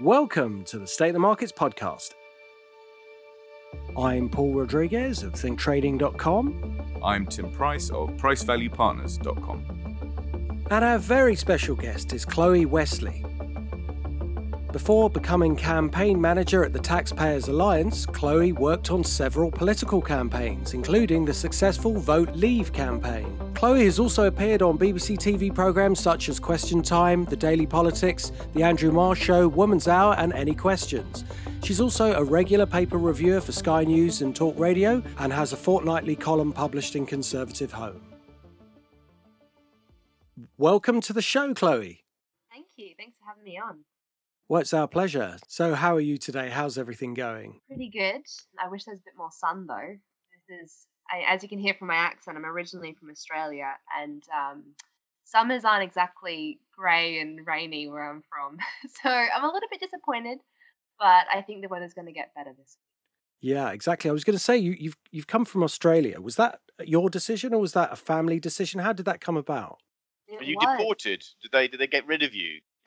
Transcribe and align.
Welcome 0.00 0.62
to 0.66 0.78
the 0.78 0.86
State 0.86 1.08
of 1.08 1.14
the 1.14 1.18
Markets 1.18 1.50
podcast. 1.50 2.14
I'm 3.96 4.28
Paul 4.28 4.54
Rodriguez 4.54 5.24
of 5.24 5.32
thinktrading.com. 5.32 7.00
I'm 7.02 7.26
Tim 7.26 7.50
Price 7.50 7.90
of 7.90 8.10
PriceValuePartners.com. 8.10 10.66
And 10.70 10.84
our 10.84 10.98
very 10.98 11.34
special 11.34 11.74
guest 11.74 12.12
is 12.12 12.24
Chloe 12.24 12.64
Westley. 12.64 13.24
Before 14.70 15.10
becoming 15.10 15.56
campaign 15.56 16.20
manager 16.20 16.64
at 16.64 16.72
the 16.72 16.78
Taxpayers 16.78 17.48
Alliance, 17.48 18.06
Chloe 18.06 18.52
worked 18.52 18.92
on 18.92 19.02
several 19.02 19.50
political 19.50 20.00
campaigns, 20.00 20.74
including 20.74 21.24
the 21.24 21.34
successful 21.34 21.98
Vote 21.98 22.36
Leave 22.36 22.72
campaign. 22.72 23.47
Chloe 23.58 23.86
has 23.86 23.98
also 23.98 24.28
appeared 24.28 24.62
on 24.62 24.78
BBC 24.78 25.18
TV 25.18 25.52
programmes 25.52 25.98
such 25.98 26.28
as 26.28 26.38
Question 26.38 26.80
Time, 26.80 27.24
The 27.24 27.34
Daily 27.34 27.66
Politics, 27.66 28.30
The 28.54 28.62
Andrew 28.62 28.92
Marr 28.92 29.16
Show, 29.16 29.48
Woman's 29.48 29.88
Hour, 29.88 30.14
and 30.16 30.32
Any 30.32 30.54
Questions. 30.54 31.24
She's 31.64 31.80
also 31.80 32.12
a 32.12 32.22
regular 32.22 32.66
paper 32.66 32.98
reviewer 32.98 33.40
for 33.40 33.50
Sky 33.50 33.82
News 33.82 34.22
and 34.22 34.36
Talk 34.36 34.56
Radio 34.56 35.02
and 35.18 35.32
has 35.32 35.52
a 35.52 35.56
fortnightly 35.56 36.14
column 36.14 36.52
published 36.52 36.94
in 36.94 37.04
Conservative 37.04 37.72
Home. 37.72 38.00
Welcome 40.56 41.00
to 41.00 41.12
the 41.12 41.20
show, 41.20 41.52
Chloe. 41.52 42.04
Thank 42.52 42.66
you. 42.76 42.94
Thanks 42.96 43.16
for 43.18 43.26
having 43.26 43.42
me 43.42 43.58
on. 43.58 43.80
Well, 44.48 44.60
it's 44.60 44.72
our 44.72 44.86
pleasure. 44.86 45.36
So, 45.48 45.74
how 45.74 45.96
are 45.96 46.00
you 46.00 46.16
today? 46.16 46.48
How's 46.48 46.78
everything 46.78 47.12
going? 47.12 47.58
Pretty 47.66 47.90
good. 47.90 48.22
I 48.64 48.68
wish 48.68 48.84
there 48.84 48.92
was 48.92 49.00
a 49.00 49.04
bit 49.04 49.14
more 49.18 49.32
sun 49.32 49.66
though. 49.66 49.96
This 50.48 50.60
is, 50.62 50.86
I, 51.10 51.24
as 51.26 51.42
you 51.42 51.48
can 51.48 51.58
hear 51.58 51.74
from 51.74 51.88
my 51.88 51.96
accent, 51.96 52.36
I'm 52.36 52.44
originally 52.44 52.94
from 52.98 53.10
Australia, 53.10 53.72
and 54.00 54.22
um, 54.34 54.62
summers 55.24 55.64
aren't 55.64 55.84
exactly 55.84 56.58
grey 56.76 57.20
and 57.20 57.46
rainy 57.46 57.88
where 57.88 58.08
I'm 58.08 58.22
from. 58.28 58.58
so 59.02 59.10
I'm 59.10 59.44
a 59.44 59.46
little 59.46 59.68
bit 59.70 59.80
disappointed, 59.80 60.38
but 60.98 61.26
I 61.32 61.42
think 61.42 61.62
the 61.62 61.68
weather's 61.68 61.94
going 61.94 62.06
to 62.06 62.12
get 62.12 62.34
better 62.34 62.50
this 62.50 62.76
week. 62.78 62.88
Yeah, 63.40 63.70
exactly. 63.70 64.10
I 64.10 64.12
was 64.12 64.24
going 64.24 64.36
to 64.36 64.42
say 64.42 64.56
you, 64.56 64.74
you've 64.78 64.96
you've 65.10 65.26
come 65.26 65.44
from 65.44 65.62
Australia. 65.62 66.20
Was 66.20 66.36
that 66.36 66.60
your 66.84 67.08
decision, 67.08 67.54
or 67.54 67.60
was 67.60 67.72
that 67.72 67.92
a 67.92 67.96
family 67.96 68.40
decision? 68.40 68.80
How 68.80 68.92
did 68.92 69.06
that 69.06 69.20
come 69.20 69.36
about? 69.36 69.78
It 70.26 70.40
Were 70.40 70.44
you 70.44 70.56
was. 70.56 70.76
deported? 70.78 71.24
Did 71.42 71.52
they 71.52 71.68
did 71.68 71.80
they 71.80 71.86
get 71.86 72.06
rid 72.06 72.22
of 72.22 72.34
you? 72.34 72.60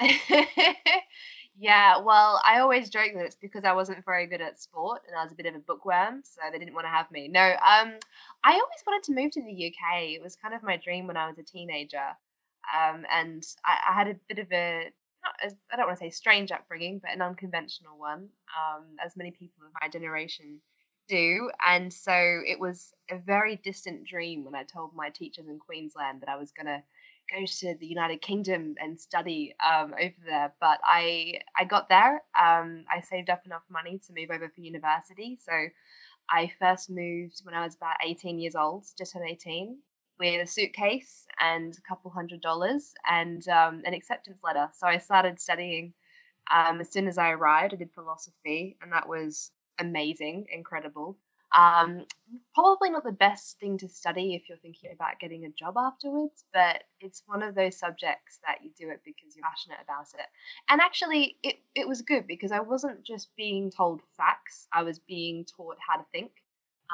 yeah, 1.57 1.97
well, 1.99 2.41
I 2.45 2.59
always 2.59 2.89
joke 2.89 3.11
that 3.15 3.25
it's 3.25 3.35
because 3.35 3.63
I 3.65 3.73
wasn't 3.73 4.03
very 4.05 4.25
good 4.25 4.41
at 4.41 4.59
sport 4.59 5.01
and 5.07 5.15
I 5.17 5.23
was 5.23 5.31
a 5.31 5.35
bit 5.35 5.45
of 5.45 5.55
a 5.55 5.59
bookworm, 5.59 6.23
so 6.23 6.41
they 6.51 6.59
didn't 6.59 6.73
want 6.73 6.85
to 6.85 6.91
have 6.91 7.11
me. 7.11 7.27
No, 7.27 7.41
um, 7.41 7.93
I 8.43 8.51
always 8.53 8.83
wanted 8.87 9.03
to 9.03 9.13
move 9.13 9.31
to 9.31 9.41
the 9.41 9.67
UK. 9.67 10.03
It 10.03 10.21
was 10.21 10.35
kind 10.35 10.53
of 10.55 10.63
my 10.63 10.77
dream 10.77 11.07
when 11.07 11.17
I 11.17 11.27
was 11.27 11.37
a 11.37 11.43
teenager, 11.43 12.07
um, 12.75 13.05
and 13.11 13.43
I, 13.65 13.79
I 13.89 13.93
had 13.93 14.07
a 14.07 14.15
bit 14.27 14.39
of 14.39 14.51
a 14.51 14.91
not 15.23 15.51
don't 15.77 15.87
want 15.87 15.99
to 15.99 16.05
say 16.05 16.09
strange 16.09 16.51
upbringing, 16.51 16.99
but 16.99 17.11
an 17.11 17.21
unconventional 17.21 17.97
one, 17.97 18.29
um, 18.57 18.85
as 19.03 19.15
many 19.15 19.31
people 19.31 19.65
of 19.65 19.71
my 19.81 19.87
generation 19.87 20.59
do. 21.07 21.51
And 21.65 21.93
so 21.93 22.13
it 22.13 22.59
was 22.59 22.93
a 23.09 23.17
very 23.17 23.57
distant 23.57 24.07
dream 24.07 24.45
when 24.45 24.55
I 24.55 24.63
told 24.63 24.95
my 24.95 25.09
teachers 25.09 25.47
in 25.47 25.59
Queensland 25.59 26.21
that 26.21 26.29
I 26.29 26.37
was 26.37 26.51
going 26.51 26.67
to 26.67 26.81
go 27.31 27.45
to 27.45 27.75
the 27.79 27.87
United 27.87 28.21
Kingdom 28.21 28.75
and 28.79 28.99
study 28.99 29.55
um, 29.65 29.93
over 29.99 30.15
there. 30.25 30.53
But 30.59 30.79
I 30.83 31.41
I 31.57 31.65
got 31.65 31.89
there. 31.89 32.21
Um, 32.39 32.85
I 32.91 33.01
saved 33.01 33.29
up 33.29 33.45
enough 33.45 33.63
money 33.69 33.99
to 34.07 34.13
move 34.13 34.31
over 34.31 34.49
for 34.49 34.61
university. 34.61 35.39
So 35.43 35.53
I 36.29 36.51
first 36.59 36.89
moved 36.89 37.41
when 37.43 37.55
I 37.55 37.63
was 37.63 37.75
about 37.75 37.97
18 38.05 38.39
years 38.39 38.55
old, 38.55 38.85
just 38.97 39.13
turned 39.13 39.29
18, 39.29 39.77
with 40.19 40.41
a 40.41 40.47
suitcase 40.47 41.25
and 41.39 41.77
a 41.77 41.81
couple 41.87 42.11
hundred 42.11 42.41
dollars 42.41 42.93
and 43.09 43.47
um, 43.49 43.81
an 43.85 43.93
acceptance 43.93 44.39
letter. 44.43 44.69
So 44.77 44.87
I 44.87 44.97
started 44.97 45.39
studying 45.39 45.93
um, 46.51 46.81
as 46.81 46.91
soon 46.91 47.07
as 47.07 47.17
I 47.17 47.31
arrived. 47.31 47.73
I 47.73 47.77
did 47.77 47.91
philosophy, 47.93 48.77
and 48.81 48.91
that 48.93 49.07
was 49.09 49.51
amazing, 49.79 50.47
incredible. 50.53 51.17
Um, 51.53 52.05
probably 52.55 52.89
not 52.89 53.03
the 53.03 53.11
best 53.11 53.59
thing 53.59 53.77
to 53.79 53.89
study 53.89 54.35
if 54.35 54.47
you're 54.47 54.57
thinking 54.57 54.91
about 54.93 55.19
getting 55.19 55.45
a 55.45 55.49
job 55.49 55.75
afterwards, 55.77 56.45
but 56.53 56.83
it's 57.01 57.23
one 57.25 57.43
of 57.43 57.55
those 57.55 57.77
subjects 57.77 58.39
that 58.45 58.59
you 58.63 58.71
do 58.77 58.89
it 58.89 59.01
because 59.03 59.35
you're 59.35 59.43
passionate 59.43 59.79
about 59.83 60.07
it. 60.13 60.25
And 60.69 60.79
actually, 60.79 61.37
it, 61.43 61.57
it 61.75 61.87
was 61.87 62.01
good 62.01 62.25
because 62.27 62.51
I 62.51 62.61
wasn't 62.61 63.03
just 63.03 63.35
being 63.35 63.69
told 63.69 64.01
facts, 64.15 64.67
I 64.73 64.83
was 64.83 64.99
being 64.99 65.45
taught 65.45 65.77
how 65.85 65.97
to 65.97 66.05
think 66.11 66.31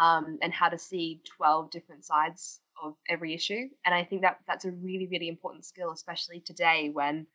um, 0.02 0.40
and 0.42 0.54
how 0.54 0.70
to 0.70 0.78
see 0.78 1.22
12 1.38 1.70
different 1.70 2.06
sides 2.06 2.60
of 2.82 2.96
every 3.10 3.34
issue. 3.34 3.70
And 3.86 3.94
I 3.94 4.04
think 4.04 4.22
that 4.24 4.40
that's 4.48 4.66
a 4.66 4.72
really, 4.72 5.08
really 5.08 5.28
important 5.28 5.66
skill, 5.66 5.92
especially 5.92 6.40
today 6.40 6.90
when 6.92 7.28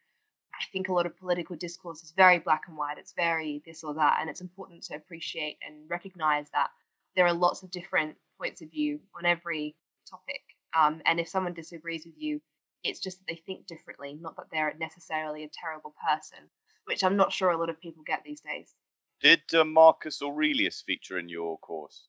I 0.55 0.65
think 0.73 0.89
a 0.89 0.93
lot 0.93 1.07
of 1.07 1.17
political 1.17 1.57
discourse 1.57 2.03
is 2.03 2.13
very 2.13 2.39
black 2.39 2.65
and 2.69 2.77
white, 2.77 2.99
it's 2.99 3.15
very 3.15 3.63
this 3.67 3.83
or 3.83 3.95
that. 3.95 4.19
And 4.21 4.31
it's 4.31 4.41
important 4.41 4.83
to 4.85 4.95
appreciate 4.95 5.59
and 5.67 5.89
recognize 5.89 6.47
that 6.53 6.71
there 7.17 7.27
are 7.27 7.35
lots 7.35 7.63
of 7.63 7.71
different 7.71 8.17
points 8.39 8.63
of 8.63 8.71
view 8.71 9.01
on 9.17 9.27
every 9.27 9.75
topic. 10.09 10.43
Um, 10.77 11.03
and 11.07 11.21
if 11.21 11.29
someone 11.29 11.53
disagrees 11.53 12.05
with 12.07 12.15
you, 12.17 12.41
it's 12.83 13.01
just 13.01 13.19
that 13.19 13.27
they 13.29 13.41
think 13.47 13.67
differently, 13.67 14.19
not 14.21 14.37
that 14.37 14.47
they're 14.51 14.75
necessarily 14.79 15.45
a 15.45 15.51
terrible 15.53 15.95
person, 16.09 16.39
which 16.87 17.05
I'm 17.05 17.17
not 17.17 17.33
sure 17.33 17.51
a 17.51 17.59
lot 17.59 17.71
of 17.71 17.81
people 17.81 18.03
get 18.05 18.23
these 18.25 18.41
days. 18.41 18.75
Did 19.21 19.43
uh, 19.55 19.65
Marcus 19.65 20.21
Aurelius 20.23 20.83
feature 20.83 21.19
in 21.19 21.29
your 21.29 21.59
course? 21.59 22.09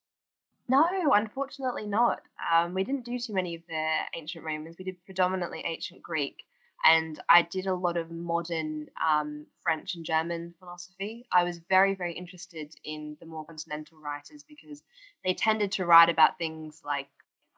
No, 0.68 1.12
unfortunately 1.14 1.86
not. 1.86 2.22
Um, 2.52 2.74
we 2.74 2.84
didn't 2.84 3.06
do 3.06 3.20
too 3.20 3.34
many 3.34 3.56
of 3.56 3.62
the 3.68 3.88
ancient 4.16 4.46
Romans. 4.46 4.78
We 4.80 4.86
did 4.86 5.04
predominantly 5.06 5.62
ancient 5.66 6.02
Greek, 6.02 6.44
and 6.84 7.20
I 7.30 7.44
did 7.44 7.68
a 7.68 7.76
lot 7.76 7.98
of 7.98 8.12
modern 8.12 8.88
um, 9.06 9.46
French 9.62 9.96
and 9.96 10.06
German 10.06 10.54
philosophy. 10.60 11.26
I 11.32 11.44
was 11.44 11.60
very, 11.70 11.96
very 11.96 12.14
interested 12.14 12.76
in 12.84 13.18
the 13.20 13.26
more 13.26 13.46
continental 13.46 14.00
writers 14.00 14.44
because 14.48 14.84
they 15.24 15.34
tended 15.34 15.74
to 15.74 15.86
write 15.86 16.10
about 16.10 16.38
things 16.38 16.82
like 16.86 17.08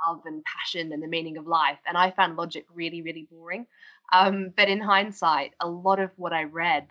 love 0.08 0.22
and 0.26 0.44
passion 0.44 0.92
and 0.92 1.02
the 1.02 1.08
meaning 1.08 1.38
of 1.38 1.48
life, 1.48 1.80
and 1.88 1.98
I 1.98 2.12
found 2.12 2.36
logic 2.36 2.66
really, 2.74 3.02
really 3.02 3.28
boring. 3.32 3.68
Um, 4.14 4.54
but 4.56 4.70
in 4.70 4.80
hindsight, 4.80 5.54
a 5.60 5.68
lot 5.68 6.00
of 6.00 6.12
what 6.18 6.34
I 6.34 6.44
read 6.44 6.88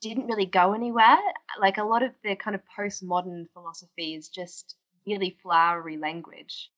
didn't 0.00 0.26
really 0.26 0.46
go 0.46 0.74
anywhere. 0.74 1.18
Like 1.60 1.78
a 1.78 1.84
lot 1.84 2.02
of 2.02 2.12
the 2.22 2.36
kind 2.36 2.54
of 2.54 2.62
postmodern 2.76 3.46
philosophy 3.52 4.14
is 4.14 4.28
just 4.28 4.76
really 5.06 5.36
flowery 5.42 5.96
language. 5.96 6.70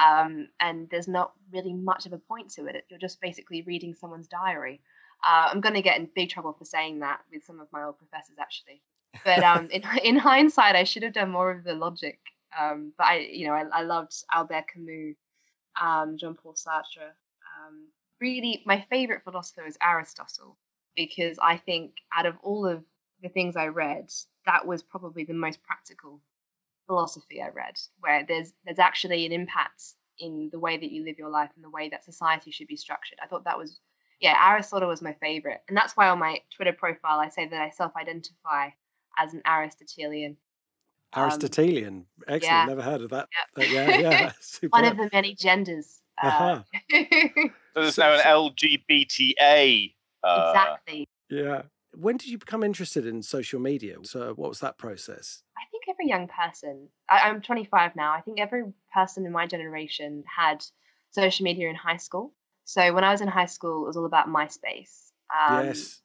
Um, 0.00 0.48
and 0.60 0.88
there's 0.90 1.08
not 1.08 1.32
really 1.52 1.74
much 1.74 2.06
of 2.06 2.12
a 2.12 2.18
point 2.18 2.50
to 2.52 2.66
it. 2.66 2.84
You're 2.88 2.98
just 2.98 3.20
basically 3.20 3.62
reading 3.62 3.94
someone's 3.94 4.28
diary. 4.28 4.80
Uh, 5.24 5.48
I'm 5.50 5.60
going 5.60 5.74
to 5.74 5.82
get 5.82 5.98
in 5.98 6.08
big 6.14 6.30
trouble 6.30 6.54
for 6.54 6.64
saying 6.64 7.00
that 7.00 7.20
with 7.30 7.44
some 7.44 7.60
of 7.60 7.68
my 7.72 7.84
old 7.84 7.98
professors, 7.98 8.36
actually. 8.40 8.80
But 9.24 9.42
um, 9.42 9.68
in, 9.72 9.82
in 10.02 10.16
hindsight, 10.16 10.76
I 10.76 10.84
should 10.84 11.02
have 11.02 11.12
done 11.12 11.30
more 11.30 11.50
of 11.50 11.64
the 11.64 11.74
logic. 11.74 12.18
Um, 12.58 12.92
but 12.96 13.06
I, 13.06 13.18
you 13.18 13.46
know, 13.46 13.52
I, 13.52 13.64
I 13.72 13.82
loved 13.82 14.14
Albert 14.32 14.64
Camus, 14.72 15.16
um, 15.80 16.16
Jean-Paul 16.18 16.54
Sartre. 16.54 17.10
Um, 17.60 17.88
really, 18.20 18.62
my 18.64 18.84
favorite 18.90 19.22
philosopher 19.24 19.66
is 19.66 19.76
Aristotle 19.82 20.56
because 20.96 21.38
I 21.40 21.58
think 21.58 21.92
out 22.16 22.26
of 22.26 22.36
all 22.42 22.66
of 22.66 22.82
the 23.22 23.28
things 23.28 23.54
I 23.54 23.66
read, 23.66 24.10
that 24.46 24.66
was 24.66 24.82
probably 24.82 25.24
the 25.24 25.34
most 25.34 25.62
practical 25.62 26.20
philosophy 26.90 27.40
I 27.40 27.48
read, 27.50 27.76
where 28.00 28.24
there's 28.26 28.52
there's 28.64 28.78
actually 28.80 29.24
an 29.26 29.32
impact 29.32 29.80
in 30.18 30.48
the 30.52 30.58
way 30.58 30.76
that 30.76 30.90
you 30.90 31.04
live 31.04 31.18
your 31.18 31.30
life 31.30 31.50
and 31.54 31.64
the 31.64 31.70
way 31.70 31.88
that 31.90 32.04
society 32.04 32.50
should 32.50 32.66
be 32.66 32.76
structured. 32.76 33.18
I 33.22 33.26
thought 33.28 33.44
that 33.44 33.56
was 33.58 33.78
yeah, 34.20 34.36
Aristotle 34.50 34.88
was 34.88 35.00
my 35.00 35.14
favorite. 35.14 35.60
And 35.68 35.76
that's 35.78 35.96
why 35.96 36.08
on 36.08 36.18
my 36.18 36.40
Twitter 36.54 36.74
profile 36.74 37.18
I 37.20 37.28
say 37.30 37.46
that 37.48 37.62
I 37.62 37.70
self-identify 37.70 38.68
as 39.18 39.32
an 39.32 39.40
Aristotelian. 39.46 40.36
Um, 41.14 41.22
Aristotelian. 41.24 42.04
Excellent. 42.28 42.42
yeah. 42.44 42.64
Never 42.66 42.82
heard 42.82 43.00
of 43.00 43.10
that. 43.10 43.28
Yep. 43.38 43.46
But 43.54 43.70
yeah, 43.70 43.98
yeah. 43.98 44.32
One 44.70 44.84
of 44.84 44.96
the 44.98 45.08
many 45.12 45.34
genders. 45.34 46.00
Uh, 46.22 46.26
Uh-huh. 46.26 46.62
So 47.74 47.80
there's 47.82 47.94
So- 47.94 48.02
now 48.02 48.12
an 48.14 48.20
so- 48.20 48.50
LGBTA. 48.50 49.94
Uh, 50.22 50.52
exactly. 50.54 51.08
Yeah. 51.30 51.62
When 51.96 52.16
did 52.18 52.28
you 52.28 52.38
become 52.38 52.62
interested 52.62 53.06
in 53.06 53.22
social 53.22 53.58
media? 53.58 53.96
So, 54.02 54.34
what 54.36 54.48
was 54.50 54.60
that 54.60 54.76
process? 54.78 55.42
I 55.56 55.62
think 55.84 55.96
every 55.96 56.08
young 56.08 56.28
person, 56.28 56.88
I, 57.08 57.28
I'm 57.28 57.40
25 57.40 57.96
now, 57.96 58.12
I 58.12 58.20
think 58.20 58.40
every 58.40 58.64
person 58.92 59.26
in 59.26 59.32
my 59.32 59.46
generation 59.46 60.24
had 60.26 60.64
social 61.10 61.44
media 61.44 61.68
in 61.68 61.74
high 61.76 61.96
school. 61.96 62.32
So 62.64 62.92
when 62.92 63.04
I 63.04 63.10
was 63.10 63.20
in 63.20 63.28
high 63.28 63.46
school, 63.46 63.84
it 63.84 63.86
was 63.88 63.96
all 63.96 64.06
about 64.06 64.28
MySpace. 64.28 65.10
Um, 65.34 65.66
yes. 65.66 66.00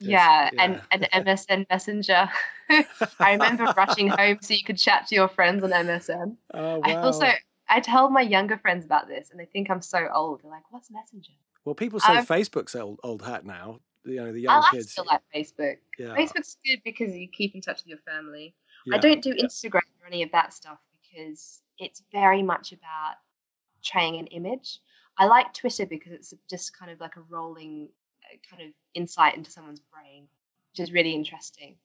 Yeah, 0.00 0.50
Yes, 0.52 0.80
and, 0.92 1.08
and 1.12 1.26
MSN 1.26 1.66
Messenger. 1.68 2.30
I 3.18 3.32
remember 3.32 3.72
rushing 3.76 4.08
home 4.08 4.38
so 4.40 4.54
you 4.54 4.62
could 4.62 4.78
chat 4.78 5.08
to 5.08 5.14
your 5.14 5.28
friends 5.28 5.64
on 5.64 5.70
MSN. 5.70 6.36
Oh, 6.54 6.78
wow. 6.78 6.80
I 6.84 6.94
also, 6.96 7.26
I 7.68 7.80
tell 7.80 8.08
my 8.08 8.20
younger 8.20 8.58
friends 8.58 8.84
about 8.84 9.08
this 9.08 9.30
and 9.30 9.40
they 9.40 9.46
think 9.46 9.70
I'm 9.70 9.82
so 9.82 10.06
old. 10.12 10.42
They're 10.42 10.50
like, 10.50 10.62
what's 10.70 10.90
Messenger? 10.90 11.32
well, 11.64 11.74
people 11.74 12.00
say 12.00 12.12
I've- 12.12 12.26
Facebook's 12.26 12.74
old, 12.76 13.00
old 13.02 13.22
hat 13.22 13.44
now. 13.44 13.80
You 14.04 14.16
know, 14.16 14.32
the 14.32 14.46
I 14.46 14.52
young 14.52 14.60
like 14.62 14.70
kids. 14.70 14.92
still 14.92 15.04
like 15.04 15.20
Facebook. 15.34 15.76
yeah. 15.98 16.14
Facebook's 16.16 16.56
good 16.64 16.80
because 16.84 17.14
you 17.14 17.28
keep 17.28 17.54
in 17.54 17.60
touch 17.60 17.78
with 17.82 17.88
your 17.88 17.98
family. 17.98 18.54
I 18.92 18.98
don't 18.98 19.22
do 19.22 19.34
Instagram 19.34 19.82
or 20.02 20.06
any 20.06 20.22
of 20.22 20.32
that 20.32 20.52
stuff 20.52 20.78
because 21.00 21.62
it's 21.78 22.02
very 22.12 22.42
much 22.42 22.72
about 22.72 23.16
portraying 23.74 24.18
an 24.18 24.26
image. 24.28 24.80
I 25.18 25.26
like 25.26 25.52
Twitter 25.52 25.86
because 25.86 26.12
it's 26.12 26.34
just 26.48 26.76
kind 26.76 26.90
of 26.90 27.00
like 27.00 27.16
a 27.16 27.22
rolling 27.28 27.88
uh, 28.24 28.36
kind 28.48 28.68
of 28.68 28.74
insight 28.94 29.36
into 29.36 29.50
someone's 29.50 29.80
brain. 29.92 30.28
which 30.72 30.80
is 30.80 30.92
really 30.92 31.14
interesting. 31.14 31.76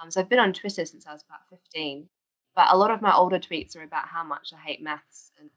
Um, 0.00 0.10
so 0.10 0.20
I've 0.20 0.28
been 0.28 0.38
on 0.38 0.52
Twitter 0.52 0.84
since 0.84 1.06
I 1.06 1.12
was 1.12 1.22
about 1.22 1.48
15, 1.50 2.08
but 2.54 2.68
a 2.70 2.76
lot 2.76 2.90
of 2.90 3.02
my 3.02 3.14
older 3.14 3.38
tweets 3.38 3.76
are 3.76 3.82
about 3.82 4.08
how 4.08 4.24
much 4.24 4.52
I 4.54 4.60
hate 4.60 4.82
maths 4.82 5.32
and 5.38 5.50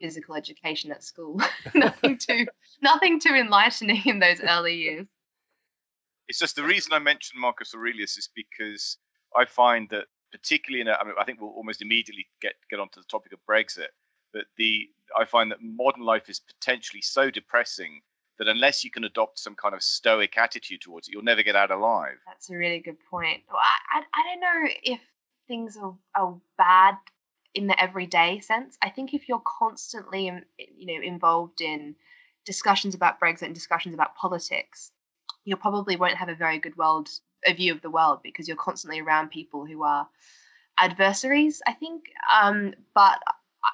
physical 0.00 0.34
education 0.34 0.90
at 0.90 1.02
school. 1.02 1.40
nothing 1.74 2.18
too 2.18 2.46
nothing 2.82 3.18
too 3.18 3.34
enlightening 3.34 4.02
in 4.04 4.18
those 4.18 4.40
early 4.40 4.76
years. 4.76 5.06
It's 6.28 6.38
just 6.38 6.56
the 6.56 6.64
reason 6.64 6.92
I 6.92 6.98
mentioned 6.98 7.40
Marcus 7.40 7.74
Aurelius 7.74 8.18
is 8.18 8.28
because 8.34 8.98
I 9.34 9.46
find 9.46 9.88
that 9.90 10.04
particularly 10.30 10.80
in 10.80 10.88
a, 10.88 10.92
I 10.92 11.04
mean 11.04 11.14
I 11.18 11.24
think 11.24 11.40
we'll 11.40 11.50
almost 11.50 11.82
immediately 11.82 12.26
get 12.40 12.54
get 12.70 12.80
onto 12.80 13.00
the 13.00 13.06
topic 13.06 13.32
of 13.32 13.38
Brexit, 13.48 13.88
but 14.32 14.44
the 14.56 14.88
I 15.16 15.24
find 15.24 15.50
that 15.50 15.62
modern 15.62 16.04
life 16.04 16.28
is 16.28 16.40
potentially 16.40 17.02
so 17.02 17.30
depressing 17.30 18.02
that 18.38 18.48
unless 18.48 18.84
you 18.84 18.90
can 18.90 19.04
adopt 19.04 19.38
some 19.38 19.54
kind 19.54 19.74
of 19.74 19.82
stoic 19.82 20.38
attitude 20.38 20.80
towards 20.80 21.08
it, 21.08 21.12
you'll 21.12 21.22
never 21.22 21.42
get 21.42 21.56
out 21.56 21.70
alive. 21.70 22.16
That's 22.26 22.50
a 22.50 22.56
really 22.56 22.78
good 22.78 22.98
point. 23.10 23.42
I, 23.50 23.98
I, 23.98 24.02
I 24.14 24.22
don't 24.24 24.40
know 24.40 24.70
if 24.82 25.00
things 25.48 25.76
are, 25.76 25.94
are 26.14 26.36
bad 26.56 26.94
in 27.54 27.66
the 27.66 27.82
everyday 27.82 28.38
sense. 28.40 28.78
I 28.82 28.90
think 28.90 29.12
if 29.12 29.28
you're 29.28 29.42
constantly, 29.44 30.30
um, 30.30 30.42
you 30.58 30.86
know, 30.86 31.02
involved 31.04 31.60
in 31.60 31.96
discussions 32.46 32.94
about 32.94 33.18
Brexit 33.18 33.42
and 33.42 33.54
discussions 33.54 33.94
about 33.94 34.14
politics, 34.14 34.92
you 35.44 35.56
probably 35.56 35.96
won't 35.96 36.16
have 36.16 36.28
a 36.28 36.34
very 36.34 36.58
good 36.58 36.76
world 36.76 37.08
a 37.46 37.54
view 37.54 37.72
of 37.72 37.82
the 37.82 37.90
world 37.90 38.20
because 38.22 38.48
you're 38.48 38.56
constantly 38.56 39.00
around 39.00 39.30
people 39.30 39.64
who 39.64 39.82
are 39.82 40.08
adversaries. 40.78 41.60
I 41.66 41.72
think, 41.72 42.04
um, 42.32 42.74
but 42.94 43.20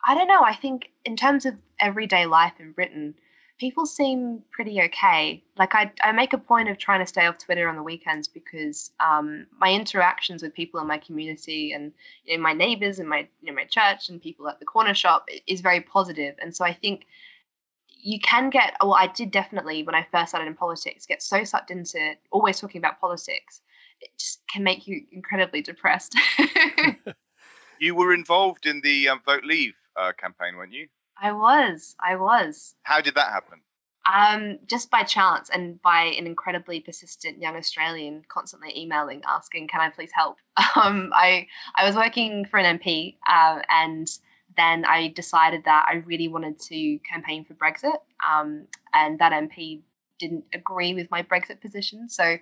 I 0.06 0.14
don't 0.14 0.28
know. 0.28 0.42
I 0.42 0.54
think 0.54 0.90
in 1.04 1.16
terms 1.16 1.46
of 1.46 1.54
everyday 1.80 2.26
life 2.26 2.54
in 2.58 2.72
Britain, 2.72 3.14
people 3.58 3.86
seem 3.86 4.42
pretty 4.50 4.80
okay. 4.82 5.42
Like 5.56 5.74
I, 5.74 5.92
I 6.02 6.12
make 6.12 6.32
a 6.32 6.38
point 6.38 6.68
of 6.68 6.78
trying 6.78 7.00
to 7.00 7.06
stay 7.06 7.26
off 7.26 7.38
Twitter 7.38 7.68
on 7.68 7.76
the 7.76 7.82
weekends 7.82 8.26
because 8.26 8.90
um, 9.00 9.46
my 9.58 9.72
interactions 9.72 10.42
with 10.42 10.54
people 10.54 10.80
in 10.80 10.86
my 10.86 10.98
community 10.98 11.72
and 11.72 11.92
you 12.24 12.36
know, 12.36 12.42
my 12.42 12.52
neighbors 12.52 12.98
and 12.98 13.08
my 13.08 13.28
you 13.40 13.50
know 13.50 13.54
my 13.54 13.64
church 13.64 14.08
and 14.08 14.20
people 14.20 14.48
at 14.48 14.58
the 14.58 14.66
corner 14.66 14.94
shop 14.94 15.28
is 15.46 15.60
very 15.60 15.80
positive. 15.80 16.34
And 16.40 16.54
so 16.54 16.64
I 16.64 16.72
think 16.72 17.06
you 18.04 18.20
can 18.20 18.50
get. 18.50 18.74
Well, 18.80 18.94
I 18.94 19.06
did 19.08 19.30
definitely 19.30 19.82
when 19.82 19.94
I 19.94 20.06
first 20.12 20.28
started 20.28 20.46
in 20.46 20.54
politics 20.54 21.06
get 21.06 21.22
so 21.22 21.42
sucked 21.42 21.70
into 21.70 22.14
always 22.30 22.60
talking 22.60 22.78
about 22.78 23.00
politics. 23.00 23.62
It 24.00 24.10
just 24.18 24.42
can 24.52 24.62
make 24.62 24.86
you 24.86 25.02
incredibly 25.10 25.62
depressed. 25.62 26.14
you 27.80 27.94
were 27.94 28.12
involved 28.12 28.66
in 28.66 28.82
the 28.82 29.08
um, 29.08 29.22
Vote 29.24 29.44
Leave 29.44 29.74
uh, 29.96 30.12
campaign, 30.18 30.56
weren't 30.56 30.72
you? 30.72 30.88
I 31.20 31.32
was. 31.32 31.96
I 31.98 32.16
was. 32.16 32.74
How 32.82 33.00
did 33.00 33.14
that 33.14 33.32
happen? 33.32 33.60
Um, 34.12 34.58
just 34.66 34.90
by 34.90 35.02
chance 35.02 35.48
and 35.48 35.80
by 35.80 36.02
an 36.18 36.26
incredibly 36.26 36.80
persistent 36.80 37.40
young 37.40 37.56
Australian 37.56 38.22
constantly 38.28 38.78
emailing 38.78 39.22
asking, 39.26 39.68
"Can 39.68 39.80
I 39.80 39.88
please 39.88 40.10
help?" 40.12 40.36
Um, 40.76 41.10
I 41.14 41.46
I 41.76 41.86
was 41.86 41.96
working 41.96 42.44
for 42.44 42.58
an 42.58 42.78
MP, 42.78 43.16
uh, 43.26 43.60
and 43.70 44.08
then 44.56 44.84
I 44.84 45.08
decided 45.08 45.64
that 45.64 45.86
I 45.88 45.96
really 46.06 46.28
wanted 46.28 46.58
to 46.60 46.98
campaign 46.98 47.44
for 47.44 47.54
Brexit, 47.54 47.98
um, 48.28 48.66
and 48.92 49.18
that 49.18 49.32
MP 49.32 49.80
didn't 50.18 50.44
agree 50.52 50.94
with 50.94 51.10
my 51.10 51.22
Brexit 51.22 51.60
position, 51.60 52.08
so 52.08 52.36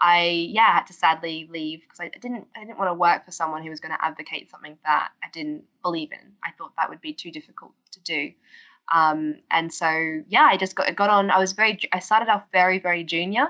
I 0.00 0.48
yeah 0.50 0.74
had 0.74 0.86
to 0.88 0.92
sadly 0.92 1.48
leave 1.50 1.80
because 1.80 2.00
I 2.00 2.08
didn't 2.08 2.46
I 2.54 2.60
didn't 2.60 2.78
want 2.78 2.90
to 2.90 2.94
work 2.94 3.24
for 3.24 3.32
someone 3.32 3.62
who 3.62 3.70
was 3.70 3.80
going 3.80 3.94
to 3.96 4.04
advocate 4.04 4.50
something 4.50 4.76
that 4.84 5.08
I 5.22 5.28
didn't 5.32 5.64
believe 5.82 6.12
in. 6.12 6.32
I 6.44 6.50
thought 6.58 6.72
that 6.76 6.90
would 6.90 7.00
be 7.00 7.14
too 7.14 7.30
difficult 7.30 7.72
to 7.92 8.00
do. 8.00 8.32
Um, 8.92 9.36
and 9.50 9.72
so 9.72 10.22
yeah, 10.28 10.48
I 10.50 10.56
just 10.56 10.76
got 10.76 10.94
got 10.94 11.10
on. 11.10 11.30
I 11.30 11.38
was 11.38 11.52
very 11.52 11.78
I 11.92 12.00
started 12.00 12.28
off 12.28 12.44
very 12.52 12.78
very 12.78 13.04
junior, 13.04 13.48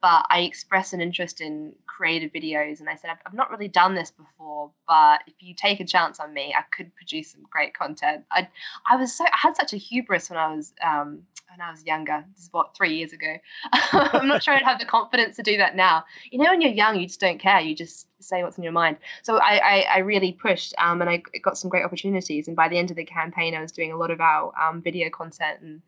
but 0.00 0.26
I 0.30 0.40
expressed 0.40 0.92
an 0.92 1.00
interest 1.00 1.40
in 1.40 1.74
creative 1.86 2.32
videos 2.32 2.78
and 2.78 2.88
I 2.88 2.94
said, 2.94 3.10
I've, 3.10 3.34
not 3.34 3.50
really 3.50 3.68
done 3.68 3.94
this 3.94 4.12
before, 4.12 4.70
but 4.86 5.20
if 5.26 5.34
you 5.40 5.54
take 5.54 5.80
a 5.80 5.84
chance 5.84 6.20
on 6.20 6.32
me, 6.32 6.54
I 6.56 6.62
could 6.76 6.94
produce 6.94 7.32
some 7.32 7.42
great 7.50 7.74
content. 7.74 8.24
I, 8.30 8.48
I 8.88 8.96
was 8.96 9.12
so, 9.12 9.24
I 9.24 9.36
had 9.36 9.56
such 9.56 9.72
a 9.72 9.76
hubris 9.76 10.30
when 10.30 10.38
I 10.38 10.54
was, 10.54 10.72
um, 10.84 11.22
when 11.50 11.60
I 11.60 11.70
was 11.70 11.84
younger. 11.84 12.24
This 12.34 12.44
is 12.44 12.48
what, 12.52 12.76
three 12.76 12.94
years 12.96 13.12
ago. 13.12 13.36
I'm 13.72 14.28
not 14.28 14.42
sure 14.44 14.54
I'd 14.54 14.62
have 14.62 14.78
the 14.78 14.86
confidence 14.86 15.36
to 15.36 15.42
do 15.42 15.56
that 15.56 15.74
now. 15.74 16.04
You 16.30 16.38
know, 16.38 16.50
when 16.50 16.60
you're 16.60 16.70
young, 16.70 17.00
you 17.00 17.06
just 17.06 17.20
don't 17.20 17.40
care. 17.40 17.60
You 17.60 17.74
just 17.74 18.06
say 18.20 18.42
what's 18.44 18.58
in 18.58 18.64
your 18.64 18.72
mind. 18.72 18.98
So 19.22 19.38
I, 19.38 19.58
I, 19.58 19.86
I 19.94 19.98
really 19.98 20.32
pushed 20.32 20.74
um, 20.78 21.00
and 21.00 21.10
I 21.10 21.22
got 21.42 21.58
some 21.58 21.70
great 21.70 21.84
opportunities. 21.84 22.46
And 22.46 22.56
by 22.56 22.68
the 22.68 22.78
end 22.78 22.90
of 22.90 22.96
the 22.96 23.04
campaign, 23.04 23.54
I 23.54 23.60
was 23.60 23.72
doing 23.72 23.92
a 23.92 23.96
lot 23.96 24.12
of 24.12 24.20
our 24.20 24.52
um, 24.56 24.82
video 24.82 25.10
content 25.10 25.60
and 25.62 25.82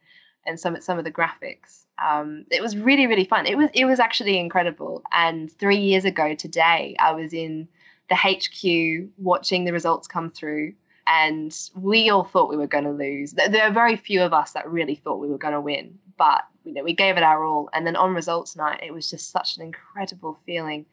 and 0.47 0.59
some 0.59 0.81
some 0.81 0.99
of 0.99 1.05
the 1.05 1.13
graphics. 1.13 1.85
Um, 2.03 2.47
it 2.51 2.63
was 2.63 2.77
really 2.77 3.07
really 3.07 3.25
fun. 3.25 3.47
It 3.47 3.57
was 3.57 3.69
it 3.75 3.85
was 3.85 4.01
actually 4.01 4.39
incredible. 4.39 5.03
And 5.13 5.51
three 5.53 5.79
years 5.79 6.05
ago 6.05 6.35
today, 6.35 6.97
I 6.99 7.13
was 7.13 7.33
in 7.33 7.69
the 8.09 8.17
HQ 8.17 9.11
watching 9.19 9.65
the 9.65 9.73
results 9.73 10.09
come 10.09 10.31
through, 10.31 10.75
and 11.07 11.57
we 11.75 12.11
all 12.11 12.25
thought 12.25 12.51
we 12.51 12.57
were 12.57 12.67
going 12.67 12.85
to 12.85 12.91
lose. 12.91 13.33
There 13.33 13.63
are 13.63 13.73
very 13.73 13.97
few 13.97 14.23
of 14.23 14.33
us 14.33 14.53
that 14.53 14.71
really 14.71 14.95
thought 14.95 15.21
we 15.21 15.29
were 15.29 15.39
going 15.39 15.55
to 15.55 15.61
win, 15.61 15.99
but 16.17 16.43
you 16.65 16.73
know 16.73 16.83
we 16.83 16.95
gave 16.95 17.17
it 17.17 17.23
our 17.23 17.45
all. 17.45 17.69
And 17.73 17.87
then 17.87 17.97
on 17.97 18.15
results 18.15 18.57
night, 18.57 18.81
it 18.83 18.93
was 18.93 19.11
just 19.11 19.31
such 19.31 19.57
an 19.57 19.63
incredible 19.63 20.39
feeling 20.47 20.87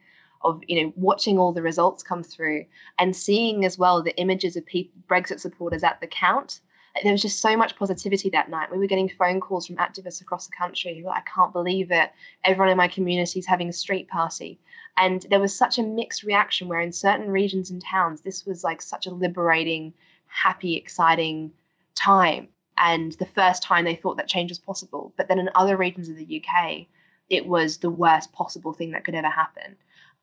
of 0.43 0.61
you 0.67 0.83
know 0.83 0.93
watching 0.95 1.39
all 1.39 1.51
the 1.51 1.61
results 1.61 2.03
come 2.03 2.23
through 2.23 2.65
and 2.99 3.15
seeing 3.15 3.65
as 3.65 3.77
well 3.77 4.03
the 4.03 4.15
images 4.17 4.55
of 4.55 4.65
people 4.65 4.93
Brexit 5.09 5.39
supporters 5.39 5.83
at 5.83 5.99
the 6.01 6.07
count 6.07 6.61
there 7.03 7.11
was 7.11 7.21
just 7.21 7.41
so 7.41 7.55
much 7.57 7.75
positivity 7.75 8.29
that 8.29 8.49
night. 8.49 8.71
We 8.71 8.77
were 8.77 8.87
getting 8.87 9.09
phone 9.09 9.39
calls 9.39 9.67
from 9.67 9.77
activists 9.77 10.21
across 10.21 10.47
the 10.47 10.55
country 10.55 10.95
who 10.95 11.03
were 11.03 11.09
like, 11.09 11.23
I 11.27 11.29
can't 11.29 11.53
believe 11.53 11.91
it. 11.91 12.11
Everyone 12.43 12.69
in 12.69 12.77
my 12.77 12.87
community 12.87 13.39
is 13.39 13.45
having 13.45 13.69
a 13.69 13.73
street 13.73 14.07
party. 14.07 14.59
And 14.97 15.25
there 15.29 15.39
was 15.39 15.55
such 15.55 15.77
a 15.77 15.83
mixed 15.83 16.23
reaction 16.23 16.67
where 16.67 16.81
in 16.81 16.91
certain 16.91 17.29
regions 17.29 17.69
and 17.69 17.81
towns, 17.81 18.21
this 18.21 18.45
was 18.45 18.63
like 18.63 18.81
such 18.81 19.05
a 19.05 19.11
liberating, 19.11 19.93
happy, 20.27 20.75
exciting 20.75 21.51
time. 21.95 22.47
And 22.77 23.13
the 23.13 23.25
first 23.25 23.63
time 23.63 23.85
they 23.85 23.95
thought 23.95 24.17
that 24.17 24.27
change 24.27 24.51
was 24.51 24.59
possible. 24.59 25.13
But 25.17 25.27
then 25.27 25.39
in 25.39 25.49
other 25.55 25.77
regions 25.77 26.09
of 26.09 26.15
the 26.15 26.43
UK, 26.43 26.85
it 27.29 27.45
was 27.45 27.77
the 27.77 27.89
worst 27.89 28.31
possible 28.33 28.73
thing 28.73 28.91
that 28.91 29.03
could 29.03 29.15
ever 29.15 29.29
happen. 29.29 29.75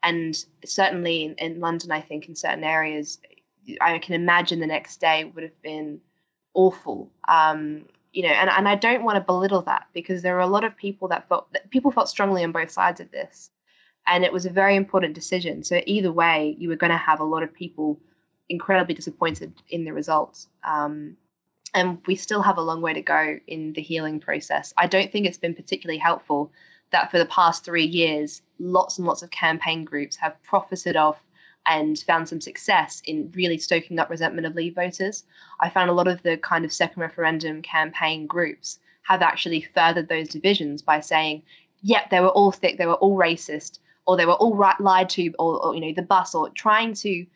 And 0.02 0.36
certainly 0.64 1.24
in, 1.24 1.34
in 1.34 1.60
London, 1.60 1.90
I 1.90 2.00
think 2.00 2.28
in 2.28 2.34
certain 2.34 2.64
areas, 2.64 3.18
I 3.80 3.98
can 3.98 4.14
imagine 4.14 4.60
the 4.60 4.66
next 4.66 5.00
day 5.00 5.24
would 5.24 5.42
have 5.42 5.62
been 5.62 6.00
awful. 6.54 7.10
Um, 7.28 7.84
you 8.12 8.22
know, 8.22 8.28
and, 8.28 8.48
and 8.48 8.68
I 8.68 8.76
don't 8.76 9.04
want 9.04 9.16
to 9.16 9.20
belittle 9.20 9.62
that 9.62 9.88
because 9.92 10.22
there 10.22 10.36
are 10.36 10.40
a 10.40 10.46
lot 10.46 10.64
of 10.64 10.76
people 10.76 11.08
that 11.08 11.28
felt 11.28 11.52
that 11.52 11.70
people 11.70 11.90
felt 11.90 12.08
strongly 12.08 12.44
on 12.44 12.52
both 12.52 12.70
sides 12.70 13.00
of 13.00 13.10
this. 13.10 13.50
And 14.06 14.24
it 14.24 14.32
was 14.32 14.46
a 14.46 14.50
very 14.50 14.76
important 14.76 15.14
decision. 15.14 15.64
So 15.64 15.80
either 15.86 16.12
way, 16.12 16.54
you 16.58 16.68
were 16.68 16.76
going 16.76 16.92
to 16.92 16.96
have 16.96 17.20
a 17.20 17.24
lot 17.24 17.42
of 17.42 17.52
people 17.52 17.98
incredibly 18.48 18.94
disappointed 18.94 19.52
in 19.68 19.84
the 19.84 19.92
results. 19.92 20.48
Um, 20.62 21.16
and 21.72 21.98
we 22.06 22.14
still 22.14 22.42
have 22.42 22.58
a 22.58 22.62
long 22.62 22.80
way 22.82 22.92
to 22.92 23.02
go 23.02 23.38
in 23.46 23.72
the 23.72 23.82
healing 23.82 24.20
process. 24.20 24.72
I 24.76 24.86
don't 24.86 25.10
think 25.10 25.26
it's 25.26 25.38
been 25.38 25.54
particularly 25.54 25.98
helpful 25.98 26.52
that 26.92 27.10
for 27.10 27.18
the 27.18 27.26
past 27.26 27.64
three 27.64 27.86
years, 27.86 28.42
lots 28.60 28.98
and 28.98 29.06
lots 29.06 29.22
of 29.22 29.30
campaign 29.30 29.84
groups 29.84 30.16
have 30.16 30.40
profited 30.44 30.96
off 30.96 31.20
and 31.66 31.98
found 32.00 32.28
some 32.28 32.40
success 32.40 33.02
in 33.06 33.30
really 33.34 33.58
stoking 33.58 33.98
up 33.98 34.10
resentment 34.10 34.46
of 34.46 34.54
Leave 34.54 34.74
voters. 34.74 35.24
I 35.60 35.70
found 35.70 35.90
a 35.90 35.94
lot 35.94 36.08
of 36.08 36.22
the 36.22 36.36
kind 36.36 36.64
of 36.64 36.72
second 36.72 37.00
referendum 37.00 37.62
campaign 37.62 38.26
groups 38.26 38.78
have 39.02 39.22
actually 39.22 39.62
furthered 39.74 40.08
those 40.08 40.28
divisions 40.28 40.82
by 40.82 41.00
saying, 41.00 41.42
yep, 41.82 42.10
they 42.10 42.20
were 42.20 42.28
all 42.28 42.52
thick, 42.52 42.78
they 42.78 42.86
were 42.86 42.94
all 42.94 43.16
racist, 43.16 43.78
or 44.06 44.16
they 44.16 44.26
were 44.26 44.32
all 44.32 44.54
right, 44.54 44.78
lied 44.80 45.08
to, 45.10 45.32
or, 45.38 45.64
or, 45.64 45.74
you 45.74 45.80
know, 45.80 45.92
the 45.92 46.02
bus, 46.02 46.34
or 46.34 46.50
trying 46.50 46.94
to, 46.94 47.26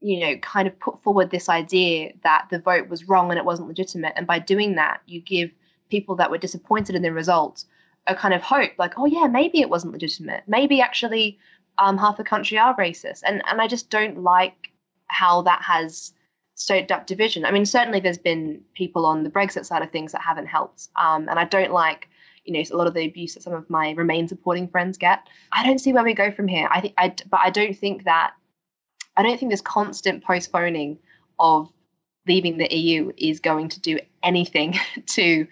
you 0.00 0.20
know, 0.20 0.36
kind 0.38 0.66
of 0.66 0.78
put 0.80 1.02
forward 1.02 1.30
this 1.30 1.48
idea 1.48 2.12
that 2.22 2.46
the 2.50 2.58
vote 2.58 2.88
was 2.88 3.08
wrong 3.08 3.30
and 3.30 3.38
it 3.38 3.44
wasn't 3.44 3.68
legitimate. 3.68 4.12
And 4.16 4.26
by 4.26 4.38
doing 4.38 4.76
that, 4.76 5.00
you 5.06 5.20
give 5.20 5.50
people 5.90 6.16
that 6.16 6.30
were 6.30 6.38
disappointed 6.38 6.94
in 6.94 7.02
the 7.02 7.12
results 7.12 7.66
a 8.06 8.14
kind 8.14 8.32
of 8.32 8.42
hope, 8.42 8.72
like, 8.78 8.94
oh 8.96 9.06
yeah, 9.06 9.26
maybe 9.26 9.60
it 9.60 9.68
wasn't 9.68 9.92
legitimate. 9.92 10.42
Maybe 10.46 10.80
actually 10.80 11.38
um, 11.78 11.98
half 11.98 12.16
the 12.16 12.24
country 12.24 12.58
are 12.58 12.76
racist, 12.76 13.22
and 13.26 13.42
and 13.46 13.60
I 13.60 13.66
just 13.66 13.90
don't 13.90 14.22
like 14.22 14.70
how 15.08 15.42
that 15.42 15.62
has 15.62 16.12
stoked 16.54 16.92
up 16.92 17.06
division. 17.06 17.44
I 17.44 17.50
mean, 17.50 17.66
certainly 17.66 18.00
there's 18.00 18.18
been 18.18 18.60
people 18.74 19.06
on 19.06 19.22
the 19.22 19.30
Brexit 19.30 19.64
side 19.64 19.82
of 19.82 19.90
things 19.90 20.12
that 20.12 20.20
haven't 20.20 20.46
helped, 20.46 20.88
um, 20.96 21.28
and 21.28 21.38
I 21.38 21.44
don't 21.44 21.72
like 21.72 22.08
you 22.44 22.52
know 22.52 22.62
a 22.70 22.76
lot 22.76 22.86
of 22.86 22.94
the 22.94 23.06
abuse 23.06 23.34
that 23.34 23.42
some 23.42 23.52
of 23.52 23.68
my 23.68 23.92
Remain 23.92 24.28
supporting 24.28 24.68
friends 24.68 24.98
get. 24.98 25.26
I 25.52 25.64
don't 25.64 25.78
see 25.78 25.92
where 25.92 26.04
we 26.04 26.14
go 26.14 26.30
from 26.30 26.48
here. 26.48 26.68
I 26.70 26.80
think 26.80 26.94
I, 26.98 27.14
but 27.30 27.40
I 27.42 27.50
don't 27.50 27.76
think 27.76 28.04
that 28.04 28.32
I 29.16 29.22
don't 29.22 29.38
think 29.38 29.50
this 29.50 29.60
constant 29.60 30.24
postponing 30.24 30.98
of 31.38 31.70
leaving 32.26 32.58
the 32.58 32.72
EU 32.74 33.12
is 33.16 33.40
going 33.40 33.68
to 33.70 33.80
do 33.80 33.98
anything 34.22 34.78
to 35.06 35.46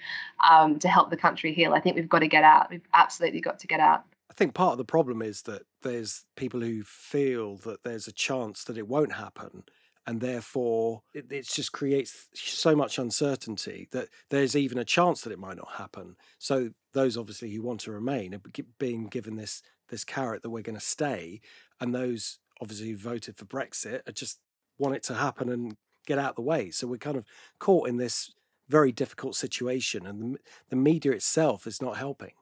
um, 0.49 0.79
to 0.79 0.89
help 0.89 1.11
the 1.11 1.17
country 1.17 1.53
heal. 1.55 1.73
I 1.73 1.81
think 1.81 1.97
we've 1.97 2.09
got 2.09 2.21
to 2.21 2.29
get 2.29 2.45
out. 2.45 2.71
We've 2.71 2.87
absolutely 2.95 3.41
got 3.41 3.59
to 3.61 3.67
get 3.67 3.81
out 3.81 4.05
I 4.31 4.35
think 4.35 4.55
part 4.55 4.73
of 4.73 4.79
the 4.79 4.85
problem 4.85 5.23
is 5.23 5.43
that 5.43 5.63
there's 5.83 6.25
people 6.37 6.61
who 6.61 6.83
feel 6.83 7.57
that 7.59 7.83
there's 7.85 8.09
a 8.09 8.13
chance 8.13 8.65
that 8.65 8.79
it 8.79 8.89
won't 8.89 9.13
happen 9.13 9.65
and 10.07 10.21
therefore 10.21 11.03
it, 11.13 11.31
it, 11.31 11.47
just 11.47 11.73
creates 11.73 12.29
so 12.35 12.75
much 12.75 12.99
uncertainty 12.99 13.89
that 13.93 14.09
there's 14.31 14.57
even 14.57 14.79
a 14.79 14.85
chance 14.85 15.21
that 15.21 15.33
it 15.33 15.39
might 15.39 15.57
not 15.57 15.73
happen 15.77 16.17
so 16.39 16.71
those 16.93 17.17
obviously 17.17 17.51
who 17.51 17.63
want 17.63 17.81
to 17.81 17.93
remain 17.93 18.35
are 18.35 18.41
being 18.79 19.07
given 19.07 19.37
this 19.37 19.63
this 19.89 20.05
carrot 20.05 20.43
that 20.43 20.51
we're 20.51 20.63
going 20.63 20.79
to 20.79 20.85
stay, 20.85 21.41
and 21.81 21.95
those 21.95 22.39
obviously 22.61 22.91
who 22.91 22.97
voted 22.97 23.37
for 23.37 23.45
Brexit 23.45 24.09
are 24.09 24.13
just 24.13 24.41
want 24.79 24.95
it 24.95 25.03
to 25.05 25.15
happen 25.15 25.49
and 25.49 25.77
get 26.07 26.19
out 26.19 26.31
of 26.31 26.37
the 26.37 26.43
way. 26.43 26.71
So 26.71 26.87
we're 26.87 26.99
kind 26.99 27.17
of 27.17 27.25
caught 27.59 27.89
in 27.89 27.97
this 27.97 28.33
very 28.69 28.93
difficult 28.93 29.35
situation, 29.35 30.07
and 30.07 30.35
the, 30.35 30.39
the 30.71 30.77
media 30.77 31.13
itself 31.13 31.67
is 31.67 31.83
not 31.83 31.97
helping. 31.97 32.33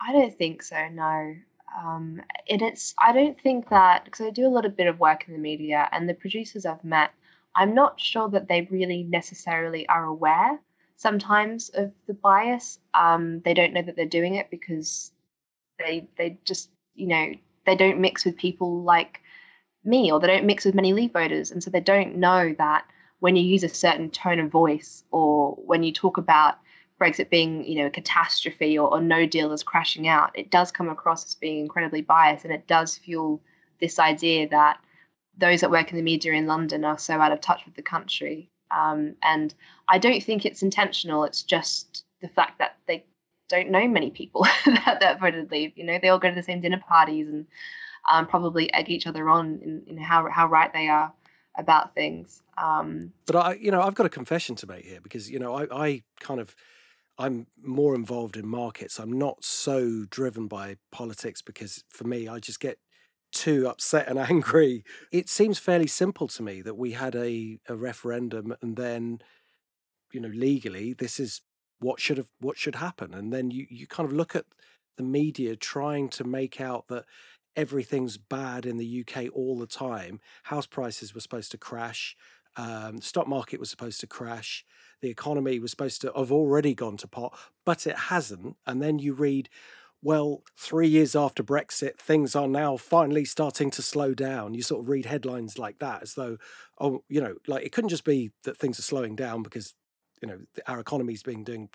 I 0.00 0.12
don't 0.12 0.36
think 0.36 0.62
so. 0.62 0.88
No, 0.92 1.34
um, 1.76 2.20
and 2.48 2.62
it's 2.62 2.94
I 2.98 3.12
don't 3.12 3.40
think 3.40 3.68
that 3.70 4.04
because 4.04 4.26
I 4.26 4.30
do 4.30 4.46
a 4.46 4.48
lot 4.48 4.64
of 4.64 4.76
bit 4.76 4.86
of 4.86 5.00
work 5.00 5.24
in 5.26 5.34
the 5.34 5.40
media, 5.40 5.88
and 5.92 6.08
the 6.08 6.14
producers 6.14 6.66
I've 6.66 6.84
met, 6.84 7.10
I'm 7.54 7.74
not 7.74 8.00
sure 8.00 8.28
that 8.30 8.48
they 8.48 8.68
really 8.70 9.04
necessarily 9.04 9.88
are 9.88 10.04
aware 10.04 10.58
sometimes 10.96 11.70
of 11.70 11.92
the 12.06 12.14
bias. 12.14 12.78
Um, 12.94 13.40
they 13.44 13.54
don't 13.54 13.72
know 13.72 13.82
that 13.82 13.96
they're 13.96 14.06
doing 14.06 14.34
it 14.34 14.50
because 14.50 15.12
they 15.78 16.08
they 16.18 16.38
just 16.44 16.70
you 16.94 17.06
know 17.06 17.32
they 17.64 17.76
don't 17.76 18.00
mix 18.00 18.24
with 18.24 18.36
people 18.36 18.82
like 18.82 19.20
me 19.84 20.10
or 20.12 20.20
they 20.20 20.26
don't 20.26 20.44
mix 20.44 20.64
with 20.64 20.74
many 20.74 20.92
leave 20.92 21.12
voters 21.12 21.50
and 21.50 21.62
so 21.62 21.70
they 21.70 21.80
don't 21.80 22.16
know 22.16 22.54
that 22.58 22.84
when 23.20 23.36
you 23.36 23.42
use 23.42 23.64
a 23.64 23.68
certain 23.68 24.10
tone 24.10 24.38
of 24.38 24.50
voice 24.50 25.04
or 25.10 25.52
when 25.52 25.82
you 25.82 25.92
talk 25.92 26.18
about 26.18 26.58
Brexit 27.00 27.30
being, 27.30 27.64
you 27.64 27.80
know, 27.80 27.86
a 27.86 27.90
catastrophe 27.90 28.78
or, 28.78 28.92
or 28.92 29.00
no 29.00 29.26
deal 29.26 29.52
is 29.52 29.62
crashing 29.62 30.08
out, 30.08 30.30
it 30.34 30.50
does 30.50 30.72
come 30.72 30.88
across 30.88 31.24
as 31.24 31.34
being 31.34 31.60
incredibly 31.60 32.02
biased 32.02 32.44
and 32.44 32.52
it 32.52 32.66
does 32.66 32.96
fuel 32.96 33.40
this 33.80 33.98
idea 33.98 34.48
that 34.48 34.78
those 35.36 35.60
that 35.60 35.70
work 35.70 35.90
in 35.90 35.96
the 35.96 36.02
media 36.02 36.32
in 36.32 36.46
London 36.46 36.84
are 36.84 36.98
so 36.98 37.14
out 37.14 37.32
of 37.32 37.40
touch 37.40 37.64
with 37.64 37.74
the 37.76 37.82
country. 37.82 38.50
Um, 38.70 39.14
and 39.22 39.54
I 39.88 39.98
don't 39.98 40.22
think 40.22 40.44
it's 40.44 40.62
intentional. 40.62 41.24
It's 41.24 41.42
just 41.42 42.04
the 42.20 42.28
fact 42.28 42.58
that 42.58 42.76
they 42.86 43.04
don't 43.48 43.70
know 43.70 43.86
many 43.86 44.10
people 44.10 44.42
that, 44.66 44.98
that 45.00 45.20
voted 45.20 45.50
leave. 45.50 45.72
You 45.76 45.84
know, 45.84 45.98
they 46.00 46.08
all 46.08 46.18
go 46.18 46.28
to 46.28 46.34
the 46.34 46.42
same 46.42 46.60
dinner 46.60 46.82
parties 46.86 47.28
and 47.28 47.46
um, 48.10 48.26
probably 48.26 48.72
egg 48.74 48.90
each 48.90 49.06
other 49.06 49.28
on 49.28 49.60
in, 49.62 49.82
in 49.86 49.98
how 49.98 50.28
how 50.30 50.48
right 50.48 50.72
they 50.72 50.88
are 50.88 51.12
about 51.56 51.94
things. 51.94 52.42
Um, 52.56 53.12
but 53.26 53.36
I, 53.36 53.54
you 53.54 53.70
know, 53.70 53.82
I've 53.82 53.94
got 53.94 54.06
a 54.06 54.10
confession 54.10 54.54
to 54.56 54.66
make 54.66 54.84
here 54.84 55.00
because 55.00 55.30
you 55.30 55.38
know 55.38 55.54
I, 55.54 55.84
I 55.86 56.02
kind 56.20 56.40
of 56.40 56.54
I'm 57.18 57.48
more 57.60 57.94
involved 57.94 58.36
in 58.36 58.46
markets. 58.46 59.00
I'm 59.00 59.12
not 59.12 59.44
so 59.44 60.04
driven 60.08 60.46
by 60.46 60.76
politics 60.92 61.42
because 61.42 61.82
for 61.88 62.04
me, 62.04 62.28
I 62.28 62.38
just 62.38 62.60
get 62.60 62.78
too 63.32 63.68
upset 63.68 64.08
and 64.08 64.18
angry. 64.30 64.84
It 65.10 65.28
seems 65.28 65.58
fairly 65.58 65.88
simple 65.88 66.28
to 66.28 66.42
me 66.42 66.62
that 66.62 66.76
we 66.76 66.92
had 66.92 67.16
a, 67.16 67.58
a 67.68 67.74
referendum 67.74 68.54
and 68.62 68.76
then, 68.76 69.20
you 70.12 70.20
know, 70.20 70.28
legally 70.28 70.92
this 70.92 71.18
is 71.18 71.42
what 71.80 72.00
should 72.00 72.18
have 72.18 72.28
what 72.40 72.56
should 72.56 72.76
happen. 72.76 73.12
And 73.12 73.32
then 73.32 73.50
you, 73.50 73.66
you 73.68 73.86
kind 73.86 74.08
of 74.08 74.14
look 74.14 74.36
at 74.36 74.44
the 74.96 75.02
media 75.02 75.56
trying 75.56 76.08
to 76.10 76.24
make 76.24 76.60
out 76.60 76.86
that 76.88 77.04
everything's 77.56 78.16
bad 78.16 78.64
in 78.64 78.76
the 78.76 79.04
UK 79.04 79.26
all 79.32 79.58
the 79.58 79.66
time. 79.66 80.20
House 80.44 80.66
prices 80.66 81.14
were 81.14 81.20
supposed 81.20 81.50
to 81.50 81.58
crash. 81.58 82.16
Um, 82.56 83.00
stock 83.00 83.26
market 83.28 83.60
was 83.60 83.70
supposed 83.70 84.00
to 84.00 84.06
crash 84.06 84.64
the 85.00 85.10
economy 85.10 85.58
was 85.58 85.70
supposed 85.70 86.00
to 86.02 86.12
have 86.16 86.32
already 86.32 86.74
gone 86.74 86.96
to 86.98 87.08
pot, 87.08 87.38
but 87.64 87.86
it 87.86 87.96
hasn't. 87.96 88.56
And 88.66 88.82
then 88.82 88.98
you 88.98 89.12
read, 89.12 89.48
well, 90.02 90.42
three 90.56 90.88
years 90.88 91.16
after 91.16 91.42
Brexit, 91.42 91.98
things 91.98 92.36
are 92.36 92.48
now 92.48 92.76
finally 92.76 93.24
starting 93.24 93.70
to 93.72 93.82
slow 93.82 94.14
down. 94.14 94.54
You 94.54 94.62
sort 94.62 94.82
of 94.82 94.88
read 94.88 95.06
headlines 95.06 95.58
like 95.58 95.78
that 95.80 96.02
as 96.02 96.14
though, 96.14 96.38
oh, 96.80 97.02
you 97.08 97.20
know, 97.20 97.34
like 97.46 97.64
it 97.64 97.72
couldn't 97.72 97.90
just 97.90 98.04
be 98.04 98.30
that 98.44 98.56
things 98.56 98.78
are 98.78 98.82
slowing 98.82 99.16
down 99.16 99.42
because, 99.42 99.74
you 100.22 100.28
know, 100.28 100.38
our 100.66 100.78
economy's 100.78 101.22
been 101.22 101.44
doing 101.44 101.68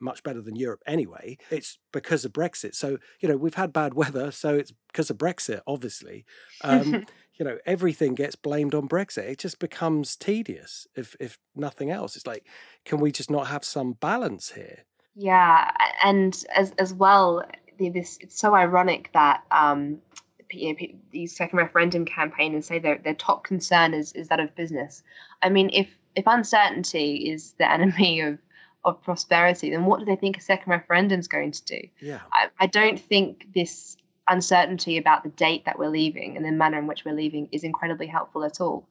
much 0.00 0.22
better 0.22 0.40
than 0.40 0.56
Europe 0.56 0.82
anyway. 0.86 1.38
It's 1.50 1.78
because 1.92 2.24
of 2.24 2.32
Brexit. 2.32 2.74
So, 2.74 2.98
you 3.20 3.28
know, 3.28 3.36
we've 3.36 3.54
had 3.54 3.72
bad 3.72 3.94
weather, 3.94 4.30
so 4.30 4.54
it's 4.54 4.72
because 4.88 5.10
of 5.10 5.18
Brexit, 5.18 5.60
obviously. 5.66 6.24
Um, 6.62 7.04
you 7.36 7.44
know 7.44 7.58
everything 7.66 8.14
gets 8.14 8.36
blamed 8.36 8.74
on 8.74 8.88
Brexit. 8.88 9.28
It 9.28 9.38
just 9.38 9.58
becomes 9.58 10.16
tedious 10.16 10.86
if 10.94 11.16
if 11.20 11.38
nothing 11.54 11.90
else. 11.90 12.16
It's 12.16 12.26
like, 12.26 12.46
can 12.84 12.98
we 12.98 13.10
just 13.12 13.30
not 13.30 13.48
have 13.48 13.64
some 13.64 13.94
balance 13.94 14.52
here? 14.52 14.84
Yeah, 15.14 15.70
and 16.02 16.42
as 16.54 16.72
as 16.78 16.94
well, 16.94 17.44
this 17.78 18.18
it's 18.20 18.38
so 18.38 18.54
ironic 18.54 19.10
that 19.12 19.42
um, 19.50 19.98
you 20.50 20.72
know, 20.72 20.78
these 21.10 21.36
second 21.36 21.58
referendum 21.58 22.04
campaign 22.04 22.54
and 22.54 22.64
say 22.64 22.78
their 22.78 22.98
their 22.98 23.14
top 23.14 23.44
concern 23.44 23.94
is 23.94 24.12
is 24.12 24.28
that 24.28 24.40
of 24.40 24.54
business. 24.54 25.02
I 25.42 25.48
mean, 25.48 25.70
if 25.72 25.88
if 26.14 26.26
uncertainty 26.26 27.30
is 27.30 27.52
the 27.58 27.70
enemy 27.70 28.20
of 28.20 28.38
of 28.84 29.02
prosperity, 29.02 29.70
then 29.70 29.86
what 29.86 29.98
do 29.98 30.04
they 30.04 30.16
think 30.16 30.36
a 30.36 30.42
second 30.42 30.70
referendum 30.70 31.18
is 31.18 31.28
going 31.28 31.52
to 31.52 31.64
do? 31.64 31.80
Yeah, 32.00 32.20
I, 32.32 32.48
I 32.60 32.66
don't 32.66 33.00
think 33.00 33.48
this 33.54 33.96
uncertainty 34.28 34.96
about 34.96 35.22
the 35.22 35.28
date 35.30 35.64
that 35.64 35.78
we're 35.78 35.88
leaving 35.88 36.36
and 36.36 36.44
the 36.44 36.52
manner 36.52 36.78
in 36.78 36.86
which 36.86 37.04
we're 37.04 37.14
leaving 37.14 37.48
is 37.52 37.64
incredibly 37.64 38.06
helpful 38.06 38.44
at 38.44 38.60
all. 38.60 38.86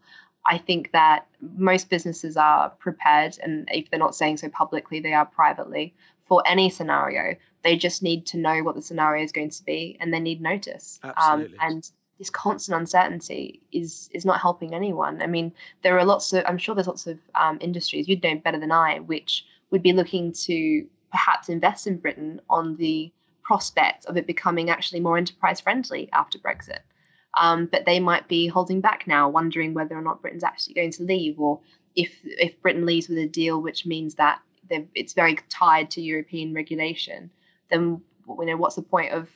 I 0.46 0.58
think 0.58 0.92
that 0.92 1.26
most 1.58 1.90
businesses 1.90 2.36
are 2.36 2.70
prepared, 2.70 3.38
and 3.42 3.68
if 3.72 3.90
they're 3.90 4.00
not 4.00 4.16
saying 4.16 4.38
so 4.38 4.50
publicly, 4.50 5.00
they 5.00 5.14
are 5.14 5.26
privately 5.26 5.94
for 6.26 6.44
any 6.46 6.70
scenario. 6.70 7.36
They 7.64 7.78
just 7.78 8.04
need 8.04 8.26
to 8.28 8.38
know 8.38 8.62
what 8.62 8.76
the 8.76 8.82
scenario 8.82 9.24
is 9.24 9.32
going 9.32 9.52
to 9.52 9.64
be, 9.64 9.98
and 10.02 10.14
they 10.14 10.20
need 10.20 10.42
notice. 10.42 11.00
Um, 11.18 11.48
and 11.62 11.90
this 12.20 12.30
constant 12.30 12.78
uncertainty 12.78 13.62
is 13.72 14.10
is 14.14 14.26
not 14.26 14.42
helping 14.42 14.74
anyone. 14.74 15.22
I 15.22 15.28
mean, 15.28 15.54
there 15.82 15.98
are 15.98 16.06
lots 16.06 16.34
of 16.34 16.44
I'm 16.46 16.58
sure 16.58 16.76
there's 16.76 16.88
lots 16.88 17.08
of 17.08 17.20
um, 17.36 17.58
industries 17.62 18.08
you'd 18.08 18.24
know 18.24 18.36
better 18.36 18.60
than 18.60 18.72
I, 18.72 19.00
which 19.00 19.46
would 19.72 19.82
be 19.82 19.94
looking 19.94 20.34
to 20.34 20.86
perhaps 21.12 21.48
invest 21.48 21.88
in 21.88 21.98
Britain 21.98 22.42
on 22.50 22.76
the 22.76 23.12
prospect 23.44 24.06
of 24.06 24.18
it 24.18 24.28
becoming 24.28 24.70
actually 24.70 25.00
more 25.00 25.18
enterprise 25.18 25.60
friendly 25.60 26.10
after 26.14 26.40
Brexit. 26.40 26.80
Um, 27.40 27.66
but 27.66 27.86
they 27.86 28.00
might 28.00 28.28
be 28.28 28.48
holding 28.48 28.80
back 28.80 29.08
now, 29.08 29.28
wondering 29.28 29.74
whether 29.74 29.98
or 29.98 30.02
not 30.02 30.22
Britain's 30.22 30.44
actually 30.44 30.76
going 30.76 30.92
to 30.92 31.04
leave, 31.04 31.40
or 31.40 31.60
if 31.96 32.14
if 32.24 32.62
Britain 32.62 32.86
leaves 32.86 33.10
with 33.10 33.18
a 33.18 33.28
deal 33.28 33.62
which 33.62 33.86
means 33.86 34.16
that 34.16 34.40
it's 34.70 35.14
very 35.14 35.38
tied 35.50 35.92
to 35.92 36.02
European 36.02 36.54
regulation, 36.54 37.32
then 37.70 38.02
you 38.28 38.46
know 38.46 38.58
what's 38.58 38.76
the 38.76 38.82
point 38.82 39.12
of, 39.12 39.30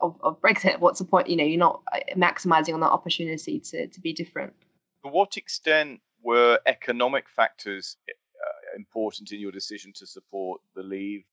of, 0.00 0.16
of 0.22 0.40
Brexit? 0.40 0.80
What's 0.80 0.98
the 0.98 1.04
point? 1.04 1.28
You 1.28 1.36
know, 1.36 1.44
you're 1.44 1.58
not 1.58 1.82
uh, 1.92 1.98
maximizing 2.16 2.74
on 2.74 2.80
that 2.80 2.90
opportunity 2.90 3.60
to 3.60 3.86
to 3.86 4.00
be 4.00 4.12
different. 4.12 4.52
To 5.04 5.10
what 5.10 5.36
extent 5.36 6.00
were 6.22 6.58
economic 6.66 7.28
factors 7.28 7.96
uh, 8.08 8.76
important 8.76 9.30
in 9.30 9.38
your 9.38 9.52
decision 9.52 9.92
to 9.94 10.06
support 10.06 10.60
the 10.74 10.82
Leave 10.82 11.24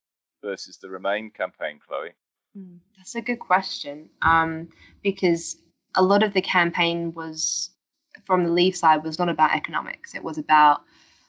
versus 0.43 0.77
the 0.77 0.89
Remain 0.89 1.31
campaign, 1.31 1.79
Chloe? 1.85 2.11
Mm, 2.57 2.77
that's 2.97 3.15
a 3.15 3.21
good 3.21 3.39
question 3.39 4.09
um, 4.21 4.69
because 5.01 5.57
a 5.95 6.03
lot 6.03 6.21
of 6.23 6.33
the 6.33 6.41
campaign 6.41 7.13
was 7.13 7.71
from 8.25 8.43
the 8.43 8.51
Leave 8.51 8.75
side 8.75 9.03
was 9.03 9.17
not 9.17 9.29
about 9.29 9.55
economics. 9.55 10.13
It 10.13 10.23
was 10.23 10.37
about 10.37 10.81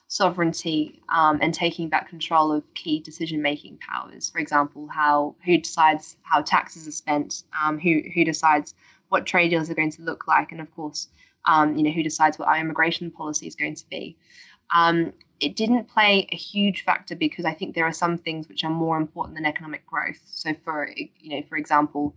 sovereignty 0.08 1.02
um, 1.08 1.38
and 1.40 1.54
taking 1.54 1.88
back 1.88 2.08
control 2.08 2.52
of 2.52 2.62
key 2.74 3.00
decision-making 3.00 3.78
powers. 3.78 4.30
For 4.30 4.38
example, 4.38 4.86
how 4.88 5.34
who 5.44 5.58
decides 5.58 6.16
how 6.22 6.42
taxes 6.42 6.86
are 6.86 6.92
spent, 6.92 7.44
um, 7.60 7.78
who 7.78 8.02
who 8.14 8.24
decides 8.24 8.74
what 9.08 9.26
trade 9.26 9.48
deals 9.48 9.70
are 9.70 9.74
going 9.74 9.92
to 9.92 10.02
look 10.02 10.26
like, 10.26 10.52
and 10.52 10.60
of 10.60 10.70
course, 10.74 11.08
um, 11.46 11.76
you 11.76 11.82
know 11.82 11.90
who 11.90 12.02
decides 12.02 12.38
what 12.38 12.48
our 12.48 12.58
immigration 12.58 13.10
policy 13.10 13.46
is 13.46 13.56
going 13.56 13.74
to 13.74 13.88
be. 13.88 14.16
It 15.44 15.56
didn't 15.56 15.88
play 15.88 16.26
a 16.32 16.36
huge 16.36 16.84
factor 16.84 17.14
because 17.14 17.44
I 17.44 17.52
think 17.52 17.74
there 17.74 17.84
are 17.84 17.92
some 17.92 18.16
things 18.16 18.48
which 18.48 18.64
are 18.64 18.70
more 18.70 18.96
important 18.96 19.36
than 19.36 19.44
economic 19.44 19.86
growth. 19.86 20.20
So, 20.24 20.54
for 20.64 20.88
you 20.96 21.36
know, 21.36 21.42
for 21.48 21.58
example, 21.58 22.14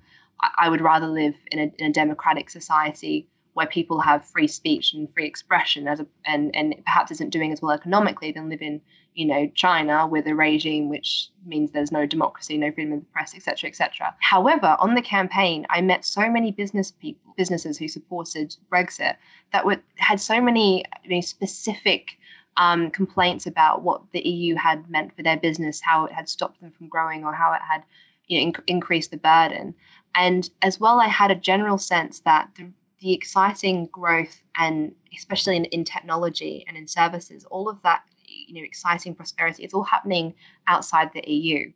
I, 0.57 0.69
would 0.69 0.81
rather 0.81 1.07
live 1.07 1.36
in 1.51 1.60
a, 1.60 1.72
in 1.77 1.89
a 1.89 1.93
democratic 1.93 2.50
society 2.50 3.27
where 3.53 3.67
people 3.67 4.00
have 4.00 4.24
free 4.24 4.48
speech 4.48 4.93
and 4.93 5.12
free 5.13 5.25
expression 5.25 5.88
as 5.88 6.00
a, 6.00 6.07
and 6.25 6.55
and 6.55 6.75
perhaps 6.86 7.12
isn't 7.12 7.31
doing 7.31 7.51
as 7.51 7.62
well 7.62 7.72
economically 7.72 8.31
than 8.31 8.48
live 8.50 8.62
in 8.62 8.79
you 9.13 9.25
know 9.25 9.51
China 9.55 10.07
with 10.07 10.27
a 10.27 10.36
regime 10.36 10.88
which 10.88 11.29
means 11.46 11.72
there's 11.72 11.91
no 11.91 12.05
democracy, 12.05 12.57
no 12.57 12.72
freedom 12.72 12.93
of 12.93 13.00
the 13.00 13.05
press, 13.07 13.36
etc., 13.36 13.67
etc. 13.67 14.15
However, 14.22 14.77
on 14.79 14.93
the 14.93 15.01
campaign, 15.01 15.65
I 15.69 15.81
met 15.81 16.05
so 16.05 16.29
many 16.29 16.51
business 16.51 16.91
people, 16.91 17.34
businesses 17.36 17.77
who 17.77 17.88
supported 17.88 18.55
Brexit 18.72 19.15
that 19.51 19.65
were 19.65 19.81
had 19.96 20.22
so 20.22 20.39
many 20.39 20.86
specific 21.22 22.17
um, 22.58 22.90
complaints 22.92 23.46
about 23.46 23.84
what 23.84 24.02
the 24.12 24.28
EU 24.28 24.56
had 24.56 24.90
meant 24.90 25.16
for 25.16 25.24
their 25.24 25.38
business, 25.38 25.80
how 25.82 26.06
it 26.06 26.12
had 26.12 26.28
stopped 26.28 26.60
them 26.60 26.72
from 26.72 26.88
growing, 26.88 27.24
or 27.24 27.34
how 27.34 27.54
it 27.54 27.62
had 27.62 27.84
you 28.28 28.40
know, 28.42 28.52
inc- 28.52 28.64
increased 28.68 29.12
the 29.12 29.18
burden. 29.18 29.74
And 30.16 30.50
as 30.62 30.80
well, 30.80 31.00
I 31.00 31.08
had 31.08 31.32
a 31.32 31.36
general 31.36 31.78
sense 31.78 32.20
that 32.22 32.50
the, 32.56 32.70
the 33.00 33.14
exciting 33.14 33.86
growth, 33.88 34.42
and 34.58 34.94
especially 35.16 35.56
in, 35.56 35.66
in 35.66 35.86
technology 35.86 36.66
and 36.68 36.76
in 36.76 36.88
services, 36.88 37.46
all 37.46 37.70
of 37.70 37.82
that 37.84 38.04
you 38.26 38.56
know 38.56 38.66
exciting 38.66 39.14
prosperity, 39.14 39.64
it's 39.64 39.74
all 39.74 39.84
happening 39.84 40.34
outside 40.68 41.12
the 41.14 41.32
EU. 41.32 41.72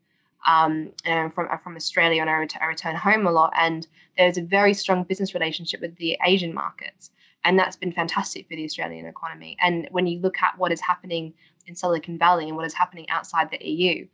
Um, 0.48 0.92
and 1.06 1.32
from 1.32 1.48
from 1.64 1.76
Australia, 1.76 2.22
and 2.22 2.30
I, 2.30 2.34
ret- 2.34 2.58
I 2.60 2.66
return 2.66 2.96
home 2.96 3.28
a 3.28 3.32
lot, 3.32 3.54
and 3.56 3.88
there's 4.18 4.38
a 4.38 4.42
very 4.42 4.74
strong 4.74 5.04
business 5.04 5.36
relationship 5.36 5.82
with 5.82 5.96
the 5.98 6.18
Asian 6.26 6.54
markets 6.54 7.12
and 7.44 7.58
that's 7.58 7.76
been 7.76 7.92
fantastic 7.92 8.48
for 8.48 8.56
the 8.56 8.66
Australian 8.66 9.06
economy. 9.06 9.58
And 9.62 9.88
when 9.92 10.08
you 10.08 10.20
look 10.20 10.42
at 10.42 10.58
what 10.58 10.72
is 10.72 10.82
happening 10.82 11.34
in 11.68 11.76
Silicon 11.76 12.18
Valley 12.18 12.48
and 12.48 12.56
what 12.56 12.66
is 12.66 12.74
happening 12.74 13.10
outside 13.10 13.50
the 13.50 13.66
EU, 13.66 14.08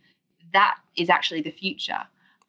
that 0.54 0.78
is 0.96 1.10
actually 1.10 1.42
the 1.42 1.52
future. 1.52 2.02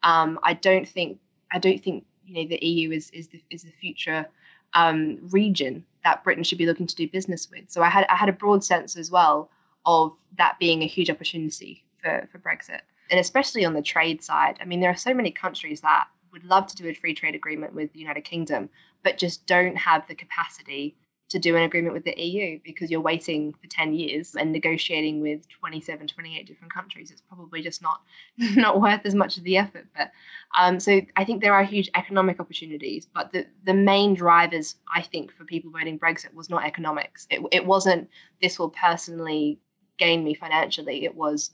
Um, 0.03 0.39
I 0.43 0.53
don't 0.53 0.87
think 0.87 1.19
I 1.51 1.59
don't 1.59 1.83
think 1.83 2.05
you 2.25 2.35
know 2.35 2.47
the 2.47 2.65
EU 2.65 2.91
is 2.91 3.09
is 3.11 3.27
the 3.27 3.41
is 3.49 3.63
the 3.63 3.71
future 3.71 4.25
um, 4.73 5.19
region 5.31 5.83
that 6.03 6.23
Britain 6.23 6.43
should 6.43 6.57
be 6.57 6.65
looking 6.65 6.87
to 6.87 6.95
do 6.95 7.07
business 7.07 7.49
with. 7.49 7.69
So 7.69 7.81
I 7.81 7.89
had 7.89 8.05
I 8.09 8.15
had 8.15 8.29
a 8.29 8.33
broad 8.33 8.63
sense 8.63 8.95
as 8.95 9.11
well 9.11 9.49
of 9.85 10.13
that 10.37 10.57
being 10.59 10.81
a 10.81 10.87
huge 10.87 11.09
opportunity 11.09 11.83
for 12.01 12.27
for 12.31 12.39
Brexit, 12.39 12.81
and 13.11 13.19
especially 13.19 13.65
on 13.65 13.73
the 13.73 13.81
trade 13.81 14.23
side. 14.23 14.57
I 14.61 14.65
mean, 14.65 14.79
there 14.79 14.91
are 14.91 14.95
so 14.95 15.13
many 15.13 15.31
countries 15.31 15.81
that 15.81 16.07
would 16.31 16.43
love 16.43 16.67
to 16.67 16.75
do 16.75 16.87
a 16.87 16.93
free 16.93 17.13
trade 17.13 17.35
agreement 17.35 17.73
with 17.73 17.91
the 17.93 17.99
United 17.99 18.23
Kingdom, 18.23 18.69
but 19.03 19.17
just 19.17 19.45
don't 19.45 19.75
have 19.75 20.07
the 20.07 20.15
capacity 20.15 20.95
to 21.29 21.37
do 21.37 21.55
an 21.55 21.61
agreement 21.61 21.93
with 21.93 22.03
the 22.03 22.19
EU 22.19 22.59
because 22.63 22.89
you're 22.89 23.01
waiting 23.01 23.53
for 23.53 23.67
10 23.67 23.93
years 23.93 24.35
and 24.35 24.51
negotiating 24.51 25.21
with 25.21 25.47
27, 25.59 26.07
28 26.07 26.47
different 26.47 26.73
countries. 26.73 27.11
It's 27.11 27.21
probably 27.21 27.61
just 27.61 27.81
not 27.81 28.01
not 28.37 28.81
worth 28.81 29.01
as 29.05 29.13
much 29.13 29.37
of 29.37 29.43
the 29.43 29.57
effort. 29.57 29.85
But 29.95 30.11
um, 30.57 30.79
so 30.79 31.01
I 31.15 31.25
think 31.25 31.41
there 31.41 31.53
are 31.53 31.63
huge 31.63 31.89
economic 31.95 32.39
opportunities, 32.39 33.05
but 33.05 33.31
the, 33.31 33.45
the 33.63 33.75
main 33.75 34.15
drivers, 34.15 34.75
I 34.93 35.03
think, 35.03 35.31
for 35.31 35.45
people 35.45 35.71
voting 35.71 35.99
Brexit 35.99 36.33
was 36.33 36.49
not 36.49 36.65
economics. 36.65 37.27
It, 37.29 37.41
it 37.51 37.65
wasn't 37.65 38.09
this 38.41 38.57
will 38.57 38.71
personally 38.71 39.59
gain 39.99 40.23
me 40.23 40.33
financially. 40.33 41.05
It 41.05 41.15
was 41.15 41.51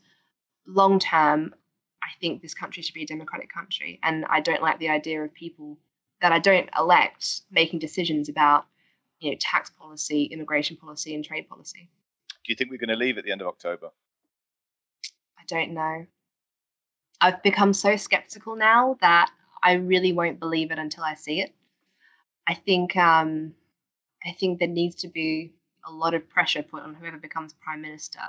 long 0.65 1.00
term, 1.00 1.53
I 2.05 2.09
think 2.21 2.41
this 2.41 2.53
country 2.53 2.83
should 2.83 2.93
be 2.93 3.03
a 3.03 3.07
democratic 3.07 3.51
country. 3.51 4.00
And 4.03 4.25
I 4.25 4.39
don't 4.39 4.62
like 4.62 4.77
the 4.77 4.89
idea 4.89 5.24
of 5.24 5.33
people 5.33 5.77
that 6.21 6.31
I 6.31 6.39
don't 6.39 6.69
elect 6.77 7.41
making 7.51 7.79
decisions 7.79 8.29
about 8.29 8.65
you 9.19 9.31
know, 9.31 9.38
tax 9.39 9.71
policy, 9.71 10.25
immigration 10.25 10.77
policy, 10.77 11.15
and 11.15 11.25
trade 11.25 11.50
policy. 11.50 11.89
Do 12.45 12.51
you 12.51 12.55
think 12.55 12.69
we're 12.69 12.77
going 12.77 12.89
to 12.89 12.95
leave 12.95 13.17
at 13.17 13.24
the 13.24 13.31
end 13.31 13.41
of 13.41 13.47
October? 13.47 13.89
I 15.38 15.43
don't 15.47 15.74
know. 15.74 16.05
I've 17.21 17.41
become 17.41 17.74
so 17.74 17.95
skeptical 17.95 18.55
now 18.55 18.97
that 19.01 19.31
I 19.63 19.74
really 19.74 20.13
won't 20.13 20.39
believe 20.39 20.71
it 20.71 20.77
until 20.77 21.03
I 21.03 21.15
see 21.15 21.41
it. 21.41 21.53
I 22.45 22.53
think 22.53 22.95
um, 22.95 23.53
I 24.24 24.31
think 24.33 24.59
there 24.59 24.67
needs 24.67 24.95
to 24.97 25.07
be 25.07 25.53
a 25.85 25.91
lot 25.91 26.13
of 26.13 26.29
pressure 26.29 26.62
put 26.62 26.83
on 26.83 26.93
whoever 26.93 27.17
becomes 27.17 27.53
prime 27.53 27.81
minister 27.81 28.19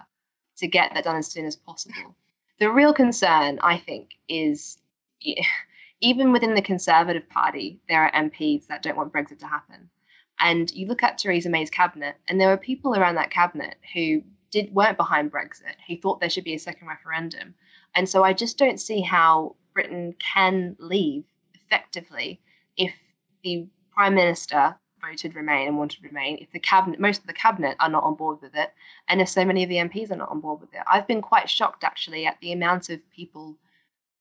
to 0.59 0.67
get 0.67 0.95
that 0.95 1.05
done 1.05 1.17
as 1.17 1.27
soon 1.27 1.45
as 1.45 1.57
possible. 1.57 2.15
The 2.59 2.71
real 2.71 2.95
concern, 2.95 3.59
I 3.63 3.79
think, 3.79 4.15
is 4.29 4.79
even 6.01 6.33
within 6.33 6.55
the 6.55 6.63
Conservative 6.63 7.29
Party, 7.29 7.81
there 7.89 8.03
are 8.03 8.13
MPs 8.13 8.67
that 8.67 8.83
don't 8.83 8.97
want 8.97 9.13
Brexit 9.13 9.39
to 9.41 9.47
happen. 9.47 9.91
And 10.39 10.71
you 10.73 10.87
look 10.87 11.03
at 11.03 11.19
Theresa 11.19 11.49
May's 11.49 11.71
cabinet, 11.71 12.17
and 12.29 12.41
there 12.41 12.49
were 12.49 12.59
people 12.59 12.95
around 12.95 13.15
that 13.15 13.31
cabinet 13.31 13.77
who 13.95 14.23
did 14.51 14.75
weren't 14.75 14.97
behind 14.97 15.33
Brexit, 15.33 15.77
who 15.87 15.97
thought 15.97 16.21
there 16.21 16.31
should 16.31 16.45
be 16.45 16.55
a 16.55 16.59
second 16.59 16.89
referendum. 16.89 17.55
And 17.95 18.09
so 18.09 18.23
I 18.23 18.33
just 18.33 18.59
don't 18.59 18.81
see 18.81 19.01
how 19.01 19.57
Britain 19.73 20.15
can 20.19 20.77
leave 20.79 21.25
effectively 21.55 22.41
if 22.77 22.95
the 23.43 23.67
Prime 23.93 24.15
Minister 24.15 24.77
voted 25.09 25.35
Remain 25.35 25.69
and 25.69 25.79
wanted 25.79 26.03
Remain, 26.05 26.39
if 26.41 26.51
the 26.53 26.59
cabinet 26.59 27.01
most 27.01 27.21
of 27.21 27.27
the 27.27 27.33
cabinet 27.33 27.77
are 27.81 27.89
not 27.89 28.05
on 28.05 28.15
board 28.15 28.41
with 28.41 28.55
it, 28.55 28.73
and 29.09 29.21
if 29.21 29.29
so 29.29 29.45
many 29.45 29.63
of 29.63 29.69
the 29.69 29.77
MPs 29.77 30.11
are 30.11 30.17
not 30.17 30.31
on 30.31 30.41
board 30.41 30.61
with 30.61 30.73
it. 30.75 30.81
I've 30.91 31.07
been 31.07 31.23
quite 31.23 31.49
shocked 31.49 31.85
actually 31.85 32.27
at 32.27 32.39
the 32.41 32.53
amount 32.53 32.91
of 32.91 33.01
people 33.11 33.57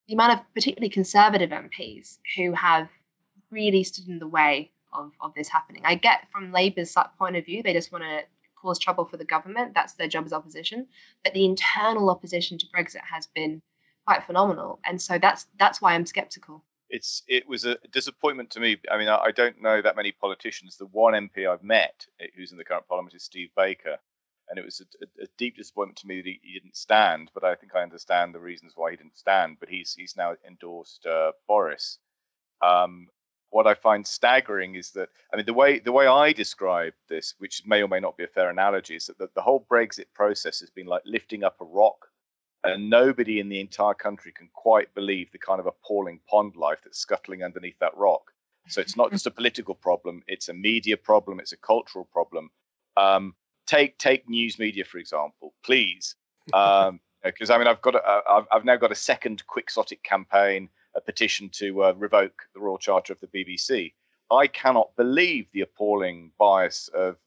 the 0.08 0.14
amount 0.14 0.34
of 0.34 0.54
particularly 0.54 0.90
conservative 0.90 1.50
MPs 1.50 2.20
who 2.38 2.52
have 2.54 2.88
really 3.50 3.84
stood 3.84 4.08
in 4.08 4.20
the 4.20 4.28
way 4.28 4.72
of, 4.94 5.12
of 5.20 5.34
this 5.34 5.50
happening. 5.50 5.82
I 5.84 5.96
get 5.96 6.28
from 6.32 6.52
Labour's 6.52 6.96
point 7.18 7.36
of 7.36 7.46
view, 7.46 7.64
they 7.64 7.74
just 7.74 7.92
want 7.92 8.04
to 8.04 8.22
cause 8.56 8.80
trouble 8.80 9.06
for 9.06 9.18
the 9.18 9.26
government. 9.26 9.74
That's 9.74 9.94
their 9.94 10.08
job 10.08 10.26
as 10.26 10.34
opposition. 10.34 10.88
But 11.24 11.34
the 11.34 11.46
internal 11.46 12.10
opposition 12.10 12.58
to 12.60 12.66
Brexit 12.68 13.02
has 13.12 13.28
been 13.28 13.62
quite 14.06 14.24
phenomenal, 14.24 14.80
and 14.86 15.02
so 15.02 15.18
that's 15.18 15.48
that's 15.58 15.82
why 15.82 15.94
I'm 15.94 16.06
sceptical. 16.06 16.64
It's 16.90 17.24
it 17.28 17.48
was 17.48 17.66
a 17.66 17.78
disappointment 17.92 18.52
to 18.52 18.60
me. 18.60 18.78
I 18.92 18.98
mean, 18.98 19.08
I, 19.08 19.18
I 19.18 19.32
don't 19.32 19.62
know 19.62 19.82
that 19.82 19.96
many 19.96 20.12
politicians. 20.12 20.78
The 20.78 20.86
one 20.86 21.14
MP 21.14 21.50
I've 21.50 21.64
met 21.64 22.06
eh, 22.20 22.28
who's 22.36 22.52
in 22.52 22.58
the 22.58 22.64
current 22.64 22.88
parliament 22.88 23.16
is 23.16 23.24
Steve 23.24 23.50
Baker, 23.56 23.98
and 24.50 24.60
it 24.60 24.66
was 24.66 24.82
a, 24.82 25.24
a, 25.24 25.28
deep 25.38 25.58
disappointment 25.58 25.98
to 26.00 26.08
me 26.08 26.18
that 26.18 26.26
he, 26.28 26.40
he, 26.44 26.54
didn't 26.54 26.76
stand. 26.76 27.32
But 27.34 27.44
I 27.44 27.56
think 27.56 27.76
I 27.76 27.82
understand 27.82 28.34
the 28.36 28.40
reasons 28.40 28.74
why 28.76 28.92
he 28.92 28.98
didn't 28.98 29.18
stand. 29.18 29.58
But 29.60 29.70
he's 29.70 29.96
he's 29.96 30.16
now 30.16 30.36
endorsed 30.48 31.06
uh, 31.08 31.32
Boris, 31.48 31.98
um, 32.62 33.08
what 33.50 33.68
I 33.68 33.74
find 33.74 34.06
staggering 34.06 34.76
is 34.76 34.92
that 34.92 35.10
I 35.32 35.38
mean 35.38 35.46
the 35.46 35.54
way 35.54 35.80
the 35.80 35.92
way 35.92 36.08
I 36.08 36.34
describe 36.34 36.94
this, 37.08 37.36
which 37.38 37.64
may 37.66 37.82
or 37.82 37.88
may 37.88 38.00
not 38.00 38.18
be 38.18 38.26
a 38.26 38.28
fair 38.28 38.50
analogy, 38.50 38.98
is 38.98 39.06
that 39.06 39.18
the, 39.18 39.30
the 39.34 39.42
whole 39.42 39.66
Brexit 39.72 40.08
process 40.14 40.60
has 40.60 40.70
been 40.70 40.88
like 40.88 41.04
lifting 41.06 41.44
up 41.44 41.62
a 41.62 41.66
rock, 41.66 42.08
and 42.66 42.90
nobody 42.90 43.40
in 43.40 43.50
the 43.50 43.60
entire 43.60 43.94
country 43.94 44.32
can 44.32 44.50
quite 44.54 44.94
believe 44.96 45.32
the 45.32 45.38
kind 45.38 45.60
of 45.60 45.66
appalling 45.66 46.20
pond 46.30 46.56
life 46.56 46.80
that's 46.84 47.00
scuttling 47.00 47.44
underneath 47.44 47.78
that 47.80 47.96
rock. 47.96 48.32
So 48.68 48.82
it's 48.82 48.98
not 48.98 49.12
just 49.14 49.28
a 49.28 49.32
political 49.32 49.76
problem; 49.76 50.24
it's 50.28 50.50
a 50.50 50.54
media 50.54 50.98
problem, 50.98 51.40
it's 51.40 51.54
a 51.54 51.58
cultural 51.58 52.06
problem. 52.06 52.50
Um, 52.98 53.36
take 53.68 53.98
take 53.98 54.28
news 54.30 54.60
media 54.60 54.86
for 54.86 54.98
example, 54.98 55.54
please, 55.64 56.16
because 56.46 56.90
um, 56.90 57.00
I 57.50 57.58
mean 57.58 57.68
I've 57.68 57.82
got 57.82 57.96
a, 57.96 58.22
I've, 58.30 58.46
I've 58.52 58.66
now 58.66 58.76
got 58.76 58.92
a 58.92 58.96
second 58.96 59.46
quixotic 59.48 60.04
campaign 60.04 60.70
a 60.96 61.02
petition 61.02 61.50
to 61.50 61.84
uh, 61.84 61.94
revoke 61.98 62.44
the 62.54 62.60
Royal 62.60 62.78
Charter 62.78 63.14
of 63.14 63.20
the 63.20 63.28
BBC. 63.28 63.94
I 64.32 64.48
cannot 64.48 64.96
believe 64.96 65.48
the 65.52 65.62
appalling 65.62 66.32
bias 66.40 66.90
of, 66.94 67.18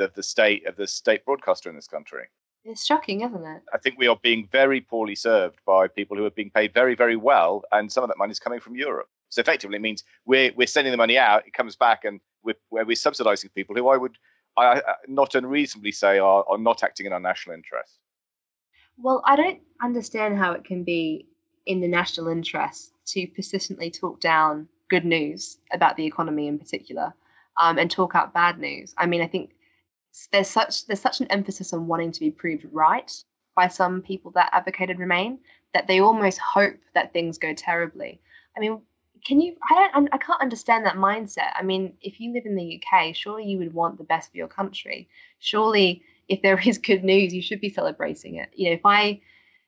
of 0.00 0.14
the 0.14 0.22
state 0.22 0.66
of 0.66 0.76
the 0.76 0.86
state 0.86 1.24
broadcaster 1.24 1.68
in 1.68 1.76
this 1.76 1.88
country. 1.88 2.26
It's 2.68 2.84
shocking, 2.84 3.20
isn't 3.20 3.44
it? 3.44 3.62
I 3.72 3.78
think 3.78 3.96
we 3.96 4.08
are 4.08 4.18
being 4.22 4.48
very 4.50 4.80
poorly 4.80 5.14
served 5.14 5.58
by 5.64 5.86
people 5.86 6.16
who 6.16 6.24
are 6.24 6.30
being 6.30 6.50
paid 6.50 6.74
very, 6.74 6.96
very 6.96 7.16
well, 7.16 7.62
and 7.70 7.90
some 7.90 8.02
of 8.02 8.08
that 8.08 8.18
money 8.18 8.32
is 8.32 8.40
coming 8.40 8.60
from 8.60 8.74
Europe. 8.74 9.08
So 9.28 9.40
effectively, 9.40 9.76
it 9.76 9.82
means 9.82 10.02
we're 10.24 10.52
we're 10.56 10.66
sending 10.66 10.90
the 10.90 10.96
money 10.96 11.16
out, 11.16 11.46
it 11.46 11.52
comes 11.52 11.76
back, 11.76 12.04
and 12.04 12.20
we're 12.42 12.56
we're 12.70 12.84
subsidising 12.84 13.54
people 13.54 13.76
who 13.76 13.88
I 13.88 13.96
would 13.96 14.18
I, 14.56 14.82
not 15.06 15.34
unreasonably 15.34 15.92
say 15.92 16.18
are, 16.18 16.44
are 16.48 16.58
not 16.58 16.82
acting 16.82 17.06
in 17.06 17.12
our 17.12 17.20
national 17.20 17.54
interest. 17.54 17.98
Well, 18.98 19.22
I 19.26 19.36
don't 19.36 19.60
understand 19.82 20.38
how 20.38 20.52
it 20.52 20.64
can 20.64 20.82
be 20.82 21.26
in 21.66 21.80
the 21.80 21.88
national 21.88 22.28
interest 22.28 22.92
to 23.08 23.26
persistently 23.28 23.90
talk 23.90 24.20
down 24.20 24.68
good 24.88 25.04
news 25.04 25.58
about 25.72 25.96
the 25.96 26.06
economy 26.06 26.48
in 26.48 26.58
particular 26.58 27.12
um, 27.60 27.78
and 27.78 27.90
talk 27.90 28.14
out 28.14 28.32
bad 28.32 28.58
news. 28.58 28.94
I 28.96 29.06
mean, 29.06 29.20
I 29.20 29.26
think 29.26 29.55
there's 30.32 30.48
such 30.48 30.86
there's 30.86 31.00
such 31.00 31.20
an 31.20 31.26
emphasis 31.28 31.72
on 31.72 31.86
wanting 31.86 32.12
to 32.12 32.20
be 32.20 32.30
proved 32.30 32.66
right 32.72 33.12
by 33.54 33.68
some 33.68 34.02
people 34.02 34.30
that 34.32 34.50
advocated 34.52 34.98
Remain 34.98 35.38
that 35.74 35.86
they 35.86 36.00
almost 36.00 36.38
hope 36.38 36.76
that 36.94 37.12
things 37.12 37.38
go 37.38 37.52
terribly. 37.54 38.20
I 38.56 38.60
mean, 38.60 38.80
can 39.26 39.40
you? 39.40 39.56
I 39.68 39.88
don't. 39.92 40.08
I 40.12 40.18
can't 40.18 40.40
understand 40.40 40.86
that 40.86 40.96
mindset. 40.96 41.50
I 41.54 41.62
mean, 41.62 41.94
if 42.00 42.20
you 42.20 42.32
live 42.32 42.46
in 42.46 42.54
the 42.54 42.80
UK, 42.80 43.14
surely 43.14 43.44
you 43.44 43.58
would 43.58 43.74
want 43.74 43.98
the 43.98 44.04
best 44.04 44.30
for 44.30 44.36
your 44.36 44.48
country. 44.48 45.08
Surely, 45.40 46.02
if 46.28 46.42
there 46.42 46.60
is 46.64 46.78
good 46.78 47.02
news, 47.02 47.34
you 47.34 47.42
should 47.42 47.60
be 47.60 47.70
celebrating 47.70 48.36
it. 48.36 48.50
You 48.54 48.70
know, 48.70 48.74
if 48.74 48.86
I 48.86 49.20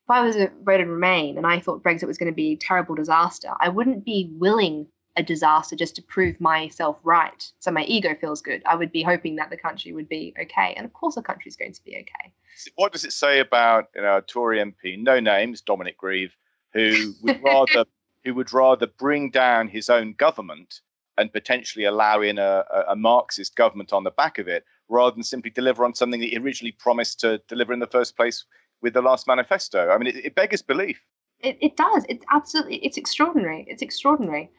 if 0.08 0.10
I 0.10 0.22
was 0.22 0.36
a 0.36 0.50
voted 0.62 0.86
Remain 0.86 1.36
and 1.36 1.46
I 1.46 1.60
thought 1.60 1.82
Brexit 1.82 2.06
was 2.06 2.18
going 2.18 2.32
to 2.32 2.36
be 2.36 2.52
a 2.52 2.56
terrible 2.56 2.94
disaster, 2.94 3.50
I 3.60 3.68
wouldn't 3.68 4.04
be 4.04 4.30
willing 4.38 4.86
a 5.18 5.22
disaster 5.22 5.74
just 5.74 5.96
to 5.96 6.02
prove 6.02 6.40
myself 6.40 6.96
right. 7.02 7.52
So 7.58 7.72
my 7.72 7.82
ego 7.82 8.14
feels 8.18 8.40
good. 8.40 8.62
I 8.64 8.76
would 8.76 8.92
be 8.92 9.02
hoping 9.02 9.34
that 9.36 9.50
the 9.50 9.56
country 9.56 9.92
would 9.92 10.08
be 10.08 10.32
okay. 10.40 10.72
And 10.76 10.86
of 10.86 10.92
course, 10.92 11.16
the 11.16 11.22
country 11.22 11.48
is 11.48 11.56
going 11.56 11.72
to 11.72 11.84
be 11.84 11.96
okay. 11.96 12.32
What 12.76 12.92
does 12.92 13.04
it 13.04 13.12
say 13.12 13.40
about 13.40 13.88
you 13.96 14.02
know, 14.02 14.18
a 14.18 14.22
Tory 14.22 14.58
MP, 14.60 14.96
no 14.96 15.18
names, 15.18 15.60
Dominic 15.60 15.98
Grieve, 15.98 16.34
who 16.72 17.14
would 17.22 17.42
rather 17.44 17.84
who 18.24 18.34
would 18.34 18.52
rather 18.52 18.86
bring 18.86 19.30
down 19.30 19.68
his 19.68 19.90
own 19.90 20.12
government 20.14 20.80
and 21.16 21.32
potentially 21.32 21.84
allow 21.84 22.20
in 22.20 22.38
a, 22.38 22.64
a 22.88 22.94
Marxist 22.94 23.56
government 23.56 23.92
on 23.92 24.04
the 24.04 24.10
back 24.12 24.38
of 24.38 24.46
it, 24.46 24.64
rather 24.88 25.14
than 25.14 25.24
simply 25.24 25.50
deliver 25.50 25.84
on 25.84 25.94
something 25.94 26.20
that 26.20 26.28
he 26.28 26.38
originally 26.38 26.72
promised 26.72 27.18
to 27.20 27.40
deliver 27.48 27.72
in 27.72 27.80
the 27.80 27.88
first 27.88 28.16
place 28.16 28.44
with 28.82 28.94
the 28.94 29.02
last 29.02 29.26
manifesto. 29.26 29.90
I 29.90 29.98
mean, 29.98 30.08
it, 30.08 30.26
it 30.26 30.34
beggars 30.36 30.62
belief. 30.62 31.00
It, 31.40 31.58
it 31.60 31.76
does. 31.76 32.04
It's 32.08 32.24
absolutely. 32.30 32.76
It's 32.76 32.96
extraordinary. 32.96 33.66
It's 33.68 33.82
extraordinary. 33.82 34.50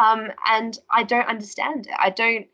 Um, 0.00 0.28
and 0.46 0.78
I 0.90 1.02
don't 1.04 1.28
understand 1.28 1.86
it. 1.86 1.94
I 1.98 2.10
don't. 2.10 2.46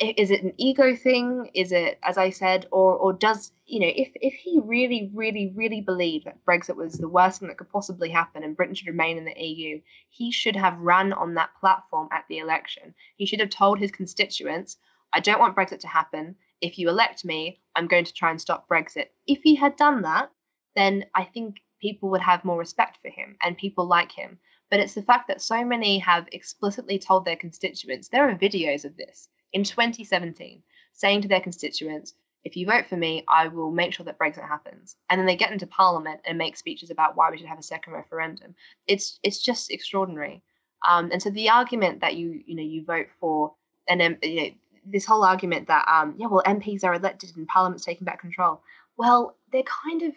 I, 0.00 0.14
is 0.16 0.30
it 0.30 0.42
an 0.42 0.54
ego 0.56 0.96
thing? 0.96 1.50
Is 1.54 1.72
it, 1.72 1.98
as 2.02 2.16
I 2.16 2.30
said, 2.30 2.66
or 2.72 2.94
or 2.94 3.12
does 3.12 3.52
you 3.66 3.80
know 3.80 3.92
if 3.94 4.10
if 4.14 4.32
he 4.34 4.60
really, 4.62 5.10
really, 5.14 5.52
really 5.54 5.82
believed 5.82 6.26
that 6.26 6.44
Brexit 6.46 6.76
was 6.76 6.94
the 6.94 7.08
worst 7.08 7.40
thing 7.40 7.48
that 7.48 7.58
could 7.58 7.70
possibly 7.70 8.08
happen 8.08 8.42
and 8.42 8.56
Britain 8.56 8.74
should 8.74 8.88
remain 8.88 9.18
in 9.18 9.26
the 9.26 9.38
EU, 9.38 9.80
he 10.08 10.32
should 10.32 10.56
have 10.56 10.78
run 10.78 11.12
on 11.12 11.34
that 11.34 11.50
platform 11.60 12.08
at 12.12 12.24
the 12.28 12.38
election. 12.38 12.94
He 13.16 13.26
should 13.26 13.40
have 13.40 13.50
told 13.50 13.78
his 13.78 13.90
constituents, 13.90 14.78
"I 15.12 15.20
don't 15.20 15.40
want 15.40 15.54
Brexit 15.54 15.80
to 15.80 15.88
happen 15.88 16.36
if 16.60 16.78
you 16.78 16.88
elect 16.88 17.24
me, 17.24 17.60
I'm 17.74 17.86
going 17.86 18.04
to 18.04 18.12
try 18.12 18.30
and 18.30 18.40
stop 18.40 18.68
Brexit. 18.68 19.06
If 19.26 19.40
he 19.42 19.54
had 19.54 19.76
done 19.76 20.02
that, 20.02 20.30
then 20.74 21.04
I 21.14 21.24
think 21.24 21.56
people 21.80 22.10
would 22.10 22.20
have 22.20 22.44
more 22.44 22.58
respect 22.58 22.98
for 23.00 23.08
him 23.08 23.36
and 23.42 23.56
people 23.56 23.86
like 23.86 24.12
him. 24.12 24.38
But 24.70 24.80
it's 24.80 24.94
the 24.94 25.02
fact 25.02 25.28
that 25.28 25.40
so 25.40 25.64
many 25.64 25.98
have 25.98 26.28
explicitly 26.32 26.98
told 26.98 27.24
their 27.24 27.36
constituents, 27.36 28.08
there 28.08 28.28
are 28.28 28.34
videos 28.34 28.84
of 28.84 28.96
this 28.96 29.28
in 29.52 29.64
2017, 29.64 30.62
saying 30.92 31.22
to 31.22 31.28
their 31.28 31.40
constituents, 31.40 32.14
if 32.44 32.56
you 32.56 32.66
vote 32.66 32.86
for 32.86 32.96
me, 32.96 33.24
I 33.28 33.48
will 33.48 33.70
make 33.70 33.92
sure 33.92 34.04
that 34.04 34.18
Brexit 34.18 34.46
happens. 34.46 34.96
And 35.10 35.18
then 35.18 35.26
they 35.26 35.36
get 35.36 35.52
into 35.52 35.66
parliament 35.66 36.20
and 36.24 36.38
make 36.38 36.56
speeches 36.56 36.90
about 36.90 37.16
why 37.16 37.30
we 37.30 37.38
should 37.38 37.46
have 37.46 37.58
a 37.58 37.62
second 37.62 37.94
referendum. 37.94 38.54
It's 38.86 39.18
it's 39.22 39.42
just 39.42 39.70
extraordinary. 39.70 40.42
Um, 40.88 41.10
and 41.12 41.20
so 41.20 41.30
the 41.30 41.50
argument 41.50 42.00
that 42.00 42.16
you 42.16 42.40
you 42.46 42.54
know 42.54 42.62
you 42.62 42.84
vote 42.84 43.08
for 43.20 43.54
and 43.88 44.00
then 44.00 44.18
you 44.22 44.36
know 44.36 44.50
this 44.86 45.04
whole 45.04 45.24
argument 45.24 45.66
that 45.68 45.86
um, 45.88 46.14
yeah 46.16 46.28
well 46.28 46.42
MPs 46.46 46.84
are 46.84 46.94
elected 46.94 47.36
and 47.36 47.46
Parliament's 47.48 47.84
taking 47.84 48.04
back 48.04 48.20
control. 48.20 48.62
Well, 48.96 49.36
they're 49.52 49.62
kind 49.62 50.02
of 50.02 50.12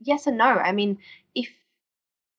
yes 0.00 0.26
and 0.26 0.36
no. 0.36 0.44
I 0.44 0.72
mean, 0.72 0.98
if 1.34 1.48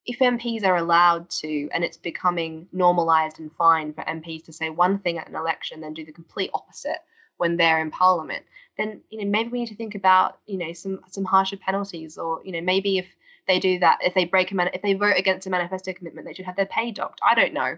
if 0.05 0.19
MPs 0.19 0.65
are 0.65 0.75
allowed 0.75 1.29
to, 1.29 1.69
and 1.73 1.83
it's 1.83 1.97
becoming 1.97 2.67
normalised 2.71 3.39
and 3.39 3.51
fine 3.53 3.93
for 3.93 4.03
MPs 4.03 4.43
to 4.45 4.53
say 4.53 4.69
one 4.69 4.99
thing 4.99 5.17
at 5.17 5.29
an 5.29 5.35
election, 5.35 5.81
then 5.81 5.93
do 5.93 6.03
the 6.03 6.11
complete 6.11 6.51
opposite 6.53 6.99
when 7.37 7.57
they're 7.57 7.79
in 7.79 7.91
Parliament, 7.91 8.45
then 8.77 9.01
you 9.09 9.19
know 9.19 9.29
maybe 9.29 9.49
we 9.49 9.59
need 9.59 9.67
to 9.67 9.75
think 9.75 9.95
about 9.95 10.39
you 10.45 10.57
know 10.57 10.73
some 10.73 10.99
some 11.07 11.23
harsher 11.23 11.57
penalties, 11.57 12.17
or 12.17 12.41
you 12.43 12.51
know 12.51 12.61
maybe 12.61 12.97
if 12.97 13.07
they 13.47 13.59
do 13.59 13.79
that, 13.79 13.99
if 14.01 14.13
they 14.13 14.25
break 14.25 14.51
a 14.51 14.55
man- 14.55 14.69
if 14.73 14.81
they 14.81 14.93
vote 14.93 15.17
against 15.17 15.47
a 15.47 15.49
manifesto 15.49 15.93
commitment, 15.93 16.25
they 16.27 16.33
should 16.33 16.45
have 16.45 16.55
their 16.55 16.65
pay 16.65 16.91
docked. 16.91 17.19
I 17.25 17.35
don't 17.35 17.53
know, 17.53 17.77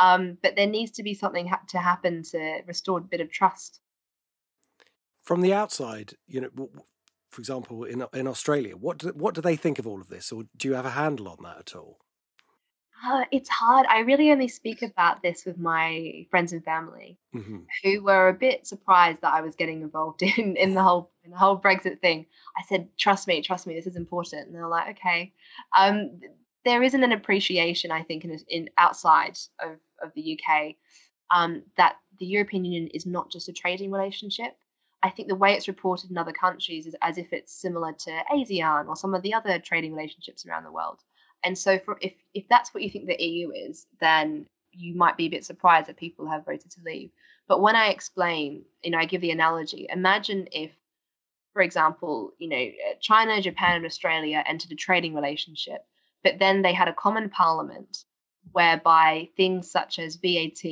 um, 0.00 0.38
but 0.42 0.56
there 0.56 0.66
needs 0.66 0.92
to 0.92 1.02
be 1.02 1.14
something 1.14 1.48
ha- 1.48 1.62
to 1.68 1.78
happen 1.78 2.22
to 2.24 2.62
restore 2.66 2.98
a 2.98 3.02
bit 3.02 3.20
of 3.20 3.30
trust. 3.30 3.80
From 5.22 5.40
the 5.40 5.54
outside, 5.54 6.14
you 6.26 6.40
know, 6.40 6.68
for 7.34 7.40
example, 7.40 7.84
in 7.84 8.06
in 8.12 8.26
Australia, 8.26 8.76
what 8.76 8.98
do, 8.98 9.08
what 9.10 9.34
do 9.34 9.40
they 9.40 9.56
think 9.56 9.78
of 9.78 9.86
all 9.86 10.00
of 10.00 10.08
this, 10.08 10.32
or 10.32 10.44
do 10.56 10.68
you 10.68 10.74
have 10.74 10.86
a 10.86 10.90
handle 10.90 11.28
on 11.28 11.38
that 11.42 11.58
at 11.58 11.76
all? 11.76 11.98
Uh, 13.04 13.24
it's 13.30 13.48
hard. 13.50 13.86
I 13.86 13.98
really 14.00 14.30
only 14.30 14.48
speak 14.48 14.80
about 14.82 15.22
this 15.22 15.44
with 15.44 15.58
my 15.58 16.26
friends 16.30 16.52
and 16.52 16.64
family, 16.64 17.18
hmm 17.32 17.64
who 17.82 18.02
were 18.02 18.28
a 18.28 18.34
bit 18.34 18.66
surprised 18.66 19.20
that 19.22 19.34
I 19.34 19.42
was 19.42 19.56
getting 19.56 19.82
involved 19.82 20.22
in 20.38 20.56
in 20.56 20.74
the 20.74 20.82
whole 20.82 21.12
in 21.24 21.30
the 21.30 21.38
whole 21.38 21.60
Brexit 21.60 22.00
thing. 22.00 22.26
I 22.56 22.62
said, 22.62 22.96
"Trust 22.98 23.28
me, 23.28 23.42
trust 23.42 23.66
me, 23.66 23.74
this 23.74 23.86
is 23.86 23.96
important," 23.96 24.46
and 24.46 24.54
they're 24.54 24.68
like, 24.68 24.96
"Okay." 24.98 25.34
Um, 25.76 26.20
there 26.64 26.82
isn't 26.82 27.04
an 27.04 27.12
appreciation, 27.12 27.90
I 27.90 28.02
think, 28.04 28.24
in 28.24 28.38
in 28.48 28.70
outside 28.78 29.38
of 29.60 29.78
of 30.02 30.12
the 30.14 30.22
UK, 30.22 30.78
um, 31.30 31.64
that 31.76 31.98
the 32.18 32.26
European 32.26 32.64
Union 32.64 32.88
is 32.94 33.06
not 33.06 33.30
just 33.30 33.48
a 33.48 33.52
trading 33.52 33.90
relationship. 33.90 34.56
I 35.04 35.10
think 35.10 35.28
the 35.28 35.34
way 35.34 35.52
it's 35.52 35.68
reported 35.68 36.10
in 36.10 36.16
other 36.16 36.32
countries 36.32 36.86
is 36.86 36.96
as 37.02 37.18
if 37.18 37.30
it's 37.34 37.52
similar 37.52 37.92
to 37.92 38.22
ASEAN 38.32 38.88
or 38.88 38.96
some 38.96 39.14
of 39.14 39.20
the 39.20 39.34
other 39.34 39.58
trading 39.58 39.92
relationships 39.92 40.46
around 40.46 40.64
the 40.64 40.72
world. 40.72 41.00
And 41.44 41.58
so, 41.58 41.78
for 41.78 41.98
if 42.00 42.14
if 42.32 42.48
that's 42.48 42.72
what 42.72 42.82
you 42.82 42.88
think 42.88 43.06
the 43.06 43.22
EU 43.22 43.50
is, 43.52 43.86
then 44.00 44.46
you 44.72 44.94
might 44.94 45.18
be 45.18 45.26
a 45.26 45.30
bit 45.30 45.44
surprised 45.44 45.88
that 45.88 45.98
people 45.98 46.26
have 46.26 46.46
voted 46.46 46.70
to 46.70 46.80
leave. 46.86 47.10
But 47.46 47.60
when 47.60 47.76
I 47.76 47.88
explain, 47.88 48.64
you 48.82 48.90
know, 48.90 48.98
I 48.98 49.04
give 49.04 49.20
the 49.20 49.30
analogy. 49.30 49.86
Imagine 49.90 50.48
if, 50.50 50.72
for 51.52 51.60
example, 51.60 52.32
you 52.38 52.48
know, 52.48 52.70
China, 53.00 53.42
Japan, 53.42 53.76
and 53.76 53.86
Australia 53.86 54.42
entered 54.46 54.72
a 54.72 54.76
trading 54.76 55.14
relationship, 55.14 55.84
but 56.22 56.38
then 56.38 56.62
they 56.62 56.72
had 56.72 56.88
a 56.88 56.94
common 56.94 57.28
parliament 57.28 58.04
whereby 58.52 59.28
things 59.36 59.70
such 59.70 59.98
as 59.98 60.16
VAT, 60.16 60.64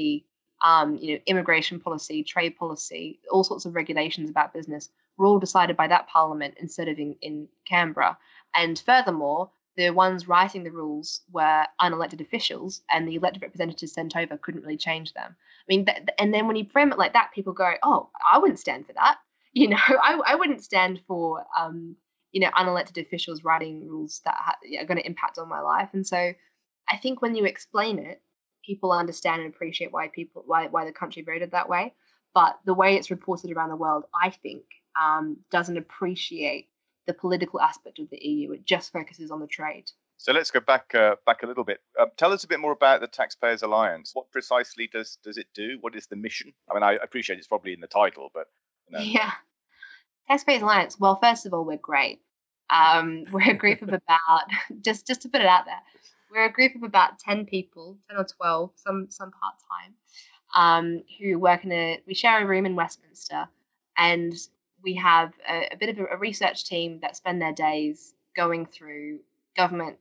um, 0.62 0.96
you 0.96 1.14
know, 1.14 1.20
immigration 1.26 1.80
policy, 1.80 2.22
trade 2.22 2.56
policy, 2.56 3.20
all 3.30 3.44
sorts 3.44 3.64
of 3.64 3.74
regulations 3.74 4.30
about 4.30 4.54
business 4.54 4.88
were 5.16 5.26
all 5.26 5.38
decided 5.38 5.76
by 5.76 5.88
that 5.88 6.08
parliament 6.08 6.54
instead 6.60 6.88
of 6.88 6.98
in, 6.98 7.16
in 7.20 7.48
Canberra. 7.66 8.16
And 8.54 8.78
furthermore, 8.78 9.50
the 9.76 9.90
ones 9.90 10.28
writing 10.28 10.64
the 10.64 10.70
rules 10.70 11.22
were 11.30 11.64
unelected 11.80 12.20
officials, 12.20 12.82
and 12.90 13.08
the 13.08 13.14
elected 13.16 13.42
representatives 13.42 13.92
sent 13.92 14.16
over 14.16 14.36
couldn't 14.36 14.62
really 14.62 14.76
change 14.76 15.14
them. 15.14 15.34
I 15.34 15.64
mean, 15.68 15.86
th- 15.86 16.08
and 16.18 16.32
then 16.32 16.46
when 16.46 16.56
you 16.56 16.66
frame 16.66 16.92
it 16.92 16.98
like 16.98 17.14
that, 17.14 17.32
people 17.34 17.54
go, 17.54 17.72
"Oh, 17.82 18.10
I 18.30 18.38
wouldn't 18.38 18.60
stand 18.60 18.86
for 18.86 18.92
that." 18.94 19.18
You 19.54 19.68
know, 19.68 19.76
I, 19.76 20.18
I 20.28 20.34
wouldn't 20.36 20.64
stand 20.64 21.02
for 21.06 21.44
um, 21.58 21.94
you 22.32 22.40
know 22.40 22.48
unelected 22.52 22.98
officials 23.02 23.44
writing 23.44 23.86
rules 23.86 24.22
that 24.24 24.34
ha- 24.34 24.56
are 24.80 24.86
going 24.86 24.96
to 24.96 25.06
impact 25.06 25.36
on 25.36 25.46
my 25.46 25.60
life. 25.60 25.90
And 25.92 26.06
so, 26.06 26.32
I 26.88 26.96
think 26.96 27.20
when 27.20 27.34
you 27.34 27.44
explain 27.44 27.98
it, 27.98 28.22
people 28.64 28.92
understand 28.92 29.42
and 29.42 29.52
appreciate 29.52 29.92
why 29.92 30.08
people 30.08 30.42
why 30.46 30.66
why 30.68 30.84
the 30.84 30.92
country 30.92 31.22
voted 31.22 31.50
that 31.52 31.68
way. 31.68 31.94
But 32.34 32.58
the 32.64 32.74
way 32.74 32.96
it's 32.96 33.10
reported 33.10 33.52
around 33.52 33.68
the 33.68 33.76
world, 33.76 34.04
I 34.14 34.30
think, 34.30 34.64
um, 35.00 35.38
doesn't 35.50 35.76
appreciate 35.76 36.68
the 37.06 37.14
political 37.14 37.60
aspect 37.60 37.98
of 37.98 38.08
the 38.10 38.18
EU. 38.18 38.52
It 38.52 38.64
just 38.64 38.92
focuses 38.92 39.30
on 39.30 39.40
the 39.40 39.46
trade. 39.46 39.90
So 40.16 40.32
let's 40.32 40.50
go 40.52 40.60
back 40.60 40.94
uh, 40.94 41.16
back 41.26 41.42
a 41.42 41.46
little 41.46 41.64
bit. 41.64 41.80
Um, 42.00 42.08
tell 42.16 42.32
us 42.32 42.44
a 42.44 42.48
bit 42.48 42.60
more 42.60 42.72
about 42.72 43.00
the 43.00 43.08
Taxpayers 43.08 43.62
Alliance. 43.62 44.12
What 44.14 44.30
precisely 44.30 44.88
does 44.92 45.18
does 45.24 45.36
it 45.36 45.48
do? 45.54 45.78
What 45.80 45.96
is 45.96 46.06
the 46.06 46.16
mission? 46.16 46.52
I 46.70 46.74
mean, 46.74 46.84
I 46.84 46.92
appreciate 46.94 47.38
it's 47.38 47.48
probably 47.48 47.72
in 47.72 47.80
the 47.80 47.88
title, 47.88 48.30
but 48.32 48.46
you 48.88 48.96
know. 48.96 49.04
Yeah. 49.04 49.32
Taxpayers 50.28 50.62
Alliance. 50.62 50.98
Well, 50.98 51.18
first 51.20 51.44
of 51.44 51.52
all, 51.52 51.64
we're 51.64 51.76
great. 51.76 52.20
Um, 52.70 53.24
we're 53.32 53.50
a 53.50 53.54
group 53.54 53.82
of 53.82 53.88
about 53.88 54.44
just 54.80 55.06
just 55.06 55.22
to 55.22 55.28
put 55.28 55.40
it 55.40 55.46
out 55.46 55.64
there, 55.64 55.82
we're 56.32 56.46
a 56.46 56.52
group 56.52 56.74
of 56.74 56.82
about 56.82 57.18
ten 57.18 57.44
people, 57.44 57.98
ten 58.08 58.18
or 58.18 58.24
twelve, 58.24 58.70
some 58.76 59.06
some 59.10 59.30
part 59.30 59.54
time, 59.70 59.94
um, 60.54 61.02
who 61.18 61.38
work 61.38 61.64
in 61.64 61.72
a. 61.72 62.00
We 62.06 62.14
share 62.14 62.42
a 62.42 62.46
room 62.46 62.66
in 62.66 62.74
Westminster, 62.74 63.48
and 63.98 64.34
we 64.82 64.94
have 64.94 65.32
a, 65.48 65.68
a 65.72 65.76
bit 65.76 65.90
of 65.90 65.98
a, 65.98 66.16
research 66.16 66.64
team 66.64 66.98
that 67.02 67.16
spend 67.16 67.40
their 67.40 67.52
days 67.52 68.14
going 68.34 68.66
through 68.66 69.20
government 69.56 69.98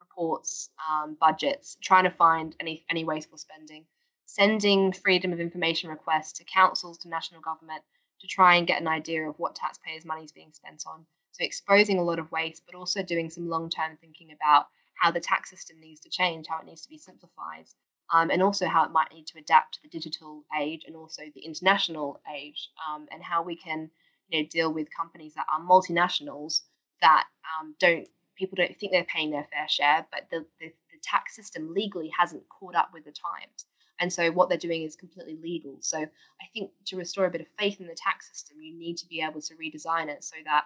reports, 0.00 0.70
um, 0.90 1.16
budgets, 1.20 1.76
trying 1.82 2.04
to 2.04 2.10
find 2.10 2.54
any 2.60 2.84
any 2.90 3.04
wasteful 3.04 3.38
spending, 3.38 3.84
sending 4.24 4.92
freedom 4.92 5.32
of 5.32 5.40
information 5.40 5.90
requests 5.90 6.32
to 6.34 6.44
councils, 6.44 6.98
to 6.98 7.08
national 7.08 7.40
government, 7.40 7.82
to 8.20 8.26
try 8.26 8.56
and 8.56 8.66
get 8.66 8.80
an 8.80 8.88
idea 8.88 9.28
of 9.28 9.38
what 9.38 9.56
taxpayers' 9.56 10.04
money 10.04 10.24
is 10.24 10.32
being 10.32 10.52
spent 10.52 10.84
on. 10.86 11.04
So 11.32 11.44
exposing 11.44 11.98
a 11.98 12.04
lot 12.04 12.18
of 12.18 12.30
waste, 12.30 12.62
but 12.66 12.74
also 12.74 13.02
doing 13.02 13.30
some 13.30 13.48
long-term 13.48 13.96
thinking 14.00 14.32
about 14.32 14.66
how 15.02 15.10
the 15.10 15.20
tax 15.20 15.50
system 15.50 15.80
needs 15.80 16.00
to 16.00 16.08
change, 16.08 16.46
how 16.46 16.60
it 16.60 16.64
needs 16.64 16.82
to 16.82 16.88
be 16.88 16.96
simplified, 16.96 17.66
um, 18.12 18.30
and 18.30 18.40
also 18.40 18.68
how 18.68 18.84
it 18.84 18.92
might 18.92 19.12
need 19.12 19.26
to 19.26 19.38
adapt 19.38 19.74
to 19.74 19.82
the 19.82 19.88
digital 19.88 20.44
age 20.58 20.84
and 20.86 20.94
also 20.94 21.22
the 21.34 21.44
international 21.44 22.20
age, 22.32 22.70
um, 22.88 23.06
and 23.10 23.20
how 23.20 23.42
we 23.42 23.56
can 23.56 23.90
you 24.28 24.40
know 24.40 24.48
deal 24.48 24.72
with 24.72 24.86
companies 24.96 25.34
that 25.34 25.46
are 25.52 25.60
multinationals 25.60 26.60
that 27.00 27.24
um, 27.60 27.74
don't 27.80 28.08
people 28.36 28.56
don't 28.56 28.78
think 28.78 28.92
they're 28.92 29.04
paying 29.04 29.32
their 29.32 29.46
fair 29.52 29.68
share, 29.68 30.06
but 30.12 30.22
the, 30.30 30.46
the, 30.60 30.68
the 30.68 30.98
tax 31.02 31.34
system 31.34 31.74
legally 31.74 32.10
hasn't 32.16 32.48
caught 32.48 32.76
up 32.76 32.90
with 32.94 33.04
the 33.04 33.10
times. 33.12 33.66
And 33.98 34.10
so 34.10 34.30
what 34.30 34.48
they're 34.48 34.56
doing 34.56 34.82
is 34.82 34.96
completely 34.96 35.36
legal. 35.42 35.76
So 35.80 35.98
I 35.98 36.46
think 36.54 36.70
to 36.86 36.96
restore 36.96 37.26
a 37.26 37.30
bit 37.30 37.40
of 37.40 37.46
faith 37.58 37.80
in 37.80 37.86
the 37.86 37.94
tax 37.94 38.30
system, 38.30 38.56
you 38.60 38.74
need 38.74 38.96
to 38.98 39.06
be 39.06 39.20
able 39.20 39.42
to 39.42 39.54
redesign 39.54 40.08
it 40.08 40.24
so 40.24 40.36
that 40.44 40.64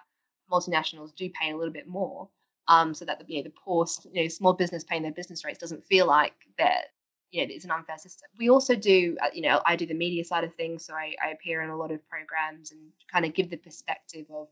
multinationals 0.49 1.13
do 1.15 1.29
pay 1.29 1.51
a 1.51 1.57
little 1.57 1.73
bit 1.73 1.87
more, 1.87 2.29
um, 2.67 2.93
so 2.93 3.05
that 3.05 3.19
the, 3.19 3.25
you 3.27 3.39
know, 3.39 3.43
the 3.43 3.53
poor, 3.63 3.85
you 4.11 4.23
know, 4.23 4.27
small 4.27 4.53
business 4.53 4.83
paying 4.83 5.03
their 5.03 5.11
business 5.11 5.45
rates 5.45 5.59
doesn't 5.59 5.85
feel 5.85 6.05
like 6.05 6.33
that 6.57 6.85
yeah, 7.31 7.43
it's 7.49 7.65
an 7.65 7.71
unfair 7.71 7.97
system. 7.97 8.29
We 8.37 8.49
also 8.49 8.75
do, 8.75 9.17
uh, 9.21 9.27
you 9.33 9.41
know, 9.41 9.61
I 9.65 9.75
do 9.75 9.85
the 9.85 9.93
media 9.93 10.23
side 10.23 10.43
of 10.43 10.53
things, 10.55 10.85
so 10.85 10.93
I, 10.93 11.13
I 11.23 11.31
appear 11.31 11.61
in 11.61 11.69
a 11.69 11.75
lot 11.75 11.91
of 11.91 12.07
programs 12.07 12.71
and 12.71 12.79
kind 13.11 13.25
of 13.25 13.33
give 13.33 13.49
the 13.49 13.57
perspective 13.57 14.25
of, 14.33 14.47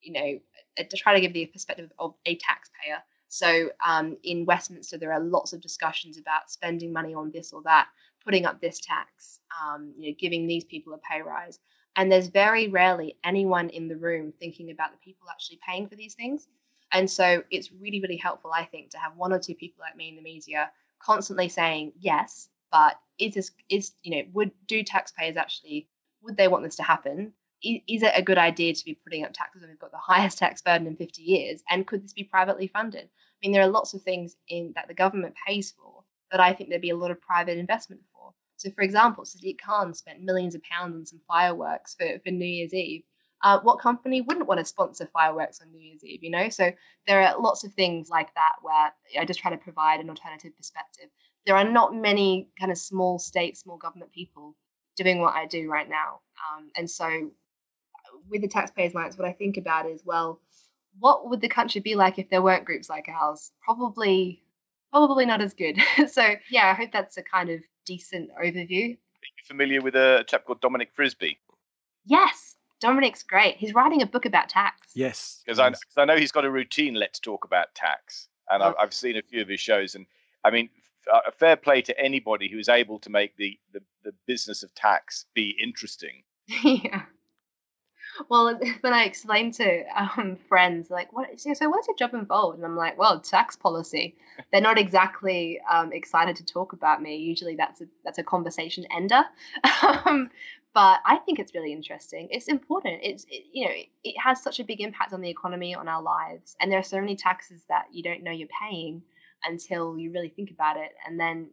you 0.00 0.12
know, 0.12 0.38
uh, 0.78 0.84
to 0.88 0.96
try 0.96 1.14
to 1.14 1.20
give 1.20 1.32
the 1.32 1.46
perspective 1.46 1.90
of 1.98 2.14
a 2.24 2.36
taxpayer. 2.36 3.02
So 3.28 3.70
um, 3.84 4.16
in 4.22 4.46
Westminster, 4.46 4.96
there 4.96 5.12
are 5.12 5.20
lots 5.20 5.52
of 5.52 5.60
discussions 5.60 6.18
about 6.18 6.50
spending 6.50 6.92
money 6.92 7.14
on 7.14 7.30
this 7.30 7.52
or 7.52 7.62
that, 7.64 7.88
putting 8.24 8.46
up 8.46 8.60
this 8.60 8.80
tax, 8.80 9.40
um, 9.62 9.92
you 9.98 10.10
know, 10.10 10.16
giving 10.18 10.46
these 10.46 10.64
people 10.64 10.94
a 10.94 10.98
pay 10.98 11.20
rise. 11.20 11.58
And 11.96 12.10
there's 12.10 12.28
very 12.28 12.68
rarely 12.68 13.16
anyone 13.22 13.68
in 13.68 13.86
the 13.86 13.96
room 13.96 14.32
thinking 14.40 14.70
about 14.70 14.92
the 14.92 14.98
people 14.98 15.28
actually 15.30 15.60
paying 15.66 15.88
for 15.88 15.94
these 15.94 16.14
things. 16.14 16.48
And 16.94 17.10
so 17.10 17.42
it's 17.50 17.72
really, 17.72 18.00
really 18.00 18.16
helpful, 18.16 18.52
I 18.52 18.64
think, 18.64 18.90
to 18.90 18.98
have 18.98 19.16
one 19.16 19.32
or 19.32 19.38
two 19.40 19.54
people 19.54 19.82
like 19.82 19.96
me 19.96 20.08
in 20.08 20.16
the 20.16 20.22
media 20.22 20.70
constantly 21.02 21.48
saying 21.48 21.92
yes, 21.98 22.48
but 22.70 22.98
is 23.18 23.34
this 23.34 23.50
is 23.68 23.92
you 24.02 24.16
know 24.16 24.22
would 24.32 24.52
do 24.66 24.82
taxpayers 24.82 25.36
actually 25.36 25.88
would 26.22 26.36
they 26.36 26.48
want 26.48 26.64
this 26.64 26.76
to 26.76 26.82
happen? 26.84 27.32
Is, 27.62 27.80
is 27.88 28.02
it 28.02 28.12
a 28.14 28.22
good 28.22 28.38
idea 28.38 28.72
to 28.74 28.84
be 28.84 28.94
putting 28.94 29.24
up 29.24 29.32
taxes 29.32 29.62
when 29.62 29.70
we've 29.70 29.78
got 29.78 29.90
the 29.90 29.98
highest 30.12 30.38
tax 30.38 30.62
burden 30.62 30.86
in 30.86 30.96
50 30.96 31.20
years? 31.20 31.62
And 31.68 31.86
could 31.86 32.04
this 32.04 32.12
be 32.12 32.24
privately 32.24 32.68
funded? 32.68 33.04
I 33.04 33.36
mean, 33.42 33.52
there 33.52 33.62
are 33.62 33.68
lots 33.68 33.92
of 33.92 34.02
things 34.02 34.36
in 34.48 34.72
that 34.76 34.88
the 34.88 34.94
government 34.94 35.34
pays 35.46 35.72
for 35.72 36.04
that 36.30 36.40
I 36.40 36.52
think 36.52 36.70
there'd 36.70 36.80
be 36.80 36.90
a 36.90 36.96
lot 36.96 37.10
of 37.10 37.20
private 37.20 37.58
investment 37.58 38.02
for. 38.12 38.32
So, 38.56 38.70
for 38.70 38.82
example, 38.82 39.24
Sadiq 39.24 39.58
Khan 39.60 39.92
spent 39.94 40.22
millions 40.22 40.54
of 40.54 40.62
pounds 40.62 40.96
on 40.96 41.06
some 41.06 41.20
fireworks 41.26 41.94
for, 41.94 42.06
for 42.24 42.30
New 42.30 42.46
Year's 42.46 42.72
Eve. 42.72 43.02
Uh, 43.44 43.60
what 43.60 43.78
company 43.78 44.22
wouldn't 44.22 44.46
want 44.48 44.58
to 44.58 44.64
sponsor 44.64 45.06
fireworks 45.12 45.60
on 45.60 45.70
New 45.70 45.78
Year's 45.78 46.02
Eve? 46.02 46.24
You 46.24 46.30
know, 46.30 46.48
so 46.48 46.72
there 47.06 47.20
are 47.20 47.38
lots 47.38 47.62
of 47.62 47.74
things 47.74 48.08
like 48.08 48.34
that 48.34 48.54
where 48.62 48.92
I 49.20 49.24
just 49.24 49.38
try 49.38 49.50
to 49.50 49.58
provide 49.58 50.00
an 50.00 50.08
alternative 50.08 50.56
perspective. 50.56 51.10
There 51.46 51.54
are 51.54 51.70
not 51.70 51.94
many 51.94 52.48
kind 52.58 52.72
of 52.72 52.78
small 52.78 53.18
state, 53.18 53.58
small 53.58 53.76
government 53.76 54.12
people 54.12 54.56
doing 54.96 55.20
what 55.20 55.34
I 55.34 55.46
do 55.46 55.70
right 55.70 55.88
now, 55.88 56.20
um, 56.56 56.70
and 56.76 56.90
so 56.90 57.30
with 58.28 58.42
the 58.42 58.48
taxpayers' 58.48 58.94
alliance, 58.94 59.18
what 59.18 59.28
I 59.28 59.32
think 59.32 59.56
about 59.56 59.86
is 59.86 60.02
well, 60.04 60.40
what 60.98 61.28
would 61.28 61.40
the 61.40 61.48
country 61.48 61.80
be 61.80 61.94
like 61.94 62.18
if 62.18 62.30
there 62.30 62.42
weren't 62.42 62.64
groups 62.64 62.88
like 62.88 63.08
ours? 63.08 63.50
Probably, 63.62 64.42
probably 64.90 65.26
not 65.26 65.42
as 65.42 65.54
good. 65.54 65.78
so 66.10 66.34
yeah, 66.50 66.70
I 66.70 66.74
hope 66.74 66.92
that's 66.92 67.16
a 67.16 67.22
kind 67.22 67.50
of 67.50 67.60
decent 67.84 68.30
overview. 68.42 68.94
Are 68.94 69.32
you 69.36 69.44
familiar 69.46 69.80
with 69.80 69.96
a 69.96 70.24
chap 70.26 70.44
called 70.44 70.60
Dominic 70.60 70.90
Frisby? 70.94 71.38
Yes, 72.06 72.43
Dominic's 72.84 73.22
great. 73.22 73.56
He's 73.56 73.74
writing 73.74 74.02
a 74.02 74.06
book 74.06 74.26
about 74.26 74.48
tax. 74.50 74.88
Yes, 74.94 75.40
Because 75.44 75.58
I, 75.58 75.68
yes. 75.68 75.82
'cause 75.84 75.96
I 75.96 76.04
know 76.04 76.16
he's 76.16 76.32
got 76.32 76.44
a 76.44 76.50
routine. 76.50 76.94
Let's 76.94 77.18
talk 77.18 77.44
about 77.44 77.74
tax, 77.74 78.28
and 78.50 78.62
I've, 78.62 78.74
I've 78.78 78.92
seen 78.94 79.16
a 79.16 79.22
few 79.22 79.40
of 79.40 79.48
his 79.48 79.60
shows, 79.60 79.94
and 79.94 80.06
I 80.44 80.50
mean, 80.50 80.68
uh, 81.12 81.30
fair 81.32 81.56
play 81.56 81.80
to 81.82 81.98
anybody 81.98 82.48
who 82.50 82.58
is 82.58 82.68
able 82.68 82.98
to 83.00 83.10
make 83.10 83.36
the, 83.38 83.58
the, 83.72 83.80
the 84.04 84.12
business 84.26 84.62
of 84.62 84.74
tax 84.74 85.24
be 85.34 85.56
interesting. 85.62 86.22
yeah. 86.62 87.02
Well, 88.28 88.58
when 88.82 88.92
I 88.92 89.04
explain 89.04 89.50
to 89.52 89.82
um, 89.96 90.36
friends, 90.48 90.90
like, 90.90 91.12
what? 91.12 91.28
So, 91.40 91.68
what's 91.68 91.88
your 91.88 91.96
job 91.96 92.14
involved? 92.14 92.58
And 92.58 92.64
I'm 92.66 92.76
like, 92.76 92.98
well, 92.98 93.20
tax 93.20 93.56
policy. 93.56 94.16
They're 94.52 94.60
not 94.60 94.78
exactly 94.78 95.60
um, 95.70 95.92
excited 95.92 96.36
to 96.36 96.44
talk 96.44 96.72
about 96.72 97.02
me. 97.02 97.16
Usually, 97.16 97.56
that's 97.56 97.80
a 97.80 97.86
that's 98.04 98.18
a 98.18 98.22
conversation 98.24 98.86
ender. 98.94 99.24
um, 99.82 100.30
but 100.74 101.00
I 101.06 101.16
think 101.16 101.38
it's 101.38 101.54
really 101.54 101.72
interesting. 101.72 102.28
It's 102.30 102.48
important. 102.48 103.00
It's 103.02 103.24
it, 103.30 103.44
you 103.52 103.64
know, 103.64 103.72
it, 103.72 103.86
it 104.02 104.16
has 104.22 104.42
such 104.42 104.58
a 104.60 104.64
big 104.64 104.80
impact 104.80 105.12
on 105.12 105.20
the 105.20 105.30
economy, 105.30 105.74
on 105.74 105.88
our 105.88 106.02
lives, 106.02 106.56
and 106.60 106.70
there 106.70 106.80
are 106.80 106.82
so 106.82 107.00
many 107.00 107.16
taxes 107.16 107.62
that 107.68 107.86
you 107.92 108.02
don't 108.02 108.22
know 108.24 108.32
you're 108.32 108.48
paying 108.60 109.02
until 109.44 109.96
you 109.96 110.10
really 110.12 110.30
think 110.30 110.50
about 110.50 110.76
it. 110.76 110.90
And 111.06 111.18
then 111.18 111.48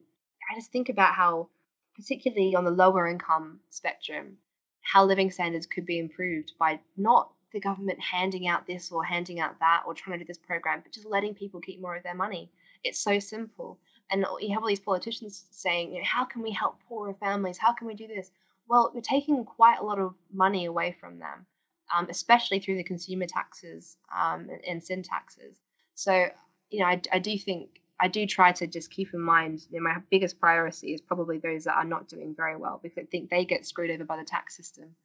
I 0.51 0.55
just 0.55 0.71
think 0.71 0.89
about 0.89 1.13
how, 1.13 1.49
particularly 1.95 2.55
on 2.55 2.65
the 2.65 2.71
lower 2.71 3.07
income 3.07 3.60
spectrum, 3.69 4.38
how 4.81 5.05
living 5.05 5.29
standards 5.29 5.67
could 5.67 5.86
be 5.86 5.99
improved 5.99 6.53
by 6.60 6.79
not 6.97 7.31
the 7.53 7.60
government 7.60 7.99
handing 7.99 8.47
out 8.47 8.65
this 8.65 8.91
or 8.91 9.03
handing 9.03 9.39
out 9.39 9.60
that 9.60 9.84
or 9.86 9.93
trying 9.93 10.17
to 10.17 10.23
do 10.23 10.27
this 10.27 10.38
program, 10.38 10.81
but 10.81 10.93
just 10.93 11.05
letting 11.05 11.36
people 11.36 11.60
keep 11.60 11.81
more 11.81 11.95
of 11.95 12.03
their 12.03 12.15
money. 12.15 12.49
It's 12.84 12.99
so 12.99 13.19
simple. 13.19 13.77
And 14.10 14.25
you 14.39 14.53
have 14.53 14.63
all 14.63 14.67
these 14.67 14.79
politicians 14.79 15.45
saying, 15.51 15.93
you 15.93 15.99
know, 15.99 16.05
how 16.05 16.25
can 16.25 16.41
we 16.41 16.51
help 16.51 16.79
poorer 16.88 17.13
families? 17.13 17.57
How 17.57 17.73
can 17.73 17.88
we 17.88 17.93
do 17.93 18.07
this? 18.07 18.31
Well, 18.71 18.89
we're 18.95 19.01
taking 19.01 19.43
quite 19.43 19.79
a 19.81 19.84
lot 19.84 19.99
of 19.99 20.15
money 20.31 20.63
away 20.63 20.95
from 20.97 21.19
them, 21.19 21.45
um, 21.93 22.07
especially 22.10 22.62
through 22.62 22.77
the 22.77 22.86
consumer 22.86 23.25
taxes 23.25 23.97
um, 24.17 24.47
and 24.65 24.81
sin 24.81 25.03
taxes. 25.03 25.60
So, 25.95 26.29
you 26.69 26.79
know, 26.79 26.86
I, 26.86 27.01
I 27.12 27.19
do 27.19 27.38
think 27.38 27.81
I 27.99 28.07
do 28.07 28.25
try 28.25 28.53
to 28.53 28.67
just 28.67 28.89
keep 28.89 29.13
in 29.13 29.19
mind 29.19 29.65
you 29.69 29.77
know, 29.77 29.84
my 29.84 29.97
biggest 30.10 30.39
priority 30.39 30.93
is 30.93 31.01
probably 31.01 31.38
those 31.38 31.65
that 31.65 31.75
are 31.75 31.84
not 31.84 32.07
doing 32.07 32.34
very 32.34 32.55
well 32.55 32.79
because 32.81 32.97
I 32.97 33.03
think 33.12 33.29
they 33.29 33.43
get 33.43 33.65
screwed 33.65 33.91
over 33.91 34.05
by 34.05 34.15
the 34.15 34.23
tax 34.23 34.55
system. 34.55 34.95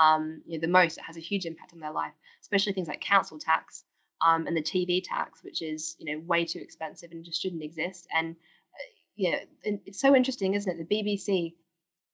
Um, 0.00 0.42
you 0.46 0.56
know, 0.56 0.60
the 0.60 0.72
most 0.72 0.98
it 0.98 1.02
has 1.04 1.16
a 1.16 1.20
huge 1.20 1.44
impact 1.44 1.72
on 1.72 1.80
their 1.80 1.90
life, 1.90 2.12
especially 2.42 2.72
things 2.72 2.86
like 2.86 3.00
council 3.00 3.40
tax 3.40 3.82
um, 4.24 4.46
and 4.46 4.56
the 4.56 4.62
TV 4.62 5.02
tax, 5.02 5.42
which 5.42 5.60
is 5.60 5.96
you 5.98 6.06
know 6.06 6.22
way 6.24 6.44
too 6.44 6.60
expensive 6.60 7.10
and 7.10 7.24
just 7.24 7.42
shouldn't 7.42 7.64
exist. 7.64 8.06
And 8.16 8.36
uh, 8.36 8.90
you 9.16 9.32
know, 9.32 9.38
it's 9.86 10.00
so 10.00 10.14
interesting, 10.14 10.54
isn't 10.54 10.70
it? 10.70 10.88
The 10.88 11.02
BBC, 11.02 11.54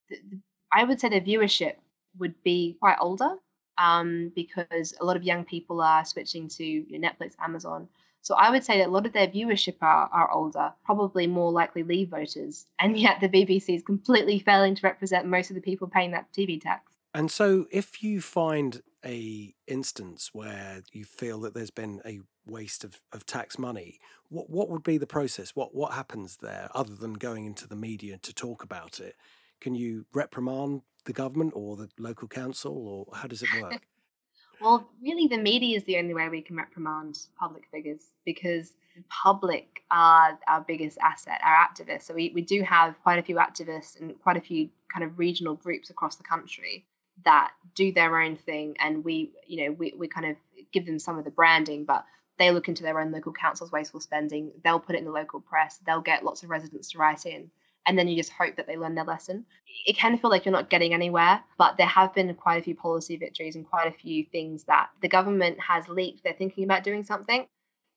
the, 0.08 0.16
the, 0.30 0.38
I 0.74 0.84
would 0.84 1.00
say 1.00 1.08
the 1.08 1.20
viewership 1.20 1.74
would 2.18 2.34
be 2.42 2.76
quite 2.80 2.96
older 3.00 3.37
um, 3.78 4.32
because 4.34 4.94
a 5.00 5.04
lot 5.04 5.16
of 5.16 5.22
young 5.22 5.44
people 5.44 5.80
are 5.80 6.04
switching 6.04 6.48
to 6.48 6.84
Netflix, 6.92 7.34
Amazon. 7.40 7.88
So 8.22 8.34
I 8.34 8.50
would 8.50 8.64
say 8.64 8.78
that 8.78 8.88
a 8.88 8.90
lot 8.90 9.04
of 9.04 9.12
their 9.12 9.28
viewership 9.28 9.76
are, 9.82 10.08
are 10.10 10.30
older, 10.30 10.72
probably 10.84 11.26
more 11.26 11.52
likely 11.52 11.82
Leave 11.82 12.08
voters. 12.08 12.66
And 12.80 12.98
yet 12.98 13.20
the 13.20 13.28
BBC 13.28 13.76
is 13.76 13.82
completely 13.82 14.38
failing 14.38 14.74
to 14.74 14.80
represent 14.82 15.26
most 15.26 15.50
of 15.50 15.56
the 15.56 15.62
people 15.62 15.88
paying 15.88 16.12
that 16.12 16.32
TV 16.32 16.60
tax. 16.60 16.92
And 17.12 17.30
so 17.30 17.66
if 17.70 18.02
you 18.02 18.20
find 18.20 18.82
a 19.04 19.54
instance 19.66 20.30
where 20.32 20.82
you 20.92 21.04
feel 21.04 21.40
that 21.42 21.54
there's 21.54 21.70
been 21.70 22.00
a 22.04 22.20
waste 22.46 22.82
of, 22.82 23.00
of 23.12 23.26
tax 23.26 23.58
money, 23.58 24.00
what 24.30 24.50
what 24.50 24.68
would 24.70 24.82
be 24.82 24.98
the 24.98 25.06
process? 25.06 25.54
What 25.54 25.74
what 25.74 25.92
happens 25.92 26.38
there 26.38 26.68
other 26.74 26.94
than 26.94 27.14
going 27.14 27.44
into 27.44 27.68
the 27.68 27.76
media 27.76 28.18
to 28.18 28.34
talk 28.34 28.64
about 28.64 28.98
it? 28.98 29.14
Can 29.64 29.74
you 29.74 30.05
reprimand 30.12 30.83
the 31.07 31.14
government 31.14 31.55
or 31.57 31.74
the 31.77 31.88
local 31.98 32.29
council 32.29 32.87
or 32.87 33.16
how 33.16 33.27
does 33.27 33.42
it 33.42 33.48
work? 33.61 33.81
Well, 34.61 34.88
really, 35.03 35.27
the 35.27 35.37
media 35.37 35.77
is 35.77 35.83
the 35.83 35.98
only 35.98 36.14
way 36.14 36.29
we 36.29 36.40
can 36.40 36.57
reprimand 36.57 37.18
public 37.37 37.64
figures 37.72 38.03
because 38.24 38.70
the 38.94 39.00
mm. 39.00 39.09
public 39.09 39.83
are 39.90 40.38
our 40.46 40.61
biggest 40.61 40.96
asset, 40.98 41.40
our 41.44 41.57
activists. 41.57 42.03
So 42.03 42.14
we, 42.14 42.31
we 42.35 42.40
do 42.40 42.62
have 42.62 42.94
quite 43.03 43.18
a 43.18 43.22
few 43.22 43.35
activists 43.35 44.00
and 44.00 44.18
quite 44.22 44.37
a 44.37 44.40
few 44.40 44.70
kind 44.94 45.05
of 45.05 45.18
regional 45.18 45.55
groups 45.55 45.90
across 45.90 46.16
the 46.16 46.22
country 46.22 46.87
that 47.24 47.50
do 47.74 47.92
their 47.92 48.20
own 48.20 48.37
thing 48.37 48.77
and 48.81 49.05
we 49.05 49.33
you 49.46 49.64
know 49.64 49.72
we, 49.72 49.92
we 49.96 50.09
kind 50.09 50.27
of 50.27 50.37
give 50.72 50.87
them 50.87 50.98
some 50.98 51.18
of 51.18 51.24
the 51.24 51.31
branding 51.31 51.85
but 51.85 52.05
they 52.38 52.50
look 52.50 52.68
into 52.68 52.83
their 52.83 52.98
own 53.00 53.12
local 53.12 53.33
council's 53.33 53.70
wasteful 53.70 54.00
spending 54.00 54.50
they'll 54.64 54.81
put 54.81 54.96
it 54.96 54.98
in 54.98 55.05
the 55.05 55.12
local 55.12 55.40
press 55.40 55.79
they'll 55.87 56.00
get 56.00 56.24
lots 56.24 56.42
of 56.42 56.50
residents 56.50 56.90
to 56.90 56.98
write 56.98 57.24
in 57.24 57.50
and 57.86 57.98
then 57.98 58.08
you 58.08 58.16
just 58.16 58.32
hope 58.32 58.56
that 58.56 58.66
they 58.66 58.76
learn 58.76 58.94
their 58.94 59.04
lesson. 59.04 59.44
It 59.86 59.96
can 59.96 60.16
feel 60.18 60.30
like 60.30 60.44
you're 60.44 60.52
not 60.52 60.70
getting 60.70 60.94
anywhere, 60.94 61.42
but 61.58 61.76
there 61.76 61.86
have 61.86 62.14
been 62.14 62.32
quite 62.34 62.60
a 62.60 62.64
few 62.64 62.74
policy 62.74 63.16
victories 63.16 63.56
and 63.56 63.68
quite 63.68 63.88
a 63.88 63.98
few 63.98 64.24
things 64.24 64.64
that 64.64 64.88
the 65.02 65.08
government 65.08 65.58
has 65.60 65.88
leaked 65.88 66.24
they're 66.24 66.32
thinking 66.32 66.64
about 66.64 66.84
doing 66.84 67.02
something. 67.02 67.46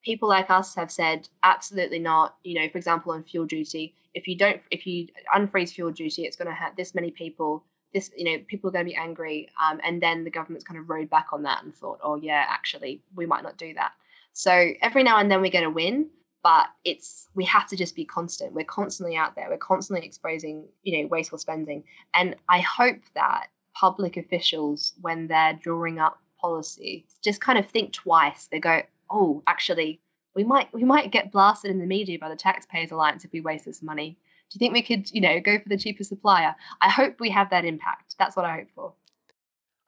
People 0.04 0.30
like 0.30 0.50
us 0.50 0.76
have 0.76 0.91
said 0.91 1.28
absolutely 1.43 2.00
not. 2.00 2.36
You 2.43 2.60
know, 2.62 2.69
for 2.69 2.78
example, 2.78 3.13
on 3.13 3.23
fuel 3.23 3.45
duty, 3.45 3.95
if 4.13 4.28
you 4.28 4.38
don't, 4.38 4.62
if 4.71 4.86
you 4.86 5.08
unfreeze 5.36 5.71
fuel 5.71 5.91
duty, 5.91 6.23
it's 6.23 6.36
going 6.36 6.47
to 6.47 6.54
hurt 6.54 6.76
this 6.76 6.95
many 6.95 7.12
people. 7.12 7.63
This, 7.93 8.12
you 8.17 8.26
know, 8.26 8.43
people 8.47 8.69
are 8.69 8.73
going 8.73 8.86
to 8.86 8.91
be 8.91 8.97
angry, 8.97 9.50
um, 9.62 9.80
and 9.84 10.02
then 10.02 10.23
the 10.26 10.30
government's 10.30 10.65
kind 10.65 10.80
of 10.80 10.89
rode 10.89 11.10
back 11.10 11.28
on 11.32 11.43
that 11.43 11.63
and 11.63 11.73
thought, 11.73 12.00
oh 12.04 12.15
yeah, 12.15 12.45
actually, 12.47 13.02
we 13.15 13.26
might 13.26 13.43
not 13.43 13.58
do 13.58 13.73
that. 13.76 13.93
So 14.34 14.71
every 14.82 15.04
now 15.04 15.17
and 15.17 15.32
then 15.32 15.41
we 15.41 15.50
get 15.50 15.63
a 15.63 15.69
win, 15.69 16.10
but 16.43 16.67
it's 16.86 17.28
we 17.36 17.45
have 17.45 17.67
to 17.67 17.76
just 17.76 17.95
be 17.95 18.06
constant. 18.06 18.54
We're 18.54 18.65
constantly 18.65 19.15
out 19.15 19.36
there. 19.36 19.47
We're 19.50 19.58
constantly 19.58 20.06
exposing 20.06 20.65
you 20.84 21.02
know 21.02 21.08
wasteful 21.08 21.38
spending. 21.38 21.84
And 22.13 22.36
i 22.50 22.60
hope 22.60 23.02
that 23.15 23.47
public 23.73 24.17
officials 24.17 24.93
when 25.02 25.28
they're 25.28 25.54
drawing 25.54 26.00
up 26.00 26.19
policy 26.39 27.06
just 27.23 27.41
kind 27.41 27.58
of 27.60 27.67
think 27.67 27.93
twice. 27.93 28.47
They 28.52 28.60
go 28.60 28.82
oh 29.10 29.43
actually 29.47 30.00
we 30.36 30.43
might 30.43 30.71
we 30.73 30.84
might 30.84 31.12
get 31.12 31.32
blasted 31.32 31.71
in 31.71 31.80
the 31.80 31.86
media 31.86 32.19
by 32.19 32.30
the 32.30 32.36
taxpayers 32.36 32.91
alliance 32.91 33.26
if 33.26 33.32
we 33.32 33.41
waste 33.41 33.65
this 33.65 33.82
money. 33.82 34.17
Do 34.50 34.56
you 34.56 34.60
think 34.60 34.73
we 34.73 34.84
could 34.84 35.12
you 35.12 35.21
know 35.21 35.39
go 35.39 35.60
for 35.60 35.69
the 35.69 35.78
cheaper 35.78 36.04
supplier? 36.04 36.56
I 36.82 36.89
hope 36.89 37.19
we 37.19 37.30
have 37.32 37.50
that 37.50 37.65
impact. 37.65 38.15
That's 38.17 38.36
what 38.36 38.45
i 38.45 38.58
hope 38.58 38.67
for 38.76 38.93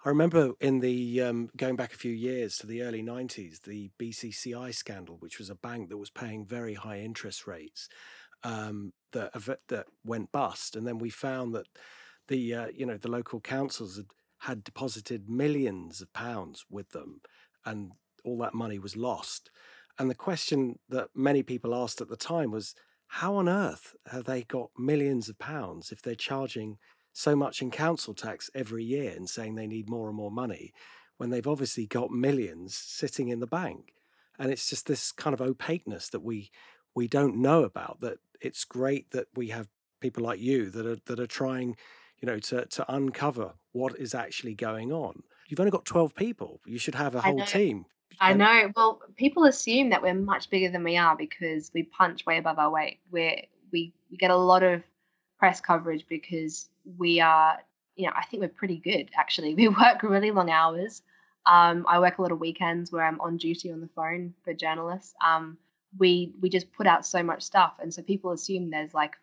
I 0.05 0.09
remember 0.09 0.53
in 0.61 0.79
the 0.79 1.21
um, 1.21 1.49
going 1.57 1.75
back 1.75 1.93
a 1.93 1.97
few 1.97 2.13
years 2.13 2.57
to 2.57 2.67
the 2.67 2.83
early 2.83 3.03
90s, 3.03 3.61
the 3.61 3.91
BCCI 3.99 4.73
scandal, 4.73 5.17
which 5.19 5.37
was 5.37 5.49
a 5.49 5.55
bank 5.55 5.89
that 5.89 5.97
was 5.97 6.09
paying 6.09 6.45
very 6.45 6.73
high 6.73 6.99
interest 6.99 7.45
rates 7.45 7.89
um, 8.43 8.93
that 9.11 9.33
that 9.67 9.87
went 10.05 10.31
bust, 10.31 10.77
and 10.77 10.87
then 10.87 10.99
we 10.99 11.09
found 11.09 11.53
that 11.53 11.67
the 12.29 12.53
uh, 12.55 12.67
you 12.73 12.85
know 12.85 12.97
the 12.97 13.11
local 13.11 13.41
councils 13.41 13.97
had, 13.97 14.05
had 14.39 14.63
deposited 14.63 15.29
millions 15.29 15.99
of 15.99 16.13
pounds 16.13 16.63
with 16.69 16.91
them, 16.91 17.19
and 17.65 17.91
all 18.23 18.37
that 18.37 18.53
money 18.53 18.79
was 18.79 18.95
lost. 18.95 19.51
And 19.97 20.09
the 20.09 20.15
question 20.15 20.79
that 20.87 21.09
many 21.13 21.43
people 21.43 21.75
asked 21.75 21.99
at 21.99 22.07
the 22.07 22.15
time 22.15 22.51
was, 22.51 22.73
how 23.07 23.35
on 23.35 23.49
earth 23.49 23.95
have 24.09 24.23
they 24.23 24.43
got 24.43 24.69
millions 24.77 25.27
of 25.27 25.37
pounds 25.39 25.91
if 25.91 26.01
they're 26.01 26.15
charging 26.15 26.77
so 27.13 27.35
much 27.35 27.61
in 27.61 27.71
council 27.71 28.13
tax 28.13 28.49
every 28.53 28.83
year 28.83 29.13
and 29.15 29.29
saying 29.29 29.55
they 29.55 29.67
need 29.67 29.89
more 29.89 30.07
and 30.07 30.15
more 30.15 30.31
money 30.31 30.73
when 31.17 31.29
they've 31.29 31.47
obviously 31.47 31.85
got 31.85 32.11
millions 32.11 32.75
sitting 32.75 33.27
in 33.27 33.39
the 33.39 33.47
bank. 33.47 33.93
And 34.39 34.51
it's 34.51 34.69
just 34.69 34.87
this 34.87 35.11
kind 35.11 35.33
of 35.33 35.41
opaqueness 35.41 36.09
that 36.09 36.21
we 36.21 36.49
we 36.95 37.07
don't 37.07 37.37
know 37.37 37.63
about. 37.63 37.99
That 37.99 38.17
it's 38.41 38.63
great 38.63 39.11
that 39.11 39.27
we 39.35 39.49
have 39.49 39.67
people 39.99 40.23
like 40.23 40.39
you 40.39 40.69
that 40.69 40.85
are 40.85 40.97
that 41.05 41.19
are 41.19 41.27
trying, 41.27 41.75
you 42.19 42.25
know, 42.25 42.39
to 42.39 42.65
to 42.65 42.93
uncover 42.93 43.53
what 43.73 43.99
is 43.99 44.15
actually 44.15 44.55
going 44.55 44.91
on. 44.91 45.23
You've 45.49 45.59
only 45.59 45.71
got 45.71 45.85
twelve 45.85 46.15
people. 46.15 46.61
You 46.65 46.77
should 46.77 46.95
have 46.95 47.15
a 47.15 47.21
whole 47.21 47.43
team. 47.45 47.85
I 48.21 48.33
know. 48.33 48.71
Well, 48.75 49.01
people 49.15 49.45
assume 49.45 49.89
that 49.89 50.01
we're 50.01 50.13
much 50.13 50.49
bigger 50.49 50.69
than 50.69 50.83
we 50.83 50.97
are 50.97 51.15
because 51.15 51.71
we 51.73 51.83
punch 51.83 52.25
way 52.25 52.37
above 52.37 52.59
our 52.59 52.69
weight. 52.69 52.99
We're 53.11 53.41
we 53.71 53.93
we 54.09 54.17
get 54.17 54.31
a 54.31 54.37
lot 54.37 54.63
of 54.63 54.83
press 55.37 55.61
coverage 55.61 56.05
because 56.07 56.69
we 56.97 57.19
are, 57.19 57.59
you 57.95 58.07
know, 58.07 58.13
I 58.15 58.25
think 58.25 58.41
we're 58.41 58.49
pretty 58.49 58.77
good 58.77 59.09
actually. 59.15 59.53
We 59.55 59.67
work 59.67 60.03
really 60.03 60.31
long 60.31 60.49
hours. 60.49 61.01
Um, 61.45 61.85
I 61.87 61.99
work 61.99 62.17
a 62.17 62.21
lot 62.21 62.31
of 62.31 62.39
weekends 62.39 62.91
where 62.91 63.03
I'm 63.03 63.19
on 63.21 63.37
duty 63.37 63.71
on 63.71 63.81
the 63.81 63.89
phone 63.95 64.33
for 64.43 64.53
journalists. 64.53 65.13
Um, 65.25 65.57
we 65.97 66.33
we 66.41 66.49
just 66.49 66.71
put 66.71 66.85
out 66.85 67.05
so 67.05 67.23
much 67.23 67.41
stuff, 67.41 67.73
and 67.81 67.93
so 67.93 68.01
people 68.03 68.31
assume 68.31 68.69
there's 68.69 68.93
like 68.93 69.15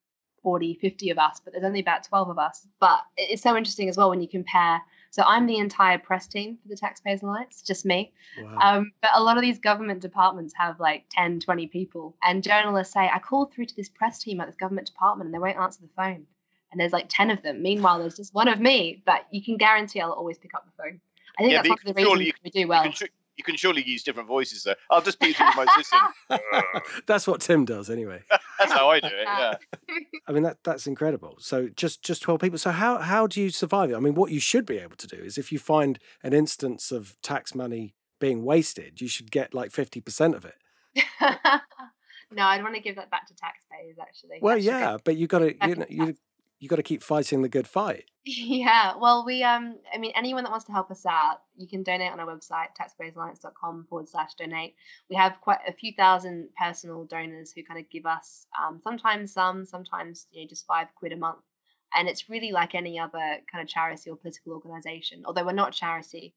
40, 0.42 0.74
50 0.74 1.10
of 1.10 1.18
us, 1.18 1.40
but 1.44 1.52
there's 1.52 1.64
only 1.64 1.80
about 1.80 2.04
12 2.04 2.30
of 2.30 2.38
us. 2.38 2.66
But 2.80 3.00
it's 3.16 3.42
so 3.42 3.56
interesting 3.56 3.88
as 3.88 3.96
well 3.96 4.10
when 4.10 4.20
you 4.20 4.28
compare 4.28 4.80
so 5.16 5.22
I'm 5.26 5.46
the 5.46 5.56
entire 5.56 5.98
press 5.98 6.26
team 6.26 6.58
for 6.60 6.68
the 6.68 6.76
Taxpayers 6.76 7.22
Alliance, 7.22 7.62
just 7.62 7.86
me. 7.86 8.12
Wow. 8.38 8.58
Um, 8.60 8.92
but 9.00 9.12
a 9.14 9.22
lot 9.22 9.38
of 9.38 9.42
these 9.42 9.58
government 9.58 10.00
departments 10.00 10.52
have 10.58 10.78
like 10.78 11.04
10, 11.10 11.40
20 11.40 11.68
people. 11.68 12.14
And 12.22 12.42
journalists 12.42 12.92
say, 12.92 13.08
I 13.10 13.18
called 13.18 13.50
through 13.50 13.64
to 13.64 13.76
this 13.76 13.88
press 13.88 14.18
team 14.18 14.42
at 14.42 14.46
this 14.46 14.56
government 14.56 14.88
department 14.88 15.28
and 15.28 15.34
they 15.34 15.38
won't 15.38 15.56
answer 15.56 15.80
the 15.80 15.88
phone. 15.96 16.26
And 16.76 16.80
there's 16.82 16.92
like 16.92 17.06
10 17.08 17.30
of 17.30 17.42
them. 17.42 17.62
Meanwhile, 17.62 18.00
there's 18.00 18.16
just 18.16 18.34
one 18.34 18.48
of 18.48 18.60
me, 18.60 19.02
but 19.06 19.26
you 19.30 19.42
can 19.42 19.56
guarantee 19.56 20.00
I'll 20.00 20.12
always 20.12 20.36
pick 20.36 20.52
up 20.54 20.66
the 20.66 20.82
phone. 20.82 21.00
I 21.38 21.42
think 21.42 21.52
yeah, 21.52 21.62
that's 21.62 21.68
one 21.68 21.78
of 21.90 21.96
the 21.96 22.02
reasons 22.02 22.34
we 22.44 22.50
do 22.50 22.68
well 22.68 22.92
you 23.36 23.44
can 23.44 23.56
surely 23.56 23.82
use 23.82 24.02
different 24.02 24.28
voices 24.28 24.62
though. 24.64 24.74
I'll 24.90 25.02
just 25.02 25.20
be 25.20 25.32
through 25.32 25.50
my 25.54 25.66
system. 25.76 26.00
That's 27.06 27.26
what 27.26 27.40
Tim 27.40 27.64
does 27.64 27.90
anyway. 27.90 28.22
That's 28.58 28.72
how 28.72 28.88
I 28.90 29.00
do 29.00 29.08
it. 29.08 29.24
Yeah. 29.24 29.54
I 30.26 30.32
mean 30.32 30.42
that 30.42 30.64
that's 30.64 30.86
incredible. 30.86 31.36
So 31.38 31.68
just 31.68 32.02
just 32.02 32.22
twelve 32.22 32.40
people. 32.40 32.58
So 32.58 32.70
how 32.70 32.98
how 32.98 33.26
do 33.26 33.40
you 33.40 33.50
survive 33.50 33.90
it? 33.90 33.96
I 33.96 34.00
mean, 34.00 34.14
what 34.14 34.30
you 34.30 34.40
should 34.40 34.64
be 34.64 34.78
able 34.78 34.96
to 34.96 35.06
do 35.06 35.16
is 35.16 35.36
if 35.36 35.52
you 35.52 35.58
find 35.58 35.98
an 36.22 36.32
instance 36.32 36.90
of 36.90 37.16
tax 37.22 37.54
money 37.54 37.94
being 38.18 38.44
wasted, 38.44 39.00
you 39.00 39.08
should 39.08 39.30
get 39.30 39.52
like 39.52 39.70
fifty 39.72 40.00
percent 40.00 40.34
of 40.34 40.44
it. 40.44 40.56
no, 42.32 42.44
I'd 42.44 42.62
want 42.62 42.74
to 42.74 42.80
give 42.80 42.96
that 42.96 43.10
back 43.10 43.28
to 43.28 43.34
taxpayers. 43.34 43.96
Actually. 44.00 44.38
Well, 44.40 44.58
yeah, 44.58 44.96
but 45.04 45.16
you 45.16 45.26
got 45.26 45.40
to 45.40 45.54
you 45.66 45.76
know, 45.76 45.86
you 45.88 46.16
you 46.58 46.68
got 46.68 46.76
to 46.76 46.82
keep 46.82 47.02
fighting 47.02 47.42
the 47.42 47.48
good 47.48 47.68
fight. 47.68 48.04
Yeah, 48.28 48.96
well, 48.96 49.24
we 49.24 49.44
um, 49.44 49.76
I 49.94 49.98
mean, 49.98 50.10
anyone 50.16 50.42
that 50.42 50.50
wants 50.50 50.66
to 50.66 50.72
help 50.72 50.90
us 50.90 51.06
out, 51.06 51.42
you 51.56 51.68
can 51.68 51.84
donate 51.84 52.10
on 52.10 52.18
our 52.18 52.26
website, 52.26 52.70
taxpayersalliance.com 52.76 53.86
forward 53.88 54.08
slash 54.08 54.34
donate. 54.34 54.74
We 55.08 55.14
have 55.14 55.40
quite 55.40 55.60
a 55.68 55.72
few 55.72 55.92
thousand 55.96 56.48
personal 56.60 57.04
donors 57.04 57.52
who 57.52 57.62
kind 57.62 57.78
of 57.78 57.88
give 57.88 58.04
us 58.04 58.46
um, 58.60 58.80
sometimes 58.82 59.32
some, 59.32 59.64
sometimes 59.64 60.26
you 60.32 60.42
know, 60.42 60.48
just 60.48 60.66
five 60.66 60.88
quid 60.96 61.12
a 61.12 61.16
month, 61.16 61.38
and 61.94 62.08
it's 62.08 62.28
really 62.28 62.50
like 62.50 62.74
any 62.74 62.98
other 62.98 63.38
kind 63.52 63.62
of 63.62 63.68
charity 63.68 64.10
or 64.10 64.16
political 64.16 64.54
organization. 64.54 65.22
Although 65.24 65.44
we're 65.44 65.52
not 65.52 65.72
charity, 65.72 66.34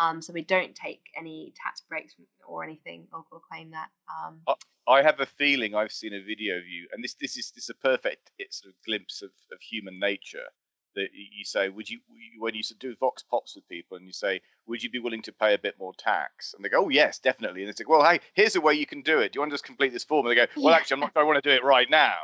um, 0.00 0.20
so 0.20 0.32
we 0.32 0.42
don't 0.42 0.74
take 0.74 1.00
any 1.16 1.52
tax 1.62 1.82
breaks 1.88 2.14
or 2.46 2.62
anything 2.62 3.06
or, 3.12 3.24
or 3.30 3.40
claim 3.50 3.70
that. 3.70 3.88
Um, 4.08 4.40
I 4.88 5.02
have 5.02 5.20
a 5.20 5.26
feeling 5.26 5.74
I've 5.74 5.92
seen 5.92 6.14
a 6.14 6.20
video 6.20 6.56
of 6.56 6.66
you, 6.66 6.88
and 6.92 7.02
this 7.02 7.14
this 7.14 7.36
is 7.36 7.50
this 7.54 7.64
is 7.64 7.70
a 7.70 7.74
perfect 7.74 8.30
sort 8.50 8.72
of 8.72 8.76
glimpse 8.84 9.22
of, 9.22 9.30
of 9.52 9.60
human 9.60 9.98
nature. 9.98 10.46
That 10.94 11.08
you 11.12 11.44
say, 11.44 11.68
would 11.68 11.90
you 11.90 11.98
when 12.38 12.54
you 12.54 12.62
do 12.80 12.96
vox 12.96 13.22
pops 13.22 13.54
with 13.54 13.68
people, 13.68 13.96
and 13.98 14.06
you 14.06 14.12
say, 14.12 14.40
would 14.66 14.82
you 14.82 14.90
be 14.90 14.98
willing 14.98 15.22
to 15.22 15.32
pay 15.32 15.52
a 15.52 15.58
bit 15.58 15.74
more 15.78 15.92
tax? 15.98 16.54
And 16.54 16.64
they 16.64 16.70
go, 16.70 16.84
oh 16.84 16.88
yes, 16.88 17.18
definitely. 17.18 17.62
And 17.62 17.68
they 17.68 17.74
say, 17.74 17.84
well, 17.86 18.02
hey, 18.02 18.20
here's 18.32 18.56
a 18.56 18.62
way 18.62 18.74
you 18.74 18.86
can 18.86 19.02
do 19.02 19.18
it. 19.18 19.32
Do 19.32 19.36
you 19.36 19.40
want 19.42 19.50
to 19.50 19.54
just 19.54 19.64
complete 19.64 19.92
this 19.92 20.04
form? 20.04 20.24
And 20.24 20.32
they 20.32 20.40
go, 20.40 20.46
well, 20.56 20.72
yeah. 20.72 20.78
actually, 20.78 20.94
I'm 20.94 21.00
not. 21.00 21.12
I 21.16 21.22
want 21.24 21.42
to 21.42 21.48
do 21.48 21.54
it 21.54 21.64
right 21.64 21.90
now. 21.90 22.16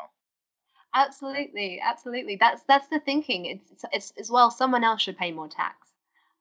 Absolutely, 0.94 1.80
absolutely. 1.82 2.36
That's 2.36 2.62
that's 2.68 2.88
the 2.88 3.00
thinking. 3.00 3.44
It's, 3.46 3.84
it's 3.92 4.12
as 4.18 4.30
well. 4.30 4.50
Someone 4.50 4.84
else 4.84 5.02
should 5.02 5.18
pay 5.18 5.32
more 5.32 5.48
tax 5.48 5.91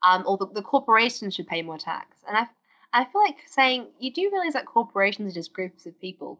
um, 0.03 0.23
or 0.25 0.37
the, 0.37 0.47
the 0.47 0.61
corporations 0.61 1.35
should 1.35 1.47
pay 1.47 1.61
more 1.61 1.77
tax. 1.77 2.17
And 2.27 2.37
I, 2.37 2.47
I 2.93 3.05
feel 3.05 3.21
like 3.21 3.37
saying 3.47 3.87
you 3.99 4.11
do 4.11 4.29
realize 4.31 4.53
that 4.53 4.65
corporations 4.65 5.31
are 5.31 5.39
just 5.39 5.53
groups 5.53 5.85
of 5.85 5.99
people. 5.99 6.39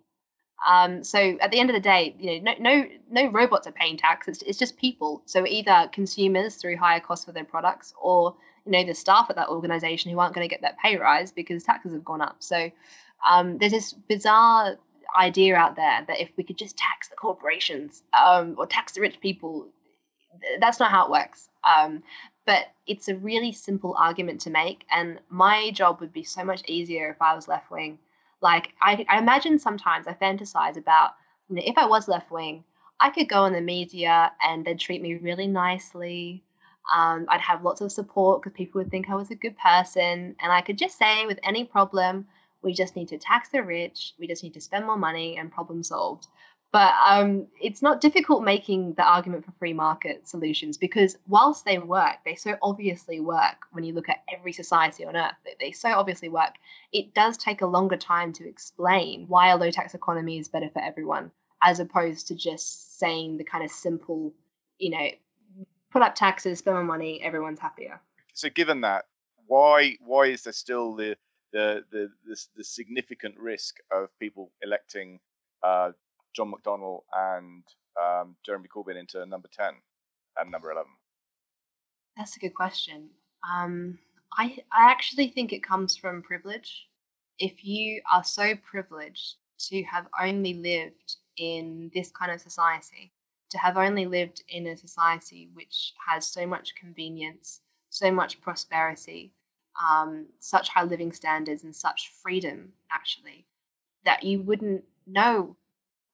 Um, 0.67 1.04
so 1.04 1.38
at 1.41 1.52
the 1.52 1.60
end 1.60 1.69
of 1.69 1.74
the 1.74 1.80
day, 1.80 2.15
you 2.19 2.41
know, 2.41 2.54
no, 2.60 2.71
no, 2.74 2.88
no 3.10 3.32
robots 3.32 3.67
are 3.67 3.71
paying 3.71 3.97
tax. 3.97 4.28
It's, 4.28 4.41
it's 4.43 4.60
just 4.60 4.78
people. 4.78 5.24
So 5.26 5.45
either 5.47 5.89
consumers 5.91 6.56
through 6.56 6.78
higher 6.78 7.00
costs 7.00 7.26
for 7.26 7.32
their 7.32 7.45
products, 7.45 7.93
or 8.00 8.36
you 8.65 8.71
know, 8.71 8.84
the 8.84 8.93
staff 8.93 9.28
at 9.30 9.36
that 9.38 9.50
organization 9.50 10.12
who 10.12 10.19
aren't 10.19 10.36
going 10.36 10.47
to 10.47 10.54
get 10.54 10.62
that 10.62 10.78
pay 10.78 10.97
rise 10.97 11.32
because 11.32 11.63
taxes 11.63 11.93
have 11.93 12.06
gone 12.06 12.21
up. 12.21 12.38
So 12.39 12.69
um, 13.28 13.58
there's 13.58 13.71
this 13.71 13.93
bizarre 13.93 14.78
idea 15.17 15.56
out 15.56 15.76
there 15.76 16.06
that 16.08 16.21
if 16.21 16.30
we 16.38 16.43
could 16.43 16.58
just 16.58 16.78
tax 16.78 17.10
the 17.10 17.15
corporations 17.15 18.04
um, 18.13 18.56
or 18.58 18.67
tax 18.67 18.93
the 18.93 19.02
rich 19.02 19.19
people, 19.19 19.67
that's 20.60 20.80
not 20.80 20.91
how 20.91 21.06
it 21.06 21.12
works. 21.12 21.50
Um, 21.63 22.04
but 22.45 22.65
it's 22.88 23.08
a 23.08 23.15
really 23.15 23.51
simple 23.51 23.95
argument 23.97 24.41
to 24.41 24.49
make. 24.49 24.86
And 24.91 25.19
my 25.30 25.71
job 25.71 25.99
would 25.99 26.13
be 26.13 26.23
so 26.23 26.43
much 26.43 26.63
easier 26.67 27.10
if 27.10 27.21
I 27.21 27.36
was 27.36 27.47
left 27.47 27.71
wing. 27.71 27.99
Like, 28.41 28.69
I, 28.82 29.06
I 29.08 29.19
imagine 29.19 29.60
sometimes 29.60 30.08
I 30.08 30.13
fantasize 30.13 30.77
about, 30.77 31.12
you 31.49 31.56
know, 31.56 31.62
if 31.65 31.77
I 31.77 31.86
was 31.86 32.08
left 32.08 32.32
wing, 32.32 32.63
I 32.99 33.10
could 33.10 33.30
go 33.30 33.45
in 33.45 33.54
the 33.54 33.62
media 33.62 34.32
and 34.43 34.65
they'd 34.65 34.80
treat 34.80 35.01
me 35.01 35.15
really 35.15 35.47
nicely. 35.47 36.43
Um, 36.93 37.25
I'd 37.30 37.41
have 37.41 37.63
lots 37.63 37.82
of 37.82 37.91
support 37.91 38.41
because 38.41 38.58
people 38.58 38.80
would 38.80 38.89
think 38.89 39.10
I 39.10 39.15
was 39.15 39.32
a 39.32 39.36
good 39.36 39.58
person. 39.58 40.36
And 40.39 40.51
I 40.51 40.62
could 40.62 40.77
just 40.77 40.97
say, 40.97 41.25
with 41.25 41.39
any 41.43 41.63
problem, 41.63 42.27
we 42.63 42.73
just 42.73 42.95
need 42.95 43.08
to 43.10 43.17
tax 43.17 43.49
the 43.49 43.63
rich, 43.63 44.13
we 44.19 44.27
just 44.27 44.43
need 44.43 44.54
to 44.54 44.62
spend 44.62 44.86
more 44.86 44.97
money, 44.97 45.38
and 45.38 45.51
problem 45.51 45.84
solved. 45.84 46.27
But 46.71 46.93
um, 47.05 47.47
it's 47.60 47.81
not 47.81 47.99
difficult 47.99 48.43
making 48.43 48.93
the 48.93 49.03
argument 49.03 49.43
for 49.43 49.51
free 49.60 49.73
market 49.73 50.27
solutions 50.27 50.77
because 50.77 51.17
whilst 51.27 51.65
they 51.65 51.77
work, 51.79 52.17
they 52.23 52.36
so 52.36 52.55
obviously 52.62 53.19
work 53.19 53.57
when 53.71 53.84
you 53.84 53.93
look 53.93 54.07
at 54.07 54.23
every 54.34 54.53
society 54.53 55.03
on 55.03 55.17
earth. 55.17 55.34
They 55.60 55.73
so 55.73 55.89
obviously 55.89 56.29
work. 56.29 56.53
It 56.93 57.13
does 57.13 57.38
take 57.38 57.62
a 57.62 57.65
longer 57.65 57.97
time 57.97 58.31
to 58.34 58.47
explain 58.47 59.25
why 59.27 59.49
a 59.49 59.57
low 59.57 59.69
tax 59.69 59.93
economy 59.95 60.39
is 60.39 60.47
better 60.47 60.69
for 60.69 60.81
everyone, 60.81 61.31
as 61.62 61.81
opposed 61.81 62.27
to 62.27 62.36
just 62.36 62.97
saying 62.97 63.38
the 63.38 63.43
kind 63.43 63.65
of 63.65 63.71
simple, 63.71 64.34
you 64.77 64.91
know, 64.91 65.10
put 65.91 66.01
up 66.01 66.15
taxes, 66.15 66.60
spend 66.60 66.77
more 66.77 66.86
money, 66.86 67.21
everyone's 67.21 67.60
happier. 67.60 67.99
So, 68.34 68.49
given 68.49 68.79
that, 68.81 69.05
why 69.47 69.97
why 69.99 70.27
is 70.27 70.43
there 70.43 70.53
still 70.53 70.95
the 70.95 71.17
the 71.51 71.84
the 71.91 72.10
the, 72.25 72.38
the 72.55 72.63
significant 72.63 73.38
risk 73.38 73.75
of 73.91 74.07
people 74.19 74.53
electing 74.62 75.19
uh, 75.63 75.91
John 76.35 76.51
McDonnell 76.51 77.01
and 77.13 77.63
um, 78.01 78.35
Jeremy 78.45 78.67
Corbyn 78.73 78.99
into 78.99 79.25
number 79.25 79.49
10 79.51 79.73
and 80.37 80.51
number 80.51 80.71
11? 80.71 80.89
That's 82.17 82.35
a 82.35 82.39
good 82.39 82.55
question. 82.55 83.09
Um, 83.49 83.97
I, 84.37 84.57
I 84.71 84.91
actually 84.91 85.29
think 85.29 85.51
it 85.51 85.63
comes 85.63 85.97
from 85.97 86.21
privilege. 86.21 86.87
If 87.39 87.65
you 87.65 88.01
are 88.11 88.23
so 88.23 88.55
privileged 88.55 89.35
to 89.69 89.83
have 89.83 90.07
only 90.19 90.53
lived 90.53 91.15
in 91.37 91.91
this 91.93 92.11
kind 92.11 92.31
of 92.31 92.41
society, 92.41 93.11
to 93.49 93.57
have 93.57 93.77
only 93.77 94.05
lived 94.05 94.43
in 94.49 94.67
a 94.67 94.77
society 94.77 95.49
which 95.53 95.93
has 96.07 96.25
so 96.27 96.45
much 96.45 96.75
convenience, 96.75 97.61
so 97.89 98.11
much 98.11 98.39
prosperity, 98.41 99.33
um, 99.81 100.27
such 100.39 100.69
high 100.69 100.83
living 100.83 101.11
standards, 101.11 101.63
and 101.63 101.75
such 101.75 102.11
freedom, 102.21 102.71
actually, 102.91 103.45
that 104.05 104.23
you 104.23 104.41
wouldn't 104.41 104.83
know 105.05 105.55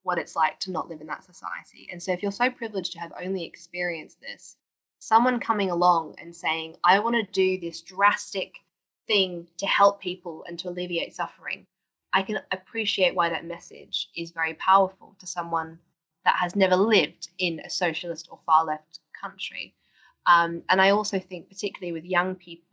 what 0.08 0.18
it's 0.18 0.38
like 0.38 0.58
to 0.62 0.72
not 0.72 0.88
live 0.88 1.02
in 1.02 1.08
that 1.08 1.26
society. 1.26 1.90
And 1.92 2.02
so, 2.02 2.14
if 2.14 2.24
you're 2.24 2.32
so 2.32 2.50
privileged 2.50 2.94
to 2.94 3.00
have 3.00 3.12
only 3.22 3.44
experienced 3.44 4.22
this, 4.22 4.56
someone 5.00 5.42
coming 5.42 5.70
along 5.70 6.16
and 6.18 6.34
saying, 6.34 6.78
I 6.82 7.00
want 7.00 7.16
to 7.18 7.32
do 7.34 7.60
this 7.60 7.82
drastic 7.82 8.54
thing 9.06 9.48
to 9.58 9.68
help 9.68 10.00
people 10.00 10.46
and 10.48 10.58
to 10.60 10.70
alleviate 10.70 11.14
suffering, 11.14 11.68
I 12.14 12.22
can 12.22 12.40
appreciate 12.54 13.16
why 13.16 13.28
that 13.30 13.44
message 13.44 14.10
is 14.16 14.32
very 14.32 14.54
powerful 14.54 15.14
to 15.20 15.28
someone 15.28 15.78
that 16.24 16.38
has 16.38 16.56
never 16.56 16.78
lived 16.78 17.28
in 17.38 17.60
a 17.60 17.70
socialist 17.70 18.30
or 18.32 18.40
far 18.46 18.64
left 18.64 19.00
country. 19.22 19.76
Um, 20.26 20.64
and 20.70 20.82
I 20.82 20.92
also 20.92 21.20
think, 21.20 21.50
particularly 21.50 21.92
with 21.92 22.06
young 22.06 22.36
people, 22.36 22.67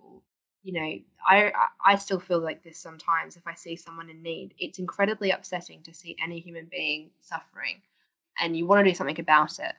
you 0.65 0.73
know, 0.75 0.99
I 1.29 1.53
I 1.85 1.97
still 1.97 2.21
feel 2.21 2.41
like 2.41 2.65
this 2.65 2.79
sometimes 2.79 3.37
if 3.37 3.47
I 3.47 3.55
see 3.55 3.77
someone 3.77 4.11
in 4.11 4.23
need. 4.23 4.55
It's 4.59 4.81
incredibly 4.81 5.31
upsetting 5.31 5.83
to 5.85 5.95
see 5.95 6.17
any 6.23 6.41
human 6.41 6.67
being 6.71 7.11
suffering, 7.21 7.83
and 8.41 8.57
you 8.57 8.67
want 8.67 8.85
to 8.85 8.91
do 8.91 8.97
something 8.97 9.21
about 9.21 9.59
it. 9.61 9.75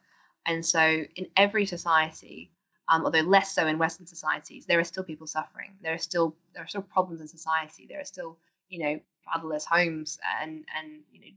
And 0.47 0.65
so, 0.65 1.03
in 1.15 1.27
every 1.37 1.65
society, 1.65 2.51
um, 2.89 3.03
although 3.05 3.21
less 3.21 3.53
so 3.53 3.67
in 3.67 3.79
Western 3.79 4.07
societies, 4.07 4.65
there 4.67 4.79
are 4.79 4.83
still 4.85 5.03
people 5.03 5.27
suffering. 5.27 5.71
There 5.81 5.93
are 5.93 5.99
still 5.99 6.35
there 6.53 6.63
are 6.63 6.67
still 6.67 6.83
problems 6.83 7.21
in 7.21 7.27
society. 7.27 7.87
There 7.89 8.01
are 8.01 8.05
still 8.05 8.37
you 8.69 8.79
know 8.83 8.99
fatherless 9.25 9.65
homes 9.65 10.19
and 10.41 10.65
and 10.77 11.01
you 11.11 11.21
know 11.21 11.31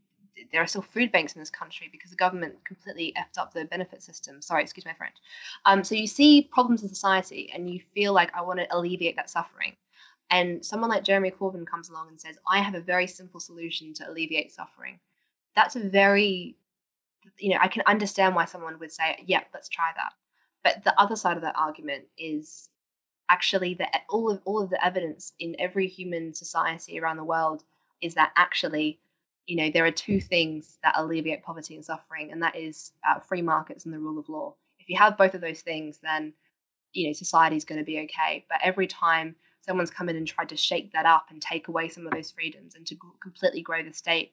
there 0.52 0.62
are 0.62 0.66
still 0.66 0.82
food 0.82 1.12
banks 1.12 1.34
in 1.34 1.40
this 1.40 1.50
country 1.50 1.88
because 1.90 2.10
the 2.10 2.16
government 2.16 2.54
completely 2.64 3.14
effed 3.16 3.40
up 3.40 3.52
the 3.52 3.64
benefit 3.64 4.02
system. 4.02 4.40
Sorry, 4.42 4.62
excuse 4.62 4.84
my 4.84 4.94
French. 4.94 5.16
Um, 5.64 5.84
so 5.84 5.94
you 5.94 6.06
see 6.06 6.48
problems 6.50 6.82
in 6.82 6.88
society 6.88 7.50
and 7.54 7.70
you 7.70 7.80
feel 7.94 8.12
like 8.12 8.34
I 8.34 8.42
want 8.42 8.60
to 8.60 8.76
alleviate 8.76 9.16
that 9.16 9.30
suffering. 9.30 9.76
And 10.30 10.64
someone 10.64 10.90
like 10.90 11.04
Jeremy 11.04 11.30
Corbyn 11.30 11.66
comes 11.66 11.88
along 11.88 12.08
and 12.08 12.20
says, 12.20 12.36
I 12.46 12.60
have 12.60 12.74
a 12.74 12.80
very 12.80 13.06
simple 13.06 13.40
solution 13.40 13.94
to 13.94 14.10
alleviate 14.10 14.52
suffering. 14.52 15.00
That's 15.56 15.76
a 15.76 15.80
very, 15.80 16.56
you 17.38 17.50
know, 17.50 17.58
I 17.60 17.68
can 17.68 17.82
understand 17.86 18.34
why 18.34 18.44
someone 18.44 18.78
would 18.78 18.92
say, 18.92 19.24
yeah, 19.26 19.42
let's 19.54 19.68
try 19.68 19.90
that. 19.96 20.12
But 20.62 20.84
the 20.84 21.00
other 21.00 21.16
side 21.16 21.36
of 21.36 21.42
that 21.42 21.56
argument 21.56 22.04
is 22.18 22.68
actually 23.30 23.74
that 23.74 24.02
all 24.08 24.30
of 24.30 24.40
all 24.44 24.62
of 24.62 24.70
the 24.70 24.84
evidence 24.84 25.32
in 25.38 25.56
every 25.58 25.86
human 25.86 26.34
society 26.34 26.98
around 26.98 27.16
the 27.16 27.24
world 27.24 27.62
is 28.00 28.14
that 28.14 28.32
actually 28.36 28.98
you 29.48 29.56
know, 29.56 29.70
there 29.72 29.86
are 29.86 29.90
two 29.90 30.20
things 30.20 30.78
that 30.84 30.94
alleviate 30.96 31.42
poverty 31.42 31.74
and 31.74 31.84
suffering, 31.84 32.30
and 32.30 32.42
that 32.42 32.54
is 32.54 32.92
uh, 33.08 33.18
free 33.18 33.40
markets 33.40 33.86
and 33.86 33.94
the 33.94 33.98
rule 33.98 34.18
of 34.18 34.28
law. 34.28 34.54
If 34.78 34.90
you 34.90 34.98
have 34.98 35.16
both 35.16 35.34
of 35.34 35.40
those 35.40 35.62
things, 35.62 35.98
then 36.02 36.34
you 36.92 37.08
know 37.08 37.14
society 37.14 37.56
is 37.56 37.64
going 37.64 37.78
to 37.78 37.84
be 37.84 38.00
okay. 38.00 38.44
But 38.50 38.58
every 38.62 38.86
time 38.86 39.34
someone's 39.62 39.90
come 39.90 40.10
in 40.10 40.16
and 40.16 40.28
tried 40.28 40.50
to 40.50 40.56
shake 40.56 40.92
that 40.92 41.06
up 41.06 41.26
and 41.30 41.40
take 41.40 41.68
away 41.68 41.88
some 41.88 42.06
of 42.06 42.12
those 42.12 42.30
freedoms 42.30 42.74
and 42.74 42.86
to 42.86 42.96
completely 43.22 43.62
grow 43.62 43.82
the 43.82 43.92
state, 43.92 44.32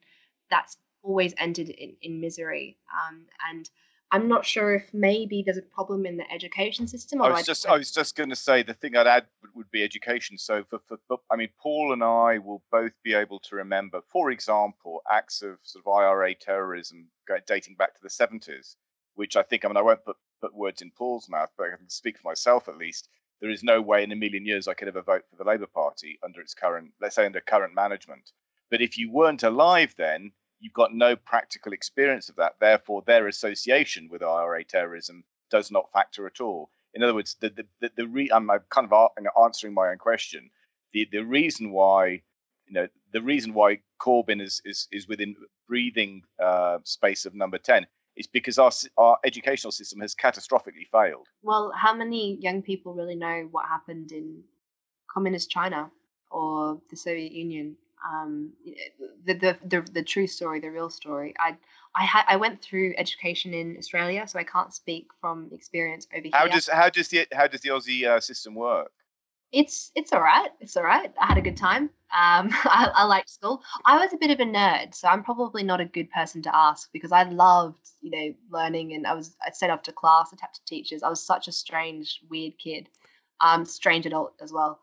that's 0.49 0.77
always 1.01 1.33
ended 1.37 1.69
in, 1.69 1.95
in 2.01 2.19
misery. 2.19 2.77
Um, 2.93 3.25
and 3.49 3.69
I'm 4.11 4.27
not 4.27 4.45
sure 4.45 4.75
if 4.75 4.93
maybe 4.93 5.41
there's 5.43 5.57
a 5.57 5.63
problem 5.63 6.05
in 6.05 6.17
the 6.17 6.31
education 6.31 6.87
system. 6.87 7.21
I 7.21 7.29
was 7.31 7.45
just 7.45 7.65
I 7.65 7.77
was 7.77 7.91
just 7.91 8.15
going 8.15 8.29
to 8.29 8.35
say 8.35 8.63
the 8.63 8.73
thing 8.73 8.95
I'd 8.95 9.07
add 9.07 9.25
would 9.55 9.69
be 9.71 9.83
education. 9.83 10.37
So 10.37 10.63
for, 10.69 10.79
for, 10.87 10.97
for, 11.07 11.17
I 11.31 11.35
mean 11.35 11.49
Paul 11.59 11.91
and 11.91 12.03
I 12.03 12.37
will 12.37 12.63
both 12.71 12.93
be 13.03 13.13
able 13.13 13.39
to 13.39 13.55
remember, 13.55 14.01
for 14.07 14.31
example, 14.31 15.01
acts 15.11 15.41
of 15.41 15.57
sort 15.63 15.85
of 15.85 15.91
IRA 15.91 16.35
terrorism 16.35 17.07
dating 17.47 17.75
back 17.75 17.95
to 17.95 18.01
the 18.01 18.09
70s, 18.09 18.75
which 19.15 19.35
I 19.35 19.43
think 19.43 19.65
I 19.65 19.67
mean 19.69 19.77
I 19.77 19.81
won't 19.81 20.05
put 20.05 20.17
put 20.39 20.53
words 20.53 20.81
in 20.81 20.91
Paul's 20.91 21.27
mouth, 21.27 21.49
but 21.57 21.67
I 21.73 21.77
can 21.77 21.89
speak 21.89 22.17
for 22.17 22.27
myself 22.27 22.67
at 22.67 22.77
least. 22.77 23.09
There 23.41 23.49
is 23.49 23.63
no 23.63 23.81
way 23.81 24.03
in 24.03 24.11
a 24.11 24.15
million 24.15 24.45
years 24.45 24.67
I 24.67 24.75
could 24.75 24.87
ever 24.87 25.01
vote 25.01 25.23
for 25.29 25.35
the 25.35 25.43
Labour 25.43 25.67
Party 25.67 26.19
under 26.23 26.39
its 26.39 26.53
current, 26.53 26.91
let's 27.01 27.15
say, 27.15 27.25
under 27.25 27.41
current 27.41 27.75
management. 27.75 28.31
But 28.71 28.81
if 28.81 28.97
you 28.97 29.11
weren't 29.11 29.43
alive 29.43 29.93
then, 29.97 30.31
you've 30.65 30.73
got 30.73 30.95
no 30.95 31.15
practical 31.15 31.73
experience 31.73 32.27
of 32.27 32.35
that. 32.37 32.55
Therefore, 32.59 33.03
their 33.05 33.27
association 33.27 34.09
with 34.09 34.23
IRA 34.23 34.63
terrorism 34.63 35.23
does 35.51 35.69
not 35.69 35.91
factor 35.93 36.25
at 36.25 36.41
all. 36.41 36.71
In 36.95 37.03
other 37.03 37.13
words, 37.13 37.35
the 37.39 37.49
the, 37.51 37.65
the, 37.81 37.91
the 37.97 38.07
re, 38.07 38.29
I'm 38.33 38.49
kind 38.71 38.91
of 38.91 39.09
answering 39.41 39.75
my 39.75 39.89
own 39.89 39.99
question. 39.99 40.49
The 40.91 41.07
the 41.11 41.21
reason 41.21 41.71
why 41.71 42.23
you 42.65 42.73
know 42.73 42.87
the 43.13 43.21
reason 43.21 43.53
why 43.53 43.79
Corbyn 44.01 44.41
is 44.41 44.59
is, 44.65 44.87
is 44.91 45.07
within 45.07 45.35
breathing 45.67 46.23
uh, 46.43 46.79
space 46.83 47.25
of 47.25 47.35
number 47.35 47.59
ten 47.59 47.85
is 48.15 48.25
because 48.25 48.57
our 48.57 48.71
our 48.97 49.19
educational 49.23 49.71
system 49.71 49.99
has 49.99 50.15
catastrophically 50.15 50.87
failed. 50.91 51.27
Well, 51.43 51.71
how 51.75 51.93
many 51.93 52.39
young 52.41 52.63
people 52.63 52.95
really 52.95 53.15
know 53.15 53.47
what 53.51 53.67
happened 53.67 54.11
in 54.11 54.41
communist 55.13 55.51
China 55.51 55.91
or 56.31 56.81
the 56.89 56.97
Soviet 56.97 57.33
Union? 57.33 57.77
Um, 58.05 58.53
the, 59.25 59.33
the 59.33 59.57
the 59.65 59.81
the 59.93 60.03
true 60.03 60.27
story, 60.27 60.59
the 60.59 60.69
real 60.69 60.89
story. 60.89 61.33
I 61.39 61.57
I 61.95 62.03
had 62.03 62.23
I 62.27 62.35
went 62.35 62.61
through 62.61 62.93
education 62.97 63.53
in 63.53 63.77
Australia, 63.77 64.27
so 64.27 64.37
I 64.37 64.43
can't 64.43 64.73
speak 64.73 65.07
from 65.19 65.49
experience 65.51 66.07
over 66.15 66.27
How 66.33 66.45
here. 66.45 66.53
does 66.53 66.67
how 66.67 66.89
does 66.89 67.07
the 67.07 67.27
how 67.33 67.47
does 67.47 67.61
the 67.61 67.69
Aussie 67.69 68.05
uh, 68.05 68.19
system 68.19 68.53
work? 68.53 68.91
It's 69.51 69.91
it's 69.95 70.11
all 70.11 70.21
right. 70.21 70.49
It's 70.59 70.75
all 70.75 70.83
right. 70.83 71.11
I 71.19 71.25
had 71.25 71.37
a 71.37 71.41
good 71.41 71.57
time. 71.57 71.83
Um, 72.15 72.49
I, 72.65 72.91
I 72.93 73.03
liked 73.05 73.29
school. 73.29 73.61
I 73.85 73.97
was 73.97 74.13
a 74.13 74.17
bit 74.17 74.31
of 74.31 74.39
a 74.39 74.43
nerd, 74.43 74.93
so 74.93 75.07
I'm 75.07 75.23
probably 75.23 75.63
not 75.63 75.81
a 75.81 75.85
good 75.85 76.11
person 76.11 76.41
to 76.43 76.55
ask 76.55 76.89
because 76.91 77.11
I 77.11 77.23
loved, 77.23 77.89
you 78.01 78.11
know, 78.11 78.33
learning 78.51 78.93
and 78.93 79.07
I 79.07 79.13
was 79.13 79.35
I 79.45 79.51
set 79.51 79.69
off 79.69 79.83
to 79.83 79.93
class, 79.93 80.29
I 80.33 80.35
tapped 80.35 80.55
to 80.55 80.65
teachers. 80.65 81.03
I 81.03 81.09
was 81.09 81.25
such 81.25 81.47
a 81.47 81.51
strange, 81.51 82.21
weird 82.29 82.57
kid, 82.57 82.89
um, 83.39 83.65
strange 83.65 84.05
adult 84.05 84.33
as 84.41 84.51
well. 84.51 84.79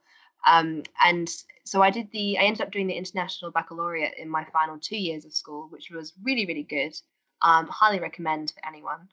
Um, 0.46 0.82
and 1.04 1.28
so 1.64 1.82
I 1.82 1.90
did 1.90 2.10
the 2.12 2.38
I 2.38 2.42
ended 2.42 2.62
up 2.62 2.72
doing 2.72 2.86
the 2.86 2.94
international 2.94 3.50
baccalaureate 3.50 4.14
in 4.18 4.28
my 4.28 4.44
final 4.52 4.78
two 4.78 4.96
years 4.96 5.24
of 5.24 5.32
school, 5.32 5.68
which 5.70 5.90
was 5.90 6.12
really 6.22 6.46
really 6.46 6.64
good. 6.64 6.94
Um, 7.42 7.66
highly 7.68 8.00
recommend 8.00 8.52
for 8.52 8.66
anyone. 8.66 9.08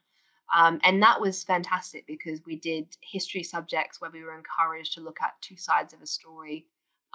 Um, 0.55 0.79
and 0.83 1.01
that 1.03 1.21
was 1.21 1.43
fantastic 1.43 2.07
because 2.07 2.39
we 2.45 2.55
did 2.55 2.87
history 3.01 3.43
subjects 3.43 4.01
where 4.01 4.11
we 4.11 4.23
were 4.23 4.35
encouraged 4.35 4.93
to 4.95 5.01
look 5.01 5.21
at 5.21 5.39
two 5.41 5.57
sides 5.57 5.93
of 5.93 6.01
a 6.01 6.07
story 6.07 6.65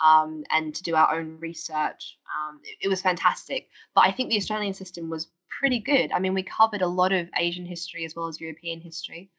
um, 0.03 0.45
and 0.51 0.75
to 0.75 0.83
do 0.83 0.95
our 0.95 1.15
own 1.17 1.39
research. 1.41 2.19
Um, 2.33 2.61
it, 2.63 2.77
it 2.83 2.89
was 2.89 3.03
fantastic. 3.03 3.69
But 3.95 4.03
I 4.03 4.13
think 4.13 4.31
the 4.31 4.37
Australian 4.37 4.75
system 4.75 5.11
was 5.11 5.29
pretty 5.49 5.81
good. 5.81 6.13
I 6.13 6.19
mean, 6.19 6.35
we 6.35 6.43
covered 6.43 6.83
a 6.83 6.87
lot 6.87 7.13
of 7.13 7.29
Asian 7.37 7.67
history 7.67 8.05
as 8.05 8.15
well 8.15 8.27
as 8.27 8.41
European 8.41 8.81
history, 8.81 9.31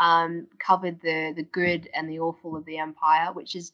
um, 0.00 0.46
covered 0.58 1.00
the, 1.00 1.32
the 1.36 1.42
good 1.42 1.88
and 1.94 2.08
the 2.08 2.20
awful 2.20 2.56
of 2.56 2.64
the 2.64 2.78
empire, 2.78 3.32
which 3.32 3.54
is, 3.54 3.72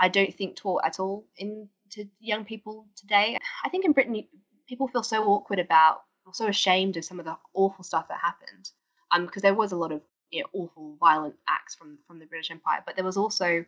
I 0.00 0.08
don't 0.08 0.34
think, 0.34 0.56
taught 0.56 0.82
at 0.84 1.00
all 1.00 1.26
in 1.36 1.68
to 1.90 2.04
young 2.20 2.44
people 2.44 2.86
today. 2.96 3.38
I 3.64 3.68
think 3.68 3.84
in 3.84 3.92
Britain, 3.92 4.24
people 4.68 4.88
feel 4.88 5.02
so 5.02 5.24
awkward 5.24 5.58
about, 5.58 6.02
or 6.26 6.34
so 6.34 6.46
ashamed 6.46 6.96
of 6.96 7.04
some 7.04 7.18
of 7.18 7.24
the 7.24 7.36
awful 7.54 7.82
stuff 7.82 8.08
that 8.08 8.18
happened 8.20 8.70
um, 9.10 9.26
because 9.26 9.42
there 9.42 9.54
was 9.54 9.72
a 9.72 9.76
lot 9.76 9.92
of 9.92 10.02
you 10.30 10.42
know, 10.42 10.48
awful, 10.52 10.96
violent 11.00 11.34
acts 11.48 11.74
from 11.74 11.98
from 12.06 12.18
the 12.18 12.26
British 12.26 12.50
Empire, 12.50 12.82
but 12.84 12.96
there 12.96 13.04
was 13.04 13.16
also 13.16 13.64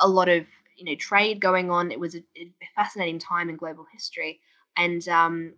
a 0.00 0.08
lot 0.08 0.28
of 0.28 0.46
you 0.76 0.84
know 0.84 0.94
trade 0.96 1.40
going 1.40 1.70
on. 1.70 1.92
It 1.92 2.00
was 2.00 2.14
a, 2.14 2.22
a 2.36 2.68
fascinating 2.74 3.18
time 3.18 3.48
in 3.48 3.56
global 3.56 3.86
history, 3.92 4.40
and 4.76 5.06
um, 5.08 5.54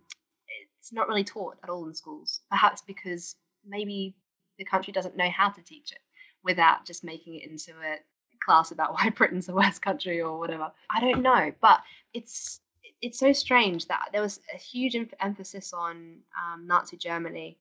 it's 0.79 0.93
not 0.93 1.07
really 1.07 1.23
taught 1.23 1.57
at 1.63 1.69
all 1.69 1.87
in 1.87 1.93
schools. 1.93 2.41
Perhaps 2.49 2.83
because 2.85 3.35
maybe 3.67 4.15
the 4.57 4.65
country 4.65 4.93
doesn't 4.93 5.17
know 5.17 5.29
how 5.29 5.49
to 5.49 5.61
teach 5.61 5.91
it 5.91 5.99
without 6.43 6.85
just 6.85 7.03
making 7.03 7.35
it 7.35 7.49
into 7.49 7.71
a 7.71 7.97
class 8.39 8.71
about 8.71 8.93
why 8.93 9.09
Britain's 9.09 9.47
the 9.47 9.55
worst 9.55 9.81
country 9.81 10.21
or 10.21 10.39
whatever. 10.39 10.71
I 10.89 10.99
don't 10.99 11.21
know, 11.21 11.51
but 11.61 11.81
it's 12.13 12.61
it's 13.01 13.19
so 13.19 13.31
strange 13.31 13.87
that 13.87 14.09
there 14.11 14.21
was 14.21 14.41
a 14.53 14.57
huge 14.57 14.95
em- 14.95 15.09
emphasis 15.21 15.71
on 15.71 16.17
um, 16.37 16.67
Nazi 16.67 16.97
Germany, 16.97 17.57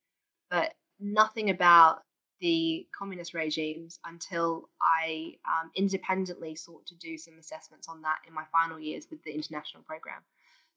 but 0.50 0.74
nothing 0.98 1.50
about 1.50 2.02
the 2.40 2.86
communist 2.96 3.34
regimes 3.34 3.98
until 4.04 4.68
I 4.80 5.34
um, 5.46 5.70
independently 5.74 6.54
sought 6.54 6.86
to 6.86 6.94
do 6.96 7.18
some 7.18 7.38
assessments 7.38 7.88
on 7.88 8.02
that 8.02 8.18
in 8.26 8.34
my 8.34 8.44
final 8.52 8.78
years 8.78 9.06
with 9.10 9.22
the 9.24 9.32
international 9.32 9.82
program. 9.84 10.20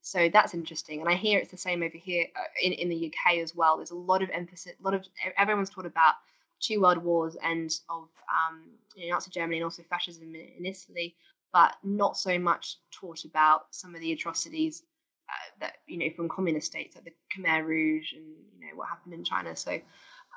So 0.04 0.30
that's 0.30 0.56
interesting, 0.56 1.00
and 1.00 1.10
I 1.10 1.14
hear 1.14 1.40
it's 1.40 1.52
the 1.52 1.58
same 1.58 1.84
over 1.84 1.98
here 1.98 2.26
uh, 2.36 2.44
in, 2.64 2.74
in 2.74 2.90
the 2.90 3.08
UK 3.14 3.38
as 3.38 3.56
well. 3.56 3.78
There's 3.78 3.92
a 3.92 3.96
lot 3.96 4.24
of 4.24 4.32
emphasis, 4.32 4.74
a 4.80 4.84
lot 4.84 4.96
of 4.96 5.06
everyone's 5.38 5.70
taught 5.70 5.86
about 5.86 6.16
two 6.62 6.82
world 6.82 7.00
wars 7.00 7.36
and 7.44 7.72
of 7.90 8.08
um, 8.30 8.62
Nazi 8.98 9.32
Germany 9.32 9.58
and 9.58 9.64
also 9.64 9.84
fascism 9.84 10.34
in, 10.36 10.66
Italy, 10.66 11.16
but 11.52 11.76
not 11.84 12.18
so 12.18 12.40
much 12.40 12.78
taught 12.92 13.26
about 13.26 13.66
some 13.72 13.96
of 13.96 14.02
the 14.02 14.12
atrocities 14.12 14.84
uh, 15.30 15.50
that 15.60 15.78
you 15.88 15.98
know 15.98 16.10
from 16.16 16.30
communist 16.30 16.68
states 16.68 16.96
like 16.96 17.06
the 17.06 17.12
Khmer 17.36 17.66
Rouge 17.66 18.14
and 18.14 18.26
you 18.54 18.68
know 18.68 18.76
what 18.76 18.90
happened 18.90 19.14
in 19.14 19.24
China. 19.24 19.56
So 19.56 19.80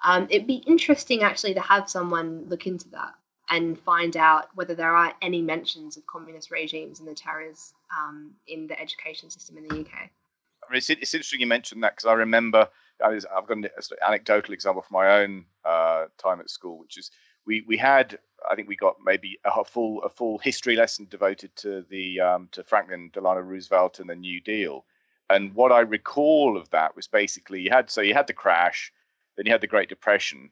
um, 0.03 0.27
it'd 0.31 0.47
be 0.47 0.63
interesting 0.67 1.23
actually 1.23 1.55
to 1.55 1.61
have 1.61 1.89
someone 1.89 2.47
look 2.49 2.67
into 2.67 2.89
that 2.91 3.15
and 3.51 3.79
find 3.79 4.17
out 4.17 4.49
whether 4.55 4.75
there 4.75 4.95
are 4.97 5.13
any 5.21 5.43
mentions 5.43 5.97
of 5.97 6.07
communist 6.07 6.51
regimes 6.51 6.99
and 6.99 7.09
the 7.09 7.15
terrors 7.15 7.75
um, 7.97 8.33
in 8.47 8.67
the 8.67 8.81
education 8.81 9.31
system 9.31 9.59
in 9.59 9.69
the 9.69 9.81
UK. 9.81 9.93
I 9.93 10.73
mean, 10.73 10.79
it's, 10.79 10.89
it's 10.89 11.15
interesting 11.15 11.41
you 11.41 11.47
mentioned 11.47 11.83
that 11.85 11.95
because 11.95 12.09
I 12.09 12.15
remember 12.15 12.69
I've 13.03 13.47
got 13.47 13.57
an 13.57 13.69
anecdotal 14.07 14.55
example 14.55 14.83
from 14.83 14.95
my 14.95 15.23
own 15.23 15.45
uh, 15.65 16.07
time 16.19 16.41
at 16.41 16.51
school, 16.51 16.79
which 16.79 16.99
is 16.99 17.11
we 17.47 17.65
we 17.67 17.77
had 17.77 18.19
I 18.51 18.55
think 18.55 18.69
we 18.69 18.77
got 18.77 18.97
maybe 19.05 19.39
a 19.45 19.65
full 19.65 20.03
a 20.03 20.09
full 20.09 20.39
history 20.39 20.77
lesson 20.77 21.07
devoted 21.11 21.55
to 21.57 21.85
the 21.89 22.21
um, 22.21 22.49
to 22.53 22.63
Franklin 22.63 23.11
Delano 23.13 23.41
Roosevelt 23.41 24.01
and 24.01 24.09
the 24.09 24.15
New 24.15 24.41
Deal. 24.41 24.85
And 25.31 25.55
what 25.55 25.73
I 25.73 25.81
recall 25.81 26.57
of 26.57 26.69
that 26.71 26.95
was 26.95 27.07
basically 27.07 27.61
you 27.61 27.71
had 27.71 27.91
so 27.91 28.01
you 28.01 28.15
had 28.15 28.27
the 28.27 28.33
crash, 28.33 28.93
then 29.37 29.47
you 29.47 29.53
had 29.53 29.61
the 29.61 29.67
Great 29.67 29.89
Depression. 29.89 30.51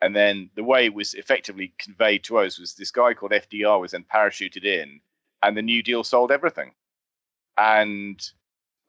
And 0.00 0.16
then 0.16 0.50
the 0.56 0.64
way 0.64 0.86
it 0.86 0.94
was 0.94 1.14
effectively 1.14 1.74
conveyed 1.78 2.24
to 2.24 2.38
us 2.38 2.58
was 2.58 2.74
this 2.74 2.90
guy 2.90 3.14
called 3.14 3.30
FDR 3.30 3.80
was 3.80 3.92
then 3.92 4.04
parachuted 4.12 4.64
in, 4.64 5.00
and 5.42 5.56
the 5.56 5.62
New 5.62 5.82
Deal 5.82 6.02
sold 6.02 6.32
everything. 6.32 6.72
And 7.56 8.20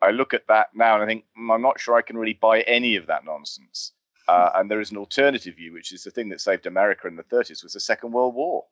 I 0.04 0.12
look 0.12 0.34
at 0.34 0.48
that 0.48 0.68
now 0.76 0.96
and 0.96 1.04
I 1.04 1.06
think 1.06 1.26
mm, 1.40 1.54
I'm 1.54 1.62
not 1.62 1.80
sure 1.80 1.96
I 1.96 2.02
can 2.02 2.18
really 2.18 2.40
buy 2.40 2.62
any 2.62 2.96
of 2.96 3.08
that 3.08 3.26
nonsense. 3.26 3.94
Uh, 4.28 4.52
and 4.56 4.70
there 4.70 4.80
is 4.80 4.92
an 4.92 4.98
alternative 4.98 5.56
view, 5.56 5.74
which 5.74 5.92
is 5.92 6.04
the 6.04 6.12
thing 6.12 6.30
that 6.30 6.42
saved 6.42 6.66
America 6.66 7.08
in 7.08 7.16
the 7.16 7.24
30s 7.24 7.64
was 7.64 7.74
the 7.74 7.80
Second 7.80 8.12
World 8.12 8.36
War. 8.36 8.66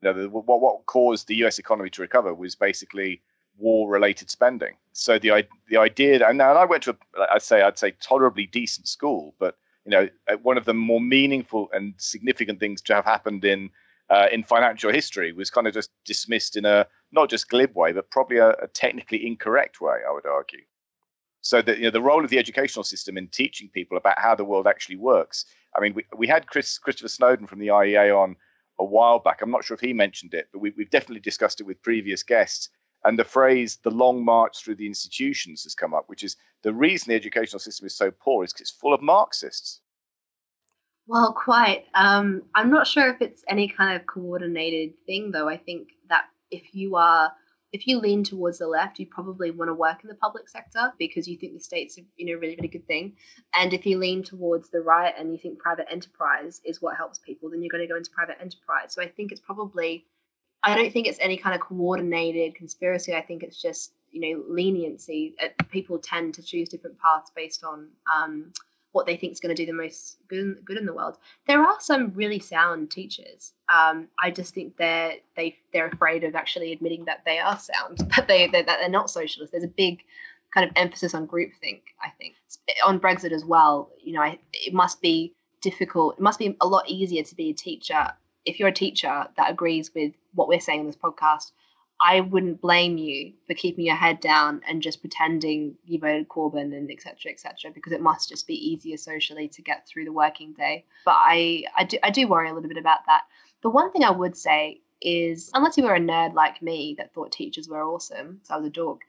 You 0.00 0.12
know, 0.12 0.22
the, 0.22 0.28
what 0.28 0.60
what 0.60 0.86
caused 0.86 1.26
the 1.26 1.34
U.S. 1.36 1.58
economy 1.58 1.90
to 1.90 2.02
recover 2.02 2.32
was 2.32 2.54
basically 2.54 3.20
war-related 3.56 4.30
spending. 4.30 4.76
So 4.92 5.18
the 5.18 5.44
the 5.68 5.76
idea, 5.76 6.26
and 6.26 6.38
now 6.38 6.52
I 6.52 6.64
went 6.64 6.84
to, 6.84 6.96
a, 7.18 7.32
I'd 7.32 7.42
say, 7.42 7.62
I'd 7.62 7.78
say 7.78 7.92
tolerably 8.00 8.46
decent 8.46 8.86
school, 8.86 9.34
but 9.40 9.56
you 9.84 9.90
know, 9.90 10.08
uh, 10.30 10.36
one 10.36 10.56
of 10.56 10.66
the 10.66 10.74
more 10.74 11.00
meaningful 11.00 11.68
and 11.72 11.94
significant 11.96 12.60
things 12.60 12.80
to 12.82 12.94
have 12.94 13.04
happened 13.04 13.44
in 13.44 13.70
uh, 14.10 14.26
in 14.32 14.42
financial 14.42 14.92
history 14.92 15.32
was 15.32 15.50
kind 15.50 15.66
of 15.66 15.74
just 15.74 15.90
dismissed 16.04 16.56
in 16.56 16.64
a 16.64 16.86
not 17.12 17.30
just 17.30 17.48
glib 17.48 17.74
way, 17.74 17.92
but 17.92 18.10
probably 18.10 18.38
a, 18.38 18.50
a 18.50 18.68
technically 18.68 19.26
incorrect 19.26 19.80
way. 19.80 19.98
I 20.06 20.12
would 20.12 20.26
argue. 20.26 20.62
So 21.40 21.62
that 21.62 21.78
you 21.78 21.84
know, 21.84 21.90
the 21.90 22.02
role 22.02 22.24
of 22.24 22.30
the 22.30 22.38
educational 22.38 22.84
system 22.84 23.16
in 23.16 23.28
teaching 23.28 23.68
people 23.68 23.96
about 23.96 24.18
how 24.18 24.34
the 24.34 24.44
world 24.44 24.66
actually 24.66 24.96
works. 24.96 25.44
I 25.76 25.80
mean, 25.80 25.94
we, 25.94 26.04
we 26.16 26.26
had 26.26 26.46
Chris, 26.46 26.78
Christopher 26.78 27.08
Snowdon 27.08 27.46
from 27.46 27.60
the 27.60 27.68
IEA 27.68 28.16
on 28.16 28.36
a 28.78 28.84
while 28.84 29.18
back. 29.18 29.40
I'm 29.40 29.50
not 29.50 29.64
sure 29.64 29.74
if 29.74 29.80
he 29.80 29.92
mentioned 29.92 30.34
it, 30.34 30.48
but 30.52 30.60
we, 30.60 30.72
we've 30.76 30.90
definitely 30.90 31.20
discussed 31.20 31.60
it 31.60 31.66
with 31.66 31.82
previous 31.82 32.22
guests 32.22 32.70
and 33.04 33.18
the 33.18 33.24
phrase 33.24 33.78
the 33.82 33.90
long 33.90 34.24
march 34.24 34.58
through 34.58 34.74
the 34.74 34.86
institutions 34.86 35.62
has 35.62 35.74
come 35.74 35.94
up, 35.94 36.08
which 36.08 36.24
is 36.24 36.36
the 36.62 36.72
reason 36.72 37.08
the 37.08 37.14
educational 37.14 37.60
system 37.60 37.86
is 37.86 37.94
so 37.94 38.10
poor 38.10 38.44
is 38.44 38.52
because 38.52 38.62
it's 38.62 38.78
full 38.78 38.94
of 38.94 39.02
Marxists. 39.02 39.80
Well, 41.08 41.32
quite. 41.32 41.86
Um, 41.94 42.42
I'm 42.54 42.70
not 42.70 42.86
sure 42.86 43.08
if 43.08 43.22
it's 43.22 43.42
any 43.48 43.66
kind 43.66 43.98
of 43.98 44.06
coordinated 44.06 44.92
thing, 45.06 45.30
though. 45.30 45.48
I 45.48 45.56
think 45.56 45.88
that 46.10 46.24
if 46.50 46.74
you 46.74 46.96
are, 46.96 47.32
if 47.72 47.86
you 47.86 47.98
lean 47.98 48.24
towards 48.24 48.58
the 48.58 48.66
left, 48.68 48.98
you 48.98 49.06
probably 49.06 49.50
want 49.50 49.70
to 49.70 49.74
work 49.74 50.02
in 50.02 50.08
the 50.08 50.14
public 50.14 50.50
sector 50.50 50.92
because 50.98 51.26
you 51.26 51.38
think 51.38 51.54
the 51.54 51.60
state's 51.60 51.96
a 51.96 52.02
you 52.16 52.26
know 52.26 52.38
really 52.38 52.56
really 52.56 52.68
good 52.68 52.86
thing. 52.86 53.14
And 53.54 53.72
if 53.72 53.86
you 53.86 53.96
lean 53.96 54.22
towards 54.22 54.68
the 54.68 54.82
right 54.82 55.14
and 55.18 55.32
you 55.32 55.38
think 55.38 55.58
private 55.58 55.86
enterprise 55.90 56.60
is 56.62 56.82
what 56.82 56.98
helps 56.98 57.18
people, 57.18 57.48
then 57.48 57.62
you're 57.62 57.72
going 57.72 57.88
to 57.88 57.92
go 57.92 57.96
into 57.96 58.10
private 58.10 58.36
enterprise. 58.38 58.92
So 58.92 59.00
I 59.00 59.08
think 59.08 59.32
it's 59.32 59.40
probably 59.40 60.04
I 60.62 60.76
don't 60.76 60.92
think 60.92 61.06
it's 61.06 61.20
any 61.22 61.38
kind 61.38 61.54
of 61.54 61.62
coordinated 61.62 62.54
conspiracy. 62.54 63.14
I 63.14 63.22
think 63.22 63.42
it's 63.42 63.62
just 63.62 63.92
you 64.10 64.20
know 64.20 64.44
leniency. 64.46 65.36
Uh, 65.42 65.48
people 65.70 65.98
tend 65.98 66.34
to 66.34 66.42
choose 66.42 66.68
different 66.68 66.98
paths 66.98 67.30
based 67.34 67.64
on 67.64 67.88
um, 68.14 68.52
what 68.98 69.06
they 69.06 69.16
think 69.16 69.32
is 69.32 69.38
going 69.38 69.54
to 69.54 69.62
do 69.62 69.64
the 69.64 69.72
most 69.72 70.18
good, 70.26 70.58
good 70.64 70.76
in 70.76 70.84
the 70.84 70.92
world. 70.92 71.18
There 71.46 71.62
are 71.62 71.76
some 71.78 72.12
really 72.14 72.40
sound 72.40 72.90
teachers. 72.90 73.52
Um, 73.72 74.08
I 74.20 74.32
just 74.32 74.54
think 74.54 74.76
they're 74.76 75.14
they 75.36 75.56
they're 75.72 75.86
afraid 75.86 76.24
of 76.24 76.34
actually 76.34 76.72
admitting 76.72 77.04
that 77.04 77.22
they 77.24 77.38
are 77.38 77.56
sound, 77.56 77.98
that 78.16 78.26
they 78.26 78.48
that 78.48 78.66
they're 78.66 78.88
not 78.88 79.08
socialist. 79.08 79.52
There's 79.52 79.62
a 79.62 79.68
big 79.68 80.02
kind 80.52 80.68
of 80.68 80.72
emphasis 80.74 81.14
on 81.14 81.28
groupthink. 81.28 81.82
I 82.02 82.10
think 82.18 82.34
on 82.84 82.98
Brexit 82.98 83.30
as 83.30 83.44
well. 83.44 83.90
You 84.02 84.14
know, 84.14 84.22
I, 84.22 84.40
it 84.52 84.74
must 84.74 85.00
be 85.00 85.32
difficult. 85.60 86.16
It 86.18 86.20
must 86.20 86.40
be 86.40 86.56
a 86.60 86.66
lot 86.66 86.88
easier 86.88 87.22
to 87.22 87.34
be 87.36 87.50
a 87.50 87.54
teacher 87.54 88.12
if 88.48 88.58
you're 88.58 88.68
a 88.68 88.72
teacher 88.72 89.26
that 89.36 89.50
agrees 89.50 89.94
with 89.94 90.12
what 90.34 90.48
we're 90.48 90.58
saying 90.58 90.80
in 90.80 90.86
this 90.86 90.96
podcast, 90.96 91.52
I 92.00 92.20
wouldn't 92.20 92.60
blame 92.60 92.96
you 92.96 93.32
for 93.46 93.54
keeping 93.54 93.84
your 93.84 93.96
head 93.96 94.20
down 94.20 94.60
and 94.68 94.80
just 94.82 95.00
pretending 95.00 95.74
you 95.84 95.98
voted 95.98 96.28
Corbyn 96.28 96.76
and 96.76 96.90
etc. 96.90 97.32
etc. 97.32 97.72
because 97.72 97.92
it 97.92 98.00
must 98.00 98.28
just 98.28 98.46
be 98.46 98.54
easier 98.54 98.96
socially 98.96 99.48
to 99.48 99.62
get 99.62 99.86
through 99.86 100.04
the 100.04 100.12
working 100.12 100.52
day. 100.52 100.84
But 101.04 101.16
I, 101.16 101.64
I 101.76 101.84
do 101.84 101.98
I 102.02 102.10
do 102.10 102.28
worry 102.28 102.50
a 102.50 102.54
little 102.54 102.68
bit 102.68 102.78
about 102.78 103.00
that. 103.06 103.22
The 103.62 103.70
one 103.70 103.90
thing 103.90 104.04
I 104.04 104.10
would 104.10 104.36
say 104.36 104.80
is 105.00 105.50
unless 105.54 105.76
you 105.76 105.84
were 105.84 105.94
a 105.94 106.00
nerd 106.00 106.34
like 106.34 106.62
me 106.62 106.94
that 106.98 107.12
thought 107.12 107.32
teachers 107.32 107.68
were 107.68 107.82
awesome, 107.82 108.40
so 108.44 108.54
I 108.54 108.58
was 108.58 108.66
a 108.66 108.70
dog, 108.70 109.00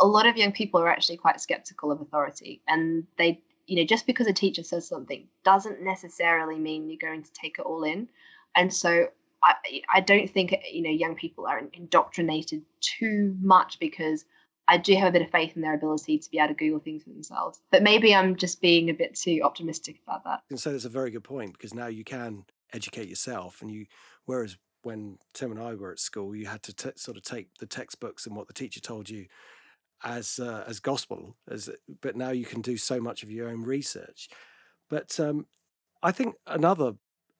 a 0.00 0.06
lot 0.06 0.26
of 0.26 0.36
young 0.36 0.52
people 0.52 0.80
are 0.80 0.88
actually 0.88 1.16
quite 1.16 1.40
skeptical 1.40 1.90
of 1.90 2.00
authority 2.00 2.62
and 2.68 3.06
they 3.16 3.40
you 3.66 3.76
know 3.76 3.84
just 3.84 4.06
because 4.06 4.26
a 4.26 4.32
teacher 4.32 4.62
says 4.62 4.86
something 4.86 5.26
doesn't 5.44 5.82
necessarily 5.82 6.58
mean 6.58 6.88
you're 6.88 6.98
going 7.00 7.22
to 7.22 7.32
take 7.32 7.58
it 7.58 7.62
all 7.62 7.84
in 7.84 8.08
and 8.54 8.72
so 8.72 9.08
i 9.42 9.54
i 9.94 10.00
don't 10.00 10.30
think 10.30 10.54
you 10.70 10.82
know 10.82 10.90
young 10.90 11.14
people 11.14 11.46
are 11.46 11.62
indoctrinated 11.72 12.62
too 12.80 13.36
much 13.40 13.78
because 13.78 14.24
I 14.70 14.76
do 14.76 14.94
have 14.96 15.08
a 15.08 15.12
bit 15.12 15.22
of 15.22 15.30
faith 15.30 15.56
in 15.56 15.62
their 15.62 15.74
ability 15.74 16.18
to 16.18 16.30
be 16.30 16.38
able 16.38 16.48
to 16.48 16.54
Google 16.54 16.78
things 16.78 17.02
for 17.02 17.08
themselves. 17.08 17.58
But 17.72 17.82
maybe 17.82 18.14
I'm 18.14 18.36
just 18.36 18.60
being 18.60 18.90
a 18.90 18.94
bit 18.94 19.14
too 19.14 19.40
optimistic 19.42 20.00
about 20.06 20.24
that. 20.24 20.42
And 20.50 20.60
so 20.60 20.72
that's 20.72 20.84
a 20.84 20.90
very 20.90 21.10
good 21.10 21.24
point 21.24 21.54
because 21.54 21.72
now 21.72 21.86
you 21.86 22.04
can 22.04 22.44
educate 22.74 23.08
yourself, 23.08 23.62
and 23.62 23.70
you, 23.70 23.86
whereas 24.26 24.58
when 24.82 25.18
Tim 25.32 25.50
and 25.50 25.60
I 25.60 25.74
were 25.74 25.90
at 25.90 25.98
school, 25.98 26.36
you 26.36 26.46
had 26.46 26.62
to 26.64 26.74
t- 26.74 26.90
sort 26.96 27.16
of 27.16 27.22
take 27.22 27.48
the 27.58 27.66
textbooks 27.66 28.26
and 28.26 28.36
what 28.36 28.46
the 28.46 28.52
teacher 28.52 28.80
told 28.80 29.08
you 29.08 29.26
as 30.04 30.38
uh, 30.38 30.64
as 30.66 30.80
gospel. 30.80 31.36
As 31.50 31.70
but 32.02 32.14
now 32.14 32.30
you 32.30 32.44
can 32.44 32.60
do 32.60 32.76
so 32.76 33.00
much 33.00 33.22
of 33.22 33.30
your 33.30 33.48
own 33.48 33.62
research. 33.62 34.28
But 34.90 35.18
um, 35.18 35.46
I 36.02 36.12
think 36.12 36.34
another 36.46 36.92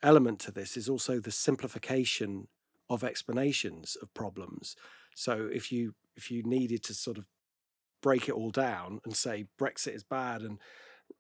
element 0.03 0.39
to 0.41 0.51
this 0.51 0.77
is 0.77 0.89
also 0.89 1.21
the 1.21 1.31
simplification 1.31 2.49
of 2.91 3.05
explanations 3.05 3.97
of 4.01 4.13
problems. 4.15 4.77
So 5.15 5.49
if 5.53 5.71
you 5.73 5.95
if 6.17 6.31
you 6.31 6.43
needed 6.43 6.83
to 6.85 6.95
sort 6.95 7.19
of 7.19 7.27
break 8.03 8.29
it 8.29 8.35
all 8.35 8.51
down 8.51 9.01
and 9.05 9.17
say 9.17 9.47
Brexit 9.61 9.95
is 9.95 10.05
bad 10.05 10.43
and 10.43 10.59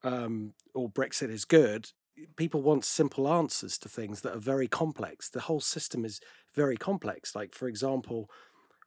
um, 0.02 0.54
or 0.74 0.88
Brexit 0.88 1.30
is 1.30 1.44
good, 1.44 1.90
people 2.36 2.62
want 2.62 2.84
simple 2.84 3.28
answers 3.28 3.78
to 3.78 3.88
things 3.88 4.20
that 4.22 4.34
are 4.34 4.40
very 4.40 4.68
complex. 4.68 5.28
The 5.28 5.40
whole 5.40 5.60
system 5.60 6.04
is 6.04 6.20
very 6.54 6.76
complex. 6.76 7.34
Like 7.34 7.54
for 7.54 7.68
example, 7.68 8.30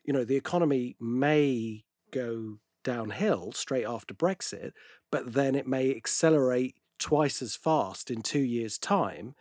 you 0.04 0.14
know 0.14 0.24
the 0.24 0.38
economy 0.38 0.96
may 1.00 1.84
go 2.12 2.60
downhill 2.84 3.52
straight 3.52 3.86
after 3.86 4.14
Brexit, 4.14 4.72
but 5.12 5.34
then 5.34 5.56
it 5.56 5.68
may 5.68 5.96
accelerate 5.96 6.76
twice 6.98 7.42
as 7.42 7.56
fast 7.56 8.12
in 8.12 8.22
two 8.22 8.40
years' 8.40 8.78
time 8.78 9.36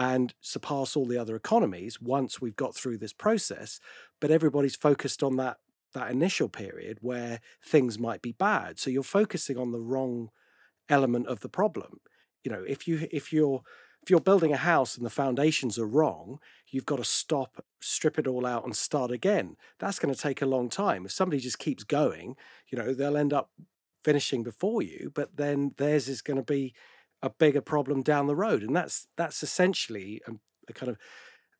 and 0.00 0.32
surpass 0.40 0.96
all 0.96 1.04
the 1.04 1.18
other 1.18 1.36
economies 1.36 2.00
once 2.00 2.40
we've 2.40 2.56
got 2.56 2.74
through 2.74 2.96
this 2.96 3.12
process. 3.12 3.78
But 4.18 4.30
everybody's 4.30 4.74
focused 4.74 5.22
on 5.22 5.36
that 5.36 5.58
that 5.92 6.10
initial 6.10 6.48
period 6.48 6.98
where 7.02 7.40
things 7.62 7.98
might 7.98 8.22
be 8.22 8.32
bad. 8.32 8.78
So 8.78 8.88
you're 8.88 9.02
focusing 9.02 9.58
on 9.58 9.72
the 9.72 9.80
wrong 9.80 10.30
element 10.88 11.26
of 11.26 11.40
the 11.40 11.48
problem. 11.50 12.00
You 12.42 12.50
know, 12.50 12.64
if 12.66 12.88
you 12.88 13.08
if 13.12 13.30
you're 13.30 13.62
if 14.02 14.08
you're 14.08 14.20
building 14.20 14.54
a 14.54 14.56
house 14.56 14.96
and 14.96 15.04
the 15.04 15.10
foundations 15.10 15.78
are 15.78 15.86
wrong, 15.86 16.38
you've 16.68 16.86
got 16.86 16.96
to 16.96 17.04
stop, 17.04 17.62
strip 17.80 18.18
it 18.18 18.26
all 18.26 18.46
out, 18.46 18.64
and 18.64 18.74
start 18.74 19.10
again. 19.10 19.56
That's 19.78 19.98
going 19.98 20.14
to 20.14 20.20
take 20.20 20.40
a 20.40 20.46
long 20.46 20.70
time. 20.70 21.04
If 21.04 21.12
somebody 21.12 21.42
just 21.42 21.58
keeps 21.58 21.84
going, 21.84 22.36
you 22.70 22.78
know, 22.78 22.94
they'll 22.94 23.18
end 23.18 23.34
up 23.34 23.50
finishing 24.02 24.42
before 24.42 24.80
you, 24.80 25.12
but 25.14 25.36
then 25.36 25.74
theirs 25.76 26.08
is 26.08 26.22
going 26.22 26.38
to 26.38 26.42
be 26.42 26.72
a 27.22 27.30
bigger 27.30 27.60
problem 27.60 28.02
down 28.02 28.26
the 28.26 28.36
road. 28.36 28.62
And 28.62 28.74
that's 28.74 29.06
that's 29.16 29.42
essentially 29.42 30.20
a, 30.26 30.32
a 30.68 30.72
kind 30.72 30.90
of 30.90 30.98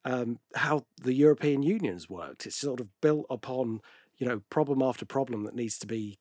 um, 0.04 0.38
how 0.54 0.86
the 1.02 1.14
European 1.14 1.62
Union's 1.62 2.08
worked. 2.08 2.46
It's 2.46 2.56
sort 2.56 2.80
of 2.80 2.88
built 3.00 3.26
upon 3.28 3.80
you 4.20 4.26
know 4.26 4.42
problem 4.50 4.82
after 4.82 5.04
problem 5.04 5.44
that 5.44 5.56
needs 5.56 5.78
to 5.78 5.86
be 5.86 6.18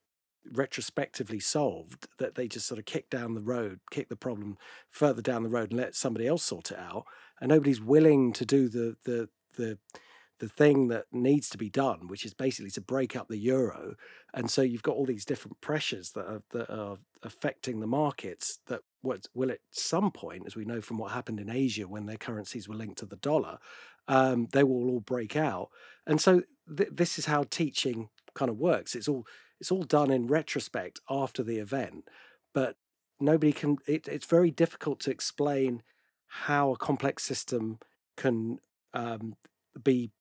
retrospectively 0.51 1.39
solved 1.39 2.07
that 2.17 2.33
they 2.35 2.47
just 2.47 2.65
sort 2.65 2.79
of 2.79 2.85
kick 2.85 3.09
down 3.09 3.35
the 3.35 3.41
road 3.41 3.79
kick 3.91 4.09
the 4.09 4.15
problem 4.15 4.57
further 4.89 5.21
down 5.21 5.43
the 5.43 5.49
road 5.49 5.69
and 5.69 5.79
let 5.79 5.93
somebody 5.93 6.25
else 6.25 6.43
sort 6.43 6.71
it 6.71 6.79
out 6.79 7.03
and 7.39 7.49
nobody's 7.49 7.81
willing 7.81 8.33
to 8.33 8.45
do 8.45 8.67
the 8.67 8.95
the 9.03 9.29
the 9.57 9.77
the 10.39 10.47
thing 10.47 10.87
that 10.87 11.05
needs 11.11 11.49
to 11.49 11.57
be 11.57 11.69
done 11.69 12.07
which 12.07 12.25
is 12.25 12.33
basically 12.33 12.71
to 12.71 12.81
break 12.81 13.15
up 13.15 13.27
the 13.27 13.37
euro 13.37 13.95
and 14.33 14.49
so 14.49 14.61
you've 14.61 14.83
got 14.83 14.95
all 14.95 15.05
these 15.05 15.25
different 15.25 15.59
pressures 15.61 16.11
that 16.11 16.25
are 16.25 16.41
that 16.51 16.69
are 16.69 16.97
affecting 17.23 17.79
the 17.79 17.87
markets 17.87 18.59
that 18.67 18.81
will 19.01 19.51
at 19.51 19.59
some 19.71 20.11
point 20.11 20.43
as 20.45 20.55
we 20.55 20.65
know 20.65 20.81
from 20.81 20.97
what 20.97 21.11
happened 21.11 21.39
in 21.39 21.49
Asia 21.49 21.87
when 21.87 22.05
their 22.05 22.17
currencies 22.17 22.67
were 22.67 22.75
linked 22.75 22.97
to 22.99 23.05
the 23.05 23.15
dollar 23.17 23.57
um, 24.07 24.47
they 24.51 24.63
will 24.63 24.89
all 24.89 24.99
break 24.99 25.35
out 25.35 25.69
and 26.05 26.19
so 26.19 26.41
th- 26.75 26.89
this 26.91 27.19
is 27.19 27.25
how 27.25 27.43
teaching 27.43 28.09
kind 28.33 28.49
of 28.49 28.57
works. 28.57 28.95
It's 28.95 29.07
all 29.07 29.25
it's 29.59 29.71
all 29.71 29.83
done 29.83 30.09
in 30.09 30.27
retrospect 30.27 30.99
after 31.09 31.43
the 31.43 31.57
event, 31.57 32.05
but 32.53 32.75
nobody 33.19 33.51
can. 33.51 33.77
It, 33.87 34.07
it's 34.07 34.25
very 34.25 34.51
difficult 34.51 34.99
to 35.01 35.11
explain 35.11 35.83
how 36.27 36.71
a 36.71 36.77
complex 36.77 37.23
system 37.23 37.79
can 38.15 38.59
um, 38.93 39.35
be 39.81 40.11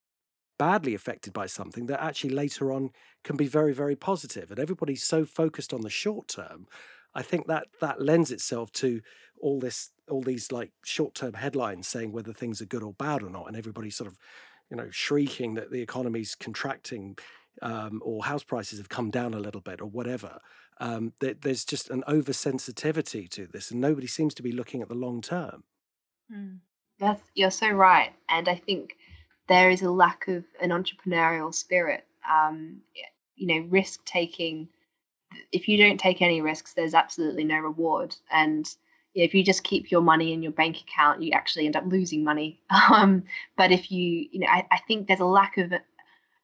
badly 0.58 0.94
affected 0.94 1.32
by 1.32 1.46
something 1.46 1.86
that 1.86 2.02
actually 2.02 2.30
later 2.30 2.72
on 2.72 2.90
can 3.24 3.36
be 3.36 3.46
very 3.46 3.72
very 3.72 3.96
positive 3.96 4.50
and 4.50 4.58
everybody's 4.58 5.02
so 5.02 5.24
focused 5.24 5.72
on 5.72 5.82
the 5.82 5.90
short 5.90 6.28
term 6.28 6.66
i 7.14 7.22
think 7.22 7.46
that 7.46 7.66
that 7.80 8.00
lends 8.00 8.30
itself 8.30 8.72
to 8.72 9.00
all 9.40 9.60
this 9.60 9.90
all 10.08 10.22
these 10.22 10.50
like 10.50 10.72
short 10.84 11.14
term 11.14 11.34
headlines 11.34 11.86
saying 11.86 12.12
whether 12.12 12.32
things 12.32 12.60
are 12.60 12.66
good 12.66 12.82
or 12.82 12.92
bad 12.92 13.22
or 13.22 13.30
not 13.30 13.46
and 13.46 13.56
everybody 13.56 13.90
sort 13.90 14.10
of 14.10 14.18
you 14.70 14.76
know, 14.76 14.88
shrieking 14.90 15.54
that 15.54 15.70
the 15.70 15.80
economy's 15.80 16.34
contracting 16.34 17.16
um, 17.62 18.00
or 18.04 18.24
house 18.24 18.44
prices 18.44 18.78
have 18.78 18.88
come 18.88 19.10
down 19.10 19.34
a 19.34 19.40
little 19.40 19.60
bit 19.60 19.80
or 19.80 19.86
whatever. 19.86 20.38
Um, 20.80 21.12
there's 21.20 21.64
just 21.64 21.90
an 21.90 22.04
oversensitivity 22.06 23.28
to 23.30 23.46
this, 23.46 23.70
and 23.70 23.80
nobody 23.80 24.06
seems 24.06 24.32
to 24.34 24.42
be 24.42 24.52
looking 24.52 24.80
at 24.80 24.88
the 24.88 24.94
long 24.94 25.20
term. 25.20 25.64
Mm. 26.32 26.58
That's 27.00 27.22
you're 27.34 27.50
so 27.50 27.70
right, 27.70 28.12
and 28.28 28.48
I 28.48 28.56
think 28.56 28.96
there 29.48 29.70
is 29.70 29.82
a 29.82 29.90
lack 29.90 30.28
of 30.28 30.44
an 30.60 30.70
entrepreneurial 30.70 31.54
spirit. 31.54 32.04
Um, 32.30 32.82
you 33.36 33.46
know, 33.46 33.66
risk 33.68 34.04
taking. 34.04 34.68
If 35.52 35.68
you 35.68 35.76
don't 35.76 35.98
take 35.98 36.22
any 36.22 36.40
risks, 36.40 36.74
there's 36.74 36.94
absolutely 36.94 37.44
no 37.44 37.58
reward, 37.58 38.16
and 38.30 38.68
if 39.14 39.34
you 39.34 39.42
just 39.42 39.64
keep 39.64 39.90
your 39.90 40.00
money 40.00 40.32
in 40.32 40.42
your 40.42 40.52
bank 40.52 40.80
account, 40.80 41.22
you 41.22 41.32
actually 41.32 41.66
end 41.66 41.76
up 41.76 41.84
losing 41.86 42.24
money. 42.24 42.60
Um, 42.90 43.24
but 43.56 43.70
if 43.70 43.90
you, 43.90 44.28
you 44.30 44.40
know, 44.40 44.46
I, 44.46 44.66
I 44.70 44.78
think 44.86 45.06
there's 45.06 45.20
a 45.20 45.24
lack 45.24 45.58
of 45.58 45.72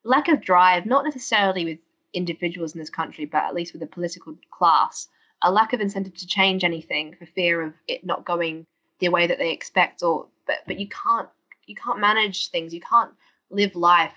lack 0.04 0.28
of 0.28 0.42
drive, 0.42 0.84
not 0.86 1.04
necessarily 1.04 1.64
with 1.64 1.78
individuals 2.12 2.74
in 2.74 2.78
this 2.78 2.90
country, 2.90 3.24
but 3.24 3.44
at 3.44 3.54
least 3.54 3.72
with 3.72 3.80
the 3.80 3.86
political 3.86 4.36
class, 4.50 5.08
a 5.42 5.50
lack 5.50 5.72
of 5.72 5.80
incentive 5.80 6.14
to 6.14 6.26
change 6.26 6.64
anything 6.64 7.14
for 7.18 7.26
fear 7.26 7.62
of 7.62 7.72
it 7.88 8.04
not 8.04 8.24
going 8.24 8.66
the 9.00 9.08
way 9.08 9.26
that 9.26 9.38
they 9.38 9.52
expect. 9.52 10.02
Or 10.02 10.26
but 10.46 10.58
but 10.66 10.78
you 10.78 10.88
can't 10.88 11.28
you 11.66 11.74
can't 11.74 12.00
manage 12.00 12.50
things. 12.50 12.74
You 12.74 12.80
can't 12.80 13.12
live 13.50 13.74
life 13.74 14.12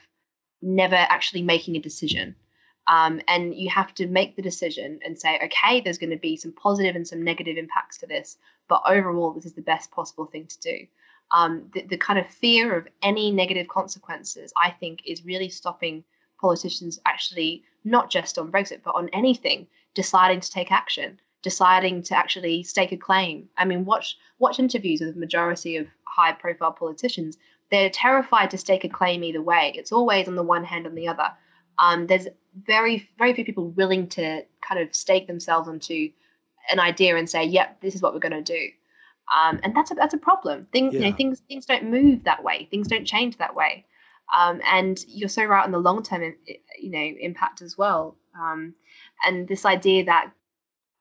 never 0.61 0.95
actually 0.95 1.41
making 1.41 1.75
a 1.75 1.79
decision. 1.79 2.35
Um, 2.87 3.21
and 3.27 3.53
you 3.53 3.69
have 3.69 3.93
to 3.95 4.07
make 4.07 4.35
the 4.35 4.41
decision 4.41 4.99
and 5.03 5.19
say, 5.19 5.39
okay, 5.43 5.81
there's 5.81 5.97
going 5.97 6.11
to 6.11 6.17
be 6.17 6.37
some 6.37 6.53
positive 6.53 6.95
and 6.95 7.05
some 7.07 7.21
negative 7.21 7.57
impacts 7.57 7.97
to 7.97 8.07
this, 8.07 8.37
but 8.69 8.81
overall, 8.87 9.33
this 9.33 9.45
is 9.45 9.53
the 9.53 9.61
best 9.61 9.91
possible 9.91 10.25
thing 10.25 10.47
to 10.47 10.59
do. 10.59 10.87
Um, 11.31 11.69
the, 11.73 11.81
the 11.81 11.97
kind 11.97 12.17
of 12.17 12.27
fear 12.27 12.77
of 12.77 12.87
any 13.03 13.29
negative 13.29 13.67
consequences, 13.67 14.53
I 14.61 14.71
think, 14.71 15.01
is 15.05 15.25
really 15.25 15.49
stopping 15.49 16.05
politicians 16.39 16.99
actually, 17.05 17.63
not 17.83 18.09
just 18.09 18.37
on 18.37 18.51
Brexit, 18.51 18.81
but 18.83 18.95
on 18.95 19.09
anything, 19.11 19.67
deciding 19.93 20.39
to 20.39 20.49
take 20.49 20.71
action, 20.71 21.19
deciding 21.41 22.03
to 22.03 22.15
actually 22.15 22.63
stake 22.63 22.93
a 22.93 22.97
claim. 22.97 23.49
I 23.57 23.65
mean, 23.65 23.83
watch 23.83 24.17
watch 24.39 24.59
interviews 24.59 25.01
with 25.01 25.15
the 25.15 25.19
majority 25.19 25.75
of 25.75 25.87
high 26.17 26.33
profile 26.33 26.71
politicians. 26.71 27.37
They're 27.69 27.89
terrified 27.89 28.51
to 28.51 28.57
stake 28.57 28.83
a 28.83 28.89
claim 28.89 29.23
either 29.23 29.41
way. 29.41 29.73
It's 29.75 29.91
always 29.91 30.27
on 30.27 30.35
the 30.35 30.43
one 30.43 30.63
hand, 30.63 30.87
on 30.87 30.95
the 30.95 31.07
other 31.07 31.31
um, 31.79 32.07
there's 32.07 32.27
very 32.65 33.09
very 33.17 33.33
few 33.33 33.45
people 33.45 33.69
willing 33.69 34.07
to 34.07 34.43
kind 34.61 34.81
of 34.81 34.95
stake 34.95 35.27
themselves 35.27 35.67
onto 35.67 36.09
an 36.71 36.79
idea 36.79 37.15
and 37.15 37.29
say, 37.29 37.43
"Yep, 37.43 37.81
this 37.81 37.95
is 37.95 38.01
what 38.01 38.13
we're 38.13 38.19
going 38.19 38.43
to 38.43 38.53
do." 38.53 38.69
Um, 39.35 39.59
and 39.63 39.75
that's 39.75 39.91
a, 39.91 39.95
that's 39.95 40.13
a 40.13 40.19
problem. 40.19 40.67
Things 40.71 40.93
yeah. 40.93 40.99
you 41.01 41.09
know 41.09 41.15
things 41.15 41.41
things 41.47 41.65
don't 41.65 41.89
move 41.89 42.23
that 42.23 42.43
way. 42.43 42.67
Things 42.71 42.87
don't 42.87 43.05
change 43.05 43.37
that 43.37 43.55
way. 43.55 43.85
Um, 44.37 44.61
and 44.65 45.03
you're 45.07 45.29
so 45.29 45.45
right 45.45 45.63
on 45.63 45.71
the 45.71 45.77
long 45.77 46.03
term, 46.03 46.35
you 46.79 46.91
know, 46.91 47.13
impact 47.19 47.61
as 47.61 47.77
well. 47.77 48.17
Um, 48.37 48.73
and 49.25 49.47
this 49.47 49.65
idea 49.65 50.05
that 50.05 50.31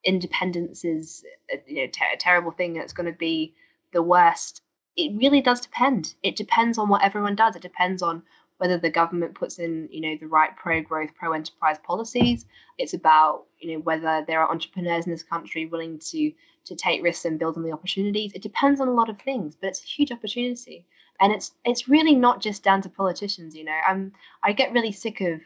independence 0.05 0.85
is 0.85 1.25
you 1.67 1.87
know 1.87 1.91
ter- 1.91 2.15
a 2.15 2.17
terrible 2.17 2.53
thing 2.53 2.75
that's 2.75 2.93
going 2.93 3.11
to 3.11 3.19
be 3.19 3.55
the 3.93 4.03
worst. 4.03 4.63
It 4.97 5.13
really 5.17 5.41
does 5.41 5.61
depend. 5.61 6.15
It 6.23 6.37
depends 6.37 6.79
on 6.79 6.89
what 6.89 7.03
everyone 7.03 7.35
does. 7.37 7.55
It 7.57 7.63
depends 7.63 8.03
on 8.03 8.23
whether 8.59 8.79
the 8.79 8.91
government 8.91 9.35
puts 9.35 9.59
in, 9.59 9.89
you 9.93 10.01
know, 10.01 10.17
the 10.19 10.27
right 10.27 10.57
pro-growth, 10.57 11.15
pro-enterprise 11.15 11.79
policies. 11.85 12.47
It's 12.79 12.95
about, 12.95 13.45
you 13.59 13.73
know, 13.73 13.81
whether 13.81 14.25
there 14.27 14.41
are 14.41 14.51
entrepreneurs 14.51 15.05
in 15.07 15.13
this 15.13 15.23
country 15.23 15.67
willing 15.67 15.99
to 16.11 16.33
to 16.65 16.75
take 16.75 17.03
risks 17.03 17.25
and 17.25 17.39
build 17.39 17.57
on 17.57 17.63
the 17.63 17.71
opportunities. 17.73 18.33
It 18.35 18.43
depends 18.43 18.81
on 18.81 18.89
a 18.89 18.93
lot 18.93 19.09
of 19.09 19.21
things, 19.21 19.55
but 19.55 19.69
it's 19.69 19.83
a 19.85 19.87
huge 19.87 20.11
opportunity, 20.11 20.85
and 21.21 21.33
it's 21.33 21.53
it's 21.65 21.89
really 21.89 22.15
not 22.15 22.41
just 22.41 22.63
down 22.65 22.83
to 22.83 22.89
politicians. 22.89 23.55
You 23.55 23.65
know, 23.65 23.79
I'm 23.87 24.13
I 24.43 24.53
get 24.53 24.73
really 24.73 24.93
sick 24.93 25.21
of 25.21 25.41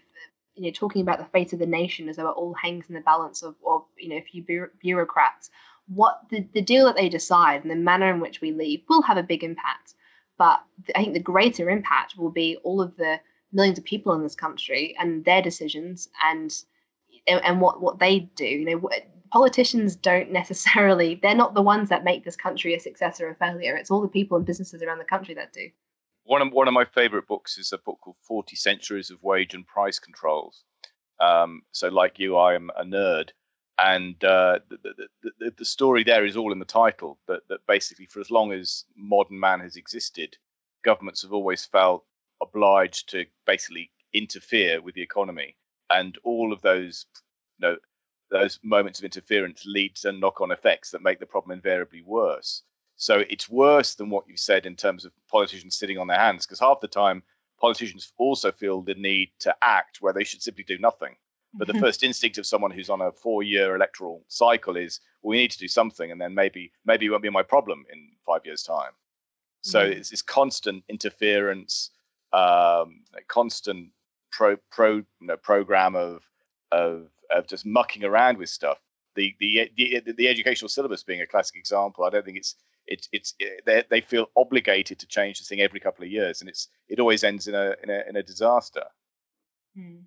you 0.54 0.62
know 0.64 0.70
talking 0.70 1.02
about 1.02 1.18
the 1.18 1.24
fate 1.26 1.52
of 1.52 1.58
the 1.58 1.66
nation 1.66 2.08
as 2.08 2.16
though 2.16 2.28
it 2.28 2.36
all 2.36 2.54
hangs 2.54 2.86
in 2.88 2.94
the 2.94 3.00
balance 3.00 3.42
of 3.42 3.54
of 3.66 3.82
you 3.98 4.08
know 4.08 4.16
a 4.16 4.22
few 4.22 4.44
bureaucrats. 4.80 5.50
What 5.94 6.20
the, 6.30 6.46
the 6.54 6.62
deal 6.62 6.86
that 6.86 6.96
they 6.96 7.08
decide 7.08 7.62
and 7.62 7.70
the 7.70 7.76
manner 7.76 8.10
in 8.12 8.20
which 8.20 8.40
we 8.40 8.52
leave 8.52 8.82
will 8.88 9.02
have 9.02 9.16
a 9.16 9.22
big 9.22 9.42
impact 9.42 9.94
but 10.40 10.64
I 10.96 11.02
think 11.02 11.12
the 11.12 11.20
greater 11.20 11.68
impact 11.68 12.16
will 12.16 12.30
be 12.30 12.56
all 12.64 12.80
of 12.80 12.96
the 12.96 13.20
millions 13.52 13.76
of 13.76 13.84
people 13.84 14.14
in 14.14 14.22
this 14.22 14.34
country 14.34 14.96
and 14.98 15.22
their 15.26 15.42
decisions 15.42 16.08
and 16.24 16.50
and, 17.28 17.60
what 17.60 17.82
what 17.82 17.98
they 17.98 18.20
do. 18.36 18.46
You 18.46 18.64
know, 18.64 18.90
politicians 19.30 19.96
don't 19.96 20.32
necessarily 20.40 21.20
they're 21.22 21.34
not 21.34 21.52
the 21.52 21.60
ones 21.60 21.90
that 21.90 22.04
make 22.04 22.24
this 22.24 22.36
country 22.36 22.74
a 22.74 22.80
success 22.80 23.20
or 23.20 23.28
a 23.28 23.34
failure. 23.34 23.76
It's 23.76 23.90
all 23.90 24.00
the 24.00 24.08
people 24.08 24.38
and 24.38 24.46
businesses 24.46 24.82
around 24.82 24.96
the 24.96 25.04
country 25.04 25.34
that 25.34 25.52
do. 25.52 25.68
One 26.24 26.40
of 26.40 26.54
one 26.54 26.68
of 26.68 26.72
my 26.72 26.86
favorite 26.86 27.28
books 27.28 27.58
is 27.58 27.70
a 27.74 27.78
book 27.78 27.98
called 28.00 28.16
Forty 28.22 28.56
Centuries 28.56 29.10
of 29.10 29.22
Wage 29.22 29.52
and 29.52 29.66
Price 29.66 29.98
Controls. 29.98 30.64
Um, 31.20 31.60
so, 31.72 31.88
like 31.88 32.18
you, 32.18 32.38
I 32.38 32.54
am 32.54 32.70
a 32.78 32.82
nerd, 32.82 33.28
and 33.82 34.22
uh, 34.24 34.58
the, 34.68 35.08
the, 35.38 35.52
the, 35.56 35.64
story 35.64 36.04
there 36.04 36.26
is 36.26 36.36
all 36.36 36.52
in 36.52 36.58
the 36.58 36.64
title. 36.64 37.18
That 37.26 37.42
that 37.48 37.66
basically, 37.66 38.06
for 38.06 38.20
as 38.20 38.30
long 38.30 38.52
as 38.52 38.84
modern 38.96 39.40
man 39.40 39.60
has 39.60 39.76
existed, 39.76 40.36
governments 40.84 41.22
have 41.22 41.32
always 41.32 41.64
felt 41.64 42.04
obliged 42.42 43.08
to 43.10 43.24
basically 43.46 43.90
interfere 44.12 44.80
with 44.80 44.94
the 44.94 45.02
economy, 45.02 45.56
and 45.90 46.18
all 46.24 46.52
of 46.52 46.60
those, 46.62 47.06
you 47.58 47.68
know, 47.68 47.76
those 48.30 48.58
moments 48.62 48.98
of 48.98 49.04
interference 49.04 49.64
lead 49.66 49.96
to 49.96 50.12
knock-on 50.12 50.52
effects 50.52 50.90
that 50.90 51.02
make 51.02 51.18
the 51.18 51.26
problem 51.26 51.56
invariably 51.56 52.02
worse. 52.02 52.62
So 52.96 53.24
it's 53.30 53.48
worse 53.48 53.94
than 53.94 54.10
what 54.10 54.24
you've 54.28 54.38
said 54.38 54.66
in 54.66 54.76
terms 54.76 55.04
of 55.06 55.12
politicians 55.30 55.76
sitting 55.76 55.96
on 55.98 56.06
their 56.06 56.18
hands, 56.18 56.44
because 56.44 56.60
half 56.60 56.80
the 56.80 56.88
time 56.88 57.22
politicians 57.58 58.12
also 58.18 58.52
feel 58.52 58.82
the 58.82 58.94
need 58.94 59.30
to 59.40 59.54
act 59.62 60.02
where 60.02 60.12
they 60.12 60.24
should 60.24 60.42
simply 60.42 60.64
do 60.64 60.78
nothing. 60.78 61.16
But 61.52 61.66
the 61.66 61.74
first 61.80 62.04
instinct 62.04 62.38
of 62.38 62.46
someone 62.46 62.70
who's 62.70 62.90
on 62.90 63.00
a 63.00 63.10
four-year 63.10 63.74
electoral 63.74 64.24
cycle 64.28 64.76
is, 64.76 65.00
well, 65.22 65.30
we 65.30 65.38
need 65.38 65.50
to 65.50 65.58
do 65.58 65.66
something, 65.66 66.12
and 66.12 66.20
then 66.20 66.34
maybe 66.34 66.72
maybe 66.84 67.06
it 67.06 67.10
won't 67.10 67.22
be 67.22 67.30
my 67.30 67.42
problem 67.42 67.84
in 67.92 68.10
five 68.24 68.42
years' 68.44 68.62
time. 68.62 68.92
So 69.62 69.80
mm-hmm. 69.80 69.98
it's 69.98 70.10
this 70.10 70.22
constant 70.22 70.84
interference, 70.88 71.90
um, 72.32 73.02
constant 73.28 73.90
pro 74.30 74.56
pro 74.70 74.96
you 74.96 75.06
know, 75.20 75.36
program 75.36 75.96
of 75.96 76.22
of 76.70 77.08
of 77.34 77.46
just 77.46 77.66
mucking 77.66 78.04
around 78.04 78.38
with 78.38 78.48
stuff. 78.48 78.78
The, 79.16 79.34
the 79.40 79.70
the 79.76 80.12
the 80.16 80.28
educational 80.28 80.68
syllabus 80.68 81.02
being 81.02 81.20
a 81.20 81.26
classic 81.26 81.56
example. 81.56 82.04
I 82.04 82.10
don't 82.10 82.24
think 82.24 82.36
it's 82.36 82.54
it's 82.86 83.08
it's 83.12 83.34
it, 83.38 83.88
they 83.90 84.00
feel 84.00 84.30
obligated 84.36 84.98
to 85.00 85.06
change 85.06 85.38
the 85.40 85.44
thing 85.44 85.60
every 85.60 85.80
couple 85.80 86.04
of 86.04 86.10
years, 86.10 86.40
and 86.40 86.48
it's 86.48 86.68
it 86.88 87.00
always 87.00 87.24
ends 87.24 87.48
in 87.48 87.54
a 87.54 87.74
in 87.82 87.90
a 87.90 88.02
in 88.08 88.16
a 88.16 88.22
disaster. 88.22 88.84
Hmm. 89.76 90.00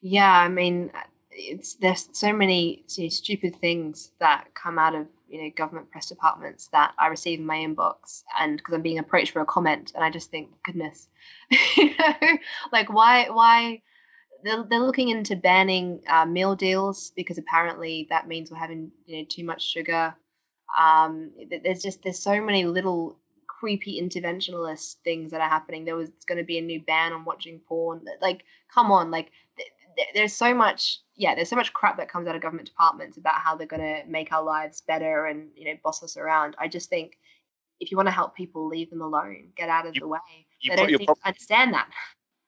Yeah, 0.00 0.30
I 0.32 0.48
mean, 0.48 0.90
it's 1.30 1.74
there's 1.74 2.08
so 2.12 2.32
many 2.32 2.84
you 2.96 3.04
know, 3.04 3.08
stupid 3.10 3.56
things 3.56 4.12
that 4.18 4.48
come 4.54 4.78
out 4.78 4.94
of 4.94 5.06
you 5.28 5.42
know 5.42 5.50
government 5.56 5.90
press 5.90 6.08
departments 6.08 6.68
that 6.68 6.92
I 6.98 7.08
receive 7.08 7.38
in 7.38 7.46
my 7.46 7.56
inbox, 7.58 8.22
and 8.38 8.56
because 8.56 8.74
I'm 8.74 8.82
being 8.82 8.98
approached 8.98 9.32
for 9.32 9.40
a 9.40 9.46
comment, 9.46 9.92
and 9.94 10.02
I 10.04 10.10
just 10.10 10.30
think, 10.30 10.50
goodness, 10.64 11.08
you 11.76 11.90
know, 11.98 12.38
like 12.72 12.92
why 12.92 13.28
why 13.30 13.82
they're, 14.44 14.64
they're 14.64 14.80
looking 14.80 15.10
into 15.10 15.36
banning 15.36 16.02
uh, 16.08 16.26
meal 16.26 16.56
deals 16.56 17.12
because 17.16 17.38
apparently 17.38 18.06
that 18.10 18.28
means 18.28 18.50
we're 18.50 18.58
having 18.58 18.90
you 19.06 19.18
know 19.18 19.26
too 19.28 19.44
much 19.44 19.62
sugar. 19.62 20.14
Um, 20.78 21.32
there's 21.64 21.82
just 21.82 22.02
there's 22.02 22.18
so 22.22 22.40
many 22.40 22.64
little 22.64 23.18
creepy 23.46 24.00
interventionalist 24.00 24.96
things 25.04 25.32
that 25.32 25.40
are 25.40 25.48
happening. 25.48 25.84
There 25.84 25.96
was 25.96 26.10
going 26.26 26.38
to 26.38 26.44
be 26.44 26.58
a 26.58 26.62
new 26.62 26.80
ban 26.80 27.12
on 27.12 27.24
watching 27.24 27.60
porn. 27.60 28.02
Like, 28.22 28.44
come 28.72 28.90
on, 28.92 29.10
like 29.10 29.30
there's 30.14 30.32
so 30.32 30.54
much 30.54 31.00
yeah 31.16 31.34
there's 31.34 31.48
so 31.48 31.56
much 31.56 31.72
crap 31.72 31.96
that 31.96 32.08
comes 32.10 32.28
out 32.28 32.34
of 32.34 32.42
government 32.42 32.68
departments 32.68 33.16
about 33.16 33.34
how 33.34 33.56
they're 33.56 33.66
going 33.66 33.82
to 33.82 34.02
make 34.08 34.32
our 34.32 34.42
lives 34.42 34.80
better 34.80 35.26
and 35.26 35.48
you 35.54 35.66
know 35.66 35.78
boss 35.82 36.02
us 36.02 36.16
around. 36.16 36.56
I 36.58 36.68
just 36.68 36.88
think 36.88 37.18
if 37.80 37.90
you 37.90 37.96
want 37.96 38.08
to 38.08 38.12
help 38.12 38.36
people, 38.36 38.66
leave 38.68 38.90
them 38.90 39.00
alone. 39.00 39.48
Get 39.56 39.70
out 39.70 39.86
of 39.86 39.94
you, 39.94 40.00
the 40.00 40.08
way. 40.08 40.18
they 40.68 40.76
don't 40.76 40.88
seem 40.88 41.06
to 41.06 41.14
understand 41.24 41.72
that 41.74 41.88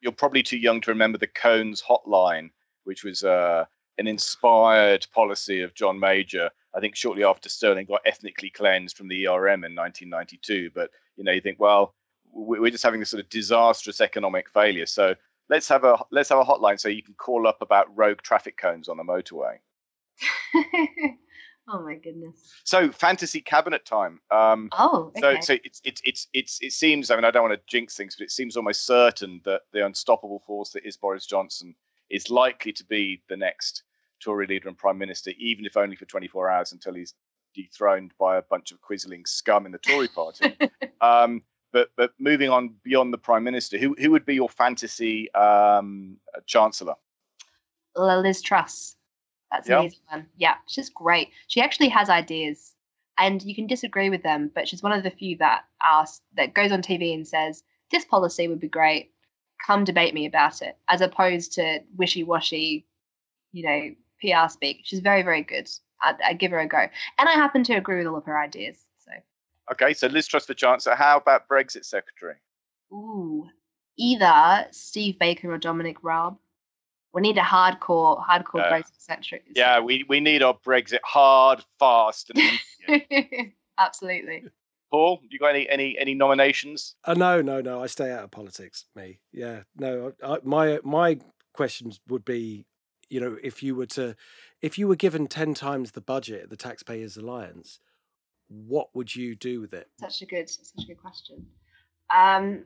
you're 0.02 0.12
probably 0.12 0.42
too 0.42 0.58
young 0.58 0.80
to 0.82 0.90
remember 0.90 1.16
the 1.16 1.28
Cones 1.28 1.80
Hotline, 1.80 2.50
which 2.84 3.04
was 3.04 3.22
uh, 3.22 3.64
an 3.98 4.06
inspired 4.06 5.06
policy 5.14 5.62
of 5.62 5.74
John 5.74 5.98
Major. 5.98 6.50
I 6.74 6.80
think 6.80 6.96
shortly 6.96 7.24
after 7.24 7.48
Sterling 7.48 7.86
got 7.86 8.02
ethnically 8.04 8.50
cleansed 8.50 8.96
from 8.96 9.08
the 9.08 9.26
ERM 9.28 9.64
in 9.64 9.74
1992. 9.74 10.70
But 10.74 10.90
you 11.16 11.24
know, 11.24 11.32
you 11.32 11.40
think, 11.40 11.60
well, 11.60 11.94
we're 12.32 12.70
just 12.70 12.82
having 12.82 13.00
this 13.00 13.10
sort 13.10 13.22
of 13.22 13.28
disastrous 13.30 14.00
economic 14.00 14.50
failure. 14.50 14.86
So 14.86 15.14
let's 15.52 15.68
have 15.68 15.84
a 15.84 15.98
let's 16.10 16.30
have 16.30 16.38
a 16.38 16.44
hotline 16.44 16.80
so 16.80 16.88
you 16.88 17.02
can 17.02 17.14
call 17.14 17.46
up 17.46 17.58
about 17.60 17.86
rogue 17.96 18.22
traffic 18.22 18.56
cones 18.56 18.88
on 18.88 18.96
the 18.96 19.04
motorway. 19.04 19.58
Oh 21.68 21.80
my 21.80 21.94
goodness. 21.94 22.52
So 22.64 22.90
fantasy 22.90 23.40
cabinet 23.40 23.84
time. 23.86 24.20
Um, 24.32 24.68
oh, 24.72 25.12
okay. 25.16 25.40
So 25.40 25.40
so 25.40 25.58
it's 25.64 25.80
it's 25.84 26.02
it's 26.04 26.26
it's 26.32 26.58
it 26.60 26.72
seems. 26.72 27.08
I 27.08 27.14
mean, 27.14 27.24
I 27.24 27.30
don't 27.30 27.48
want 27.48 27.54
to 27.54 27.60
jinx 27.68 27.96
things, 27.96 28.16
but 28.18 28.24
it 28.24 28.32
seems 28.32 28.56
almost 28.56 28.84
certain 28.84 29.40
that 29.44 29.62
the 29.72 29.86
unstoppable 29.86 30.40
force 30.40 30.70
that 30.70 30.84
is 30.84 30.96
Boris 30.96 31.24
Johnson 31.24 31.76
is 32.10 32.30
likely 32.30 32.72
to 32.72 32.84
be 32.84 33.22
the 33.28 33.36
next 33.36 33.84
Tory 34.20 34.48
leader 34.48 34.68
and 34.68 34.76
prime 34.76 34.98
minister, 34.98 35.30
even 35.38 35.64
if 35.64 35.76
only 35.76 35.94
for 35.94 36.04
24 36.04 36.50
hours 36.50 36.72
until 36.72 36.94
he's 36.94 37.14
dethroned 37.54 38.12
by 38.18 38.38
a 38.38 38.42
bunch 38.42 38.72
of 38.72 38.80
quisling 38.80 39.26
scum 39.26 39.64
in 39.64 39.70
the 39.70 39.78
Tory 39.78 40.08
party. 40.08 40.56
um, 41.00 41.42
but 41.72 41.90
but 41.96 42.12
moving 42.18 42.50
on 42.50 42.74
beyond 42.82 43.12
the 43.12 43.18
prime 43.18 43.44
minister, 43.44 43.78
who 43.78 43.94
who 43.98 44.10
would 44.10 44.24
be 44.24 44.34
your 44.34 44.48
fantasy 44.48 45.32
um, 45.34 46.16
chancellor? 46.46 46.94
Liz 47.96 48.42
Truss. 48.42 48.96
That's 49.50 49.68
an 49.68 49.84
easy 49.84 50.00
one. 50.08 50.26
Yeah, 50.36 50.54
she's 50.66 50.88
great. 50.88 51.28
She 51.46 51.60
actually 51.60 51.90
has 51.90 52.08
ideas, 52.08 52.72
and 53.18 53.42
you 53.42 53.54
can 53.54 53.66
disagree 53.66 54.08
with 54.08 54.22
them, 54.22 54.50
but 54.54 54.66
she's 54.66 54.82
one 54.82 54.92
of 54.92 55.02
the 55.02 55.10
few 55.10 55.36
that 55.38 55.64
asks 55.84 56.22
that 56.36 56.54
goes 56.54 56.72
on 56.72 56.82
TV 56.82 57.14
and 57.14 57.28
says 57.28 57.62
this 57.90 58.04
policy 58.04 58.48
would 58.48 58.60
be 58.60 58.68
great. 58.68 59.12
Come 59.66 59.84
debate 59.84 60.14
me 60.14 60.26
about 60.26 60.62
it, 60.62 60.76
as 60.88 61.02
opposed 61.02 61.52
to 61.52 61.80
wishy-washy, 61.96 62.86
you 63.52 63.62
know, 63.64 63.94
PR 64.20 64.48
speak. 64.48 64.80
She's 64.84 65.00
very, 65.00 65.22
very 65.22 65.42
good. 65.42 65.70
I, 66.00 66.14
I 66.24 66.32
give 66.32 66.50
her 66.50 66.58
a 66.58 66.66
go, 66.66 66.88
and 67.18 67.28
I 67.28 67.32
happen 67.32 67.62
to 67.64 67.74
agree 67.74 67.98
with 67.98 68.06
all 68.06 68.16
of 68.16 68.24
her 68.24 68.40
ideas. 68.40 68.78
So. 69.78 69.84
Okay, 69.84 69.94
so 69.94 70.06
Liz 70.08 70.26
Truss 70.26 70.46
for 70.46 70.54
Chancellor. 70.54 70.94
How 70.94 71.18
about 71.18 71.48
Brexit 71.48 71.84
Secretary? 71.84 72.36
Ooh, 72.92 73.48
either 73.98 74.66
Steve 74.70 75.18
Baker 75.18 75.52
or 75.52 75.58
Dominic 75.58 75.98
Raab 76.02 76.36
we 77.12 77.20
need 77.20 77.36
a 77.36 77.42
hardcore, 77.42 78.24
hardcore 78.24 78.66
uh, 78.66 78.70
Brexit 78.70 78.98
centric. 78.98 79.44
Yeah, 79.54 79.80
we, 79.80 80.04
we 80.08 80.20
need 80.20 80.42
our 80.42 80.54
Brexit 80.54 81.00
hard, 81.04 81.64
fast, 81.78 82.30
and 82.34 83.52
absolutely. 83.78 84.44
Paul, 84.90 85.20
you 85.30 85.38
got 85.38 85.54
any 85.54 85.68
any 85.68 85.96
any 85.98 86.14
nominations? 86.14 86.94
Uh, 87.04 87.14
no, 87.14 87.40
no, 87.40 87.60
no. 87.60 87.82
I 87.82 87.86
stay 87.86 88.10
out 88.10 88.24
of 88.24 88.30
politics. 88.30 88.86
Me, 88.94 89.20
yeah, 89.32 89.62
no. 89.76 90.12
I, 90.22 90.38
my 90.42 90.80
my 90.84 91.18
questions 91.54 92.00
would 92.08 92.24
be, 92.24 92.66
you 93.08 93.20
know, 93.20 93.36
if 93.42 93.62
you 93.62 93.74
were 93.74 93.86
to, 93.86 94.14
if 94.60 94.78
you 94.78 94.88
were 94.88 94.96
given 94.96 95.28
ten 95.28 95.54
times 95.54 95.92
the 95.92 96.02
budget 96.02 96.44
of 96.44 96.50
the 96.50 96.56
Taxpayers 96.56 97.16
Alliance, 97.16 97.78
what 98.66 98.88
would 98.94 99.14
you 99.14 99.34
do 99.34 99.60
with 99.60 99.74
it? 99.74 99.88
Such 99.98 100.22
a 100.22 100.26
good, 100.26 100.48
such 100.48 100.84
a 100.84 100.86
good 100.86 101.00
question. 101.00 101.46
Um, 102.14 102.64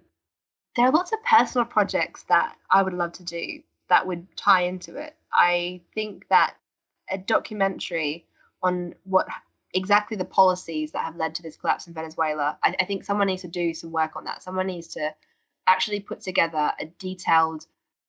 there 0.74 0.86
are 0.86 0.92
lots 0.92 1.12
of 1.12 1.22
personal 1.22 1.64
projects 1.64 2.24
that 2.24 2.56
I 2.70 2.82
would 2.82 2.92
love 2.92 3.12
to 3.12 3.24
do 3.24 3.62
that 3.88 4.06
would 4.06 4.26
tie 4.36 4.62
into 4.62 4.96
it. 4.96 5.14
I 5.32 5.80
think 5.94 6.28
that 6.28 6.54
a 7.10 7.18
documentary 7.18 8.26
on 8.62 8.94
what 9.04 9.28
exactly 9.72 10.16
the 10.16 10.24
policies 10.24 10.92
that 10.92 11.04
have 11.04 11.16
led 11.16 11.34
to 11.36 11.42
this 11.42 11.56
collapse 11.56 11.86
in 11.86 11.94
Venezuela, 11.94 12.58
I, 12.62 12.74
I 12.80 12.84
think 12.84 13.04
someone 13.04 13.28
needs 13.28 13.42
to 13.42 13.48
do 13.48 13.74
some 13.74 13.92
work 13.92 14.16
on 14.16 14.24
that. 14.24 14.42
Someone 14.42 14.66
needs 14.66 14.88
to 14.88 15.14
actually 15.66 16.00
put 16.00 16.20
together 16.20 16.72
a 16.80 16.86
detailed 16.98 17.66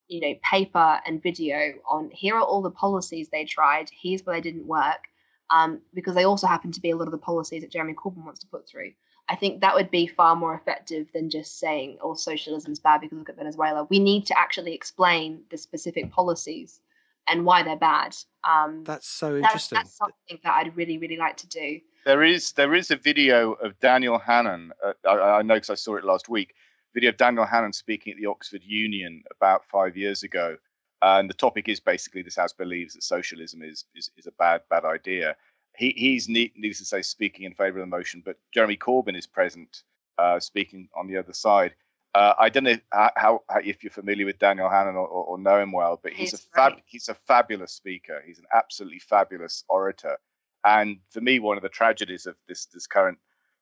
you 0.07 0.21
know 0.21 0.33
paper 0.41 0.99
and 1.05 1.21
video 1.21 1.73
on 1.87 2.09
here 2.11 2.35
are 2.35 2.41
all 2.41 2.61
the 2.61 2.71
policies 2.71 3.27
they 3.29 3.43
tried 3.43 3.89
here's 4.01 4.25
where 4.25 4.37
they 4.37 4.41
didn't 4.41 4.65
work 4.65 5.09
um, 5.49 5.81
because 5.93 6.15
they 6.15 6.25
also 6.25 6.47
happen 6.47 6.71
to 6.71 6.81
be 6.81 6.91
a 6.91 6.95
lot 6.95 7.07
of 7.07 7.11
the 7.11 7.17
policies 7.17 7.61
that 7.61 7.71
jeremy 7.71 7.93
corbyn 7.93 8.25
wants 8.25 8.39
to 8.39 8.47
put 8.47 8.67
through 8.67 8.91
I 9.29 9.35
think 9.35 9.61
that 9.61 9.75
would 9.75 9.91
be 9.91 10.07
far 10.07 10.35
more 10.35 10.55
effective 10.55 11.07
than 11.13 11.29
just 11.29 11.59
saying, 11.59 11.97
oh, 12.01 12.13
socialism 12.13 12.71
is 12.71 12.79
bad 12.79 13.01
because 13.01 13.17
look 13.17 13.29
at 13.29 13.35
Venezuela. 13.35 13.85
We 13.89 13.99
need 13.99 14.25
to 14.27 14.39
actually 14.39 14.73
explain 14.73 15.41
the 15.51 15.57
specific 15.57 16.11
policies 16.11 16.79
and 17.27 17.45
why 17.45 17.63
they're 17.63 17.75
bad. 17.75 18.15
Um, 18.47 18.83
that's 18.85 19.07
so 19.07 19.35
interesting. 19.35 19.75
That's, 19.75 19.89
that's, 19.89 19.97
something 19.97 20.39
that 20.43 20.53
I'd 20.53 20.75
really, 20.77 20.97
really 20.97 21.17
like 21.17 21.35
to 21.37 21.47
do. 21.47 21.79
There 22.05 22.23
is 22.23 22.53
there 22.53 22.73
is 22.73 22.89
a 22.89 22.95
video 22.95 23.53
of 23.53 23.77
Daniel 23.79 24.17
Hannan. 24.17 24.71
Uh, 24.83 24.93
I, 25.05 25.39
I, 25.39 25.41
know 25.41 25.55
because 25.55 25.69
I 25.69 25.75
saw 25.75 25.97
it 25.97 26.05
last 26.05 26.29
week. 26.29 26.53
Video 26.93 27.09
of 27.09 27.17
Daniel 27.17 27.45
Hannan 27.45 27.73
speaking 27.73 28.13
at 28.13 28.17
the 28.17 28.27
Oxford 28.27 28.61
Union 28.63 29.23
about 29.35 29.65
five 29.65 29.97
years 29.97 30.23
ago, 30.23 30.55
and 31.01 31.29
the 31.29 31.33
topic 31.33 31.69
is 31.69 31.79
basically 31.79 32.21
this 32.21 32.35
house 32.35 32.53
believes 32.53 32.93
that 32.93 33.03
socialism 33.03 33.61
is 33.61 33.85
is, 33.95 34.11
is 34.17 34.27
a 34.27 34.31
bad 34.31 34.61
bad 34.69 34.85
idea 34.85 35.35
he, 35.77 35.93
he's 35.95 36.27
needless 36.27 36.79
to 36.79 36.85
say 36.85 37.01
speaking 37.03 37.45
in 37.45 37.53
favour 37.53 37.79
of 37.79 37.83
the 37.83 37.95
motion, 37.95 38.23
but 38.25 38.37
Jeremy 38.53 38.77
Corbyn 38.77 39.17
is 39.17 39.27
present 39.27 39.83
uh, 40.17 40.39
speaking 40.39 40.89
on 40.95 41.07
the 41.07 41.17
other 41.17 41.33
side. 41.33 41.75
Uh, 42.15 42.33
I 42.39 42.49
don't 42.49 42.63
know 42.63 42.77
how, 42.91 43.43
how, 43.47 43.59
if 43.63 43.83
you're 43.83 43.91
familiar 43.91 44.25
with 44.25 44.39
Daniel 44.39 44.69
Hannan 44.69 44.95
or, 44.95 45.07
or 45.07 45.37
know 45.37 45.59
him 45.61 45.71
well, 45.71 45.99
but 46.01 46.13
he's, 46.13 46.31
he's 46.31 46.39
a 46.39 46.43
fab, 46.55 46.73
he's 46.85 47.09
a 47.09 47.13
fabulous 47.13 47.73
speaker. 47.73 48.23
He's 48.25 48.39
an 48.39 48.45
absolutely 48.53 48.99
fabulous 48.99 49.63
orator. 49.69 50.17
And 50.65 50.97
for 51.11 51.21
me, 51.21 51.39
one 51.39 51.57
of 51.57 51.63
the 51.63 51.69
tragedies 51.69 52.25
of 52.25 52.35
this 52.47 52.65
this 52.65 52.87
current 52.87 53.19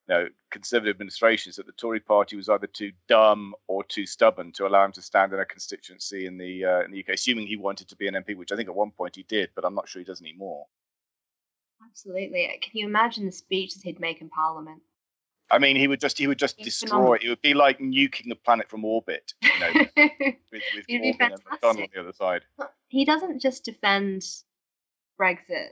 you 0.07 0.15
know, 0.15 0.27
conservative 0.51 0.93
administrations 0.93 1.55
that 1.55 1.65
the 1.65 1.71
Tory 1.71 1.99
party 1.99 2.35
was 2.35 2.49
either 2.49 2.67
too 2.67 2.91
dumb 3.07 3.55
or 3.67 3.83
too 3.83 4.05
stubborn 4.05 4.51
to 4.53 4.67
allow 4.67 4.85
him 4.85 4.91
to 4.93 5.01
stand 5.01 5.33
in 5.33 5.39
a 5.39 5.45
constituency 5.45 6.27
in 6.27 6.37
the 6.37 6.65
uh, 6.65 6.81
in 6.81 6.91
the 6.91 6.99
UK, 6.99 7.09
assuming 7.09 7.47
he 7.47 7.57
wanted 7.57 7.87
to 7.89 7.95
be 7.95 8.07
an 8.07 8.13
MP, 8.13 8.35
which 8.35 8.51
I 8.51 8.55
think 8.55 8.69
at 8.69 8.75
one 8.75 8.91
point 8.91 9.15
he 9.15 9.23
did, 9.23 9.49
but 9.55 9.65
I'm 9.65 9.75
not 9.75 9.89
sure 9.89 9.99
he 9.99 10.05
does 10.05 10.21
anymore. 10.21 10.65
Absolutely. 11.83 12.59
Can 12.61 12.71
you 12.73 12.87
imagine 12.87 13.25
the 13.25 13.31
speeches 13.31 13.81
he'd 13.81 13.99
make 13.99 14.21
in 14.21 14.29
Parliament? 14.29 14.81
I 15.51 15.59
mean, 15.59 15.75
he 15.75 15.87
would 15.87 15.99
just 15.99 16.17
he 16.17 16.27
would 16.27 16.39
just 16.39 16.57
destroy. 16.57 16.89
Phenomenal. 16.89 17.17
It 17.21 17.29
would 17.29 17.41
be 17.41 17.53
like 17.53 17.79
nuking 17.79 18.29
the 18.29 18.35
planet 18.35 18.69
from 18.69 18.85
orbit, 18.85 19.33
you 19.41 19.59
know, 19.59 19.71
with, 19.97 20.63
with 20.75 20.87
Corbyn 20.87 21.15
and 21.19 21.45
McDonnell 21.45 21.69
on 21.69 21.87
the 21.93 21.99
other 21.99 22.13
side. 22.13 22.41
He 22.87 23.05
doesn't 23.05 23.41
just 23.41 23.63
defend 23.63 24.23
Brexit 25.19 25.69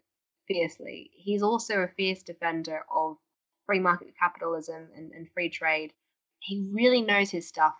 fiercely. 0.47 1.09
He's 1.13 1.41
also 1.41 1.79
a 1.79 1.87
fierce 1.87 2.21
defender 2.23 2.81
of 2.93 3.17
free 3.65 3.79
market 3.79 4.13
capitalism 4.19 4.87
and, 4.95 5.11
and 5.11 5.29
free 5.31 5.49
trade. 5.49 5.93
He 6.39 6.69
really 6.71 7.01
knows 7.01 7.29
his 7.29 7.47
stuff, 7.47 7.75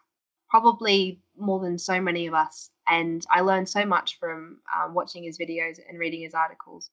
probably 0.49 1.21
more 1.37 1.59
than 1.59 1.77
so 1.77 1.99
many 1.99 2.27
of 2.27 2.33
us. 2.33 2.69
And 2.87 3.25
I 3.31 3.41
learned 3.41 3.69
so 3.69 3.85
much 3.85 4.19
from 4.19 4.59
um, 4.75 4.93
watching 4.93 5.23
his 5.23 5.37
videos 5.37 5.79
and 5.87 5.99
reading 5.99 6.21
his 6.21 6.33
articles. 6.33 6.89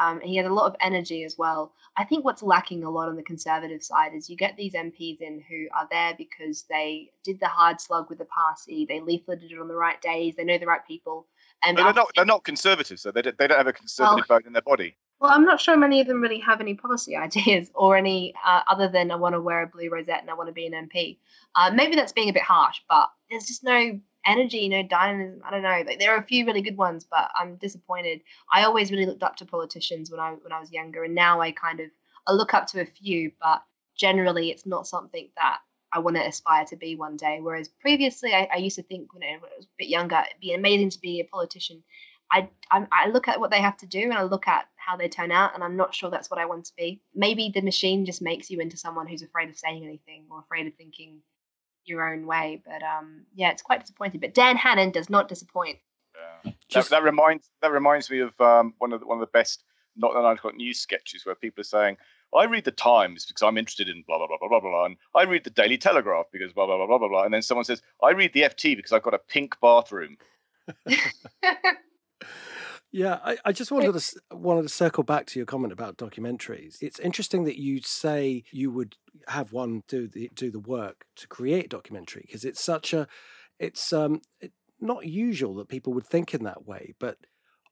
Um, 0.00 0.20
he 0.20 0.36
has 0.36 0.46
a 0.46 0.52
lot 0.52 0.66
of 0.66 0.76
energy 0.80 1.24
as 1.24 1.36
well. 1.36 1.72
I 1.96 2.04
think 2.04 2.24
what's 2.24 2.42
lacking 2.42 2.84
a 2.84 2.90
lot 2.90 3.08
on 3.08 3.16
the 3.16 3.22
conservative 3.22 3.82
side 3.82 4.14
is 4.14 4.30
you 4.30 4.36
get 4.36 4.56
these 4.56 4.74
MPs 4.74 5.20
in 5.20 5.42
who 5.48 5.66
are 5.76 5.88
there 5.90 6.14
because 6.16 6.64
they 6.70 7.10
did 7.24 7.40
the 7.40 7.48
hard 7.48 7.80
slug 7.80 8.08
with 8.08 8.18
the 8.18 8.24
party, 8.26 8.86
they 8.88 9.00
leafleted 9.00 9.50
it 9.50 9.60
on 9.60 9.66
the 9.66 9.74
right 9.74 10.00
days, 10.00 10.36
they 10.36 10.44
know 10.44 10.58
the 10.58 10.66
right 10.66 10.86
people. 10.86 11.26
And 11.64 11.76
they're 11.76 11.92
not 11.92 12.10
they're 12.14 12.24
not 12.24 12.44
conservatives, 12.44 13.02
so 13.02 13.10
they 13.10 13.20
don't, 13.20 13.36
they 13.36 13.48
don't 13.48 13.58
have 13.58 13.66
a 13.66 13.72
conservative 13.72 14.26
well, 14.28 14.38
bone 14.38 14.46
in 14.46 14.52
their 14.52 14.62
body. 14.62 14.96
Well, 15.20 15.30
I'm 15.30 15.44
not 15.44 15.60
sure 15.60 15.76
many 15.76 16.00
of 16.00 16.06
them 16.06 16.22
really 16.22 16.40
have 16.40 16.60
any 16.60 16.74
policy 16.74 17.14
ideas 17.26 17.70
or 17.74 17.96
any 17.96 18.34
uh, 18.44 18.62
other 18.68 18.88
than 18.88 19.10
I 19.10 19.16
want 19.16 19.34
to 19.34 19.40
wear 19.40 19.62
a 19.62 19.66
blue 19.66 19.90
rosette 19.90 20.22
and 20.22 20.30
I 20.30 20.34
want 20.34 20.48
to 20.48 20.52
be 20.52 20.66
an 20.66 20.88
MP. 20.88 21.18
Uh, 21.54 21.70
maybe 21.74 21.94
that's 21.94 22.12
being 22.12 22.30
a 22.30 22.32
bit 22.32 22.42
harsh, 22.42 22.80
but 22.88 23.08
there's 23.30 23.46
just 23.46 23.62
no 23.64 24.00
energy, 24.26 24.68
no 24.68 24.82
dynamism. 24.82 25.42
I 25.44 25.50
don't 25.50 25.62
know. 25.62 25.82
Like, 25.86 25.98
there 25.98 26.14
are 26.14 26.18
a 26.18 26.26
few 26.26 26.46
really 26.46 26.62
good 26.62 26.76
ones, 26.76 27.06
but 27.10 27.30
I'm 27.38 27.56
disappointed. 27.56 28.20
I 28.52 28.64
always 28.64 28.90
really 28.90 29.06
looked 29.06 29.22
up 29.22 29.36
to 29.36 29.46
politicians 29.46 30.10
when 30.10 30.20
I 30.20 30.32
when 30.32 30.52
I 30.52 30.60
was 30.60 30.72
younger, 30.72 31.04
and 31.04 31.14
now 31.14 31.40
I 31.40 31.52
kind 31.52 31.80
of 31.80 31.90
I 32.26 32.32
look 32.32 32.54
up 32.54 32.66
to 32.68 32.80
a 32.80 32.86
few, 32.86 33.32
but 33.40 33.62
generally 33.96 34.50
it's 34.50 34.66
not 34.66 34.86
something 34.86 35.28
that 35.36 35.58
I 35.92 35.98
want 35.98 36.16
to 36.16 36.26
aspire 36.26 36.64
to 36.66 36.76
be 36.76 36.96
one 36.96 37.16
day. 37.16 37.40
Whereas 37.40 37.68
previously, 37.68 38.32
I, 38.34 38.48
I 38.52 38.56
used 38.58 38.76
to 38.76 38.82
think 38.82 39.12
when 39.12 39.22
I 39.22 39.38
was 39.38 39.64
a 39.64 39.76
bit 39.78 39.88
younger, 39.88 40.16
it'd 40.16 40.40
be 40.40 40.54
amazing 40.54 40.90
to 40.90 41.00
be 41.00 41.20
a 41.20 41.24
politician. 41.24 41.82
I, 42.32 42.48
I, 42.70 42.86
I 42.92 43.08
look 43.08 43.28
at 43.28 43.40
what 43.40 43.50
they 43.50 43.60
have 43.60 43.76
to 43.78 43.86
do 43.86 44.02
and 44.02 44.14
I 44.14 44.22
look 44.22 44.46
at 44.46 44.66
how 44.76 44.96
they 44.96 45.08
turn 45.08 45.32
out, 45.32 45.54
and 45.54 45.62
I'm 45.62 45.76
not 45.76 45.94
sure 45.94 46.10
that's 46.10 46.30
what 46.30 46.40
I 46.40 46.46
want 46.46 46.64
to 46.66 46.72
be. 46.76 47.00
Maybe 47.14 47.50
the 47.52 47.60
machine 47.60 48.06
just 48.06 48.22
makes 48.22 48.50
you 48.50 48.60
into 48.60 48.76
someone 48.76 49.06
who's 49.06 49.22
afraid 49.22 49.48
of 49.48 49.56
saying 49.56 49.84
anything 49.84 50.24
or 50.30 50.40
afraid 50.40 50.66
of 50.66 50.74
thinking 50.74 51.20
your 51.84 52.12
own 52.12 52.26
way. 52.26 52.62
But 52.64 52.82
um, 52.82 53.22
yeah, 53.34 53.50
it's 53.50 53.62
quite 53.62 53.80
disappointing. 53.80 54.20
But 54.20 54.34
Dan 54.34 54.56
Hannan 54.56 54.90
does 54.90 55.10
not 55.10 55.28
disappoint. 55.28 55.78
Yeah. 56.44 56.52
Just... 56.68 56.90
That, 56.90 56.96
that, 56.96 57.02
reminds 57.02 57.50
that 57.62 57.72
reminds 57.72 58.10
me 58.10 58.20
of 58.20 58.40
um, 58.40 58.74
one 58.78 58.92
of 58.92 59.00
the, 59.00 59.06
one 59.06 59.18
of 59.18 59.20
the 59.20 59.38
best 59.38 59.64
not 59.96 60.14
the 60.14 60.22
nine 60.22 60.36
o'clock 60.36 60.54
news 60.54 60.78
sketches 60.78 61.26
where 61.26 61.34
people 61.34 61.60
are 61.60 61.64
saying, 61.64 61.96
I 62.34 62.44
read 62.44 62.64
the 62.64 62.70
Times 62.70 63.26
because 63.26 63.42
I'm 63.42 63.58
interested 63.58 63.88
in 63.88 64.04
blah 64.06 64.18
blah 64.18 64.28
blah 64.28 64.38
blah 64.38 64.48
blah 64.48 64.60
blah, 64.60 64.84
and 64.86 64.96
I 65.14 65.24
read 65.24 65.44
the 65.44 65.50
Daily 65.50 65.76
Telegraph 65.76 66.26
because 66.32 66.52
blah 66.52 66.66
blah 66.66 66.76
blah 66.76 66.86
blah 66.86 66.98
blah 66.98 67.08
blah, 67.08 67.24
and 67.24 67.34
then 67.34 67.42
someone 67.42 67.64
says, 67.64 67.82
I 68.02 68.10
read 68.10 68.32
the 68.32 68.42
FT 68.42 68.76
because 68.76 68.92
I've 68.92 69.02
got 69.02 69.14
a 69.14 69.18
pink 69.18 69.56
bathroom. 69.60 70.16
Yeah, 72.92 73.18
I, 73.24 73.38
I, 73.44 73.52
just 73.52 73.70
wanted 73.70 73.92
to 73.92 74.20
wanted 74.32 74.62
to 74.62 74.68
circle 74.68 75.04
back 75.04 75.26
to 75.26 75.38
your 75.38 75.46
comment 75.46 75.72
about 75.72 75.96
documentaries. 75.96 76.82
It's 76.82 76.98
interesting 76.98 77.44
that 77.44 77.56
you 77.56 77.80
say 77.82 78.42
you 78.50 78.72
would 78.72 78.96
have 79.28 79.52
one 79.52 79.84
do 79.86 80.08
the 80.08 80.28
do 80.34 80.50
the 80.50 80.58
work 80.58 81.04
to 81.16 81.28
create 81.28 81.66
a 81.66 81.68
documentary 81.68 82.24
because 82.26 82.44
it's 82.44 82.62
such 82.62 82.92
a 82.92 83.06
it's 83.60 83.92
um 83.92 84.20
it, 84.40 84.52
not 84.80 85.06
usual 85.06 85.54
that 85.56 85.68
people 85.68 85.92
would 85.92 86.06
think 86.06 86.34
in 86.34 86.42
that 86.44 86.66
way, 86.66 86.94
but 86.98 87.18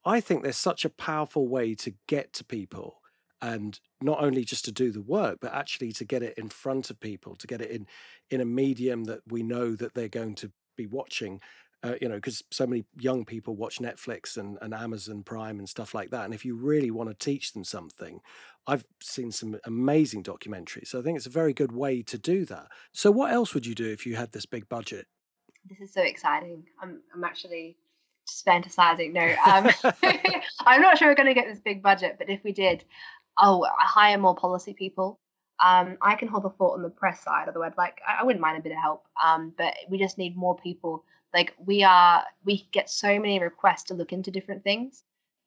I 0.05 0.21
think 0.21 0.41
there's 0.41 0.55
such 0.55 0.85
a 0.85 0.89
powerful 0.89 1.47
way 1.49 1.75
to 1.75 1.93
get 2.07 2.31
to 2.33 2.45
people 2.45 3.01
and 3.41 3.79
not 4.01 4.23
only 4.23 4.45
just 4.45 4.65
to 4.65 4.71
do 4.71 4.91
the 4.91 5.01
work 5.01 5.39
but 5.41 5.53
actually 5.53 5.91
to 5.93 6.05
get 6.05 6.23
it 6.23 6.37
in 6.37 6.49
front 6.49 6.89
of 6.89 6.99
people 6.99 7.35
to 7.35 7.47
get 7.47 7.61
it 7.61 7.71
in 7.71 7.87
in 8.29 8.41
a 8.41 8.45
medium 8.45 9.05
that 9.05 9.21
we 9.27 9.43
know 9.43 9.75
that 9.75 9.93
they're 9.93 10.09
going 10.09 10.35
to 10.35 10.51
be 10.75 10.85
watching 10.85 11.39
uh, 11.83 11.95
you 12.01 12.09
know, 12.09 12.15
because 12.15 12.43
so 12.51 12.67
many 12.67 12.85
young 12.97 13.25
people 13.25 13.55
watch 13.55 13.79
Netflix 13.79 14.37
and, 14.37 14.57
and 14.61 14.73
Amazon 14.73 15.23
Prime 15.23 15.59
and 15.59 15.69
stuff 15.69 15.93
like 15.93 16.09
that. 16.09 16.25
And 16.25 16.33
if 16.33 16.43
you 16.43 16.55
really 16.55 16.91
want 16.91 17.09
to 17.09 17.15
teach 17.15 17.53
them 17.53 17.63
something, 17.63 18.19
I've 18.67 18.85
seen 19.01 19.31
some 19.31 19.57
amazing 19.65 20.23
documentaries. 20.23 20.87
So 20.87 20.99
I 20.99 21.01
think 21.01 21.17
it's 21.17 21.25
a 21.25 21.31
very 21.31 21.53
good 21.53 21.71
way 21.71 22.01
to 22.03 22.17
do 22.17 22.45
that. 22.45 22.67
So, 22.91 23.11
what 23.11 23.31
else 23.31 23.53
would 23.53 23.65
you 23.65 23.75
do 23.75 23.89
if 23.89 24.05
you 24.05 24.15
had 24.15 24.31
this 24.31 24.45
big 24.45 24.67
budget? 24.67 25.07
This 25.65 25.79
is 25.79 25.93
so 25.93 26.01
exciting. 26.01 26.63
I'm, 26.81 27.01
I'm 27.15 27.23
actually 27.23 27.77
just 28.27 28.45
fantasizing. 28.45 29.13
No, 29.13 29.33
um, 29.45 29.69
I'm 30.65 30.81
not 30.81 30.97
sure 30.97 31.07
we're 31.07 31.15
going 31.15 31.27
to 31.27 31.33
get 31.33 31.47
this 31.47 31.59
big 31.59 31.81
budget, 31.81 32.15
but 32.17 32.29
if 32.29 32.43
we 32.43 32.51
did, 32.51 32.83
oh, 33.39 33.63
I 33.63 33.85
hire 33.85 34.17
more 34.17 34.35
policy 34.35 34.73
people. 34.73 35.19
Um, 35.63 35.97
I 36.01 36.15
can 36.15 36.29
hold 36.29 36.43
the 36.43 36.49
fort 36.51 36.77
on 36.77 36.83
the 36.83 36.89
press 36.89 37.21
side, 37.23 37.47
although 37.47 37.63
I'd 37.63 37.77
like, 37.77 37.99
I, 38.07 38.21
I 38.21 38.23
wouldn't 38.23 38.41
mind 38.41 38.57
a 38.57 38.61
bit 38.61 38.71
of 38.71 38.77
help. 38.81 39.05
Um, 39.23 39.53
but 39.57 39.73
we 39.89 39.97
just 39.97 40.17
need 40.17 40.37
more 40.37 40.55
people 40.57 41.03
like 41.33 41.53
we 41.63 41.83
are 41.83 42.23
we 42.43 42.67
get 42.71 42.89
so 42.89 43.19
many 43.19 43.39
requests 43.39 43.83
to 43.83 43.93
look 43.93 44.13
into 44.13 44.31
different 44.31 44.63
things 44.63 45.03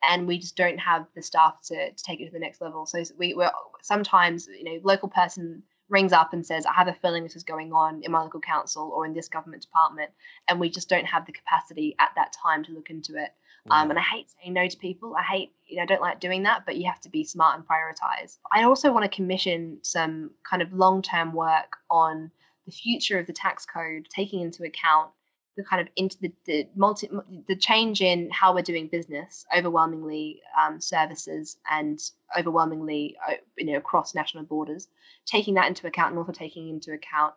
and 0.09 0.27
we 0.27 0.39
just 0.39 0.57
don't 0.57 0.79
have 0.79 1.07
the 1.15 1.23
staff 1.23 1.61
to, 1.65 1.93
to 1.93 2.05
take 2.05 2.21
it 2.21 2.27
to 2.27 2.33
the 2.33 2.39
next 2.39 2.61
level. 2.61 2.87
So 2.87 3.03
we, 3.19 3.35
we're 3.35 3.53
sometimes 3.83 4.49
you 4.49 4.65
know 4.65 4.81
local 4.83 5.09
person 5.09 5.63
rings 5.89 6.13
up 6.13 6.33
and 6.33 6.47
says 6.47 6.65
i 6.65 6.73
have 6.73 6.89
a 6.89 6.95
feeling 6.95 7.23
this 7.23 7.37
is 7.37 7.43
going 7.43 7.73
on 7.73 8.01
in 8.03 8.11
my 8.13 8.23
local 8.23 8.41
council 8.41 8.91
or 8.95 9.05
in 9.05 9.13
this 9.13 9.29
government 9.29 9.61
department 9.61 10.11
and 10.49 10.59
we 10.59 10.71
just 10.71 10.89
don't 10.89 11.05
have 11.05 11.27
the 11.27 11.33
capacity 11.33 11.95
at 11.99 12.09
that 12.17 12.33
time 12.43 12.65
to 12.65 12.73
look 12.73 12.89
into 12.89 13.17
it. 13.17 13.31
Um, 13.71 13.91
and 13.91 13.99
i 13.99 14.03
hate 14.03 14.29
saying 14.31 14.55
no 14.55 14.67
to 14.67 14.77
people. 14.77 15.15
I 15.17 15.23
hate 15.23 15.53
you 15.67 15.77
know 15.77 15.83
i 15.83 15.87
don't 15.87 16.01
like 16.01 16.19
doing 16.19 16.45
that 16.45 16.65
but 16.65 16.77
you 16.77 16.87
have 16.87 17.01
to 17.03 17.11
be 17.11 17.25
smart 17.25 17.59
and 17.59 17.67
prioritize. 17.67 18.39
I 18.51 18.63
also 18.63 18.93
want 18.93 19.05
to 19.05 19.15
commission 19.15 19.79
some 19.83 20.31
kind 20.49 20.63
of 20.63 20.73
long-term 20.73 21.33
work 21.35 21.77
on 21.91 22.31
the 22.65 22.73
future 22.73 23.19
of 23.19 23.27
the 23.27 23.33
tax 23.33 23.67
code 23.67 24.07
taking 24.09 24.41
into 24.41 24.65
account 24.65 25.11
the 25.57 25.65
kind 25.65 25.83
of 25.83 25.89
into 25.97 26.17
the, 26.21 26.33
the 26.47 26.69
multi 26.75 27.09
the 27.49 27.57
change 27.57 28.01
in 28.01 28.31
how 28.31 28.55
we're 28.55 28.63
doing 28.63 28.89
business 28.89 29.45
overwhelmingly 29.57 30.41
um, 30.61 30.81
services 30.81 31.59
and 31.71 32.01
overwhelmingly 32.39 33.17
uh, 33.29 33.35
you 33.59 33.67
know 33.67 33.77
across 33.77 34.15
national 34.15 34.45
borders 34.45 34.89
taking 35.27 35.55
that 35.55 35.69
into 35.69 35.87
account 35.87 36.11
and 36.11 36.19
also 36.19 36.33
taking 36.33 36.69
into 36.69 36.93
account 36.93 37.35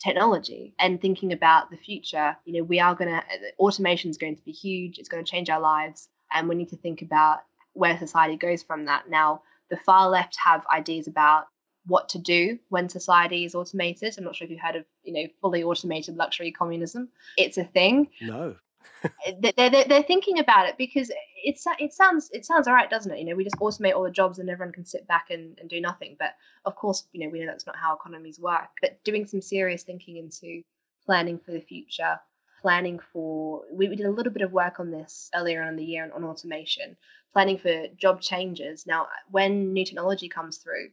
technology 0.00 0.74
and 0.78 1.00
thinking 1.00 1.32
about 1.32 1.70
the 1.70 1.76
future. 1.76 2.36
You 2.44 2.54
know 2.54 2.62
we 2.64 2.80
are 2.80 2.94
going 2.94 3.10
to 3.10 3.16
uh, 3.16 3.50
automation 3.58 4.10
is 4.10 4.18
going 4.18 4.36
to 4.36 4.44
be 4.44 4.52
huge 4.52 4.98
it's 4.98 5.08
going 5.08 5.24
to 5.24 5.30
change 5.30 5.50
our 5.50 5.60
lives 5.60 6.08
and 6.32 6.48
we 6.48 6.54
need 6.54 6.70
to 6.70 6.76
think 6.76 7.02
about 7.02 7.40
where 7.72 7.98
society 7.98 8.36
goes 8.36 8.62
from 8.62 8.84
that. 8.86 9.10
Now 9.10 9.42
the 9.70 9.76
far 9.76 10.08
left 10.08 10.36
have 10.44 10.64
ideas 10.72 11.06
about 11.06 11.46
what 11.90 12.08
to 12.10 12.18
do 12.18 12.58
when 12.68 12.88
society 12.88 13.44
is 13.44 13.54
automated. 13.54 14.14
I'm 14.16 14.24
not 14.24 14.36
sure 14.36 14.44
if 14.44 14.50
you've 14.50 14.60
heard 14.60 14.76
of, 14.76 14.84
you 15.02 15.12
know, 15.12 15.26
fully 15.40 15.62
automated 15.62 16.16
luxury 16.16 16.52
communism. 16.52 17.08
It's 17.36 17.58
a 17.58 17.64
thing. 17.64 18.08
No. 18.20 18.56
they're, 19.40 19.70
they're, 19.70 19.84
they're 19.84 20.02
thinking 20.02 20.38
about 20.38 20.68
it 20.68 20.78
because 20.78 21.10
it's 21.42 21.64
it 21.78 21.92
sounds 21.92 22.30
it 22.32 22.46
sounds 22.46 22.68
all 22.68 22.74
right, 22.74 22.88
doesn't 22.88 23.12
it? 23.12 23.18
You 23.18 23.26
know, 23.26 23.34
we 23.34 23.44
just 23.44 23.56
automate 23.56 23.94
all 23.94 24.04
the 24.04 24.10
jobs 24.10 24.38
and 24.38 24.48
everyone 24.48 24.72
can 24.72 24.84
sit 24.84 25.06
back 25.06 25.26
and, 25.30 25.58
and 25.58 25.68
do 25.68 25.80
nothing. 25.80 26.16
But 26.18 26.34
of 26.64 26.76
course, 26.76 27.06
you 27.12 27.24
know, 27.24 27.30
we 27.30 27.40
know 27.40 27.46
that's 27.46 27.66
not 27.66 27.76
how 27.76 27.94
economies 27.94 28.38
work. 28.38 28.68
But 28.80 29.02
doing 29.04 29.26
some 29.26 29.42
serious 29.42 29.82
thinking 29.82 30.16
into 30.16 30.62
planning 31.04 31.38
for 31.38 31.50
the 31.52 31.60
future, 31.60 32.20
planning 32.62 33.00
for 33.12 33.62
we, 33.72 33.88
we 33.88 33.96
did 33.96 34.06
a 34.06 34.10
little 34.10 34.32
bit 34.32 34.42
of 34.42 34.52
work 34.52 34.80
on 34.80 34.90
this 34.90 35.30
earlier 35.34 35.62
on 35.62 35.68
in 35.68 35.76
the 35.76 35.84
year 35.84 36.04
on, 36.04 36.12
on 36.12 36.24
automation, 36.24 36.96
planning 37.32 37.58
for 37.58 37.88
job 37.96 38.20
changes. 38.20 38.86
Now, 38.86 39.08
when 39.30 39.72
new 39.72 39.84
technology 39.84 40.28
comes 40.28 40.58
through, 40.58 40.90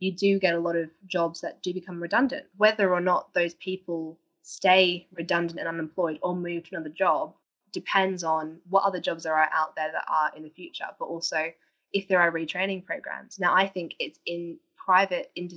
you 0.00 0.12
do 0.12 0.38
get 0.38 0.54
a 0.54 0.58
lot 0.58 0.76
of 0.76 0.90
jobs 1.06 1.42
that 1.42 1.62
do 1.62 1.72
become 1.72 2.02
redundant. 2.02 2.46
Whether 2.56 2.92
or 2.92 3.00
not 3.00 3.32
those 3.34 3.54
people 3.54 4.18
stay 4.42 5.06
redundant 5.12 5.60
and 5.60 5.68
unemployed 5.68 6.18
or 6.22 6.34
move 6.34 6.64
to 6.64 6.76
another 6.76 6.88
job 6.88 7.34
depends 7.72 8.24
on 8.24 8.58
what 8.68 8.82
other 8.82 8.98
jobs 8.98 9.22
there 9.22 9.36
are 9.36 9.48
out 9.52 9.76
there 9.76 9.92
that 9.92 10.04
are 10.08 10.32
in 10.34 10.42
the 10.42 10.50
future, 10.50 10.86
but 10.98 11.04
also 11.04 11.52
if 11.92 12.08
there 12.08 12.20
are 12.20 12.32
retraining 12.32 12.84
programs. 12.84 13.38
Now, 13.38 13.54
I 13.54 13.68
think 13.68 13.94
it's 13.98 14.18
in 14.26 14.58
private 14.76 15.30
in, 15.36 15.50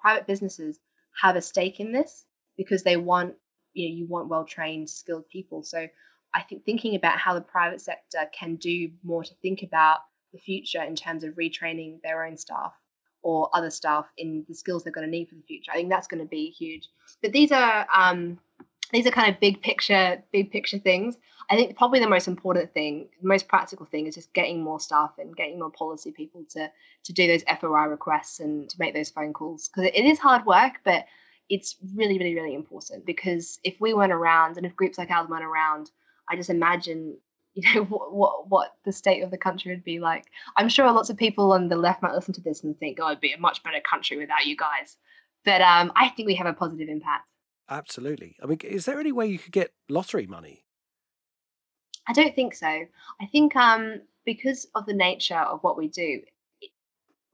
private 0.00 0.26
businesses 0.26 0.78
have 1.20 1.36
a 1.36 1.42
stake 1.42 1.80
in 1.80 1.92
this 1.92 2.24
because 2.56 2.82
they 2.82 2.96
want 2.96 3.34
you 3.74 3.88
know 3.88 3.94
you 3.94 4.06
want 4.06 4.28
well 4.28 4.44
trained, 4.44 4.88
skilled 4.88 5.28
people. 5.28 5.64
So 5.64 5.88
I 6.32 6.42
think 6.42 6.64
thinking 6.64 6.94
about 6.94 7.18
how 7.18 7.34
the 7.34 7.40
private 7.40 7.80
sector 7.80 8.30
can 8.32 8.54
do 8.54 8.90
more 9.02 9.24
to 9.24 9.34
think 9.42 9.62
about 9.64 9.98
the 10.32 10.38
future 10.38 10.82
in 10.82 10.94
terms 10.94 11.24
of 11.24 11.34
retraining 11.34 12.00
their 12.02 12.24
own 12.24 12.36
staff 12.36 12.72
or 13.22 13.50
other 13.52 13.70
staff 13.70 14.06
in 14.16 14.44
the 14.48 14.54
skills 14.54 14.82
they're 14.82 14.92
going 14.92 15.06
to 15.06 15.10
need 15.10 15.28
for 15.28 15.34
the 15.34 15.42
future. 15.42 15.70
I 15.72 15.76
think 15.76 15.90
that's 15.90 16.06
going 16.06 16.22
to 16.22 16.28
be 16.28 16.50
huge. 16.50 16.88
But 17.22 17.32
these 17.32 17.52
are 17.52 17.86
um, 17.94 18.38
these 18.92 19.06
are 19.06 19.10
kind 19.10 19.32
of 19.32 19.40
big 19.40 19.62
picture, 19.62 20.22
big 20.32 20.50
picture 20.50 20.78
things. 20.78 21.16
I 21.48 21.56
think 21.56 21.76
probably 21.76 22.00
the 22.00 22.08
most 22.08 22.28
important 22.28 22.72
thing, 22.72 23.08
the 23.20 23.28
most 23.28 23.48
practical 23.48 23.86
thing, 23.86 24.06
is 24.06 24.14
just 24.14 24.32
getting 24.32 24.62
more 24.62 24.80
staff 24.80 25.12
and 25.18 25.36
getting 25.36 25.58
more 25.58 25.70
policy 25.70 26.12
people 26.12 26.44
to 26.50 26.70
to 27.04 27.12
do 27.12 27.26
those 27.26 27.44
FOI 27.60 27.84
requests 27.84 28.40
and 28.40 28.68
to 28.70 28.76
make 28.78 28.94
those 28.94 29.10
phone 29.10 29.32
calls 29.32 29.68
because 29.68 29.90
it 29.94 30.04
is 30.04 30.18
hard 30.18 30.46
work, 30.46 30.74
but 30.84 31.06
it's 31.48 31.76
really, 31.94 32.16
really, 32.16 32.34
really 32.34 32.54
important 32.54 33.04
because 33.04 33.58
if 33.64 33.74
we 33.80 33.92
weren't 33.92 34.12
around 34.12 34.56
and 34.56 34.64
if 34.64 34.76
groups 34.76 34.98
like 34.98 35.10
ours 35.10 35.28
weren't 35.28 35.44
around, 35.44 35.90
I 36.28 36.36
just 36.36 36.50
imagine 36.50 37.16
you 37.54 37.74
know 37.74 37.84
what, 37.88 38.14
what 38.14 38.48
what 38.48 38.72
the 38.84 38.92
state 38.92 39.22
of 39.22 39.30
the 39.30 39.38
country 39.38 39.72
would 39.72 39.84
be 39.84 40.00
like. 40.00 40.26
I'm 40.56 40.68
sure 40.68 40.90
lots 40.90 41.10
of 41.10 41.16
people 41.16 41.52
on 41.52 41.68
the 41.68 41.76
left 41.76 42.02
might 42.02 42.14
listen 42.14 42.34
to 42.34 42.40
this 42.40 42.62
and 42.64 42.78
think, 42.78 42.98
"Oh, 43.00 43.08
it'd 43.08 43.20
be 43.20 43.32
a 43.32 43.38
much 43.38 43.62
better 43.62 43.80
country 43.80 44.16
without 44.16 44.46
you 44.46 44.56
guys." 44.56 44.96
But 45.44 45.62
um, 45.62 45.92
I 45.96 46.10
think 46.10 46.26
we 46.26 46.34
have 46.34 46.46
a 46.46 46.52
positive 46.52 46.88
impact. 46.88 47.26
Absolutely. 47.68 48.36
I 48.42 48.46
mean, 48.46 48.58
is 48.64 48.84
there 48.84 49.00
any 49.00 49.12
way 49.12 49.26
you 49.26 49.38
could 49.38 49.52
get 49.52 49.72
lottery 49.88 50.26
money? 50.26 50.64
I 52.08 52.12
don't 52.12 52.34
think 52.34 52.54
so. 52.54 52.66
I 52.66 53.26
think 53.30 53.54
um, 53.54 54.00
because 54.26 54.66
of 54.74 54.86
the 54.86 54.92
nature 54.92 55.36
of 55.36 55.60
what 55.62 55.78
we 55.78 55.88
do, 55.88 56.20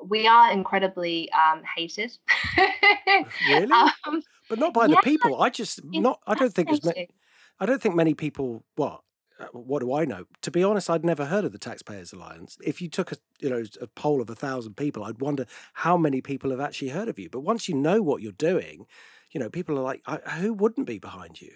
we 0.04 0.26
are 0.26 0.52
incredibly 0.52 1.30
um, 1.32 1.62
hated. 1.76 2.16
really? 3.48 3.72
Um, 3.72 4.22
but 4.48 4.58
not 4.58 4.74
by 4.74 4.86
yeah, 4.86 4.96
the 4.96 5.00
people. 5.02 5.40
I 5.40 5.50
just 5.50 5.80
not. 5.84 6.20
I 6.26 6.34
don't 6.34 6.52
think 6.52 6.70
as 6.70 6.84
many. 6.84 7.08
I 7.58 7.66
don't 7.66 7.80
think 7.80 7.94
many 7.94 8.14
people. 8.14 8.64
What? 8.76 9.00
Uh, 9.38 9.46
what 9.52 9.80
do 9.80 9.92
I 9.92 10.04
know? 10.04 10.24
To 10.42 10.50
be 10.50 10.64
honest, 10.64 10.88
I'd 10.88 11.04
never 11.04 11.26
heard 11.26 11.44
of 11.44 11.52
the 11.52 11.58
Taxpayers 11.58 12.12
Alliance. 12.12 12.56
If 12.64 12.80
you 12.80 12.88
took 12.88 13.12
a 13.12 13.16
you 13.40 13.50
know 13.50 13.62
a 13.80 13.86
poll 13.86 14.20
of 14.20 14.30
a 14.30 14.34
thousand 14.34 14.76
people, 14.76 15.04
I'd 15.04 15.20
wonder 15.20 15.46
how 15.74 15.96
many 15.96 16.20
people 16.20 16.50
have 16.50 16.60
actually 16.60 16.88
heard 16.88 17.08
of 17.08 17.18
you. 17.18 17.28
But 17.28 17.40
once 17.40 17.68
you 17.68 17.74
know 17.74 18.02
what 18.02 18.22
you're 18.22 18.32
doing, 18.32 18.86
you 19.32 19.40
know 19.40 19.50
people 19.50 19.78
are 19.78 19.82
like, 19.82 20.02
who 20.38 20.54
wouldn't 20.54 20.86
be 20.86 20.98
behind 20.98 21.40
you? 21.40 21.52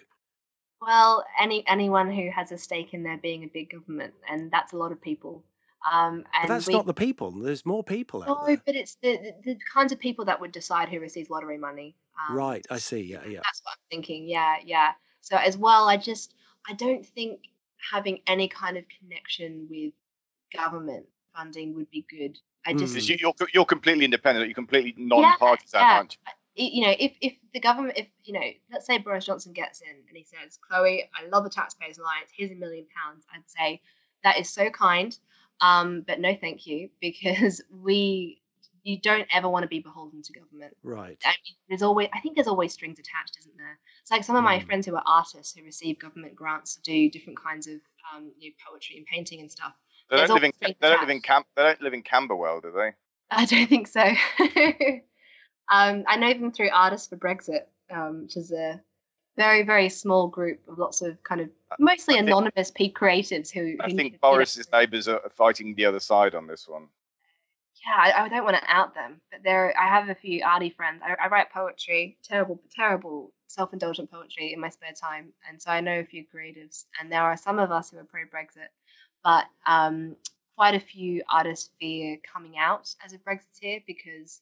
Well, 0.81 1.23
any 1.39 1.63
anyone 1.67 2.11
who 2.11 2.29
has 2.31 2.51
a 2.51 2.57
stake 2.57 2.93
in 2.93 3.03
there 3.03 3.17
being 3.17 3.43
a 3.43 3.47
big 3.47 3.71
government, 3.71 4.13
and 4.29 4.51
that's 4.51 4.73
a 4.73 4.77
lot 4.77 4.91
of 4.91 5.01
people. 5.01 5.43
Um, 5.91 6.25
and 6.35 6.47
but 6.47 6.47
that's 6.47 6.67
we, 6.67 6.73
not 6.73 6.85
the 6.85 6.93
people. 6.93 7.31
There's 7.31 7.65
more 7.65 7.83
people 7.83 8.21
out 8.21 8.27
no, 8.27 8.45
there. 8.45 8.61
but 8.65 8.75
it's 8.75 8.97
the, 9.01 9.17
the, 9.17 9.53
the 9.53 9.59
kinds 9.73 9.91
of 9.91 9.99
people 9.99 10.25
that 10.25 10.39
would 10.39 10.51
decide 10.51 10.89
who 10.89 10.99
receives 10.99 11.29
lottery 11.29 11.57
money. 11.57 11.95
Um, 12.29 12.35
right, 12.35 12.65
I 12.69 12.77
see. 12.77 13.01
Yeah, 13.01 13.25
yeah. 13.25 13.39
That's 13.43 13.61
what 13.63 13.71
I'm 13.71 13.89
thinking. 13.89 14.27
Yeah, 14.27 14.57
yeah. 14.63 14.91
So 15.21 15.37
as 15.37 15.57
well, 15.57 15.87
I 15.87 15.97
just 15.97 16.35
I 16.69 16.73
don't 16.73 17.05
think 17.05 17.41
having 17.91 18.19
any 18.27 18.47
kind 18.47 18.77
of 18.77 18.83
connection 18.99 19.67
with 19.69 19.93
government 20.55 21.05
funding 21.35 21.73
would 21.75 21.89
be 21.89 22.05
good. 22.09 22.37
I 22.65 22.73
just 22.73 22.95
mm. 22.95 23.19
you're 23.19 23.33
you're 23.53 23.65
completely 23.65 24.05
independent. 24.05 24.47
You're 24.47 24.53
completely 24.53 24.93
non-partisan, 24.97 25.79
yeah, 25.79 25.87
yeah. 25.87 25.97
aren't 25.97 26.13
you? 26.13 26.33
you 26.55 26.85
know, 26.85 26.93
if, 26.99 27.13
if 27.21 27.33
the 27.53 27.59
government, 27.59 27.97
if, 27.97 28.07
you 28.23 28.33
know, 28.33 28.45
let's 28.71 28.85
say 28.85 28.97
Boris 28.97 29.25
Johnson 29.25 29.53
gets 29.53 29.81
in 29.81 29.95
and 30.07 30.17
he 30.17 30.23
says, 30.23 30.57
Chloe, 30.57 31.09
I 31.15 31.27
love 31.27 31.43
the 31.43 31.49
Taxpayers 31.49 31.97
Alliance, 31.97 32.29
here's 32.35 32.51
a 32.51 32.55
million 32.55 32.85
pounds, 32.95 33.25
I'd 33.33 33.49
say, 33.49 33.81
that 34.23 34.39
is 34.39 34.49
so 34.49 34.69
kind, 34.69 35.17
um, 35.61 36.03
but 36.05 36.19
no 36.19 36.35
thank 36.35 36.67
you, 36.67 36.89
because 37.01 37.61
we, 37.71 38.40
you 38.83 38.99
don't 38.99 39.27
ever 39.33 39.47
want 39.47 39.63
to 39.63 39.67
be 39.67 39.79
beholden 39.79 40.21
to 40.23 40.33
government. 40.33 40.75
Right. 40.83 41.17
I 41.25 41.29
mean, 41.29 41.55
there's 41.69 41.81
always, 41.81 42.09
I 42.13 42.19
think 42.19 42.35
there's 42.35 42.47
always 42.47 42.73
strings 42.73 42.99
attached, 42.99 43.37
isn't 43.39 43.57
there? 43.57 43.79
It's 44.01 44.11
like 44.11 44.23
some 44.23 44.35
of 44.35 44.43
my 44.43 44.59
mm. 44.59 44.65
friends 44.65 44.85
who 44.85 44.95
are 44.95 45.03
artists 45.05 45.55
who 45.55 45.63
receive 45.63 45.99
government 45.99 46.35
grants 46.35 46.75
to 46.75 46.81
do 46.81 47.09
different 47.09 47.39
kinds 47.41 47.67
of, 47.67 47.75
um, 48.15 48.31
you 48.39 48.49
know, 48.49 48.55
poetry 48.67 48.97
and 48.97 49.05
painting 49.05 49.39
and 49.39 49.51
stuff. 49.51 49.73
They 50.09 50.17
don't, 50.17 50.29
live 50.29 50.43
in, 50.43 50.51
they 50.61 50.75
don't 50.81 50.99
live 50.99 51.09
in 51.09 51.21
Camp. 51.21 51.45
They 51.55 51.63
don't 51.63 51.81
live 51.81 51.93
in 51.93 52.01
Camberwell, 52.01 52.61
do 52.61 52.71
they? 52.71 52.91
I 53.29 53.45
don't 53.45 53.67
think 53.67 53.87
so. 53.87 54.03
Um, 55.71 56.03
I 56.05 56.17
know 56.17 56.33
them 56.33 56.51
through 56.51 56.69
Artists 56.71 57.07
for 57.07 57.15
Brexit, 57.15 57.61
um, 57.89 58.23
which 58.23 58.35
is 58.35 58.51
a 58.51 58.81
very, 59.37 59.63
very 59.63 59.87
small 59.87 60.27
group 60.27 60.59
of 60.67 60.77
lots 60.77 61.01
of 61.01 61.23
kind 61.23 61.39
of 61.39 61.49
mostly 61.79 62.15
think, 62.15 62.27
anonymous 62.27 62.71
peak 62.71 62.97
creatives 62.97 63.49
who. 63.49 63.77
I 63.79 63.89
who 63.89 63.95
think 63.95 64.19
Boris's 64.19 64.69
neighbours 64.71 65.07
are 65.07 65.21
fighting 65.33 65.73
the 65.75 65.85
other 65.85 66.01
side 66.01 66.35
on 66.35 66.45
this 66.45 66.67
one. 66.67 66.87
Yeah, 67.85 67.95
I, 67.97 68.25
I 68.25 68.29
don't 68.29 68.43
want 68.43 68.57
to 68.57 68.63
out 68.67 68.93
them, 68.93 69.21
but 69.31 69.41
there 69.43 69.73
I 69.77 69.87
have 69.87 70.09
a 70.09 70.15
few 70.15 70.43
arty 70.43 70.69
friends. 70.69 71.01
I, 71.03 71.15
I 71.25 71.27
write 71.29 71.51
poetry, 71.51 72.17
terrible, 72.23 72.61
terrible, 72.75 73.33
self-indulgent 73.47 74.11
poetry 74.11 74.53
in 74.53 74.59
my 74.59 74.69
spare 74.69 74.93
time, 74.93 75.33
and 75.49 75.59
so 75.61 75.71
I 75.71 75.81
know 75.81 75.99
a 75.99 76.05
few 76.05 76.23
creatives. 76.33 76.85
And 76.99 77.11
there 77.11 77.23
are 77.23 77.37
some 77.37 77.57
of 77.57 77.71
us 77.71 77.89
who 77.89 77.97
are 77.97 78.03
pro-Brexit, 78.03 78.69
but 79.23 79.45
um, 79.65 80.15
quite 80.55 80.75
a 80.75 80.79
few 80.79 81.23
artists 81.29 81.71
fear 81.79 82.17
coming 82.31 82.57
out 82.57 82.93
as 83.03 83.13
a 83.13 83.17
Brexiteer 83.17 83.83
because 83.87 84.41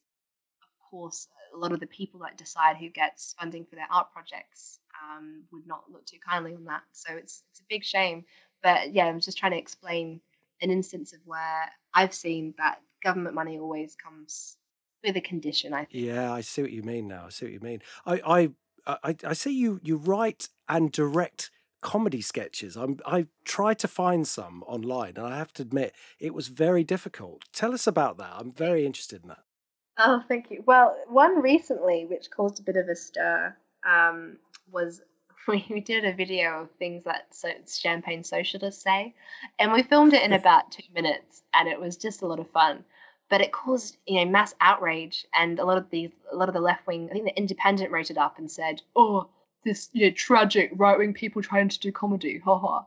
of 0.64 0.92
course, 0.92 1.28
a 1.54 1.58
lot 1.58 1.72
of 1.72 1.80
the 1.80 1.88
people 1.88 2.20
that 2.22 2.38
decide 2.38 2.78
who 2.78 2.90
gets 2.90 3.34
funding 3.40 3.66
for 3.66 3.76
their 3.76 3.88
art 3.92 4.12
projects 4.12 4.80
um, 5.04 5.44
would 5.52 5.66
not 5.68 5.84
look 5.92 6.06
too 6.06 6.18
kindly 6.28 6.54
on 6.56 6.66
that. 6.66 6.84
So 6.92 7.14
it's 7.16 7.44
it's 7.52 7.60
a 7.62 7.64
big 7.70 7.84
shame. 7.84 8.26
But 8.64 8.94
yeah, 8.94 9.06
I'm 9.06 9.20
just 9.20 9.38
trying 9.38 9.54
to 9.54 9.58
explain 9.58 10.22
an 10.62 10.72
instance 10.72 11.14
of 11.14 11.20
where 11.26 11.72
I've 11.94 12.14
seen 12.14 12.54
that 12.58 12.80
government 13.04 13.36
money 13.36 13.58
always 13.58 13.96
comes 13.96 14.58
with 15.04 15.16
a 15.16 15.22
condition. 15.22 15.74
I 15.74 15.86
think. 15.86 16.06
Yeah, 16.06 16.32
I 16.32 16.42
see 16.42 16.62
what 16.62 16.72
you 16.72 16.84
mean 16.84 17.08
now. 17.08 17.26
I 17.28 17.30
see 17.30 17.46
what 17.46 17.54
you 17.54 17.60
mean. 17.60 17.82
I 18.06 18.22
I 18.26 18.98
I, 19.04 19.16
I 19.26 19.34
see 19.34 19.52
you 19.52 19.80
you 19.84 19.98
write 19.98 20.50
and 20.68 20.92
direct 20.92 21.52
comedy 21.82 22.22
sketches. 22.22 22.76
I'm, 22.76 23.00
I 23.06 23.28
tried 23.46 23.80
to 23.80 23.88
find 23.88 24.28
some 24.28 24.64
online, 24.68 25.14
and 25.16 25.26
I 25.26 25.38
have 25.38 25.54
to 25.54 25.62
admit 25.62 25.94
it 26.20 26.34
was 26.34 26.48
very 26.48 26.84
difficult. 26.84 27.44
Tell 27.54 27.74
us 27.74 27.88
about 27.88 28.18
that. 28.18 28.34
I'm 28.38 28.52
very 28.52 28.86
interested 28.86 29.24
in 29.24 29.30
that. 29.30 29.44
Oh, 29.98 30.24
thank 30.28 30.50
you. 30.50 30.64
Well, 30.66 30.98
one 31.08 31.42
recently, 31.42 32.06
which 32.06 32.32
caused 32.32 32.60
a 32.60 32.64
bit 32.64 32.78
of 32.78 32.88
a 32.88 32.96
stir, 32.96 33.56
um, 33.86 34.38
was 34.72 35.02
we, 35.70 35.82
did 35.82 36.06
a 36.06 36.14
video 36.14 36.62
of 36.62 36.72
things 36.72 37.04
that 37.06 37.28
so, 37.32 37.50
champagne 37.68 38.24
socialists 38.24 38.84
say, 38.84 39.14
and 39.58 39.72
we 39.72 39.84
filmed 39.84 40.14
it 40.14 40.24
in 40.24 40.34
about 40.34 40.72
two 40.72 40.84
minutes, 40.94 41.44
and 41.54 41.68
it 41.68 41.80
was 41.80 41.98
just 41.98 42.22
a 42.22 42.28
lot 42.28 42.40
of 42.40 42.50
fun. 42.52 42.84
But 43.30 43.42
it 43.42 43.52
caused 43.52 43.98
you 44.08 44.24
know 44.24 44.32
mass 44.32 44.56
outrage, 44.62 45.26
and 45.34 45.60
a 45.60 45.66
lot 45.66 45.78
of 45.78 45.90
the 45.90 46.12
a 46.32 46.36
lot 46.36 46.50
of 46.50 46.54
the 46.54 46.62
left 46.62 46.88
wing, 46.88 47.08
I 47.10 47.14
think 47.14 47.26
the 47.26 47.38
Independent 47.38 47.92
wrote 47.92 48.12
it 48.12 48.18
up 48.18 48.40
and 48.40 48.50
said, 48.50 48.82
"Oh, 48.96 49.30
this 49.64 49.90
you 49.94 50.08
know 50.08 50.12
tragic 50.12 50.72
right 50.76 50.98
wing 50.98 51.14
people 51.14 51.42
trying 51.42 51.70
to 51.70 51.80
do 51.80 51.92
comedy, 51.92 52.40
haha." 52.40 52.84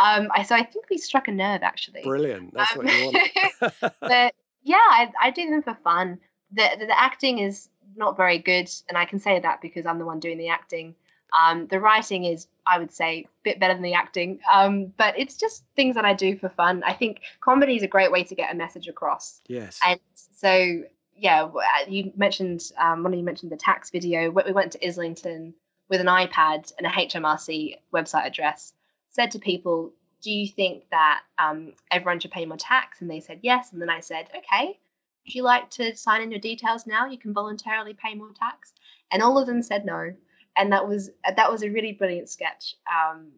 Um, 0.00 0.28
I 0.32 0.44
so 0.44 0.54
I 0.54 0.62
think 0.62 0.88
we 0.90 0.98
struck 0.98 1.28
a 1.28 1.32
nerve 1.32 1.62
actually. 1.62 2.02
Brilliant. 2.02 2.54
That's 2.54 2.76
um, 2.76 2.84
what 2.84 2.94
you 2.94 3.04
want. 3.04 3.80
but 4.00 4.34
yeah, 4.62 4.76
I, 4.76 5.10
I 5.20 5.30
do 5.30 5.50
them 5.50 5.62
for 5.62 5.76
fun 5.82 6.20
the, 6.52 6.68
the 6.78 6.98
acting 6.98 7.38
is 7.38 7.68
not 7.96 8.16
very 8.16 8.38
good, 8.38 8.70
and 8.88 8.96
I 8.96 9.04
can 9.04 9.18
say 9.18 9.40
that 9.40 9.60
because 9.60 9.86
I'm 9.86 9.98
the 9.98 10.04
one 10.04 10.20
doing 10.20 10.38
the 10.38 10.48
acting. 10.48 10.94
Um, 11.38 11.66
the 11.66 11.80
writing 11.80 12.24
is, 12.24 12.46
I 12.66 12.78
would 12.78 12.92
say, 12.92 13.20
a 13.20 13.28
bit 13.44 13.60
better 13.60 13.74
than 13.74 13.82
the 13.82 13.94
acting, 13.94 14.40
um, 14.52 14.92
but 14.96 15.18
it's 15.18 15.36
just 15.36 15.64
things 15.76 15.94
that 15.96 16.04
I 16.04 16.14
do 16.14 16.36
for 16.36 16.48
fun. 16.48 16.82
I 16.84 16.92
think 16.92 17.20
comedy 17.40 17.76
is 17.76 17.82
a 17.82 17.88
great 17.88 18.10
way 18.10 18.24
to 18.24 18.34
get 18.34 18.52
a 18.52 18.56
message 18.56 18.88
across. 18.88 19.40
Yes. 19.46 19.78
And 19.86 20.00
so, 20.14 20.82
yeah, 21.16 21.44
uh, 21.44 21.60
you 21.88 22.12
mentioned 22.16 22.62
um, 22.78 23.02
one 23.02 23.12
of 23.12 23.18
you 23.18 23.24
mentioned 23.24 23.52
the 23.52 23.56
tax 23.56 23.90
video. 23.90 24.30
We 24.30 24.52
went 24.52 24.72
to 24.72 24.86
Islington 24.86 25.54
with 25.88 26.00
an 26.00 26.06
iPad 26.06 26.72
and 26.78 26.86
a 26.86 26.90
HMRC 26.90 27.76
website 27.92 28.26
address. 28.26 28.72
Said 29.10 29.32
to 29.32 29.38
people, 29.38 29.92
"Do 30.22 30.30
you 30.30 30.48
think 30.48 30.84
that 30.90 31.22
um, 31.38 31.74
everyone 31.90 32.20
should 32.20 32.30
pay 32.30 32.46
more 32.46 32.56
tax?" 32.56 33.00
And 33.00 33.10
they 33.10 33.20
said 33.20 33.40
yes. 33.42 33.72
And 33.72 33.82
then 33.82 33.90
I 33.90 34.00
said, 34.00 34.28
"Okay." 34.36 34.78
Would 35.26 35.34
you 35.34 35.42
like 35.42 35.68
to 35.70 35.94
sign 35.96 36.22
in 36.22 36.30
your 36.30 36.40
details 36.40 36.86
now? 36.86 37.06
You 37.06 37.18
can 37.18 37.34
voluntarily 37.34 37.92
pay 37.94 38.14
more 38.14 38.32
tax. 38.32 38.72
And 39.12 39.22
all 39.22 39.38
of 39.38 39.46
them 39.46 39.62
said 39.62 39.84
no. 39.84 40.14
And 40.56 40.72
that 40.72 40.86
was 40.86 41.10
that 41.36 41.50
was 41.50 41.62
a 41.62 41.70
really 41.70 41.92
brilliant 41.92 42.28
sketch. 42.28 42.76
Um, 42.92 43.28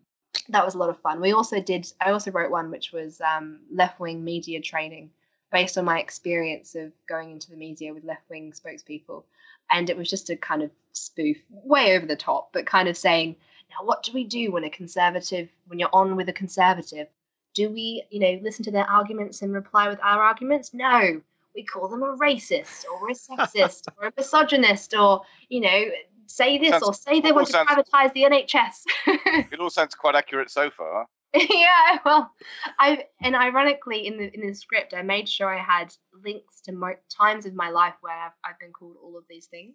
that 0.48 0.64
was 0.64 0.74
a 0.74 0.78
lot 0.78 0.90
of 0.90 0.98
fun. 0.98 1.20
We 1.20 1.32
also 1.32 1.60
did. 1.60 1.90
I 2.00 2.10
also 2.10 2.30
wrote 2.30 2.50
one 2.50 2.70
which 2.70 2.92
was 2.92 3.20
um, 3.20 3.60
left 3.70 4.00
wing 4.00 4.24
media 4.24 4.60
training, 4.60 5.10
based 5.50 5.78
on 5.78 5.84
my 5.84 6.00
experience 6.00 6.74
of 6.74 6.92
going 7.08 7.30
into 7.30 7.50
the 7.50 7.56
media 7.56 7.92
with 7.92 8.04
left 8.04 8.28
wing 8.30 8.52
spokespeople, 8.52 9.24
and 9.70 9.90
it 9.90 9.96
was 9.96 10.10
just 10.10 10.30
a 10.30 10.36
kind 10.36 10.62
of 10.62 10.70
spoof, 10.92 11.36
way 11.50 11.96
over 11.96 12.06
the 12.06 12.16
top, 12.16 12.50
but 12.52 12.66
kind 12.66 12.88
of 12.88 12.96
saying, 12.96 13.36
now 13.70 13.86
what 13.86 14.02
do 14.02 14.12
we 14.12 14.24
do 14.24 14.52
when 14.52 14.64
a 14.64 14.70
conservative, 14.70 15.48
when 15.66 15.78
you're 15.78 15.88
on 15.92 16.16
with 16.16 16.28
a 16.28 16.32
conservative? 16.32 17.08
Do 17.54 17.68
we, 17.68 18.02
you 18.10 18.20
know, 18.20 18.40
listen 18.42 18.64
to 18.64 18.70
their 18.70 18.88
arguments 18.88 19.42
and 19.42 19.52
reply 19.52 19.88
with 19.88 20.00
our 20.02 20.22
arguments? 20.22 20.72
No 20.72 21.20
we 21.54 21.64
call 21.64 21.88
them 21.88 22.02
a 22.02 22.16
racist 22.16 22.84
or 22.86 23.10
a 23.10 23.12
sexist 23.12 23.86
or 23.98 24.08
a 24.08 24.12
misogynist 24.16 24.94
or 24.94 25.22
you 25.48 25.60
know 25.60 25.84
say 26.32 26.58
this 26.58 26.70
sounds, 26.70 26.82
or 26.82 26.94
say 26.94 27.20
they 27.20 27.32
want 27.32 27.46
to 27.48 27.52
sounds, 27.52 27.68
privatize 27.70 28.12
the 28.14 28.22
NHS. 28.22 28.82
it 29.52 29.60
all 29.60 29.70
sounds 29.70 29.94
quite 29.94 30.14
accurate 30.14 30.50
so 30.50 30.70
far. 30.70 31.06
yeah, 31.34 31.98
well, 32.04 32.30
I 32.78 33.04
and 33.22 33.34
ironically 33.34 34.06
in 34.06 34.18
the 34.18 34.34
in 34.34 34.46
the 34.46 34.54
script 34.54 34.92
I 34.92 35.02
made 35.02 35.28
sure 35.28 35.48
I 35.48 35.62
had 35.62 35.94
links 36.24 36.60
to 36.62 36.72
mo- 36.72 36.96
times 37.08 37.46
of 37.46 37.54
my 37.54 37.70
life 37.70 37.94
where 38.02 38.16
I've, 38.16 38.32
I've 38.44 38.58
been 38.58 38.72
called 38.72 38.96
all 39.02 39.16
of 39.16 39.24
these 39.30 39.46
things. 39.46 39.74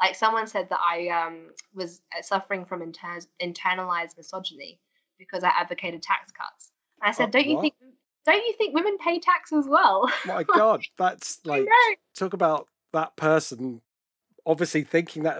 Like 0.00 0.14
someone 0.14 0.46
said 0.46 0.68
that 0.70 0.80
I 0.80 1.08
um, 1.08 1.50
was 1.74 2.02
uh, 2.16 2.22
suffering 2.22 2.64
from 2.64 2.82
inter- 2.82 3.20
internalized 3.42 4.16
misogyny 4.16 4.80
because 5.18 5.44
I 5.44 5.48
advocated 5.48 6.02
tax 6.02 6.30
cuts. 6.32 6.72
And 7.00 7.08
I 7.08 7.12
said, 7.12 7.32
"Don't 7.32 7.46
you 7.46 7.60
think 7.60 7.74
don't 8.24 8.46
you 8.46 8.54
think 8.56 8.74
women 8.74 8.96
pay 8.98 9.18
tax 9.18 9.52
as 9.52 9.66
well? 9.66 10.10
My 10.24 10.44
God, 10.44 10.82
that's 10.98 11.40
like 11.44 11.66
talk 12.14 12.32
about 12.32 12.68
that 12.92 13.16
person 13.16 13.80
obviously 14.46 14.82
thinking 14.82 15.22
that. 15.24 15.38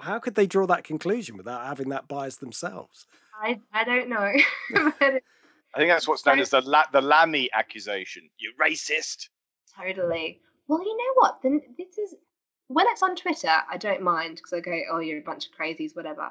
How 0.00 0.18
could 0.18 0.34
they 0.34 0.46
draw 0.46 0.66
that 0.66 0.84
conclusion 0.84 1.36
without 1.36 1.66
having 1.66 1.88
that 1.90 2.08
bias 2.08 2.36
themselves? 2.36 3.06
I 3.40 3.60
I 3.72 3.84
don't 3.84 4.08
know. 4.08 4.32
I 5.74 5.78
think 5.78 5.90
that's 5.90 6.08
what's 6.08 6.24
known 6.24 6.40
as 6.40 6.50
the 6.50 6.60
La- 6.62 6.86
the 6.92 7.00
Lammy 7.00 7.50
accusation. 7.52 8.28
You 8.38 8.52
racist. 8.60 9.28
Totally. 9.76 10.40
Well, 10.66 10.80
you 10.80 10.96
know 10.96 11.14
what? 11.14 11.38
Then 11.42 11.60
this 11.78 11.98
is 11.98 12.14
when 12.68 12.86
it's 12.88 13.02
on 13.02 13.16
Twitter, 13.16 13.54
I 13.70 13.76
don't 13.76 14.02
mind 14.02 14.36
because 14.36 14.52
I 14.52 14.60
go, 14.60 14.78
"Oh, 14.92 14.98
you're 14.98 15.18
a 15.18 15.22
bunch 15.22 15.46
of 15.46 15.52
crazies," 15.52 15.96
whatever. 15.96 16.30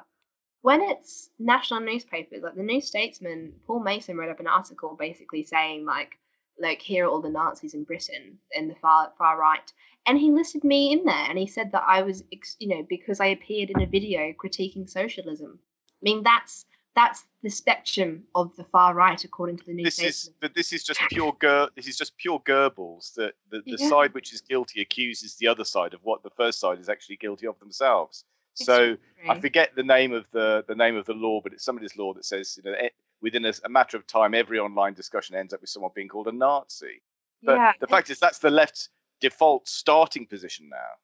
When 0.62 0.82
it's 0.82 1.30
national 1.38 1.80
newspapers, 1.80 2.42
like 2.42 2.56
the 2.56 2.62
New 2.62 2.80
Statesman, 2.80 3.54
Paul 3.66 3.80
Mason 3.80 4.16
wrote 4.16 4.30
up 4.30 4.40
an 4.40 4.48
article 4.48 4.96
basically 4.98 5.44
saying 5.44 5.84
like, 5.84 6.18
"Like 6.60 6.82
here 6.82 7.06
are 7.06 7.08
all 7.08 7.20
the 7.20 7.30
Nazis 7.30 7.74
in 7.74 7.84
Britain 7.84 8.38
in 8.52 8.68
the 8.68 8.74
far 8.76 9.12
far 9.18 9.38
right," 9.38 9.72
and 10.06 10.18
he 10.18 10.30
listed 10.30 10.64
me 10.64 10.92
in 10.92 11.04
there, 11.04 11.26
and 11.28 11.38
he 11.38 11.46
said 11.46 11.72
that 11.72 11.84
I 11.86 12.02
was, 12.02 12.24
you 12.58 12.68
know, 12.68 12.86
because 12.88 13.20
I 13.20 13.26
appeared 13.26 13.70
in 13.70 13.82
a 13.82 13.86
video 13.86 14.32
critiquing 14.32 14.88
socialism. 14.88 15.58
I 15.60 16.02
mean, 16.02 16.22
that's 16.22 16.66
that's 16.98 17.26
the 17.42 17.50
spectrum 17.50 18.24
of 18.34 18.56
the 18.56 18.64
far 18.64 18.92
right, 18.92 19.22
according 19.22 19.56
to 19.58 19.64
the 19.64 19.72
new. 19.72 19.84
This 19.84 20.00
is, 20.00 20.30
but 20.40 20.54
this 20.54 20.72
is 20.72 20.82
just 20.82 21.00
pure 21.10 21.36
Ger- 21.40 21.68
This 21.76 21.86
is 21.86 21.96
just 21.96 22.16
pure 22.16 22.40
Goebbels. 22.40 23.14
That 23.14 23.34
the, 23.50 23.58
the 23.66 23.76
yeah. 23.78 23.88
side 23.88 24.14
which 24.14 24.32
is 24.32 24.40
guilty 24.40 24.80
accuses 24.80 25.36
the 25.36 25.46
other 25.46 25.64
side 25.64 25.94
of 25.94 26.00
what 26.02 26.22
the 26.24 26.30
first 26.30 26.58
side 26.58 26.80
is 26.80 26.88
actually 26.88 27.16
guilty 27.16 27.46
of 27.46 27.58
themselves. 27.60 28.24
It's 28.54 28.64
so 28.64 28.96
I 29.28 29.38
forget 29.38 29.76
the 29.76 29.84
name 29.84 30.12
of 30.12 30.26
the 30.32 30.64
the 30.66 30.74
name 30.74 30.96
of 30.96 31.06
the 31.06 31.14
law, 31.14 31.40
but 31.40 31.52
it's 31.52 31.64
somebody's 31.64 31.96
law 31.96 32.12
that 32.14 32.24
says 32.24 32.58
you 32.62 32.68
know 32.68 32.76
within 33.20 33.44
a, 33.44 33.52
a, 33.64 33.68
matter 33.68 33.96
of 33.96 34.06
time, 34.06 34.34
every 34.34 34.58
online 34.58 34.94
discussion 34.94 35.36
ends 35.36 35.52
up 35.52 35.60
with 35.60 35.70
someone 35.70 35.90
being 35.94 36.08
called 36.08 36.28
a 36.28 36.32
Nazi. 36.32 37.02
But 37.42 37.56
yeah, 37.56 37.72
the 37.80 37.86
fact 37.86 38.10
is, 38.10 38.18
that's 38.18 38.38
the 38.38 38.50
left's 38.50 38.88
default 39.20 39.68
starting 39.68 40.26
position 40.26 40.68
now. 40.70 40.96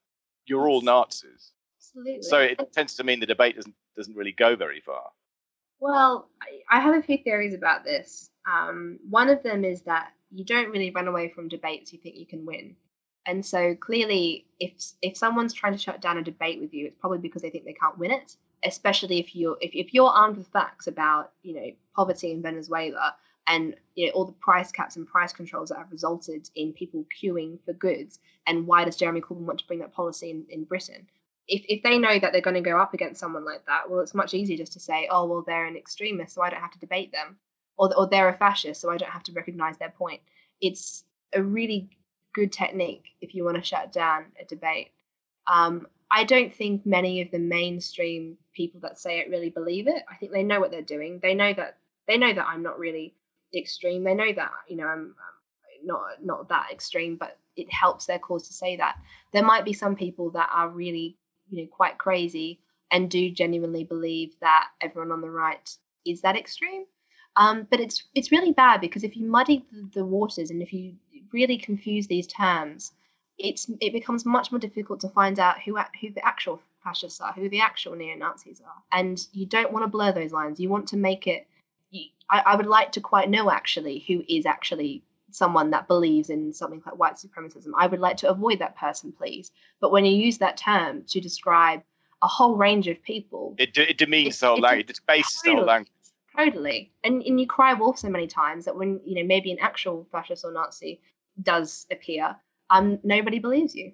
You're 0.45 0.69
all 0.69 0.81
Nazis. 0.81 1.53
Absolutely. 1.79 2.21
So 2.23 2.39
it 2.39 2.73
tends 2.73 2.95
to 2.95 3.03
mean 3.03 3.19
the 3.19 3.25
debate 3.25 3.55
doesn't 3.55 3.75
doesn't 3.95 4.15
really 4.15 4.31
go 4.31 4.55
very 4.55 4.81
far. 4.81 5.11
Well, 5.79 6.29
I 6.69 6.79
have 6.79 6.95
a 6.95 7.01
few 7.01 7.17
theories 7.17 7.53
about 7.53 7.83
this. 7.83 8.29
Um, 8.49 8.99
one 9.09 9.29
of 9.29 9.43
them 9.43 9.63
is 9.65 9.81
that 9.83 10.11
you 10.31 10.45
don't 10.45 10.69
really 10.69 10.91
run 10.91 11.07
away 11.07 11.29
from 11.29 11.47
debates 11.47 11.93
you 11.93 11.99
think 11.99 12.15
you 12.17 12.25
can 12.25 12.45
win. 12.45 12.75
And 13.25 13.45
so 13.45 13.75
clearly, 13.75 14.45
if 14.59 14.73
if 15.01 15.17
someone's 15.17 15.53
trying 15.53 15.73
to 15.73 15.79
shut 15.79 16.01
down 16.01 16.17
a 16.17 16.23
debate 16.23 16.59
with 16.59 16.73
you, 16.73 16.87
it's 16.87 16.97
probably 16.99 17.17
because 17.17 17.41
they 17.41 17.49
think 17.49 17.65
they 17.65 17.73
can't 17.73 17.97
win 17.97 18.11
it. 18.11 18.35
Especially 18.63 19.19
if 19.19 19.35
you're 19.35 19.57
if, 19.61 19.71
if 19.73 19.93
you're 19.93 20.09
armed 20.09 20.37
with 20.37 20.47
facts 20.47 20.87
about 20.87 21.31
you 21.41 21.55
know 21.55 21.71
poverty 21.95 22.31
in 22.31 22.41
Venezuela 22.41 23.15
and 23.47 23.75
you 23.95 24.07
know 24.07 24.13
all 24.13 24.25
the 24.25 24.31
price 24.33 24.71
caps 24.71 24.95
and 24.95 25.07
price 25.07 25.31
controls 25.31 25.69
that 25.69 25.77
have 25.77 25.91
resulted 25.91 26.49
in 26.55 26.73
people 26.73 27.05
queuing 27.21 27.59
for 27.65 27.73
goods, 27.73 28.19
and 28.47 28.65
why 28.67 28.83
does 28.83 28.95
Jeremy 28.95 29.21
Corbyn 29.21 29.45
want 29.45 29.59
to 29.59 29.67
bring 29.67 29.79
that 29.79 29.93
policy 29.93 30.31
in, 30.31 30.45
in 30.49 30.63
Britain? 30.63 31.07
if, 31.47 31.63
if 31.67 31.83
they 31.83 31.97
know 31.97 32.17
that 32.19 32.31
they're 32.31 32.41
going 32.41 32.55
to 32.55 32.69
go 32.69 32.79
up 32.79 32.93
against 32.93 33.19
someone 33.19 33.45
like 33.45 33.65
that, 33.67 33.89
well, 33.89 33.99
it's 33.99 34.15
much 34.15 34.33
easier 34.33 34.57
just 34.57 34.73
to 34.73 34.79
say, 34.79 35.07
oh, 35.11 35.25
well, 35.25 35.43
they're 35.45 35.65
an 35.65 35.77
extremist, 35.77 36.33
so 36.33 36.41
I 36.41 36.49
don't 36.49 36.61
have 36.61 36.71
to 36.71 36.79
debate 36.79 37.11
them, 37.11 37.37
or, 37.77 37.95
or 37.97 38.07
they're 38.07 38.29
a 38.29 38.37
fascist, 38.37 38.81
so 38.81 38.89
I 38.89 38.97
don't 38.97 39.11
have 39.11 39.23
to 39.23 39.33
recognize 39.33 39.77
their 39.77 39.91
point. 39.91 40.21
It's 40.61 41.03
a 41.33 41.43
really 41.43 41.89
good 42.33 42.51
technique 42.51 43.05
if 43.21 43.35
you 43.35 43.43
want 43.43 43.57
to 43.57 43.63
shut 43.63 43.91
down 43.91 44.25
a 44.41 44.45
debate. 44.45 44.91
Um, 45.51 45.87
I 46.09 46.23
don't 46.23 46.53
think 46.53 46.85
many 46.85 47.21
of 47.21 47.31
the 47.31 47.39
mainstream 47.39 48.37
people 48.53 48.79
that 48.81 48.97
say 48.97 49.19
it 49.19 49.29
really 49.29 49.49
believe 49.49 49.87
it. 49.87 50.03
I 50.09 50.15
think 50.15 50.31
they 50.31 50.43
know 50.43 50.59
what 50.59 50.71
they're 50.71 50.81
doing. 50.81 51.19
They 51.21 51.35
know 51.35 51.53
that 51.53 51.77
they 52.07 52.17
know 52.17 52.33
that 52.33 52.47
I'm 52.47 52.63
not 52.63 52.79
really 52.79 53.13
extreme. 53.53 54.03
They 54.03 54.15
know 54.15 54.33
that 54.33 54.51
you 54.67 54.77
know 54.77 54.87
I'm, 54.87 55.15
not 55.83 56.23
not 56.23 56.49
that 56.49 56.69
extreme, 56.71 57.15
but 57.15 57.37
it 57.55 57.71
helps 57.71 58.05
their 58.05 58.19
cause 58.19 58.47
to 58.47 58.53
say 58.53 58.75
that. 58.77 58.97
There 59.33 59.43
might 59.43 59.65
be 59.65 59.73
some 59.73 59.95
people 59.95 60.31
that 60.31 60.49
are 60.51 60.69
really 60.69 61.17
you 61.49 61.63
know 61.63 61.67
quite 61.67 61.97
crazy 61.97 62.59
and 62.91 63.09
do 63.09 63.29
genuinely 63.29 63.83
believe 63.83 64.35
that 64.41 64.69
everyone 64.81 65.11
on 65.11 65.21
the 65.21 65.29
right 65.29 65.69
is 66.05 66.21
that 66.21 66.37
extreme. 66.37 66.85
Um, 67.35 67.67
but 67.69 67.79
it's 67.79 68.03
it's 68.15 68.31
really 68.31 68.53
bad 68.53 68.79
because 68.81 69.03
if 69.03 69.17
you 69.17 69.25
muddy 69.25 69.65
the, 69.71 69.89
the, 69.95 70.05
waters 70.05 70.51
and 70.51 70.61
if 70.61 70.71
you 70.71 70.93
really 71.33 71.57
confuse 71.57 72.07
these 72.07 72.27
terms, 72.27 72.93
it's 73.37 73.69
it 73.81 73.91
becomes 73.91 74.25
much 74.25 74.51
more 74.51 74.59
difficult 74.59 75.01
to 75.01 75.09
find 75.09 75.37
out 75.39 75.61
who 75.61 75.77
who 75.99 76.11
the 76.13 76.25
actual 76.25 76.61
fascists 76.83 77.19
are, 77.19 77.33
who 77.33 77.49
the 77.49 77.59
actual 77.59 77.95
neo 77.95 78.15
Nazis 78.15 78.61
are, 78.61 78.81
and 78.97 79.27
you 79.33 79.45
don't 79.45 79.73
want 79.73 79.83
to 79.83 79.89
blur 79.89 80.13
those 80.13 80.31
lines. 80.31 80.59
You 80.59 80.69
want 80.69 80.87
to 80.89 80.97
make 80.97 81.27
it. 81.27 81.47
I, 82.29 82.39
I 82.45 82.55
would 82.55 82.65
like 82.65 82.91
to 82.93 83.01
quite 83.01 83.29
know 83.29 83.51
actually 83.51 84.03
who 84.07 84.23
is 84.27 84.45
actually 84.45 85.03
someone 85.31 85.71
that 85.71 85.87
believes 85.87 86.29
in 86.29 86.53
something 86.53 86.81
like 86.85 86.97
white 86.97 87.15
supremacism. 87.15 87.71
I 87.77 87.87
would 87.87 87.99
like 87.99 88.17
to 88.17 88.29
avoid 88.29 88.59
that 88.59 88.77
person, 88.77 89.11
please. 89.11 89.51
But 89.81 89.91
when 89.91 90.05
you 90.05 90.15
use 90.15 90.37
that 90.39 90.57
term 90.57 91.03
to 91.09 91.19
describe 91.19 91.83
a 92.23 92.27
whole 92.27 92.55
range 92.55 92.87
of 92.87 93.01
people, 93.03 93.55
it, 93.57 93.77
it 93.77 93.97
demeans 93.97 94.39
the 94.39 94.47
whole 94.47 94.59
language. 94.59 94.89
It 94.89 94.99
bases 95.07 95.41
totally, 95.41 95.55
the 95.55 95.59
whole 95.59 95.67
language. 95.67 95.91
Totally. 96.35 96.91
And 97.03 97.21
and 97.23 97.39
you 97.39 97.47
cry 97.47 97.73
wolf 97.73 97.99
so 97.99 98.09
many 98.09 98.27
times 98.27 98.65
that 98.65 98.75
when 98.75 98.99
you 99.05 99.15
know 99.15 99.27
maybe 99.27 99.51
an 99.51 99.59
actual 99.59 100.07
fascist 100.11 100.45
or 100.45 100.51
Nazi 100.51 101.01
does 101.41 101.85
appear, 101.91 102.35
um, 102.69 102.99
nobody 103.03 103.39
believes 103.39 103.75
you. 103.75 103.91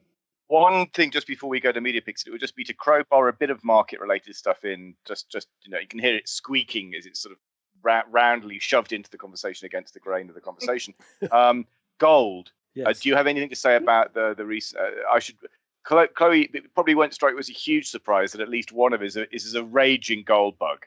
One 0.48 0.88
thing 0.88 1.12
just 1.12 1.28
before 1.28 1.50
we 1.50 1.62
go 1.62 1.72
to 1.72 1.80
media 1.80 2.02
picks, 2.02 2.28
it 2.28 2.30
would 2.30 2.42
just 2.42 2.58
be 2.58 2.66
to 2.66 2.74
crowbar 2.74 3.30
a 3.30 3.34
bit 3.34 3.50
of 3.50 3.64
market 3.64 4.02
related 4.02 4.36
stuff 4.36 4.66
in. 4.66 4.96
Just 5.08 5.30
just 5.30 5.48
you 5.64 5.72
know, 5.72 5.80
you 5.80 5.88
can 5.88 6.00
hear 6.00 6.16
it 6.16 6.28
squeaking 6.28 6.94
as 6.98 7.06
it's 7.06 7.22
sort 7.22 7.34
of 7.34 7.40
ra- 7.84 8.04
roundly 8.10 8.60
shoved 8.60 8.94
into 8.94 9.10
the 9.10 9.18
conversation 9.18 9.66
against 9.66 9.94
the 9.94 10.00
grain 10.00 10.30
of 10.30 10.36
the 10.36 10.42
conversation. 10.42 10.94
Um, 11.32 11.66
gold. 11.98 12.48
Uh, 12.50 12.52
yes. 12.74 12.88
Uh, 12.88 12.94
do 13.02 13.10
you 13.10 13.16
have 13.16 13.28
anything 13.28 13.50
to 13.50 13.56
say 13.56 13.76
about 13.76 14.14
the 14.14 14.34
the 14.36 14.46
recent? 14.46 14.82
Uh, 14.82 14.90
I 15.14 15.20
should. 15.20 15.36
Chloe 15.84 16.50
it 16.54 16.74
probably 16.76 16.94
won't 16.94 17.14
strike. 17.14 17.32
It 17.32 17.36
was 17.36 17.50
a 17.50 17.54
huge 17.54 17.88
surprise 17.88 18.34
that 18.34 18.42
at 18.42 18.50
least 18.50 18.72
one 18.72 18.94
of 18.94 19.02
his 19.02 19.18
is, 19.18 19.46
is 19.46 19.56
a 19.56 19.64
raging 19.64 20.24
gold 20.24 20.60
bug, 20.60 20.86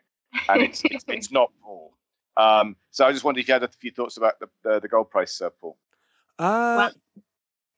and 0.48 0.62
it's 0.62 0.82
it's, 0.84 1.04
it's 1.08 1.32
not 1.32 1.50
Paul. 1.62 1.94
Um, 2.36 2.76
so 2.90 3.04
I 3.04 3.12
just 3.12 3.24
wondered 3.24 3.40
if 3.40 3.48
you 3.48 3.54
had 3.54 3.64
a 3.64 3.68
few 3.68 3.90
thoughts 3.90 4.16
about 4.16 4.38
the 4.38 4.48
the, 4.62 4.80
the 4.80 4.88
gold 4.88 5.10
price, 5.10 5.40
uh, 5.40 5.50
Paul. 5.50 5.76
Uh, 6.38 6.74
well, 6.78 6.92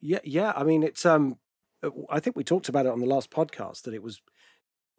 yeah, 0.00 0.18
yeah. 0.24 0.52
I 0.54 0.62
mean, 0.62 0.82
it's 0.82 1.06
um, 1.06 1.38
uh, 1.82 1.90
I 2.10 2.20
think 2.20 2.36
we 2.36 2.44
talked 2.44 2.68
about 2.68 2.86
it 2.86 2.92
on 2.92 3.00
the 3.00 3.06
last 3.06 3.30
podcast 3.30 3.82
that 3.82 3.94
it 3.94 4.02
was 4.02 4.20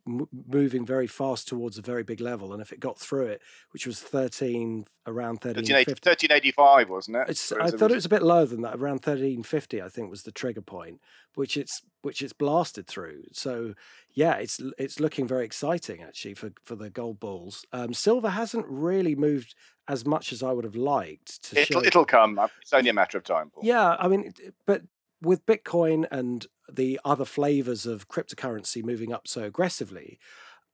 moving 0.08 0.86
very 0.86 1.08
fast 1.08 1.48
towards 1.48 1.78
a 1.78 1.82
very 1.82 2.04
big 2.04 2.22
level. 2.22 2.54
And 2.54 2.62
if 2.62 2.72
it 2.72 2.80
got 2.80 2.98
through 2.98 3.28
it, 3.28 3.42
which 3.72 3.86
was 3.86 4.00
13, 4.00 4.86
around 5.06 5.44
1385, 5.44 6.90
wasn't 6.90 7.18
it? 7.18 7.30
It's, 7.30 7.52
I 7.52 7.70
thought 7.70 7.92
it 7.92 7.96
was 7.96 8.06
a 8.06 8.10
bit 8.10 8.24
lower 8.24 8.46
than 8.46 8.62
that, 8.62 8.76
around 8.76 9.06
1350, 9.06 9.82
I 9.82 9.90
think 9.90 10.10
was 10.10 10.24
the 10.24 10.32
trigger 10.32 10.62
point, 10.62 11.02
which 11.36 11.58
it's 11.58 11.82
which 12.02 12.22
it's 12.22 12.34
blasted 12.34 12.88
through. 12.88 13.24
So 13.34 13.74
yeah, 14.14 14.36
it's 14.36 14.62
it's 14.78 15.00
looking 15.00 15.28
very 15.28 15.46
exciting 15.46 16.02
actually 16.02 16.34
for 16.34 16.52
for 16.64 16.76
the 16.76 16.90
gold 16.90 17.20
bulls. 17.20 17.66
Um, 17.74 17.94
silver 17.94 18.30
hasn't 18.30 18.66
really 18.68 19.16
moved 19.16 19.56
as 19.88 20.06
much 20.06 20.32
as 20.32 20.44
I 20.44 20.52
would 20.52 20.66
have 20.66 20.76
liked. 20.76 21.44
To 21.50 21.62
it'll 21.62 21.82
show. 21.82 21.88
it'll 21.88 22.06
come. 22.06 22.40
It's 22.62 22.74
only 22.74 22.90
a 22.90 22.94
matter 22.94 23.18
of 23.18 23.24
time. 23.24 23.50
Paul. 23.50 23.64
Yeah, 23.66 23.96
I 24.00 24.08
mean, 24.08 24.34
but 24.66 24.84
with 25.22 25.46
Bitcoin 25.46 26.06
and 26.12 26.46
the 26.72 27.00
other 27.06 27.26
flavors 27.26 27.86
of 27.86 28.08
cryptocurrency 28.08 28.84
moving 28.84 29.14
up 29.14 29.28
so 29.28 29.44
aggressively, 29.44 30.20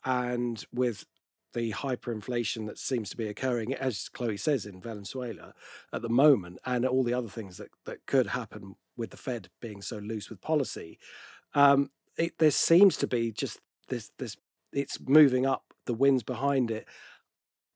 and 0.06 0.66
with 0.74 1.06
the 1.54 1.72
hyperinflation 1.72 2.66
that 2.68 2.80
seems 2.80 3.10
to 3.12 3.18
be 3.18 3.28
occurring, 3.28 3.74
as 3.74 4.10
Chloe 4.10 4.38
says, 4.38 4.66
in 4.66 4.82
Venezuela 4.82 5.54
at 5.92 6.02
the 6.02 6.10
moment, 6.10 6.60
and 6.66 6.86
all 6.86 7.04
the 7.04 7.14
other 7.14 7.30
things 7.30 7.58
that, 7.58 7.70
that 7.86 8.06
could 8.06 8.28
happen 8.28 8.76
with 8.98 9.12
the 9.12 9.18
Fed 9.18 9.50
being 9.62 9.82
so 9.82 9.98
loose 9.98 10.30
with 10.30 10.42
policy, 10.42 10.98
um, 11.54 11.92
it, 12.18 12.38
there 12.40 12.52
seems 12.52 12.98
to 12.98 13.08
be 13.08 13.32
just 13.32 13.60
this 13.90 14.12
this 14.18 14.38
it's 14.72 15.00
moving 15.00 15.46
up. 15.46 15.74
The 15.86 15.94
winds 15.94 16.24
behind 16.24 16.72
it. 16.72 16.88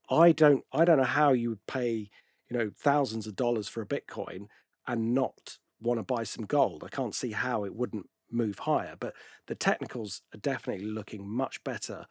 I 0.09 0.31
don't 0.31 0.63
I 0.71 0.85
don't 0.85 0.97
know 0.97 1.03
how 1.03 1.33
you 1.33 1.49
would 1.49 1.65
pay 1.67 2.09
you 2.49 2.57
know 2.57 2.71
thousands 2.75 3.27
of 3.27 3.35
dollars 3.35 3.67
for 3.67 3.81
a 3.81 3.85
Bitcoin 3.85 4.47
and 4.87 5.13
not 5.13 5.57
want 5.81 5.99
to 5.99 6.03
buy 6.03 6.23
some 6.23 6.45
gold. 6.45 6.83
I 6.83 6.89
can't 6.89 7.15
see 7.15 7.31
how 7.31 7.63
it 7.63 7.75
wouldn't 7.75 8.09
move 8.31 8.59
higher, 8.59 8.95
but 8.99 9.13
the 9.47 9.55
technicals 9.55 10.21
are 10.33 10.39
definitely 10.39 10.85
looking 10.85 11.27
much 11.27 11.63
better. 11.63 12.05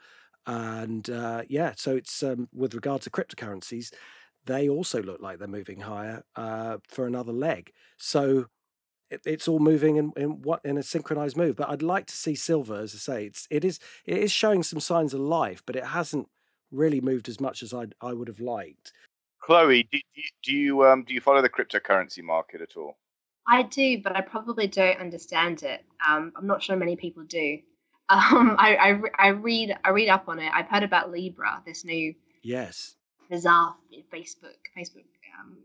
And 0.46 1.08
uh, 1.10 1.42
yeah, 1.48 1.72
so 1.76 1.96
it's 1.96 2.22
um, 2.22 2.48
with 2.54 2.74
regard 2.74 3.02
to 3.02 3.10
cryptocurrencies, 3.10 3.92
they 4.44 4.68
also 4.68 5.02
look 5.02 5.20
like 5.20 5.38
they're 5.38 5.48
moving 5.48 5.80
higher 5.80 6.22
uh, 6.36 6.78
for 6.88 7.06
another 7.06 7.32
leg. 7.32 7.72
So 7.96 8.46
it, 9.10 9.20
it's 9.26 9.48
all 9.48 9.58
moving 9.58 9.96
in, 9.96 10.12
in 10.16 10.42
what 10.42 10.60
in 10.64 10.78
a 10.78 10.82
synchronized 10.82 11.36
move. 11.36 11.56
But 11.56 11.68
I'd 11.68 11.82
like 11.82 12.06
to 12.06 12.16
see 12.16 12.34
silver, 12.34 12.76
as 12.76 12.94
I 12.94 12.98
say, 12.98 13.26
it's 13.26 13.46
it 13.50 13.64
is 13.64 13.80
it 14.04 14.18
is 14.18 14.32
showing 14.32 14.62
some 14.62 14.80
signs 14.80 15.14
of 15.14 15.20
life, 15.20 15.62
but 15.66 15.76
it 15.76 15.86
hasn't 15.86 16.28
really 16.70 17.00
moved 17.00 17.28
as 17.28 17.40
much 17.40 17.62
as 17.62 17.74
I 17.74 17.86
I 18.00 18.12
would 18.12 18.28
have 18.28 18.40
liked. 18.40 18.92
Chloe, 19.40 19.88
do, 19.90 19.98
do 20.42 20.52
you 20.52 20.84
um, 20.84 21.04
do 21.04 21.14
you 21.14 21.20
follow 21.20 21.42
the 21.42 21.48
cryptocurrency 21.48 22.22
market 22.22 22.60
at 22.60 22.76
all? 22.76 22.96
I 23.48 23.62
do, 23.62 24.02
but 24.02 24.16
I 24.16 24.20
probably 24.20 24.66
don't 24.66 24.98
understand 24.98 25.62
it. 25.62 25.84
Um, 26.06 26.32
I'm 26.36 26.46
not 26.46 26.62
sure 26.62 26.76
many 26.76 26.96
people 26.96 27.24
do. 27.24 27.58
Um, 28.08 28.54
I, 28.56 28.76
I, 28.76 29.00
I 29.18 29.28
read 29.30 29.76
I 29.82 29.88
read 29.88 30.08
up 30.08 30.28
on 30.28 30.38
it. 30.38 30.48
I've 30.54 30.68
heard 30.68 30.84
about 30.84 31.10
Libra, 31.10 31.60
this 31.66 31.84
new 31.84 32.14
yes 32.40 32.94
bizarre 33.28 33.74
Facebook 34.12 34.62
Facebook 34.78 35.06
um, 35.40 35.56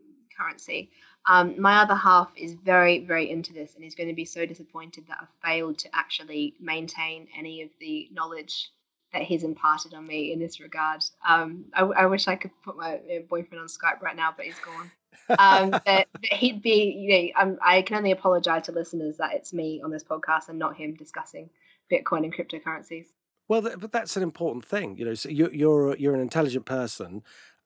cryptocurrency. 0.41 0.89
Um, 1.27 1.59
my 1.61 1.81
other 1.81 1.95
half 1.95 2.31
is 2.35 2.53
very, 2.53 3.05
very 3.05 3.29
into 3.29 3.53
this 3.53 3.75
and 3.75 3.83
is 3.83 3.95
going 3.95 4.09
to 4.09 4.15
be 4.15 4.25
so 4.25 4.45
disappointed 4.45 5.05
that 5.07 5.17
I've 5.21 5.49
failed 5.49 5.77
to 5.79 5.89
actually 5.93 6.55
maintain 6.59 7.27
any 7.37 7.61
of 7.61 7.69
the 7.79 8.09
knowledge 8.11 8.71
that 9.13 9.23
he's 9.23 9.43
imparted 9.43 9.93
on 9.93 10.07
me 10.07 10.31
in 10.31 10.39
this 10.39 10.59
regard. 10.59 11.03
Um, 11.27 11.65
I, 11.73 11.81
I, 11.83 12.05
wish 12.05 12.27
I 12.27 12.35
could 12.35 12.51
put 12.63 12.77
my 12.77 12.99
boyfriend 13.29 13.61
on 13.61 13.67
Skype 13.67 14.01
right 14.01 14.15
now, 14.15 14.33
but 14.35 14.45
he's 14.45 14.59
gone. 14.59 14.89
Um, 15.29 15.71
but, 15.71 16.07
he'd 16.23 16.61
be, 16.61 16.83
you 16.91 17.33
know, 17.35 17.57
I 17.63 17.81
can 17.81 17.97
only 17.97 18.11
apologize 18.11 18.63
to 18.63 18.71
listeners 18.71 19.17
that 19.17 19.33
it's 19.33 19.53
me 19.53 19.81
on 19.83 19.91
this 19.91 20.03
podcast 20.03 20.49
and 20.49 20.59
not 20.59 20.75
him 20.75 20.95
discussing 20.95 21.49
Bitcoin 21.91 22.23
and 22.23 22.33
cryptocurrencies. 22.33 23.07
Well, 23.47 23.61
but 23.61 23.91
that's 23.91 24.15
an 24.15 24.23
important 24.23 24.65
thing, 24.65 24.97
you 24.97 25.05
know. 25.05 25.13
So 25.13 25.27
you're 25.29 25.53
you're 25.53 25.97
you're 25.97 26.15
an 26.15 26.21
intelligent 26.21 26.65
person, 26.65 27.23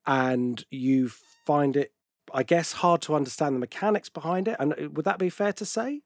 and 0.07 0.63
you 0.71 1.09
find 1.45 1.75
it, 1.77 1.91
I 2.33 2.41
guess, 2.43 2.71
hard 2.71 3.01
to 3.03 3.13
understand 3.13 3.55
the 3.55 3.59
mechanics 3.59 4.09
behind 4.09 4.47
it. 4.47 4.55
And 4.59 4.73
uh, 4.73 4.89
would 4.93 5.05
that 5.05 5.19
be 5.19 5.29
fair 5.29 5.53
to 5.53 5.65
say? 5.65 6.01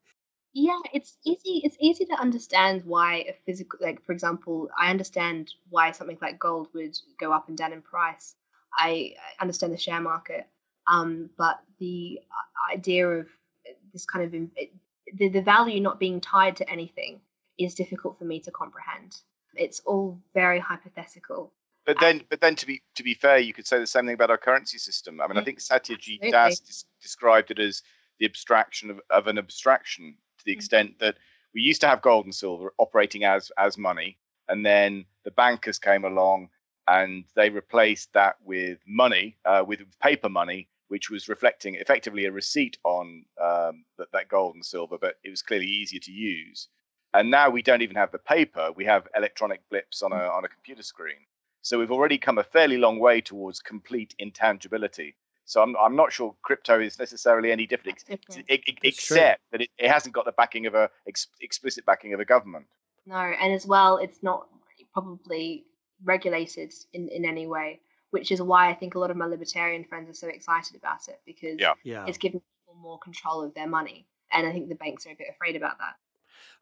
Yeah, 0.51 0.79
it's 0.93 1.15
easy. 1.25 1.61
It's 1.63 1.77
easy 1.79 2.05
to 2.05 2.19
understand 2.19 2.83
why 2.83 3.25
a 3.29 3.35
physical, 3.45 3.79
like 3.81 4.03
for 4.03 4.11
example, 4.11 4.67
I 4.77 4.89
understand 4.89 5.53
why 5.69 5.91
something 5.91 6.17
like 6.21 6.39
gold 6.39 6.67
would 6.73 6.97
go 7.19 7.31
up 7.31 7.47
and 7.47 7.57
down 7.57 7.71
in 7.71 7.81
price. 7.81 8.35
I 8.77 9.13
understand 9.39 9.73
the 9.73 9.77
share 9.77 10.01
market, 10.01 10.47
um, 10.89 11.29
but 11.37 11.61
the 11.79 12.19
uh, 12.31 12.75
idea 12.75 13.07
of 13.07 13.27
this 13.93 14.05
kind 14.05 14.25
of 14.25 14.31
the, 15.17 15.29
the 15.29 15.41
value 15.41 15.79
not 15.79 15.99
being 15.99 16.19
tied 16.19 16.55
to 16.57 16.69
anything 16.69 17.21
is 17.57 17.75
difficult 17.75 18.17
for 18.17 18.25
me 18.25 18.39
to 18.39 18.51
comprehend. 18.51 19.17
It's 19.55 19.81
all 19.85 20.19
very 20.33 20.59
hypothetical. 20.59 21.53
But 21.85 21.99
then, 21.99 22.21
but 22.29 22.41
then 22.41 22.55
to 22.55 22.67
be 22.67 22.81
to 22.95 23.03
be 23.03 23.13
fair, 23.13 23.39
you 23.39 23.53
could 23.53 23.65
say 23.65 23.79
the 23.79 23.87
same 23.87 24.05
thing 24.05 24.13
about 24.13 24.29
our 24.29 24.37
currency 24.37 24.77
system. 24.77 25.19
I 25.21 25.27
mean, 25.27 25.37
I 25.37 25.43
think 25.43 25.59
Satyajit 25.59 26.31
Das 26.31 26.59
des- 26.59 26.85
described 27.01 27.51
it 27.51 27.59
as 27.59 27.81
the 28.19 28.25
abstraction 28.25 28.91
of, 28.91 28.99
of 29.09 29.27
an 29.27 29.37
abstraction 29.37 30.15
to 30.37 30.45
the 30.45 30.51
mm. 30.51 30.55
extent 30.55 30.99
that 30.99 31.15
we 31.53 31.61
used 31.61 31.81
to 31.81 31.87
have 31.87 32.01
gold 32.01 32.25
and 32.25 32.35
silver 32.35 32.73
operating 32.77 33.23
as 33.23 33.51
as 33.57 33.77
money, 33.77 34.17
and 34.47 34.65
then 34.65 35.05
the 35.23 35.31
bankers 35.31 35.79
came 35.79 36.05
along 36.05 36.49
and 36.87 37.23
they 37.35 37.49
replaced 37.49 38.11
that 38.13 38.35
with 38.43 38.79
money, 38.87 39.37
uh, 39.45 39.63
with 39.65 39.79
paper 40.01 40.29
money, 40.29 40.67
which 40.89 41.09
was 41.09 41.29
reflecting 41.29 41.75
effectively 41.75 42.25
a 42.25 42.31
receipt 42.31 42.77
on 42.83 43.23
um, 43.41 43.85
that, 43.97 44.11
that 44.11 44.27
gold 44.27 44.55
and 44.55 44.65
silver, 44.65 44.97
but 44.99 45.15
it 45.23 45.29
was 45.29 45.41
clearly 45.41 45.67
easier 45.67 45.99
to 46.01 46.11
use. 46.11 46.67
And 47.13 47.31
now 47.31 47.49
we 47.49 47.61
don't 47.61 47.81
even 47.81 47.95
have 47.95 48.11
the 48.11 48.19
paper; 48.19 48.71
we 48.75 48.85
have 48.85 49.07
electronic 49.15 49.67
blips 49.69 50.03
on 50.03 50.11
a 50.11 50.15
on 50.15 50.45
a 50.45 50.47
computer 50.47 50.83
screen. 50.83 51.25
So 51.61 51.79
we've 51.79 51.91
already 51.91 52.17
come 52.17 52.37
a 52.37 52.43
fairly 52.43 52.77
long 52.77 52.99
way 52.99 53.21
towards 53.21 53.59
complete 53.59 54.13
intangibility. 54.19 55.15
So 55.45 55.63
I'm 55.63 55.75
I'm 55.77 55.95
not 55.95 56.13
sure 56.13 56.35
crypto 56.43 56.79
is 56.79 56.99
necessarily 56.99 57.51
any 57.51 57.65
different, 57.65 58.05
different. 58.05 58.45
except 58.83 59.41
that 59.51 59.61
it, 59.61 59.69
it 59.79 59.89
hasn't 59.89 60.13
got 60.13 60.25
the 60.25 60.31
backing 60.33 60.67
of 60.67 60.75
a 60.75 60.89
ex, 61.07 61.27
explicit 61.41 61.85
backing 61.85 62.13
of 62.13 62.19
a 62.19 62.25
government. 62.25 62.67
No, 63.07 63.15
and 63.15 63.51
as 63.53 63.65
well, 63.65 63.97
it's 63.97 64.21
not 64.21 64.47
probably 64.93 65.65
regulated 66.03 66.71
in 66.93 67.07
in 67.09 67.25
any 67.25 67.47
way, 67.47 67.79
which 68.11 68.31
is 68.31 68.41
why 68.41 68.69
I 68.69 68.73
think 68.73 68.95
a 68.95 68.99
lot 68.99 69.11
of 69.11 69.17
my 69.17 69.25
libertarian 69.25 69.83
friends 69.83 70.09
are 70.09 70.13
so 70.13 70.27
excited 70.27 70.75
about 70.75 71.07
it 71.07 71.21
because 71.25 71.57
yeah. 71.59 71.73
Yeah. 71.83 72.05
it's 72.07 72.17
giving 72.17 72.41
people 72.41 72.81
more 72.81 72.99
control 72.99 73.43
of 73.43 73.53
their 73.53 73.67
money, 73.67 74.07
and 74.31 74.47
I 74.47 74.51
think 74.51 74.69
the 74.69 74.75
banks 74.75 75.05
are 75.05 75.11
a 75.11 75.15
bit 75.15 75.27
afraid 75.29 75.55
about 75.55 75.77
that. 75.79 75.95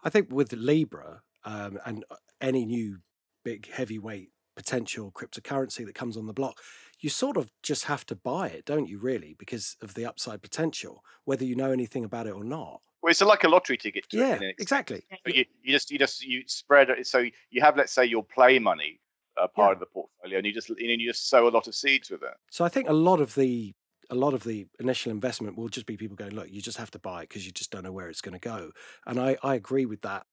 I 0.03 0.09
think 0.09 0.31
with 0.31 0.53
Libra 0.53 1.21
um, 1.45 1.79
and 1.85 2.05
uh, 2.11 2.15
any 2.41 2.65
new 2.65 2.99
big 3.43 3.71
heavyweight 3.71 4.31
potential 4.55 5.11
cryptocurrency 5.11 5.85
that 5.85 5.95
comes 5.95 6.17
on 6.17 6.25
the 6.25 6.33
block, 6.33 6.59
you 6.99 7.09
sort 7.09 7.37
of 7.37 7.51
just 7.61 7.85
have 7.85 8.05
to 8.07 8.15
buy 8.15 8.47
it, 8.47 8.65
don't 8.65 8.87
you, 8.87 8.97
really, 8.97 9.35
because 9.37 9.77
of 9.81 9.93
the 9.93 10.05
upside 10.05 10.41
potential, 10.41 11.03
whether 11.25 11.45
you 11.45 11.55
know 11.55 11.71
anything 11.71 12.03
about 12.03 12.27
it 12.27 12.31
or 12.31 12.43
not. 12.43 12.81
Well, 13.01 13.11
it's 13.11 13.21
like 13.21 13.43
a 13.43 13.49
lottery 13.49 13.77
ticket. 13.77 14.05
yeah, 14.11 14.39
exactly. 14.57 15.03
You, 15.25 15.45
you, 15.61 15.71
just 15.73 15.91
you 15.91 15.99
just 15.99 16.25
you 16.25 16.43
spread 16.47 16.89
it. 16.89 17.05
So 17.05 17.25
you 17.51 17.61
have, 17.61 17.77
let's 17.77 17.93
say, 17.93 18.05
your 18.05 18.23
play 18.23 18.57
money 18.57 18.99
uh, 19.41 19.47
part 19.47 19.69
yeah. 19.69 19.73
of 19.73 19.79
the 19.79 19.85
portfolio, 19.85 20.37
and 20.37 20.45
you 20.45 20.53
just 20.53 20.69
you, 20.69 20.87
know, 20.87 20.93
you 20.93 21.07
just 21.07 21.29
sow 21.29 21.47
a 21.47 21.49
lot 21.49 21.67
of 21.67 21.75
seeds 21.75 22.09
with 22.09 22.23
it. 22.23 22.33
So 22.49 22.65
I 22.65 22.69
think 22.69 22.89
a 22.89 22.93
lot 22.93 23.21
of 23.21 23.35
the 23.35 23.73
a 24.09 24.15
lot 24.15 24.33
of 24.33 24.43
the 24.43 24.67
initial 24.79 25.11
investment 25.11 25.57
will 25.57 25.69
just 25.69 25.85
be 25.85 25.97
people 25.97 26.15
going, 26.15 26.33
look, 26.33 26.49
you 26.49 26.61
just 26.61 26.77
have 26.77 26.91
to 26.91 26.99
buy 26.99 27.23
it 27.23 27.29
because 27.29 27.45
you 27.45 27.51
just 27.51 27.71
don't 27.71 27.83
know 27.83 27.91
where 27.91 28.09
it's 28.09 28.21
going 28.21 28.39
to 28.39 28.39
go. 28.39 28.71
And 29.05 29.19
I, 29.19 29.37
I 29.43 29.55
agree 29.55 29.85
with 29.85 30.01
that 30.03 30.25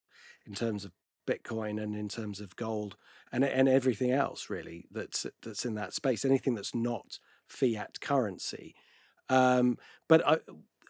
in 0.46 0.54
terms 0.54 0.84
of 0.84 0.92
Bitcoin 1.26 1.82
and 1.82 1.96
in 1.96 2.08
terms 2.08 2.40
of 2.40 2.54
gold 2.56 2.96
and 3.32 3.42
and 3.44 3.68
everything 3.68 4.10
else 4.10 4.50
really 4.50 4.86
that's 4.90 5.26
that's 5.42 5.64
in 5.64 5.74
that 5.74 5.94
space. 5.94 6.24
Anything 6.24 6.54
that's 6.54 6.74
not 6.74 7.18
fiat 7.46 8.00
currency. 8.00 8.74
Um, 9.28 9.78
but 10.08 10.26
I 10.26 10.38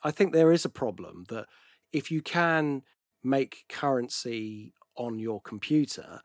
I 0.03 0.11
think 0.11 0.33
there 0.33 0.53
is 0.53 0.65
a 0.65 0.71
problem 0.71 1.25
that 1.29 1.47
if 1.93 2.11
you 2.11 2.21
can 2.21 2.83
make 3.23 3.65
currency 3.69 4.75
on 4.97 5.19
your 5.19 5.41
computer 5.41 6.21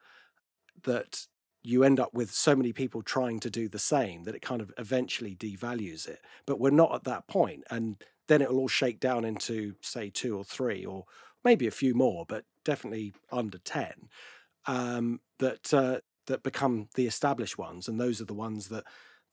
that 0.83 1.27
you 1.61 1.83
end 1.83 1.99
up 1.99 2.13
with 2.13 2.31
so 2.31 2.55
many 2.55 2.71
people 2.71 3.01
trying 3.01 3.39
to 3.41 3.49
do 3.49 3.67
the 3.67 3.79
same 3.79 4.23
that 4.23 4.35
it 4.35 4.41
kind 4.41 4.61
of 4.61 4.71
eventually 4.77 5.35
devalues 5.35 6.07
it. 6.07 6.19
But 6.45 6.59
we're 6.59 6.69
not 6.69 6.95
at 6.95 7.03
that 7.03 7.27
point, 7.27 7.63
and 7.69 7.97
then 8.27 8.41
it'll 8.41 8.59
all 8.59 8.67
shake 8.67 8.99
down 8.99 9.25
into 9.25 9.75
say 9.81 10.09
two 10.09 10.37
or 10.37 10.43
three, 10.43 10.85
or 10.85 11.05
maybe 11.43 11.67
a 11.67 11.71
few 11.71 11.93
more, 11.93 12.25
but 12.27 12.45
definitely 12.63 13.13
under 13.31 13.57
ten. 13.57 14.09
Um, 14.65 15.19
that 15.39 15.73
uh, 15.73 15.99
that 16.27 16.43
become 16.43 16.87
the 16.95 17.07
established 17.07 17.57
ones, 17.57 17.87
and 17.87 17.99
those 17.99 18.21
are 18.21 18.25
the 18.25 18.33
ones 18.33 18.69
that 18.69 18.85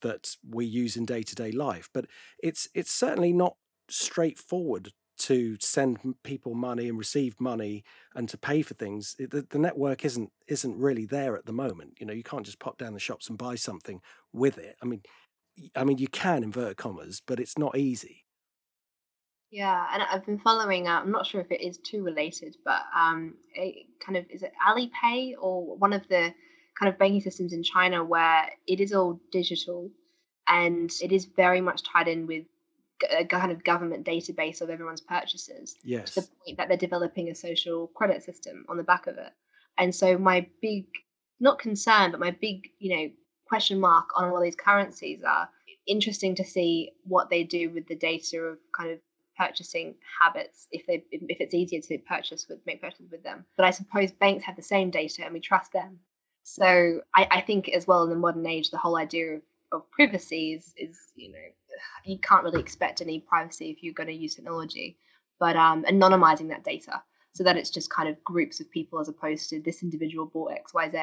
that 0.03 0.37
we 0.49 0.67
use 0.67 0.97
in 0.97 1.05
day 1.05 1.23
to 1.23 1.35
day 1.35 1.53
life. 1.53 1.89
But 1.93 2.07
it's 2.43 2.69
it's 2.75 2.93
certainly 2.93 3.33
not 3.33 3.57
straightforward 3.89 4.93
to 5.19 5.57
send 5.61 5.99
people 6.23 6.55
money 6.55 6.89
and 6.89 6.99
receive 6.99 7.41
money 7.41 7.85
and 8.15 8.29
to 8.29 8.39
pay 8.39 8.63
for 8.63 8.75
things 8.75 9.15
the, 9.19 9.47
the, 9.49 9.59
network 9.59 10.05
isn't 10.05 10.31
isn't 10.49 10.77
really 10.79 11.07
there 11.07 11.37
at 11.37 11.47
the 11.47 11.53
moment. 11.53 11.95
You 11.99 12.07
know 12.07 12.13
you 12.13 12.23
can't 12.23 12.45
just 12.45 12.59
pop 12.59 12.79
down 12.79 12.93
the 12.93 13.01
shops 13.01 13.29
and 13.29 13.39
buy 13.39 13.55
something 13.55 14.01
with 14.33 14.59
it. 14.59 14.77
I 14.83 14.87
mean 14.87 15.03
i 15.75 15.85
mean 15.85 15.99
you 15.99 16.09
can 16.09 16.43
invert 16.43 16.77
commas 16.77 17.23
but 17.27 17.41
it's 17.41 17.59
not 17.59 17.77
easy. 17.77 18.25
Yeah 19.51 19.87
and 19.93 20.03
i've 20.03 20.27
been 20.27 20.41
following 20.41 20.89
uh, 20.89 21.01
i'm 21.01 21.13
not 21.13 21.27
sure 21.27 21.41
if 21.41 21.51
it 21.51 21.61
is 21.61 21.79
too 21.79 22.03
related 22.03 22.57
but 22.65 22.83
um 22.95 23.35
it 23.55 23.87
kind 24.05 24.19
of 24.19 24.25
is 24.29 24.43
it 24.43 24.53
alipay 24.67 25.35
or 25.41 25.77
one 25.77 25.93
of 25.93 26.07
the 26.09 26.35
kind 26.79 26.93
of 26.93 26.99
banking 26.99 27.21
systems 27.21 27.53
in 27.53 27.63
china 27.63 28.05
where 28.05 28.51
it 28.67 28.81
is 28.81 28.93
all 28.93 29.21
digital 29.31 29.89
and 30.49 30.91
it 31.01 31.13
is 31.13 31.27
very 31.37 31.61
much 31.61 31.85
tied 31.85 32.09
in 32.09 32.27
with 32.27 32.45
a 33.11 33.25
kind 33.25 33.53
of 33.53 33.65
government 33.65 34.07
database 34.07 34.61
of 34.61 34.71
everyone's 34.71 35.01
purchases 35.01 35.77
yes. 35.85 36.15
to 36.15 36.21
the 36.21 36.29
point 36.45 36.59
that 36.59 36.69
they're 36.69 36.77
developing 36.77 37.29
a 37.29 37.35
social 37.35 37.89
credit 37.89 38.23
system 38.23 38.65
on 38.69 38.77
the 38.77 38.83
back 38.83 39.07
of 39.07 39.19
it. 39.19 39.33
And 39.79 39.95
so 39.95 40.17
my 40.17 40.47
big, 40.63 40.87
not 41.41 41.59
concern, 41.59 42.11
but 42.11 42.21
my 42.21 42.31
big, 42.31 42.69
you 42.79 42.97
know, 42.97 43.11
question 43.47 43.79
mark 43.79 44.07
on 44.17 44.31
all 44.31 44.43
these 44.43 44.57
currencies 44.57 45.23
are 45.27 45.49
interesting 45.87 46.35
to 46.35 46.45
see 46.45 46.93
what 47.05 47.31
they 47.31 47.45
do 47.45 47.71
with 47.71 47.87
the 47.87 47.95
data 47.95 48.39
of 48.39 48.59
kind 48.77 48.91
of 48.91 48.99
purchasing 49.39 49.95
habits 50.21 50.67
if 50.73 50.87
they 50.87 51.05
if 51.11 51.41
it's 51.41 51.55
easier 51.55 51.81
to 51.81 51.99
purchase 51.99 52.47
with 52.49 52.59
make 52.67 52.81
purchases 52.81 53.11
with 53.11 53.23
them. 53.23 53.45
But 53.57 53.67
I 53.67 53.71
suppose 53.71 54.11
banks 54.13 54.45
have 54.45 54.57
the 54.57 54.63
same 54.63 54.91
data 54.91 55.25
and 55.25 55.35
we 55.35 55.41
trust 55.41 55.73
them. 55.73 55.99
So 56.43 57.01
I, 57.15 57.29
I 57.31 57.41
think 57.41 57.69
as 57.69 57.87
well 57.87 58.05
in 58.05 58.11
the 58.11 58.17
modern 58.17 58.47
age 58.47 58.71
the 58.71 58.79
whole 58.79 58.97
idea 58.97 59.35
of, 59.35 59.43
of 59.73 59.91
privacy 59.91 60.55
is, 60.55 60.73
is 60.77 60.99
you 61.15 61.33
know 61.33 61.39
you 62.05 62.19
can't 62.19 62.45
really 62.45 62.61
expect 62.61 63.01
any 63.01 63.21
privacy 63.21 63.71
if 63.71 63.83
you're 63.83 63.95
going 63.95 64.09
to 64.09 64.15
use 64.15 64.35
technology. 64.35 64.99
But 65.39 65.57
um, 65.57 65.85
anonymizing 65.85 66.49
that 66.49 66.65
data 66.65 67.03
so 67.37 67.45
that 67.45 67.57
it's 67.57 67.69
just 67.69 67.91
kind 67.91 68.09
of 68.09 68.23
groups 68.25 68.61
of 68.61 68.71
people 68.71 68.99
as 68.99 69.09
opposed 69.09 69.51
to 69.51 69.61
this 69.61 69.83
individual 69.83 70.25
bought 70.25 70.53
X, 70.53 70.73
Y, 70.73 70.91
Z, 70.91 70.99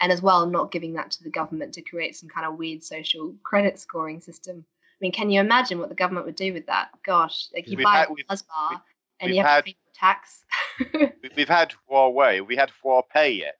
and 0.00 0.12
as 0.12 0.20
well 0.20 0.46
not 0.46 0.70
giving 0.70 0.92
that 0.94 1.10
to 1.12 1.24
the 1.24 1.30
government 1.30 1.72
to 1.74 1.82
create 1.82 2.14
some 2.14 2.28
kind 2.28 2.46
of 2.46 2.58
weird 2.58 2.84
social 2.84 3.34
credit 3.42 3.78
scoring 3.78 4.20
system. 4.20 4.66
I 4.68 4.98
mean, 5.00 5.12
can 5.12 5.30
you 5.30 5.40
imagine 5.40 5.78
what 5.78 5.88
the 5.88 5.94
government 5.94 6.26
would 6.26 6.36
do 6.36 6.52
with 6.52 6.66
that? 6.66 6.88
Gosh, 7.06 7.48
like 7.54 7.68
you 7.68 7.78
we've 7.78 7.84
buy 7.84 8.00
had, 8.00 8.08
a 8.10 8.24
Buzz 8.28 8.42
bar 8.42 8.82
and 9.20 9.34
you 9.34 9.42
have 9.42 9.46
had, 9.46 9.64
to 9.64 9.72
pay 9.72 9.76
tax. 9.94 10.44
we've 11.36 11.48
had 11.48 11.72
Huawei. 11.90 12.46
We 12.46 12.56
had 12.56 12.70
Huawei 12.84 13.38
yet. 13.38 13.56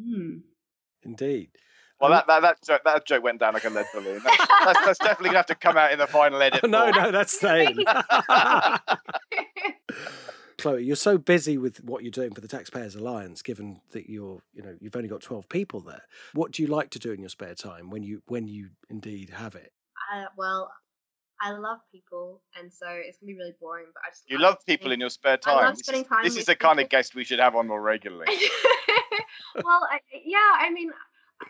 Hmm. 0.00 0.38
Indeed. 1.02 1.50
Well, 2.00 2.10
that, 2.10 2.26
that 2.28 2.42
that 2.42 2.62
joke, 2.64 2.82
that 2.84 3.06
joke 3.06 3.24
went 3.24 3.40
down 3.40 3.54
like 3.54 3.64
a 3.64 3.70
lead 3.70 3.86
balloon. 3.92 4.20
That's, 4.24 4.46
that's, 4.64 4.86
that's 4.86 4.98
definitely 4.98 5.30
gonna 5.30 5.38
have 5.38 5.46
to 5.46 5.54
come 5.56 5.76
out 5.76 5.92
in 5.92 5.98
the 5.98 6.06
final 6.06 6.40
edit. 6.40 6.60
Oh, 6.62 6.66
no, 6.68 6.90
no, 6.90 7.10
that's 7.10 7.36
staying. 7.36 7.76
Chloe, 10.58 10.84
you're 10.84 10.96
so 10.96 11.18
busy 11.18 11.56
with 11.56 11.82
what 11.84 12.02
you're 12.02 12.10
doing 12.10 12.34
for 12.34 12.40
the 12.40 12.48
Taxpayers 12.48 12.96
Alliance, 12.96 13.42
given 13.42 13.80
that 13.92 14.10
you're, 14.10 14.42
you 14.52 14.62
know, 14.62 14.74
you've 14.80 14.96
only 14.96 15.08
got 15.08 15.22
12 15.22 15.48
people 15.48 15.80
there. 15.80 16.02
What 16.34 16.50
do 16.50 16.62
you 16.62 16.68
like 16.68 16.90
to 16.90 16.98
do 16.98 17.12
in 17.12 17.20
your 17.20 17.28
spare 17.28 17.54
time 17.54 17.90
when 17.90 18.02
you, 18.02 18.22
when 18.26 18.48
you 18.48 18.70
indeed 18.90 19.30
have 19.30 19.54
it? 19.54 19.72
Uh, 20.12 20.24
well, 20.36 20.68
I 21.40 21.52
love 21.52 21.78
people, 21.92 22.40
and 22.58 22.72
so 22.72 22.86
it's 22.88 23.18
gonna 23.18 23.32
be 23.32 23.38
really 23.38 23.54
boring. 23.60 23.86
But 23.94 24.02
I 24.06 24.10
just 24.10 24.24
you 24.28 24.38
love 24.38 24.56
people 24.66 24.90
in 24.90 24.98
your 24.98 25.10
spare 25.10 25.36
time. 25.36 25.58
I 25.58 25.66
love 25.68 25.78
spending 25.78 26.04
time. 26.04 26.24
This 26.24 26.32
is, 26.32 26.36
this 26.36 26.42
is 26.42 26.46
the 26.46 26.56
kind 26.56 26.80
of 26.80 26.88
guest 26.88 27.14
we 27.14 27.22
should 27.22 27.38
have 27.38 27.54
on 27.54 27.68
more 27.68 27.80
regularly. 27.80 28.26
well, 29.54 29.86
I, 29.88 30.00
yeah, 30.24 30.38
I 30.58 30.70
mean, 30.70 30.90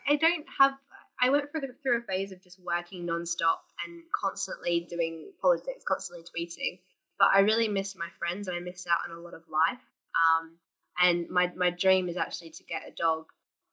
I 0.08 0.16
don't 0.16 0.46
have. 0.58 0.74
I 1.20 1.30
went 1.30 1.50
through, 1.50 1.98
a 1.98 2.02
phase 2.02 2.30
of 2.30 2.42
just 2.42 2.60
working 2.60 3.04
nonstop 3.06 3.58
and 3.84 4.02
constantly 4.14 4.86
doing 4.88 5.32
politics, 5.42 5.82
constantly 5.86 6.24
tweeting. 6.24 6.78
But 7.18 7.28
I 7.34 7.40
really 7.40 7.66
missed 7.66 7.98
my 7.98 8.08
friends 8.20 8.46
and 8.46 8.56
I 8.56 8.60
missed 8.60 8.86
out 8.86 8.98
on 9.08 9.16
a 9.16 9.20
lot 9.20 9.34
of 9.34 9.42
life. 9.50 9.82
Um, 10.14 10.58
and 11.00 11.28
my, 11.28 11.50
my 11.56 11.70
dream 11.70 12.08
is 12.08 12.16
actually 12.16 12.50
to 12.50 12.64
get 12.64 12.86
a 12.86 12.92
dog 12.92 13.26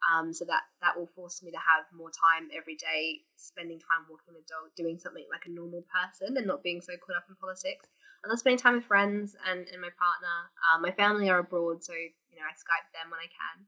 um, 0.06 0.34
so 0.34 0.46
that 0.46 0.62
that 0.82 0.98
will 0.98 1.10
force 1.16 1.42
me 1.42 1.52
to 1.52 1.58
have 1.58 1.86
more 1.94 2.10
time 2.10 2.50
every 2.56 2.76
day, 2.76 3.22
spending 3.38 3.80
time 3.80 4.06
walking 4.10 4.34
the 4.34 4.46
dog, 4.46 4.70
doing 4.78 5.00
something 5.00 5.26
like 5.32 5.46
a 5.46 5.54
normal 5.54 5.86
person, 5.90 6.38
and 6.38 6.46
not 6.46 6.64
being 6.64 6.82
so 6.82 6.94
caught 6.98 7.18
up 7.18 7.26
in 7.30 7.36
politics. 7.36 7.90
I 8.24 8.30
love 8.30 8.40
spending 8.40 8.62
time 8.62 8.76
with 8.76 8.86
friends 8.86 9.36
and, 9.50 9.66
and 9.70 9.82
my 9.82 9.94
partner. 9.98 10.36
Um, 10.70 10.82
my 10.82 10.92
family 10.92 11.30
are 11.30 11.40
abroad, 11.40 11.84
so 11.84 11.94
you 11.94 12.38
know 12.38 12.46
I 12.46 12.54
Skype 12.54 12.90
them 12.94 13.10
when 13.10 13.20
I 13.20 13.30
can. 13.30 13.66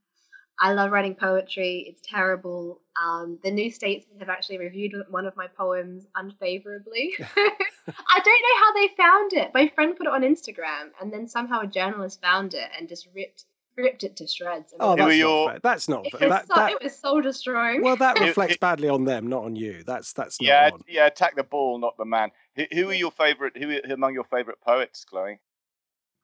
I 0.60 0.72
love 0.72 0.90
writing 0.90 1.14
poetry. 1.14 1.86
It's 1.88 2.00
terrible. 2.02 2.80
Um, 3.00 3.38
the 3.44 3.50
New 3.50 3.70
Statesman 3.70 4.18
have 4.18 4.28
actually 4.28 4.58
reviewed 4.58 4.92
one 5.08 5.26
of 5.26 5.36
my 5.36 5.46
poems 5.46 6.06
unfavorably. 6.16 7.14
I 7.18 8.20
don't 8.24 8.42
know 8.42 8.58
how 8.60 8.72
they 8.74 8.88
found 8.96 9.32
it. 9.34 9.50
My 9.54 9.68
friend 9.74 9.96
put 9.96 10.06
it 10.06 10.12
on 10.12 10.22
Instagram, 10.22 10.90
and 11.00 11.12
then 11.12 11.28
somehow 11.28 11.60
a 11.60 11.66
journalist 11.66 12.20
found 12.20 12.54
it 12.54 12.68
and 12.76 12.88
just 12.88 13.08
ripped 13.14 13.44
ripped 13.78 14.02
it 14.02 14.16
to 14.16 14.26
shreds. 14.26 14.74
Oh, 14.80 14.96
that's 14.96 15.18
not, 15.18 15.50
fair. 15.50 15.60
that's 15.62 15.88
not 15.88 16.06
it 16.06 16.28
that, 16.28 16.48
so, 16.48 16.54
that, 16.56 16.72
It 16.72 16.82
was 16.82 16.96
soul 16.96 17.22
destroying. 17.22 17.82
Well, 17.82 17.96
that 17.96 18.18
reflects 18.20 18.56
badly 18.56 18.88
on 18.88 19.04
them, 19.04 19.28
not 19.28 19.44
on 19.44 19.56
you. 19.56 19.84
That's 19.86 20.12
that's 20.12 20.38
yeah, 20.40 20.70
on. 20.72 20.82
yeah. 20.88 21.06
Attack 21.06 21.36
the 21.36 21.44
ball, 21.44 21.78
not 21.78 21.96
the 21.96 22.04
man. 22.04 22.30
Who, 22.56 22.64
who 22.72 22.90
are 22.90 22.94
your 22.94 23.12
favorite? 23.12 23.56
Who, 23.56 23.78
who 23.86 23.94
among 23.94 24.14
your 24.14 24.24
favorite 24.24 24.60
poets, 24.60 25.04
Chloe? 25.04 25.38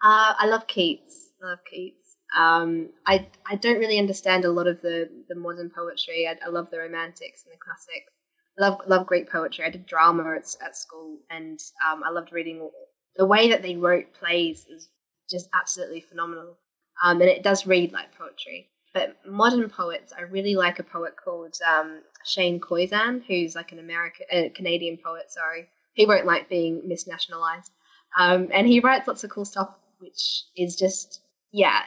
Uh, 0.02 0.34
I 0.36 0.46
love 0.46 0.66
Keats. 0.66 1.30
I 1.42 1.50
love 1.50 1.60
Keats. 1.70 2.03
Um, 2.36 2.90
I 3.06 3.28
I 3.46 3.56
don't 3.56 3.78
really 3.78 3.98
understand 3.98 4.44
a 4.44 4.52
lot 4.52 4.66
of 4.66 4.80
the 4.82 5.08
the 5.28 5.36
modern 5.36 5.70
poetry. 5.70 6.28
I, 6.28 6.36
I 6.44 6.50
love 6.50 6.70
the 6.70 6.78
romantics 6.78 7.44
and 7.44 7.52
the 7.54 7.58
classics. 7.58 8.12
I 8.58 8.62
love 8.68 8.80
love 8.86 9.06
Greek 9.06 9.30
poetry. 9.30 9.64
I 9.64 9.70
did 9.70 9.86
drama 9.86 10.24
at, 10.36 10.46
at 10.64 10.76
school, 10.76 11.18
and 11.30 11.58
um, 11.90 12.02
I 12.04 12.10
loved 12.10 12.32
reading. 12.32 12.68
The 13.16 13.26
way 13.26 13.50
that 13.50 13.62
they 13.62 13.76
wrote 13.76 14.12
plays 14.14 14.66
is 14.68 14.88
just 15.30 15.48
absolutely 15.54 16.00
phenomenal 16.00 16.56
um, 17.02 17.20
and 17.20 17.30
it 17.30 17.42
does 17.42 17.66
read 17.66 17.92
like 17.92 18.16
poetry. 18.16 18.68
But 18.92 19.16
modern 19.26 19.68
poets, 19.70 20.12
I 20.16 20.22
really 20.22 20.54
like 20.54 20.78
a 20.78 20.84
poet 20.84 21.14
called 21.22 21.56
um, 21.68 22.02
Shane 22.24 22.60
Koyczan, 22.60 23.22
who's 23.26 23.54
like 23.56 23.72
an 23.72 23.80
American, 23.80 24.26
a 24.30 24.50
Canadian 24.50 24.98
poet. 25.04 25.30
Sorry, 25.30 25.68
he 25.94 26.06
won't 26.06 26.26
like 26.26 26.48
being 26.48 26.82
misnationalized, 26.88 27.70
um, 28.18 28.48
and 28.52 28.68
he 28.68 28.80
writes 28.80 29.08
lots 29.08 29.24
of 29.24 29.30
cool 29.30 29.44
stuff, 29.44 29.70
which 29.98 30.44
is 30.56 30.76
just 30.76 31.20
yeah, 31.54 31.82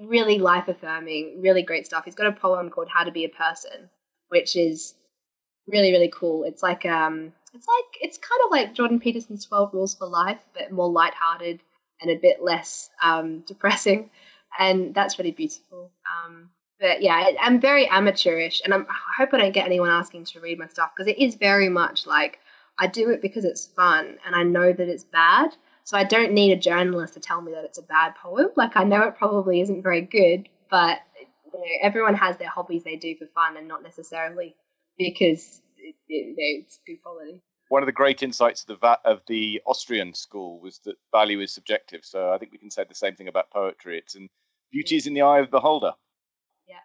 really 0.00 0.38
life 0.38 0.68
affirming, 0.68 1.40
really 1.42 1.62
great 1.62 1.86
stuff. 1.86 2.04
He's 2.04 2.14
got 2.14 2.28
a 2.28 2.32
poem 2.32 2.70
called 2.70 2.88
"How 2.88 3.04
to 3.04 3.10
Be 3.10 3.24
a 3.24 3.28
Person," 3.28 3.90
which 4.28 4.56
is 4.56 4.94
really 5.66 5.92
really 5.92 6.12
cool. 6.14 6.44
It's 6.44 6.62
like 6.62 6.86
um, 6.86 7.32
it's 7.52 7.66
like 7.66 8.00
it's 8.00 8.18
kind 8.18 8.40
of 8.44 8.50
like 8.50 8.74
Jordan 8.74 9.00
Peterson's 9.00 9.46
Twelve 9.46 9.74
Rules 9.74 9.94
for 9.94 10.06
Life, 10.06 10.40
but 10.54 10.72
more 10.72 10.90
lighthearted 10.90 11.60
and 12.00 12.10
a 12.10 12.16
bit 12.16 12.42
less 12.42 12.90
um, 13.02 13.40
depressing 13.46 14.10
and 14.58 14.94
that's 14.94 15.18
really 15.18 15.32
beautiful. 15.32 15.90
Um, 16.06 16.50
but 16.80 17.02
yeah, 17.02 17.30
I'm 17.40 17.60
very 17.60 17.88
amateurish, 17.88 18.62
and 18.64 18.72
I'm, 18.72 18.86
I 18.88 19.22
hope 19.22 19.34
I 19.34 19.38
don't 19.38 19.52
get 19.52 19.66
anyone 19.66 19.90
asking 19.90 20.24
to 20.26 20.40
read 20.40 20.58
my 20.58 20.68
stuff 20.68 20.90
because 20.96 21.10
it 21.10 21.18
is 21.18 21.34
very 21.34 21.68
much 21.68 22.06
like 22.06 22.38
I 22.78 22.86
do 22.86 23.10
it 23.10 23.20
because 23.20 23.44
it's 23.44 23.66
fun, 23.66 24.18
and 24.24 24.34
I 24.34 24.44
know 24.44 24.72
that 24.72 24.88
it's 24.88 25.04
bad. 25.04 25.56
So 25.88 25.96
I 25.96 26.04
don't 26.04 26.32
need 26.32 26.52
a 26.52 26.60
journalist 26.60 27.14
to 27.14 27.20
tell 27.20 27.40
me 27.40 27.52
that 27.52 27.64
it's 27.64 27.78
a 27.78 27.82
bad 27.82 28.14
poem. 28.22 28.48
Like 28.56 28.76
I 28.76 28.84
know 28.84 29.04
it 29.04 29.16
probably 29.16 29.62
isn't 29.62 29.82
very 29.82 30.02
good, 30.02 30.46
but 30.70 30.98
you 31.18 31.58
know, 31.58 31.64
everyone 31.80 32.14
has 32.14 32.36
their 32.36 32.50
hobbies 32.50 32.84
they 32.84 32.96
do 32.96 33.16
for 33.16 33.24
fun, 33.34 33.56
and 33.56 33.66
not 33.66 33.82
necessarily 33.82 34.54
because 34.98 35.62
it, 35.78 35.94
it, 36.06 36.26
you 36.26 36.26
know, 36.26 36.62
it's 36.62 36.78
good 36.86 37.02
quality 37.02 37.40
one 37.70 37.82
of 37.82 37.86
the 37.86 37.92
great 37.92 38.22
insights 38.22 38.64
of 38.68 38.80
the 38.80 38.98
of 39.06 39.22
the 39.28 39.62
Austrian 39.66 40.12
school 40.12 40.60
was 40.60 40.78
that 40.84 40.96
value 41.10 41.40
is 41.40 41.54
subjective. 41.54 42.00
So 42.04 42.32
I 42.32 42.38
think 42.38 42.52
we 42.52 42.58
can 42.58 42.70
say 42.70 42.84
the 42.86 42.94
same 42.94 43.14
thing 43.14 43.28
about 43.28 43.50
poetry. 43.50 43.96
It's 43.96 44.14
in 44.14 44.28
beauty 44.70 44.96
mm. 44.96 44.98
is 44.98 45.06
in 45.06 45.14
the 45.14 45.22
eye 45.22 45.38
of 45.38 45.46
the 45.46 45.56
beholder. 45.56 45.92
Yeah. 46.68 46.76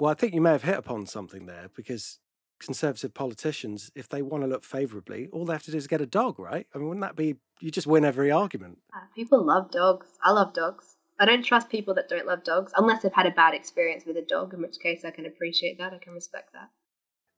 Well, 0.00 0.10
I 0.10 0.14
think 0.14 0.34
you 0.34 0.40
may 0.40 0.50
have 0.50 0.64
hit 0.64 0.78
upon 0.78 1.06
something 1.06 1.46
there 1.46 1.68
because 1.76 2.18
conservative 2.58 3.14
politicians, 3.14 3.90
if 3.94 4.08
they 4.08 4.22
want 4.22 4.42
to 4.42 4.48
look 4.48 4.64
favourably, 4.64 5.28
all 5.32 5.44
they 5.44 5.52
have 5.52 5.62
to 5.64 5.70
do 5.70 5.76
is 5.76 5.86
get 5.86 6.00
a 6.00 6.06
dog, 6.06 6.38
right? 6.38 6.66
I 6.74 6.78
mean, 6.78 6.88
wouldn't 6.88 7.02
that 7.02 7.16
be 7.16 7.36
you 7.60 7.70
just 7.70 7.86
win 7.86 8.04
every 8.04 8.30
argument? 8.30 8.78
Uh, 8.94 9.00
people 9.14 9.44
love 9.44 9.70
dogs. 9.70 10.06
I 10.22 10.30
love 10.30 10.52
dogs. 10.52 10.96
I 11.20 11.24
don't 11.24 11.42
trust 11.42 11.68
people 11.68 11.94
that 11.94 12.08
don't 12.08 12.26
love 12.26 12.44
dogs 12.44 12.72
unless 12.76 13.02
they've 13.02 13.12
had 13.12 13.26
a 13.26 13.32
bad 13.32 13.54
experience 13.54 14.04
with 14.06 14.16
a 14.16 14.22
dog, 14.22 14.54
in 14.54 14.62
which 14.62 14.78
case 14.78 15.04
I 15.04 15.10
can 15.10 15.26
appreciate 15.26 15.78
that. 15.78 15.92
I 15.92 15.98
can 15.98 16.12
respect 16.12 16.52
that. 16.52 16.68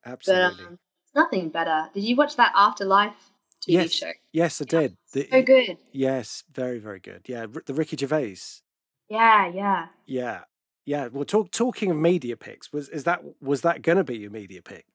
Absolutely. 0.05 0.65
But, 0.65 0.71
um, 0.71 0.79
nothing 1.15 1.49
better. 1.49 1.89
Did 1.95 2.05
you 2.05 2.17
watch 2.17 2.37
that 2.37 2.53
Afterlife 2.55 3.33
TV 3.67 3.75
yes. 3.75 3.93
show? 3.93 4.11
Yes, 4.33 4.61
I 4.61 4.65
did. 4.65 4.97
The, 5.13 5.29
so 5.31 5.43
good. 5.43 5.79
Yes, 5.93 6.45
very, 6.53 6.79
very 6.79 7.01
good. 7.01 7.23
Yeah, 7.27 7.47
the 7.65 7.75
Ricky 7.75 7.97
Gervais. 7.97 8.37
Yeah, 9.09 9.51
yeah. 9.53 9.87
Yeah. 10.07 10.41
Yeah. 10.85 11.09
Well, 11.11 11.25
talk, 11.25 11.51
talking 11.51 11.91
of 11.91 11.97
media 11.97 12.37
picks, 12.37 12.73
was 12.73 12.89
is 12.89 13.05
that 13.05 13.23
was 13.41 13.63
that 13.63 13.83
going 13.83 13.99
to 13.99 14.05
be 14.05 14.19
your 14.19 14.31
media 14.31 14.63
pick? 14.63 14.87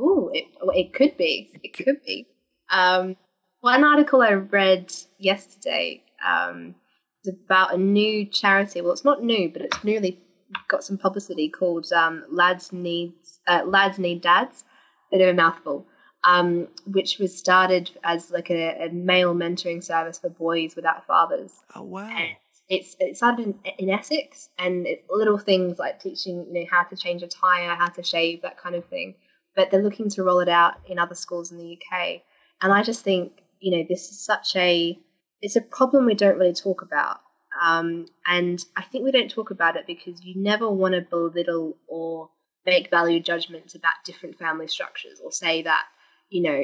Oh, 0.00 0.30
it, 0.32 0.44
it 0.74 0.92
could 0.92 1.16
be. 1.16 1.50
It 1.62 1.76
could 1.76 2.02
be. 2.04 2.26
Um, 2.70 3.16
one 3.60 3.82
article 3.82 4.22
I 4.22 4.34
read 4.34 4.92
yesterday 5.18 6.04
um, 6.24 6.76
is 7.24 7.34
about 7.44 7.74
a 7.74 7.78
new 7.78 8.24
charity. 8.26 8.80
Well, 8.80 8.92
it's 8.92 9.04
not 9.04 9.24
new, 9.24 9.48
but 9.48 9.62
it's 9.62 9.82
newly 9.82 10.20
got 10.68 10.84
some 10.84 10.98
publicity 10.98 11.48
called 11.48 11.92
um, 11.92 12.24
Lads 12.30 12.72
Needs 12.72 13.40
uh, 13.48 13.62
Lads 13.66 13.98
Need 13.98 14.22
Dads. 14.22 14.64
Bit 15.10 15.22
of 15.22 15.28
a 15.28 15.34
mouthful. 15.34 15.86
Um, 16.24 16.68
which 16.84 17.18
was 17.18 17.36
started 17.36 17.90
as 18.02 18.30
like 18.32 18.50
a, 18.50 18.86
a, 18.86 18.90
male 18.90 19.34
mentoring 19.34 19.82
service 19.82 20.18
for 20.18 20.28
boys 20.28 20.74
without 20.74 21.06
fathers. 21.06 21.52
Oh 21.76 21.82
wow! 21.82 22.08
And 22.08 22.30
it's 22.68 22.96
it 22.98 23.16
started 23.16 23.46
in, 23.46 23.54
in 23.78 23.90
Essex, 23.90 24.50
and 24.58 24.86
it, 24.86 25.04
little 25.08 25.38
things 25.38 25.78
like 25.78 26.00
teaching 26.00 26.46
you 26.50 26.60
know 26.60 26.66
how 26.70 26.82
to 26.82 26.96
change 26.96 27.22
a 27.22 27.28
tire, 27.28 27.74
how 27.76 27.86
to 27.86 28.02
shave, 28.02 28.42
that 28.42 28.58
kind 28.58 28.74
of 28.74 28.84
thing. 28.86 29.14
But 29.58 29.72
they're 29.72 29.82
looking 29.82 30.08
to 30.10 30.22
roll 30.22 30.38
it 30.38 30.48
out 30.48 30.74
in 30.86 31.00
other 31.00 31.16
schools 31.16 31.50
in 31.50 31.58
the 31.58 31.76
UK, 31.76 32.22
and 32.62 32.72
I 32.72 32.84
just 32.84 33.02
think 33.02 33.42
you 33.58 33.76
know 33.76 33.84
this 33.88 34.08
is 34.12 34.24
such 34.24 34.54
a 34.54 34.96
it's 35.42 35.56
a 35.56 35.60
problem 35.60 36.06
we 36.06 36.14
don't 36.14 36.38
really 36.38 36.54
talk 36.54 36.82
about. 36.82 37.18
Um, 37.60 38.06
and 38.24 38.64
I 38.76 38.82
think 38.82 39.02
we 39.02 39.10
don't 39.10 39.30
talk 39.30 39.50
about 39.50 39.74
it 39.74 39.84
because 39.84 40.22
you 40.22 40.40
never 40.40 40.70
want 40.70 40.94
to 40.94 41.00
belittle 41.00 41.76
or 41.88 42.30
make 42.66 42.88
value 42.88 43.18
judgments 43.18 43.74
about 43.74 44.04
different 44.04 44.38
family 44.38 44.68
structures 44.68 45.20
or 45.24 45.32
say 45.32 45.62
that 45.62 45.82
you 46.30 46.42
know 46.42 46.62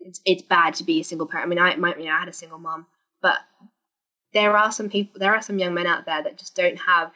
it's, 0.00 0.20
it's 0.26 0.42
bad 0.42 0.74
to 0.74 0.84
be 0.84 1.00
a 1.00 1.04
single 1.04 1.26
parent. 1.26 1.46
I 1.46 1.48
mean, 1.48 1.58
I, 1.58 1.76
my, 1.76 1.96
you 1.96 2.06
know, 2.06 2.12
I 2.12 2.20
had 2.20 2.28
a 2.28 2.32
single 2.32 2.58
mom, 2.58 2.86
but 3.22 3.38
there 4.34 4.56
are 4.56 4.70
some 4.70 4.90
people, 4.90 5.18
there 5.18 5.34
are 5.34 5.42
some 5.42 5.58
young 5.58 5.74
men 5.74 5.86
out 5.86 6.04
there 6.06 6.22
that 6.22 6.38
just 6.38 6.54
don't 6.54 6.78
have 6.78 7.12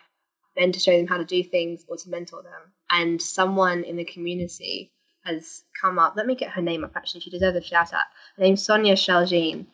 men 0.56 0.72
to 0.72 0.80
show 0.80 0.96
them 0.96 1.06
how 1.06 1.18
to 1.18 1.24
do 1.24 1.42
things 1.42 1.84
or 1.88 1.96
to 1.96 2.10
mentor 2.10 2.42
them. 2.42 2.72
And 2.90 3.20
someone 3.20 3.84
in 3.84 3.96
the 3.96 4.04
community 4.04 4.91
has 5.24 5.64
come 5.80 5.98
up. 5.98 6.14
Let 6.16 6.26
me 6.26 6.34
get 6.34 6.50
her 6.50 6.62
name 6.62 6.84
up. 6.84 6.92
Actually, 6.96 7.20
she 7.20 7.30
deserves 7.30 7.56
a 7.56 7.62
shout 7.62 7.92
out. 7.92 8.06
Her 8.36 8.42
name's 8.42 8.62
Sonia 8.62 8.94
Shaljean. 8.94 9.66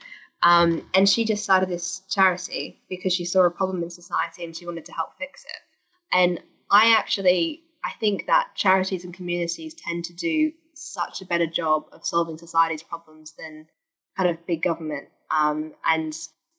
Um, 0.43 0.89
and 0.95 1.09
she 1.09 1.25
just 1.25 1.43
started 1.43 1.69
this 1.69 2.03
charity 2.09 2.81
because 2.89 3.13
she 3.13 3.25
saw 3.25 3.45
a 3.45 3.51
problem 3.51 3.83
in 3.83 3.91
society 3.91 4.45
and 4.45 4.55
she 4.55 4.67
wanted 4.67 4.85
to 4.85 4.93
help 4.93 5.11
fix 5.19 5.45
it. 5.45 5.61
And 6.13 6.41
I 6.71 6.95
actually, 6.97 7.63
I 7.85 7.91
think 7.99 8.27
that 8.27 8.51
charities 8.55 9.05
and 9.05 9.13
communities 9.13 9.75
tend 9.75 10.05
to 10.05 10.15
do 10.15 10.53
such 10.75 11.21
a 11.21 11.27
better 11.27 11.47
job 11.47 11.87
of 11.93 12.07
solving 12.07 12.39
society's 12.39 12.83
problems 12.83 13.35
than 13.37 13.67
kind 14.17 14.31
of 14.31 14.47
big 14.47 14.63
government. 14.63 15.09
Um, 15.31 15.75
and 15.85 16.17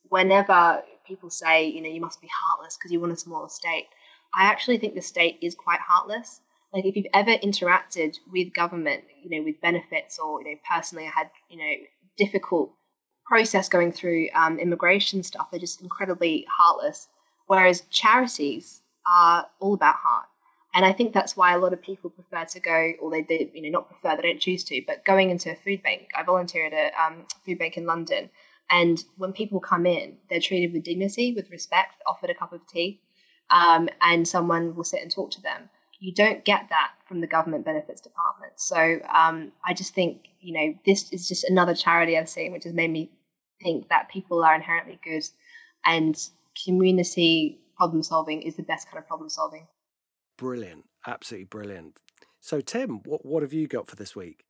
whenever 0.09 0.83
people 1.07 1.29
say, 1.29 1.65
you 1.67 1.81
know, 1.81 1.89
you 1.89 2.01
must 2.01 2.21
be 2.21 2.29
heartless 2.31 2.77
because 2.77 2.91
you 2.91 2.99
want 2.99 3.13
a 3.13 3.17
smaller 3.17 3.49
state, 3.49 3.87
I 4.35 4.43
actually 4.43 4.77
think 4.77 4.93
the 4.93 5.01
state 5.01 5.37
is 5.41 5.55
quite 5.55 5.79
heartless. 5.79 6.41
Like 6.73 6.85
if 6.85 6.95
you've 6.95 7.07
ever 7.13 7.31
interacted 7.31 8.17
with 8.31 8.53
government, 8.53 9.03
you 9.23 9.29
know, 9.29 9.43
with 9.43 9.59
benefits 9.61 10.19
or, 10.19 10.41
you 10.41 10.51
know, 10.51 10.57
personally 10.69 11.05
I 11.05 11.09
had, 11.09 11.29
you 11.49 11.57
know, 11.57 11.73
difficult 12.17 12.71
process 13.25 13.69
going 13.69 13.91
through 13.91 14.29
um, 14.33 14.59
immigration 14.59 15.23
stuff, 15.23 15.49
they're 15.51 15.59
just 15.59 15.81
incredibly 15.81 16.45
heartless. 16.49 17.07
Whereas 17.47 17.81
charities 17.89 18.81
are 19.11 19.47
all 19.59 19.73
about 19.73 19.95
heart. 19.95 20.25
And 20.75 20.85
I 20.85 20.93
think 20.93 21.13
that's 21.13 21.35
why 21.35 21.53
a 21.53 21.57
lot 21.57 21.73
of 21.73 21.81
people 21.81 22.11
prefer 22.11 22.45
to 22.45 22.59
go, 22.59 22.93
or 23.01 23.09
they, 23.09 23.23
they 23.23 23.49
you 23.53 23.63
know, 23.63 23.79
not 23.79 23.89
prefer, 23.89 24.15
they 24.15 24.29
don't 24.29 24.39
choose 24.39 24.63
to, 24.65 24.81
but 24.85 25.03
going 25.03 25.31
into 25.31 25.51
a 25.51 25.55
food 25.55 25.81
bank. 25.81 26.09
I 26.15 26.21
volunteered 26.21 26.73
at 26.73 26.93
a 26.93 27.03
um, 27.03 27.25
food 27.43 27.57
bank 27.57 27.77
in 27.77 27.87
London, 27.87 28.29
and 28.69 29.03
when 29.17 29.33
people 29.33 29.59
come 29.59 29.87
in, 29.87 30.17
they're 30.29 30.39
treated 30.39 30.73
with 30.73 30.83
dignity, 30.83 31.33
with 31.33 31.49
respect, 31.49 31.95
offered 32.05 32.29
a 32.29 32.35
cup 32.35 32.53
of 32.53 32.61
tea, 32.67 33.01
um, 33.49 33.89
and 33.99 34.27
someone 34.27 34.75
will 34.75 34.83
sit 34.83 35.01
and 35.01 35.11
talk 35.11 35.31
to 35.31 35.41
them. 35.41 35.69
You 35.99 36.13
don't 36.13 36.45
get 36.45 36.67
that 36.69 36.91
from 37.07 37.21
the 37.21 37.27
government 37.27 37.65
benefits 37.65 38.01
department. 38.01 38.53
So 38.55 38.99
um, 39.13 39.51
I 39.67 39.73
just 39.73 39.93
think, 39.93 40.27
you 40.39 40.53
know, 40.53 40.73
this 40.85 41.11
is 41.11 41.27
just 41.27 41.43
another 41.43 41.75
charity 41.75 42.17
I've 42.17 42.29
seen, 42.29 42.51
which 42.51 42.63
has 42.63 42.73
made 42.73 42.91
me 42.91 43.11
think 43.61 43.89
that 43.89 44.09
people 44.09 44.43
are 44.43 44.55
inherently 44.55 44.99
good 45.03 45.23
and 45.85 46.17
community 46.63 47.59
problem 47.77 48.03
solving 48.03 48.41
is 48.41 48.55
the 48.55 48.63
best 48.63 48.87
kind 48.89 48.97
of 48.97 49.07
problem 49.07 49.29
solving. 49.29 49.67
Brilliant. 50.37 50.85
Absolutely 51.07 51.45
brilliant. 51.45 51.97
So, 52.41 52.61
Tim, 52.61 53.01
what, 53.05 53.25
what 53.25 53.43
have 53.43 53.53
you 53.53 53.67
got 53.67 53.87
for 53.87 53.95
this 53.95 54.15
week? 54.15 54.43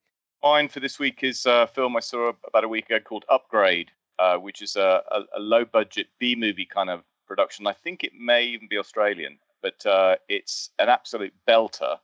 Mine 0.43 0.69
for 0.69 0.79
this 0.79 0.99
week 0.99 1.23
is 1.23 1.45
a 1.45 1.67
film 1.67 1.97
I 1.97 1.99
saw 1.99 2.31
about 2.47 2.63
a 2.63 2.67
week 2.67 2.85
ago 2.85 2.99
called 2.99 3.25
Upgrade, 3.29 3.91
uh, 4.19 4.37
which 4.37 4.61
is 4.61 4.75
a, 4.75 5.01
a, 5.11 5.21
a 5.37 5.39
low 5.39 5.65
budget 5.65 6.07
B 6.19 6.35
movie 6.35 6.65
kind 6.65 6.89
of 6.89 7.03
production. 7.27 7.67
I 7.67 7.73
think 7.73 8.03
it 8.03 8.13
may 8.17 8.45
even 8.45 8.67
be 8.69 8.77
Australian, 8.77 9.37
but 9.61 9.85
uh, 9.85 10.15
it's 10.27 10.71
an 10.79 10.89
absolute 10.89 11.33
belter. 11.47 11.97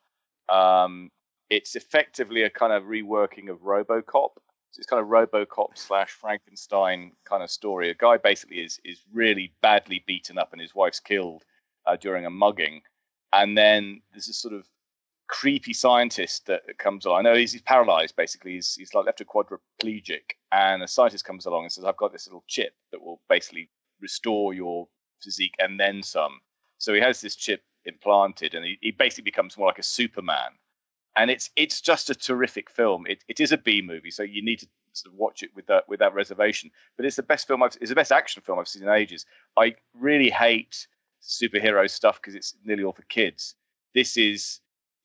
Um, 0.49 1.11
it's 1.49 1.75
effectively 1.75 2.43
a 2.43 2.49
kind 2.49 2.73
of 2.73 2.83
reworking 2.83 3.49
of 3.49 3.59
RoboCop. 3.59 4.31
So 4.71 4.79
it's 4.79 4.87
kind 4.87 5.01
of 5.01 5.07
RoboCop 5.07 5.77
slash 5.77 6.11
Frankenstein 6.11 7.11
kind 7.23 7.43
of 7.43 7.49
story. 7.49 7.89
A 7.89 7.95
guy 7.95 8.17
basically 8.17 8.57
is 8.57 8.79
is 8.83 9.01
really 9.13 9.53
badly 9.61 10.03
beaten 10.05 10.37
up 10.37 10.51
and 10.51 10.61
his 10.61 10.75
wife's 10.75 10.99
killed 10.99 11.43
uh, 11.85 11.95
during 11.95 12.25
a 12.25 12.29
mugging, 12.29 12.81
and 13.31 13.57
then 13.57 14.01
there's 14.11 14.27
this 14.27 14.37
sort 14.37 14.53
of 14.53 14.67
creepy 15.27 15.73
scientist 15.73 16.45
that 16.47 16.61
comes 16.77 17.05
along. 17.05 17.19
I 17.19 17.21
know 17.29 17.35
he's, 17.35 17.51
he's 17.51 17.61
paralyzed 17.61 18.15
basically. 18.15 18.53
He's 18.53 18.75
he's 18.75 18.93
like 18.93 19.05
left 19.05 19.21
a 19.21 19.25
quadriplegic, 19.25 20.33
and 20.51 20.83
a 20.83 20.87
scientist 20.87 21.25
comes 21.25 21.45
along 21.45 21.63
and 21.63 21.71
says, 21.71 21.85
"I've 21.85 21.97
got 21.97 22.11
this 22.11 22.27
little 22.27 22.43
chip 22.47 22.73
that 22.91 23.01
will 23.01 23.21
basically 23.29 23.69
restore 24.01 24.53
your 24.53 24.87
physique 25.21 25.55
and 25.59 25.79
then 25.79 26.03
some." 26.03 26.39
So 26.77 26.93
he 26.93 26.99
has 27.01 27.21
this 27.21 27.35
chip 27.35 27.61
implanted, 27.85 28.53
and 28.53 28.65
he, 28.65 28.77
he 28.81 28.91
basically 28.91 29.23
becomes 29.23 29.57
more 29.57 29.67
like 29.67 29.79
a 29.79 29.83
Superman. 29.83 30.51
And 31.17 31.31
it's 31.31 31.49
it's 31.55 31.81
just 31.81 32.09
a 32.09 32.15
terrific 32.15 32.69
film. 32.69 33.05
It 33.07 33.23
it 33.27 33.39
is 33.39 33.51
a 33.51 33.57
B 33.57 33.81
movie, 33.81 34.11
so 34.11 34.23
you 34.23 34.43
need 34.43 34.59
to 34.59 34.67
sort 34.93 35.13
of 35.13 35.19
watch 35.19 35.43
it 35.43 35.51
with 35.55 35.67
that 35.67 35.87
with 35.87 35.99
that 35.99 36.13
reservation. 36.13 36.71
But 36.97 37.05
it's 37.05 37.15
the 37.15 37.23
best 37.23 37.47
film 37.47 37.63
I've 37.63 37.77
it's 37.79 37.89
the 37.89 37.95
best 37.95 38.11
action 38.11 38.41
film 38.41 38.59
I've 38.59 38.67
seen 38.67 38.83
in 38.83 38.89
ages. 38.89 39.25
I 39.57 39.75
really 39.93 40.29
hate 40.29 40.87
superhero 41.21 41.89
stuff 41.89 42.19
because 42.21 42.35
it's 42.35 42.55
nearly 42.63 42.83
all 42.83 42.93
for 42.93 43.03
kids. 43.03 43.55
This 43.93 44.17
is 44.17 44.59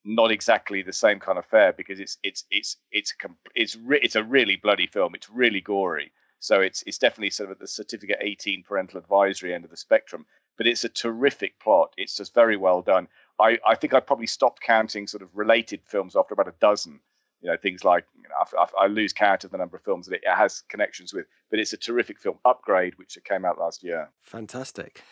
not 0.05 0.31
exactly 0.31 0.83
the 0.83 0.93
same 0.93 1.21
kind 1.21 1.39
of 1.39 1.47
fare 1.47 1.73
because 1.73 2.01
it's 2.01 2.19
it's 2.23 2.45
it's 2.51 2.77
it's 2.91 3.15
it's 3.55 3.77
re- 3.77 4.01
it's 4.03 4.17
a 4.17 4.25
really 4.25 4.57
bloody 4.57 4.87
film. 4.87 5.15
It's 5.15 5.31
really 5.31 5.61
gory. 5.61 6.13
So 6.41 6.61
it's 6.61 6.83
it's 6.87 6.99
definitely 6.99 7.31
sort 7.31 7.51
of 7.51 7.53
at 7.53 7.61
the 7.61 7.69
certificate 7.69 8.19
18 8.21 8.65
parental 8.67 8.99
advisory 8.99 9.55
end 9.55 9.65
of 9.65 9.71
the 9.71 9.77
spectrum. 9.77 10.27
But 10.61 10.67
it's 10.67 10.85
a 10.85 10.91
terrific 10.91 11.59
plot. 11.59 11.95
It's 11.97 12.15
just 12.19 12.35
very 12.35 12.59
well 12.59 12.83
done. 12.83 13.09
I, 13.41 13.59
I 13.67 13.75
think 13.75 13.95
I 13.95 14.01
probably 14.01 14.27
stopped 14.27 14.61
counting 14.61 15.07
sort 15.07 15.23
of 15.23 15.31
related 15.35 15.81
films 15.87 16.15
after 16.15 16.35
about 16.35 16.49
a 16.49 16.55
dozen. 16.61 17.01
You 17.41 17.49
know, 17.49 17.57
things 17.57 17.83
like 17.83 18.05
you 18.15 18.29
know, 18.29 18.61
I, 18.61 18.85
I, 18.85 18.87
lose 18.87 19.15
count 19.15 19.45
of 19.45 19.53
the 19.53 19.57
number 19.57 19.79
of 19.79 19.83
films 19.83 20.07
that 20.09 20.17
it 20.17 20.29
has 20.29 20.63
connections 20.69 21.15
with. 21.15 21.25
But 21.49 21.61
it's 21.61 21.73
a 21.73 21.79
terrific 21.79 22.21
film, 22.21 22.37
Upgrade, 22.45 22.99
which 22.99 23.17
came 23.25 23.47
out 23.47 23.59
last 23.59 23.83
year. 23.83 24.11
Fantastic 24.21 25.03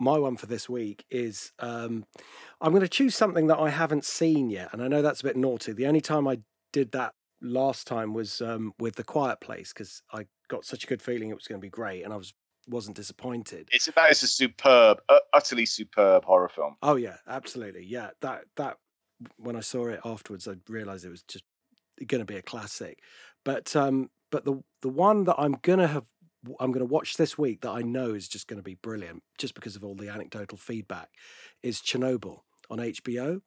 my 0.00 0.18
one 0.18 0.36
for 0.36 0.46
this 0.46 0.68
week 0.68 1.04
is 1.10 1.52
um, 1.58 2.06
I'm 2.60 2.72
going 2.72 2.82
to 2.82 2.88
choose 2.88 3.14
something 3.14 3.46
that 3.48 3.58
I 3.58 3.68
haven't 3.68 4.04
seen 4.04 4.50
yet, 4.50 4.70
and 4.72 4.82
I 4.82 4.88
know 4.88 5.02
that's 5.02 5.20
a 5.20 5.24
bit 5.24 5.36
naughty. 5.36 5.72
The 5.72 5.86
only 5.86 6.00
time 6.00 6.26
I 6.26 6.40
did 6.72 6.92
that 6.92 7.12
last 7.42 7.86
time 7.86 8.14
was 8.14 8.40
um, 8.40 8.72
with 8.78 8.96
The 8.96 9.04
Quiet 9.04 9.40
Place 9.40 9.72
because 9.72 10.02
I 10.12 10.26
got 10.48 10.64
such 10.64 10.84
a 10.84 10.86
good 10.86 11.02
feeling 11.02 11.28
it 11.30 11.34
was 11.34 11.46
going 11.46 11.60
to 11.60 11.64
be 11.64 11.70
great, 11.70 12.02
and 12.02 12.12
I 12.12 12.16
was 12.16 12.32
wasn't 12.70 12.96
disappointed. 12.96 13.68
It's 13.72 13.88
about 13.88 14.10
it's 14.10 14.22
a 14.22 14.28
superb, 14.28 15.00
uh, 15.08 15.18
utterly 15.32 15.66
superb 15.66 16.24
horror 16.24 16.48
film. 16.48 16.76
Oh 16.82 16.96
yeah, 16.96 17.16
absolutely. 17.28 17.84
Yeah, 17.84 18.10
that 18.20 18.44
that 18.56 18.76
when 19.36 19.56
I 19.56 19.60
saw 19.60 19.86
it 19.88 20.00
afterwards, 20.04 20.48
I 20.48 20.54
realized 20.68 21.04
it 21.04 21.10
was 21.10 21.22
just 21.22 21.44
going 22.06 22.20
to 22.20 22.26
be 22.26 22.36
a 22.36 22.42
classic. 22.42 23.00
But 23.44 23.74
um, 23.76 24.10
but 24.30 24.44
the 24.44 24.62
the 24.82 24.88
one 24.88 25.24
that 25.24 25.36
I'm 25.38 25.56
going 25.62 25.80
to 25.80 25.88
have 25.88 26.04
I'm 26.58 26.72
going 26.72 26.86
to 26.86 26.92
watch 26.92 27.16
this 27.16 27.36
week 27.36 27.60
that 27.62 27.70
I 27.70 27.82
know 27.82 28.14
is 28.14 28.28
just 28.28 28.48
going 28.48 28.58
to 28.58 28.62
be 28.62 28.76
brilliant, 28.76 29.22
just 29.38 29.54
because 29.54 29.76
of 29.76 29.84
all 29.84 29.94
the 29.94 30.08
anecdotal 30.08 30.58
feedback, 30.58 31.08
is 31.62 31.80
Chernobyl 31.80 32.40
on 32.70 32.78
HBO. 32.78 33.40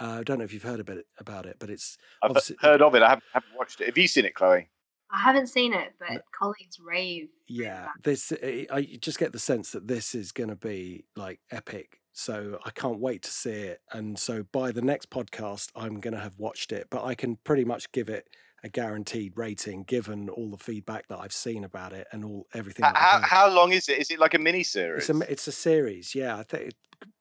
Uh, 0.00 0.18
I 0.20 0.22
don't 0.22 0.38
know 0.38 0.44
if 0.44 0.52
you've 0.52 0.62
heard 0.62 0.78
a 0.78 0.84
bit 0.84 1.06
about 1.18 1.46
it, 1.46 1.56
but 1.58 1.70
it's 1.70 1.98
I've 2.22 2.36
heard 2.60 2.82
of 2.82 2.94
it. 2.94 3.02
I 3.02 3.08
haven't, 3.08 3.24
haven't, 3.32 3.56
watched 3.56 3.80
it. 3.80 3.86
Have 3.86 3.98
you 3.98 4.06
seen 4.06 4.24
it, 4.24 4.34
Chloe? 4.34 4.68
I 5.10 5.20
haven't 5.20 5.46
seen 5.48 5.72
it, 5.72 5.94
but 5.98 6.10
no. 6.10 6.20
colleagues 6.38 6.78
rave. 6.84 7.28
Yeah, 7.46 7.88
this 8.04 8.32
eh, 8.42 8.66
I 8.70 8.82
just 9.00 9.18
get 9.18 9.32
the 9.32 9.38
sense 9.38 9.72
that 9.72 9.88
this 9.88 10.14
is 10.14 10.32
going 10.32 10.50
to 10.50 10.56
be 10.56 11.04
like 11.16 11.40
epic. 11.50 12.00
So 12.12 12.58
I 12.64 12.70
can't 12.70 12.98
wait 12.98 13.22
to 13.22 13.30
see 13.30 13.50
it. 13.50 13.80
And 13.92 14.18
so 14.18 14.44
by 14.52 14.72
the 14.72 14.82
next 14.82 15.08
podcast, 15.08 15.70
I'm 15.76 16.00
going 16.00 16.14
to 16.14 16.20
have 16.20 16.36
watched 16.36 16.72
it, 16.72 16.88
but 16.90 17.04
I 17.04 17.14
can 17.14 17.36
pretty 17.44 17.64
much 17.64 17.92
give 17.92 18.08
it 18.08 18.26
a 18.64 18.68
guaranteed 18.68 19.34
rating 19.36 19.84
given 19.84 20.28
all 20.28 20.50
the 20.50 20.58
feedback 20.58 21.06
that 21.08 21.18
I've 21.20 21.32
seen 21.32 21.64
about 21.64 21.92
it 21.92 22.08
and 22.12 22.24
all 22.24 22.46
everything. 22.54 22.84
How, 22.84 23.20
how 23.22 23.48
long 23.48 23.72
is 23.72 23.88
it? 23.88 23.98
Is 23.98 24.10
it 24.10 24.18
like 24.18 24.34
a 24.34 24.38
mini 24.38 24.64
series? 24.64 25.08
It's 25.08 25.20
a 25.20 25.32
it's 25.32 25.46
a 25.46 25.52
series. 25.52 26.14
Yeah, 26.14 26.36
I 26.36 26.42
think 26.42 26.72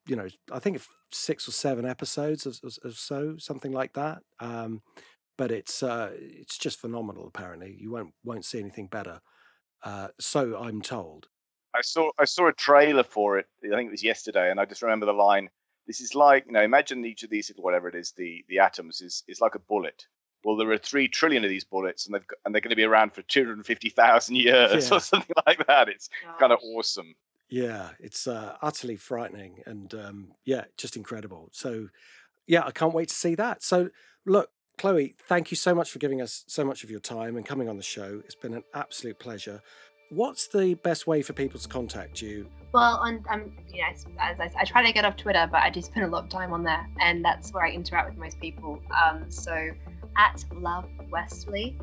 you 0.07 0.15
know 0.15 0.27
I 0.51 0.59
think 0.59 0.81
six 1.11 1.47
or 1.47 1.51
seven 1.51 1.85
episodes 1.85 2.45
or, 2.47 2.69
or 2.83 2.91
so, 2.91 3.35
something 3.37 3.71
like 3.71 3.93
that. 3.93 4.19
Um, 4.39 4.81
but 5.37 5.51
it's 5.51 5.83
uh, 5.83 6.11
it's 6.13 6.57
just 6.57 6.79
phenomenal. 6.79 7.27
Apparently, 7.27 7.75
you 7.79 7.91
won't 7.91 8.13
won't 8.23 8.45
see 8.45 8.59
anything 8.59 8.87
better. 8.87 9.21
Uh, 9.83 10.09
so 10.19 10.57
I'm 10.57 10.81
told. 10.81 11.27
I 11.75 11.81
saw 11.81 12.11
I 12.17 12.25
saw 12.25 12.47
a 12.47 12.53
trailer 12.53 13.03
for 13.03 13.37
it. 13.37 13.45
I 13.63 13.75
think 13.75 13.87
it 13.87 13.91
was 13.91 14.03
yesterday, 14.03 14.51
and 14.51 14.59
I 14.59 14.65
just 14.65 14.81
remember 14.81 15.05
the 15.05 15.13
line. 15.13 15.49
This 15.85 16.01
is 16.01 16.15
like 16.15 16.45
you 16.47 16.51
know, 16.53 16.63
imagine 16.63 17.05
each 17.05 17.23
of 17.23 17.29
these 17.29 17.51
whatever 17.55 17.87
it 17.87 17.95
is, 17.95 18.11
the 18.11 18.43
the 18.49 18.59
atoms 18.59 19.01
is 19.01 19.23
is 19.27 19.39
like 19.39 19.55
a 19.55 19.59
bullet, 19.59 20.05
well, 20.43 20.55
there 20.55 20.71
are 20.71 20.77
three 20.77 21.07
trillion 21.07 21.43
of 21.43 21.49
these 21.49 21.63
bullets, 21.63 22.05
and 22.05 22.15
they've 22.15 22.25
got, 22.25 22.37
and 22.45 22.53
they're 22.53 22.61
going 22.61 22.69
to 22.69 22.75
be 22.77 22.83
around 22.83 23.13
for 23.13 23.21
two 23.23 23.45
hundred 23.45 23.65
fifty 23.65 23.89
thousand 23.89 24.37
years 24.37 24.87
yeah. 24.89 24.95
or 24.95 24.99
something 24.99 25.35
like 25.45 25.65
that. 25.67 25.89
It's 25.89 26.09
Gosh. 26.23 26.39
kind 26.39 26.53
of 26.53 26.59
awesome. 26.63 27.15
Yeah, 27.49 27.89
it's 27.99 28.27
uh, 28.27 28.55
utterly 28.61 28.95
frightening, 28.95 29.61
and 29.65 29.93
um, 29.93 30.31
yeah, 30.45 30.65
just 30.77 30.95
incredible. 30.95 31.49
So, 31.51 31.89
yeah, 32.45 32.63
I 32.65 32.71
can't 32.71 32.93
wait 32.93 33.09
to 33.09 33.15
see 33.15 33.35
that. 33.35 33.63
So, 33.63 33.89
look, 34.25 34.49
Chloe, 34.77 35.15
thank 35.27 35.49
you 35.49 35.57
so 35.57 35.73
much 35.73 35.89
for 35.89 35.99
giving 35.99 36.21
us 36.21 36.43
so 36.47 36.63
much 36.63 36.83
of 36.83 36.91
your 36.91 36.99
time 36.99 37.35
and 37.35 37.45
coming 37.45 37.67
on 37.67 37.77
the 37.77 37.83
show. 37.83 38.21
It's 38.25 38.35
been 38.35 38.53
an 38.53 38.63
absolute 38.75 39.17
pleasure. 39.17 39.61
What's 40.09 40.47
the 40.47 40.75
best 40.75 41.07
way 41.07 41.21
for 41.21 41.33
people 41.33 41.59
to 41.59 41.67
contact 41.67 42.21
you? 42.21 42.47
Well, 42.73 42.97
on 42.97 43.23
um, 43.29 43.51
you 43.67 43.81
know, 43.81 43.87
as 44.19 44.39
I, 44.39 44.51
I 44.57 44.65
try 44.65 44.85
to 44.85 44.93
get 44.93 45.03
off 45.03 45.17
Twitter, 45.17 45.47
but 45.51 45.63
I 45.63 45.69
do 45.69 45.81
spend 45.81 46.05
a 46.05 46.09
lot 46.09 46.25
of 46.25 46.29
time 46.29 46.53
on 46.53 46.63
there, 46.63 46.87
and 47.01 47.25
that's 47.25 47.51
where 47.51 47.65
I 47.65 47.71
interact 47.71 48.11
with 48.11 48.19
most 48.19 48.39
people. 48.39 48.79
Um, 48.95 49.29
so 49.29 49.71
at 50.17 50.45
Love 50.53 50.85
Westley 51.09 51.77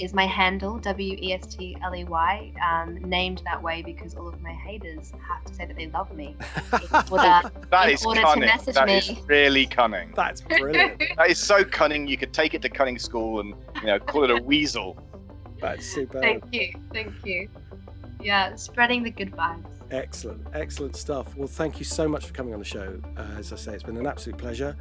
is 0.00 0.12
my 0.12 0.26
handle, 0.26 0.78
W 0.78 1.16
E 1.20 1.32
S 1.32 1.46
T 1.46 1.76
L 1.82 1.94
E 1.94 2.04
Y, 2.04 2.52
um, 2.64 2.96
named 2.96 3.42
that 3.44 3.62
way 3.62 3.82
because 3.82 4.14
all 4.14 4.28
of 4.28 4.40
my 4.42 4.52
haters 4.52 5.12
have 5.26 5.44
to 5.44 5.54
say 5.54 5.66
that 5.66 5.76
they 5.76 5.86
love 5.88 6.14
me 6.14 6.36
in 6.72 6.96
order, 7.10 7.50
that 7.70 7.88
in 7.88 7.90
is 7.90 8.04
order 8.04 8.20
cunning. 8.22 8.58
to 8.58 8.72
that 8.72 8.86
me. 8.86 8.98
Is 8.98 9.12
really 9.26 9.66
cunning. 9.66 10.12
That's 10.14 10.40
brilliant. 10.42 11.02
that 11.16 11.30
is 11.30 11.38
so 11.38 11.64
cunning. 11.64 12.06
You 12.06 12.16
could 12.16 12.32
take 12.32 12.54
it 12.54 12.62
to 12.62 12.68
cunning 12.68 12.98
school 12.98 13.40
and 13.40 13.54
you 13.80 13.86
know 13.86 13.98
call 13.98 14.24
it 14.24 14.30
a 14.30 14.42
weasel. 14.42 14.98
That's 15.60 15.86
super. 15.86 16.20
Thank 16.20 16.44
you, 16.52 16.72
thank 16.92 17.12
you. 17.24 17.48
Yeah, 18.26 18.56
spreading 18.56 19.04
the 19.04 19.10
good 19.10 19.30
vibes. 19.30 19.64
Excellent, 19.92 20.44
excellent 20.52 20.96
stuff. 20.96 21.36
Well, 21.36 21.46
thank 21.46 21.78
you 21.78 21.84
so 21.84 22.08
much 22.08 22.26
for 22.26 22.34
coming 22.34 22.54
on 22.54 22.58
the 22.58 22.64
show. 22.64 23.00
Uh, 23.16 23.20
as 23.38 23.52
I 23.52 23.56
say, 23.56 23.72
it's 23.72 23.84
been 23.84 23.96
an 23.96 24.04
absolute 24.04 24.36
pleasure. 24.36 24.76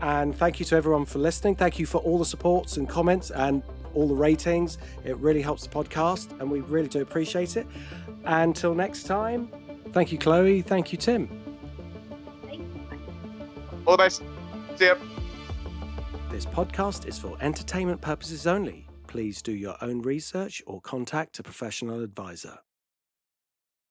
And 0.00 0.32
thank 0.32 0.60
you 0.60 0.66
to 0.66 0.76
everyone 0.76 1.04
for 1.04 1.18
listening. 1.18 1.56
Thank 1.56 1.80
you 1.80 1.86
for 1.86 1.98
all 1.98 2.20
the 2.20 2.24
supports 2.24 2.76
and 2.76 2.88
comments 2.88 3.32
and 3.32 3.64
all 3.94 4.06
the 4.06 4.14
ratings. 4.14 4.78
It 5.04 5.16
really 5.16 5.42
helps 5.42 5.66
the 5.66 5.70
podcast, 5.70 6.40
and 6.40 6.48
we 6.48 6.60
really 6.60 6.86
do 6.86 7.02
appreciate 7.02 7.56
it. 7.56 7.66
Until 8.26 8.76
next 8.76 9.08
time, 9.08 9.48
thank 9.90 10.12
you, 10.12 10.18
Chloe. 10.18 10.62
Thank 10.62 10.92
you, 10.92 10.98
Tim. 10.98 11.28
All 13.88 13.96
the 13.96 14.04
best. 14.04 14.22
See 14.76 14.86
ya. 14.86 14.94
This 16.30 16.46
podcast 16.46 17.08
is 17.08 17.18
for 17.18 17.36
entertainment 17.40 18.00
purposes 18.00 18.46
only. 18.46 18.86
Please 19.08 19.42
do 19.42 19.50
your 19.50 19.74
own 19.80 20.00
research 20.00 20.62
or 20.64 20.80
contact 20.80 21.40
a 21.40 21.42
professional 21.42 22.00
advisor. 22.00 22.60